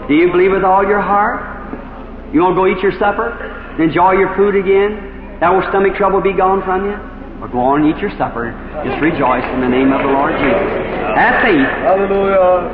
Do 0.07 0.15
you 0.15 0.31
believe 0.31 0.51
with 0.51 0.63
all 0.63 0.83
your 0.83 1.01
heart? 1.01 2.33
You 2.33 2.41
want 2.41 2.55
to 2.55 2.59
go 2.59 2.67
eat 2.67 2.81
your 2.81 2.97
supper? 2.99 3.31
Enjoy 3.79 4.13
your 4.13 4.35
food 4.35 4.55
again? 4.55 5.16
That 5.39 5.53
will 5.53 5.61
stomach 5.69 5.95
trouble 5.95 6.21
be 6.21 6.33
gone 6.33 6.63
from 6.63 6.85
you? 6.85 6.97
Or 7.41 7.47
go 7.47 7.59
on 7.59 7.85
and 7.85 7.93
eat 7.93 8.01
your 8.01 8.09
supper. 8.17 8.49
Just 8.81 8.97
rejoice 9.01 9.45
in 9.53 9.61
the 9.61 9.69
name 9.69 9.93
of 9.93 10.01
the 10.01 10.09
Lord 10.09 10.33
Jesus. 10.33 10.73
Have 11.13 11.41
faith. 11.45 11.69
Hallelujah. 11.85 12.73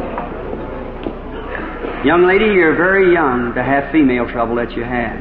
Young 2.06 2.28
lady, 2.28 2.46
you're 2.46 2.76
very 2.76 3.12
young 3.14 3.54
to 3.56 3.64
have 3.64 3.92
female 3.92 4.28
trouble 4.32 4.56
that 4.56 4.72
you 4.72 4.84
had. 4.84 5.20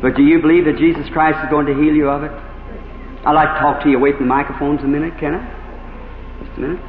But 0.00 0.16
do 0.16 0.22
you 0.22 0.40
believe 0.40 0.64
that 0.66 0.76
Jesus 0.76 1.08
Christ 1.12 1.40
is 1.44 1.50
going 1.50 1.66
to 1.66 1.74
heal 1.74 1.94
you 1.94 2.08
of 2.08 2.24
it? 2.24 2.32
I'd 3.24 3.32
like 3.32 3.56
to 3.56 3.60
talk 3.60 3.82
to 3.82 3.90
you 3.90 3.96
away 3.96 4.12
from 4.12 4.28
the 4.28 4.32
microphones 4.32 4.80
a 4.84 4.88
minute, 4.88 5.18
can 5.18 5.34
I? 5.34 5.44
Just 6.44 6.56
a 6.56 6.60
minute. 6.60 6.80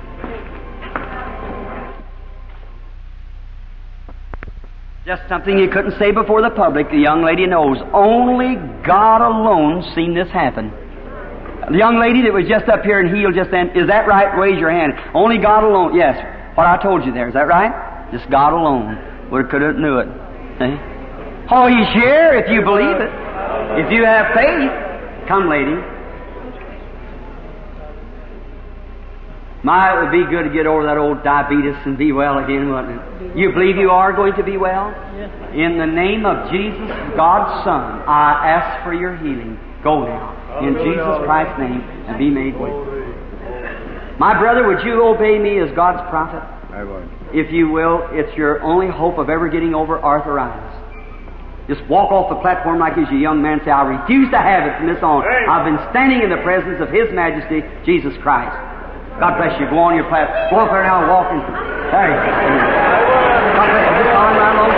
Just 5.09 5.25
something 5.27 5.57
you 5.57 5.73
couldn't 5.73 5.97
say 5.97 6.11
before 6.11 6.45
the 6.45 6.53
public. 6.53 6.93
The 6.93 7.01
young 7.01 7.25
lady 7.25 7.47
knows. 7.49 7.81
Only 7.97 8.61
God 8.85 9.25
alone 9.25 9.81
seen 9.97 10.13
this 10.13 10.29
happen. 10.29 10.69
The 10.69 11.81
young 11.81 11.97
lady 11.97 12.21
that 12.21 12.29
was 12.29 12.45
just 12.45 12.69
up 12.69 12.85
here 12.85 13.01
and 13.01 13.09
healed 13.09 13.33
just 13.33 13.49
then, 13.49 13.73
is 13.73 13.89
that 13.89 14.05
right? 14.05 14.29
Raise 14.37 14.61
your 14.61 14.69
hand. 14.69 14.93
Only 15.17 15.41
God 15.41 15.65
alone. 15.65 15.97
Yes. 15.97 16.13
What 16.53 16.69
I 16.69 16.77
told 16.77 17.09
you 17.09 17.11
there, 17.11 17.25
is 17.25 17.33
that 17.33 17.49
right? 17.49 17.73
Just 18.13 18.29
God 18.29 18.53
alone 18.53 19.01
would 19.33 19.49
could 19.49 19.65
have 19.65 19.81
knew 19.81 19.97
it. 19.97 20.05
See? 20.61 20.77
Oh, 21.49 21.65
He's 21.65 21.89
here 21.97 22.37
if 22.37 22.45
you 22.53 22.61
believe 22.61 23.01
it. 23.01 23.09
If 23.81 23.89
you 23.89 24.05
have 24.05 24.29
faith. 24.37 24.69
Come, 25.25 25.49
lady. 25.49 25.73
My, 29.63 29.91
it 29.91 30.03
would 30.03 30.11
be 30.11 30.23
good 30.31 30.43
to 30.43 30.49
get 30.49 30.65
over 30.65 30.83
that 30.85 30.97
old 30.97 31.23
diabetes 31.23 31.75
and 31.85 31.97
be 31.97 32.11
well 32.13 32.39
again, 32.39 32.71
wouldn't 32.71 32.95
it? 32.95 33.37
You 33.37 33.51
believe 33.51 33.75
you 33.75 33.91
are 33.91 34.13
going 34.13 34.33
to 34.35 34.43
be 34.43 34.55
well? 34.55 34.87
In 35.53 35.77
the 35.77 35.85
name 35.85 36.25
of 36.25 36.49
Jesus, 36.49 36.87
God's 37.17 37.63
Son, 37.65 38.01
I 38.07 38.47
ask 38.47 38.83
for 38.83 38.93
your 38.93 39.17
healing. 39.17 39.59
Go 39.83 40.05
now. 40.05 40.63
In 40.63 40.73
Jesus 40.75 41.23
Christ's 41.25 41.59
name, 41.59 41.81
and 42.07 42.17
be 42.17 42.29
made 42.29 42.57
well. 42.57 42.85
My 44.17 44.37
brother, 44.39 44.67
would 44.67 44.83
you 44.85 45.03
obey 45.03 45.39
me 45.39 45.59
as 45.59 45.71
God's 45.75 46.07
prophet? 46.09 46.43
I 46.71 46.83
would. 46.83 47.09
If 47.33 47.51
you 47.51 47.69
will, 47.69 48.07
it's 48.11 48.35
your 48.37 48.61
only 48.63 48.87
hope 48.87 49.17
of 49.17 49.29
ever 49.29 49.49
getting 49.49 49.75
over 49.75 49.99
arthritis. 49.99 50.75
Just 51.67 51.85
walk 51.87 52.11
off 52.11 52.29
the 52.29 52.41
platform 52.41 52.79
like 52.79 52.95
he's 52.95 53.07
a 53.09 53.19
young 53.19 53.41
man 53.41 53.59
and 53.59 53.61
say, 53.63 53.71
I 53.71 53.83
refuse 53.83 54.31
to 54.31 54.39
have 54.39 54.65
it 54.65 54.77
from 54.77 54.87
this 54.87 55.03
on. 55.03 55.21
I've 55.23 55.65
been 55.67 55.79
standing 55.91 56.23
in 56.23 56.29
the 56.29 56.41
presence 56.41 56.81
of 56.81 56.89
His 56.89 57.13
Majesty, 57.13 57.61
Jesus 57.85 58.17
Christ. 58.23 58.57
God 59.19 59.35
bless 59.35 59.59
you. 59.59 59.67
Go 59.67 59.79
on 59.79 59.95
your 59.95 60.07
path. 60.07 60.31
Go 60.49 60.63
up 60.63 60.71
there 60.71 60.83
now 60.83 61.03
walking. 61.03 61.43
There 61.91 62.07
you 62.07 62.15
go. 62.15 62.31
God 63.59 63.67
bless 63.67 63.91
you. 63.99 64.07
On 64.15 64.31
right 64.39 64.55
along. 64.55 64.71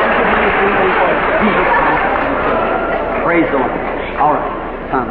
Jesus 1.41 1.69
Christ. 1.77 3.21
Praise 3.21 3.45
the 3.53 3.57
Lord. 3.61 3.73
All 4.17 4.33
right. 4.33 4.49
Come. 4.89 5.09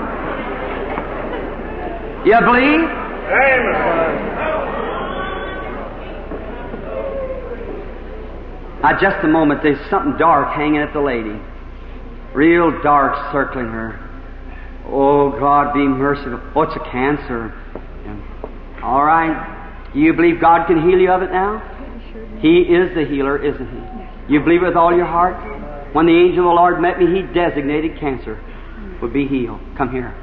You 2.27 2.39
believe? 2.43 2.91
Amen. 3.31 4.31
Now, 8.83 8.99
just 9.01 9.23
a 9.25 9.29
moment, 9.29 9.63
there's 9.63 9.79
something 9.91 10.17
dark 10.19 10.55
hanging 10.57 10.81
at 10.81 10.93
the 10.93 11.01
lady. 11.01 11.39
Real 12.35 12.83
dark 12.83 13.31
circling 13.31 13.69
her. 13.69 13.99
Oh, 14.87 15.31
God, 15.39 15.73
be 15.75 15.87
merciful. 15.87 16.41
Oh, 16.57 16.63
it's 16.63 16.75
a 16.75 16.81
cancer. 16.91 17.53
Yeah. 18.05 18.17
All 18.83 19.05
right. 19.05 19.91
Do 19.93 20.01
you 20.01 20.13
believe 20.13 20.41
God 20.41 20.67
can 20.67 20.81
heal 20.89 20.99
you 20.99 21.11
of 21.11 21.23
it 21.23 21.33
now? 21.33 21.61
He 22.41 22.63
is 22.63 22.95
the 22.95 23.05
healer, 23.05 23.37
isn't 23.37 23.69
He? 23.69 24.35
You 24.35 24.41
believe 24.41 24.63
it 24.63 24.67
with 24.67 24.77
all 24.77 24.95
your 24.95 25.07
heart? 25.07 25.37
When 25.93 26.07
the 26.07 26.15
angel 26.15 26.47
of 26.47 26.55
the 26.55 26.57
Lord 26.57 26.81
met 26.81 26.99
me, 26.99 27.07
He 27.07 27.23
designated 27.35 27.99
cancer 27.99 28.41
would 29.03 29.13
be 29.13 29.27
healed. 29.27 29.61
Come 29.77 29.91
here. 29.91 30.15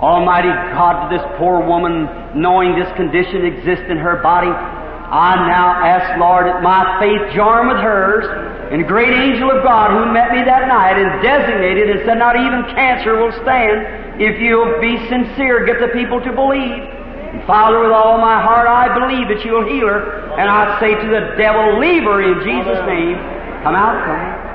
Almighty 0.00 0.48
God, 0.48 1.10
this 1.10 1.22
poor 1.38 1.64
woman, 1.66 2.06
knowing 2.34 2.78
this 2.78 2.90
condition 2.96 3.44
exists 3.44 3.86
in 3.90 3.98
her 3.98 4.22
body, 4.22 4.48
I 4.48 5.48
now 5.48 5.72
ask, 5.80 6.20
Lord, 6.20 6.46
that 6.46 6.62
my 6.62 7.00
faith 7.00 7.34
join 7.34 7.66
with 7.66 7.78
hers, 7.78 8.28
and 8.70 8.84
the 8.84 8.86
great 8.86 9.10
angel 9.10 9.50
of 9.50 9.64
God 9.64 9.90
who 9.90 10.12
met 10.12 10.30
me 10.30 10.44
that 10.44 10.68
night 10.68 11.00
and 11.00 11.22
designated 11.22 11.90
and 11.90 12.00
said, 12.04 12.18
not 12.18 12.36
even 12.36 12.62
cancer 12.76 13.16
will 13.16 13.32
stand 13.42 14.20
if 14.20 14.38
you'll 14.40 14.80
be 14.80 15.00
sincere, 15.08 15.64
get 15.64 15.80
the 15.80 15.88
people 15.96 16.20
to 16.20 16.32
believe. 16.32 16.97
And 17.28 17.44
Father, 17.46 17.80
with 17.80 17.92
all 17.92 18.16
my 18.16 18.40
heart, 18.40 18.66
I 18.66 18.88
believe 18.88 19.28
that 19.28 19.44
you'll 19.44 19.68
heal 19.68 19.86
her, 19.86 20.32
and 20.40 20.48
I 20.48 20.80
say 20.80 20.94
to 20.94 21.06
the 21.08 21.36
devil, 21.36 21.78
leave 21.78 22.04
her 22.04 22.24
in 22.24 22.40
Jesus' 22.40 22.80
name. 22.88 23.20
Come 23.62 23.74
out, 23.76 24.00
come. 24.08 24.48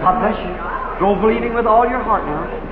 God 0.00 0.20
bless 0.22 0.38
you. 0.38 0.54
Go 1.00 1.20
believing 1.20 1.54
with 1.54 1.66
all 1.66 1.88
your 1.88 2.02
heart 2.02 2.24
now. 2.24 2.70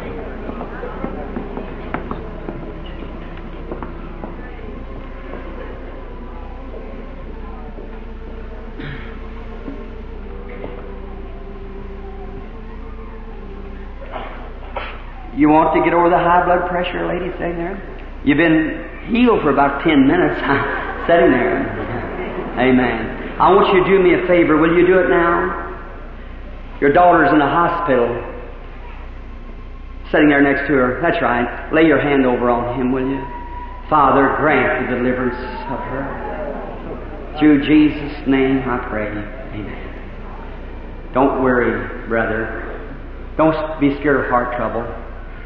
You 15.37 15.49
want 15.49 15.75
to 15.75 15.85
get 15.85 15.95
over 15.95 16.11
the 16.11 16.19
high 16.19 16.45
blood 16.45 16.69
pressure, 16.69 17.07
lady, 17.07 17.31
sitting 17.39 17.59
there? 17.59 17.79
You've 18.25 18.39
been 18.39 18.88
healed 19.11 19.43
for 19.43 19.51
about 19.51 19.83
ten 19.83 20.07
minutes, 20.07 20.39
sitting 21.09 21.33
there. 21.33 21.65
Amen. 22.59 23.39
I 23.41 23.55
want 23.55 23.73
you 23.73 23.85
to 23.85 23.89
do 23.89 24.03
me 24.03 24.15
a 24.15 24.27
favor. 24.27 24.57
Will 24.57 24.77
you 24.77 24.87
do 24.87 24.99
it 24.99 25.09
now? 25.09 25.69
Your 26.81 26.93
daughter's 26.93 27.33
in 27.33 27.39
the 27.39 27.47
hospital, 27.47 28.07
sitting 30.11 30.29
there 30.29 30.43
next 30.43 30.67
to 30.69 30.75
her. 30.75 31.01
That's 31.03 31.21
right. 31.23 31.71
Lay 31.73 31.87
your 31.87 32.01
hand 32.01 32.27
over 32.27 32.51
on 32.51 32.79
him, 32.79 32.93
will 32.93 33.07
you? 33.07 33.23
Father, 33.89 34.37
grant 34.37 34.91
the 34.91 34.97
deliverance 34.97 35.39
of 35.71 35.81
her. 35.81 36.29
Through 37.39 37.63
Jesus' 37.67 38.27
name 38.27 38.59
I 38.67 38.79
pray. 38.91 39.09
Amen. 39.09 39.89
Don't 41.15 41.43
worry, 41.43 42.07
brother. 42.09 42.65
Don't 43.37 43.81
be 43.81 43.95
scared 43.99 44.25
of 44.25 44.31
heart 44.31 44.57
trouble. 44.57 44.83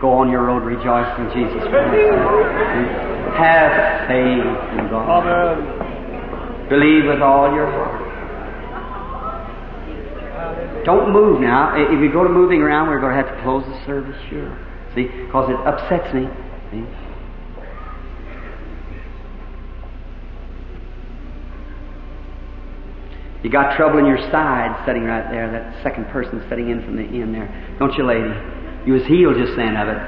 Go 0.03 0.11
on 0.19 0.29
your 0.35 0.43
road 0.43 0.67
rejoicing 0.67 1.31
in 1.31 1.47
Jesus 1.47 1.63
Christ. 1.71 1.95
Have 3.39 4.09
faith 4.11 4.43
in 4.75 4.91
God. 4.91 5.23
Amen. 5.23 6.69
Believe 6.69 7.07
with 7.07 7.23
all 7.23 7.55
your 7.55 7.71
heart. 7.71 8.03
Don't 10.85 11.13
move 11.13 11.41
now. 11.41 11.77
If 11.77 12.01
you 12.03 12.11
go 12.13 12.25
to 12.25 12.29
moving 12.29 12.61
around, 12.63 12.89
we're 12.89 12.99
going 12.99 13.15
to 13.17 13.23
have 13.23 13.33
to 13.33 13.43
close 13.45 13.63
the 13.65 13.79
service, 13.87 14.21
sure. 14.29 14.51
See, 14.97 15.07
because 15.07 15.49
it 15.49 15.57
upsets 15.63 16.13
me. 16.13 16.27
See? 16.73 16.83
You 23.45 23.51
got 23.51 23.77
trouble 23.77 23.99
in 24.01 24.07
your 24.07 24.19
side 24.33 24.83
sitting 24.85 25.05
right 25.05 25.31
there, 25.31 25.49
that 25.53 25.81
second 25.85 26.07
person 26.07 26.45
sitting 26.49 26.71
in 26.71 26.83
from 26.83 26.97
the 26.97 27.05
end 27.05 27.33
there. 27.35 27.77
Don't 27.79 27.95
you, 27.95 28.05
lady? 28.05 28.62
You 28.87 28.95
was 28.95 29.05
healed 29.07 29.37
just 29.37 29.57
then 29.57 29.77
of 29.77 29.89
it. 29.89 29.99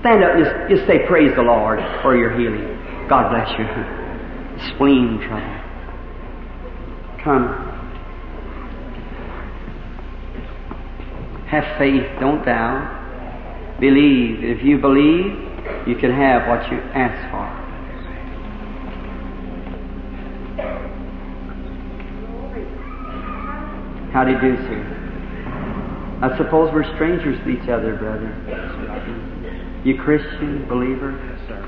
Stand 0.00 0.22
up 0.22 0.34
and 0.34 0.44
just, 0.44 0.54
just 0.68 0.86
say, 0.86 1.06
Praise 1.06 1.34
the 1.36 1.42
Lord 1.42 1.78
for 2.02 2.16
your 2.16 2.36
healing. 2.38 3.08
God 3.08 3.30
bless 3.30 3.48
you. 3.58 3.64
Spleen 4.74 5.18
trouble. 5.26 5.62
Come. 7.22 7.68
Have 11.48 11.78
faith, 11.78 12.06
don't 12.20 12.44
doubt. 12.44 13.78
Believe. 13.80 14.42
If 14.42 14.64
you 14.64 14.78
believe, 14.78 15.52
you 15.86 15.96
can 15.96 16.10
have 16.12 16.48
what 16.48 16.70
you 16.70 16.78
ask 16.94 17.30
for. 17.30 17.62
How 24.12 24.24
do 24.24 24.32
you 24.32 24.40
do, 24.40 24.56
sir? 24.64 24.91
I 26.22 26.36
suppose 26.38 26.70
we're 26.72 26.86
strangers 26.94 27.36
to 27.42 27.48
each 27.50 27.68
other, 27.68 27.96
brother. 27.96 28.30
You 29.84 29.98
Christian, 30.00 30.68
believer? 30.68 31.18
Yes, 31.18 31.48
sir. 31.48 31.58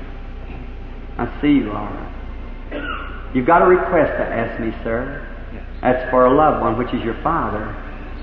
I 1.17 1.41
see 1.41 1.59
you 1.59 1.71
are. 1.71 3.31
You've 3.35 3.45
got 3.45 3.61
a 3.61 3.65
request 3.65 4.15
to 4.15 4.23
ask 4.23 4.57
me, 4.61 4.71
sir. 4.81 5.27
Yes. 5.53 5.63
That's 5.81 6.09
for 6.09 6.25
a 6.25 6.33
loved 6.33 6.61
one, 6.61 6.77
which 6.77 6.93
is 6.93 7.03
your 7.03 7.21
father. 7.21 7.75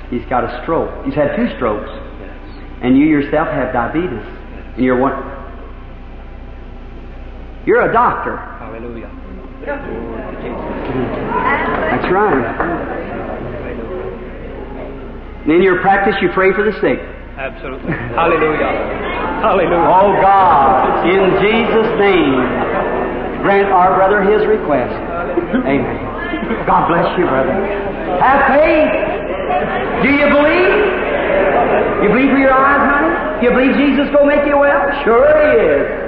He's 0.09 0.25
got 0.31 0.45
a 0.45 0.63
stroke. 0.63 1.05
He's 1.05 1.15
had 1.15 1.37
two 1.37 1.55
strokes. 1.57 1.91
Yes. 1.93 2.33
And 2.81 2.97
you 2.97 3.05
yourself 3.05 3.49
have 3.49 3.75
diabetes. 3.75 4.25
And 4.77 4.85
you're 4.85 4.97
one. 4.99 5.13
You're 7.67 7.91
a 7.91 7.93
doctor. 7.93 8.39
Hallelujah. 8.57 9.11
That's 11.93 12.09
right. 12.11 13.12
And 15.43 15.51
in 15.53 15.63
your 15.63 15.81
practice, 15.81 16.15
you 16.23 16.31
pray 16.31 16.53
for 16.53 16.63
the 16.63 16.73
sick. 16.79 16.99
Absolutely. 17.35 17.91
Hallelujah. 18.15 18.71
Hallelujah. 19.43 19.91
Oh 19.91 20.15
God, 20.23 21.03
in 21.09 21.35
Jesus' 21.43 21.91
name, 21.99 22.39
grant 23.43 23.73
our 23.73 23.97
brother 23.97 24.23
his 24.23 24.47
request. 24.47 24.95
Amen. 25.67 26.67
God 26.67 26.87
bless 26.87 27.11
you, 27.19 27.27
brother. 27.27 27.55
Have 28.23 28.55
faith. 28.55 28.93
Do 30.07 30.11
you 30.15 30.31
believe? 30.31 30.75
You 32.03 32.09
believe 32.11 32.31
for 32.31 32.39
your 32.39 32.55
eyes, 32.55 32.83
honey? 32.87 33.47
You 33.47 33.51
believe 33.51 33.75
Jesus 33.79 34.11
will 34.15 34.27
make 34.27 34.47
you 34.47 34.59
well? 34.59 34.91
Sure 35.03 35.27
he 35.27 35.59
is. 35.59 36.02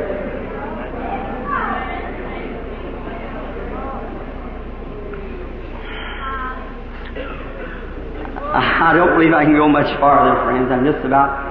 I 8.54 8.94
don't 8.94 9.18
believe 9.18 9.34
I 9.34 9.42
can 9.42 9.58
go 9.58 9.66
much 9.66 9.90
farther, 9.98 10.38
friends. 10.46 10.70
I'm 10.70 10.86
just 10.86 11.02
about. 11.04 11.42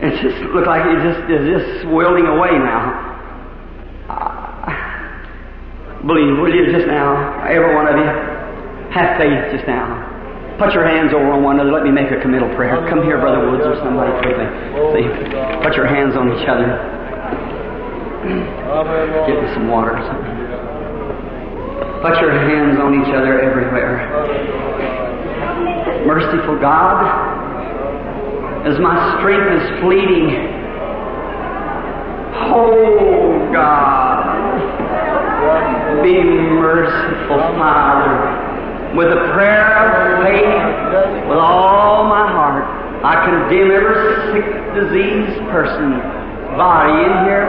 It 0.00 0.16
just 0.24 0.40
look 0.56 0.64
like 0.64 0.80
it 0.88 0.96
just 1.04 1.20
just 1.28 1.84
swelling 1.84 2.24
away 2.24 2.56
now. 2.56 3.04
Uh, 4.08 4.64
believe, 6.08 6.40
will 6.40 6.48
you, 6.48 6.72
just 6.72 6.88
now, 6.88 7.44
every 7.44 7.76
one 7.76 7.84
of 7.84 8.00
you, 8.00 8.08
have 8.96 9.20
faith 9.20 9.52
just 9.52 9.68
now. 9.68 10.08
Put 10.56 10.72
your 10.72 10.88
hands 10.88 11.12
over 11.12 11.36
on 11.36 11.44
one 11.44 11.60
another. 11.60 11.72
Let 11.72 11.84
me 11.84 11.92
make 11.92 12.08
a 12.08 12.16
committal 12.20 12.48
prayer. 12.56 12.80
Come 12.88 13.04
here, 13.04 13.20
Brother 13.20 13.44
Woods, 13.52 13.64
or 13.68 13.76
somebody 13.84 14.08
quickly. 14.24 14.48
See, 14.96 15.04
put 15.60 15.76
your 15.76 15.84
hands 15.84 16.16
on 16.16 16.32
each 16.32 16.48
other. 16.48 16.64
Get 19.28 19.36
me 19.36 19.48
some 19.52 19.68
water 19.68 20.00
or 20.00 20.04
something. 20.08 20.32
Put 22.00 22.16
your 22.24 22.32
hands 22.32 22.80
on 22.80 22.96
each 23.04 23.12
other 23.12 23.36
everywhere. 23.44 24.69
Merciful 26.06 26.58
God, 26.58 27.04
as 28.66 28.78
my 28.80 29.18
strength 29.18 29.52
is 29.62 29.80
fleeting, 29.80 30.30
oh 32.48 33.50
God, 33.52 34.24
be 36.02 36.22
merciful, 36.22 37.38
Father. 37.56 38.96
With 38.96 39.12
a 39.12 39.32
prayer 39.34 39.70
of 39.70 40.24
faith, 40.24 41.28
with 41.28 41.38
all 41.38 42.08
my 42.08 42.26
heart, 42.26 42.64
I 43.04 43.24
condemn 43.24 43.70
every 43.70 43.96
sick, 44.32 44.48
diseased 44.74 45.40
person, 45.52 46.00
body 46.56 46.96
in 46.96 47.12
here, 47.24 47.48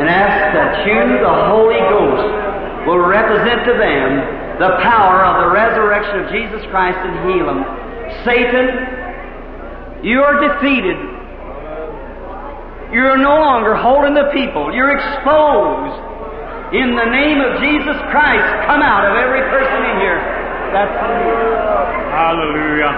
and 0.00 0.08
ask 0.08 0.52
that 0.56 0.84
you, 0.84 1.20
the 1.20 1.36
Holy 1.52 1.78
Ghost, 1.88 2.88
will 2.88 2.98
represent 2.98 3.64
to 3.64 3.72
them 3.76 4.40
the 4.60 4.76
power 4.84 5.24
of 5.24 5.46
the 5.46 5.50
resurrection 5.56 6.20
of 6.20 6.32
Jesus 6.32 6.60
Christ 6.68 6.98
and 7.00 7.32
heal 7.32 7.46
them. 7.46 7.89
Satan, 8.24 10.04
you 10.04 10.22
are 10.22 10.40
defeated. 10.40 10.96
You're 12.92 13.16
no 13.16 13.38
longer 13.38 13.76
holding 13.76 14.14
the 14.14 14.30
people. 14.32 14.74
You're 14.74 14.90
exposed. 14.90 15.96
In 16.74 16.94
the 16.94 17.04
name 17.04 17.40
of 17.40 17.60
Jesus 17.60 17.96
Christ, 18.10 18.46
come 18.66 18.82
out 18.82 19.04
of 19.06 19.16
every 19.16 19.42
person 19.50 19.78
in 19.90 19.96
here. 20.00 20.18
That's 20.72 20.94
Hallelujah. 22.10 22.92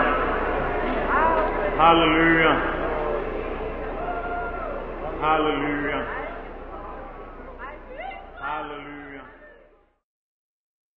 Hallelujah. 1.76 2.54
Hallelujah. 5.20 6.21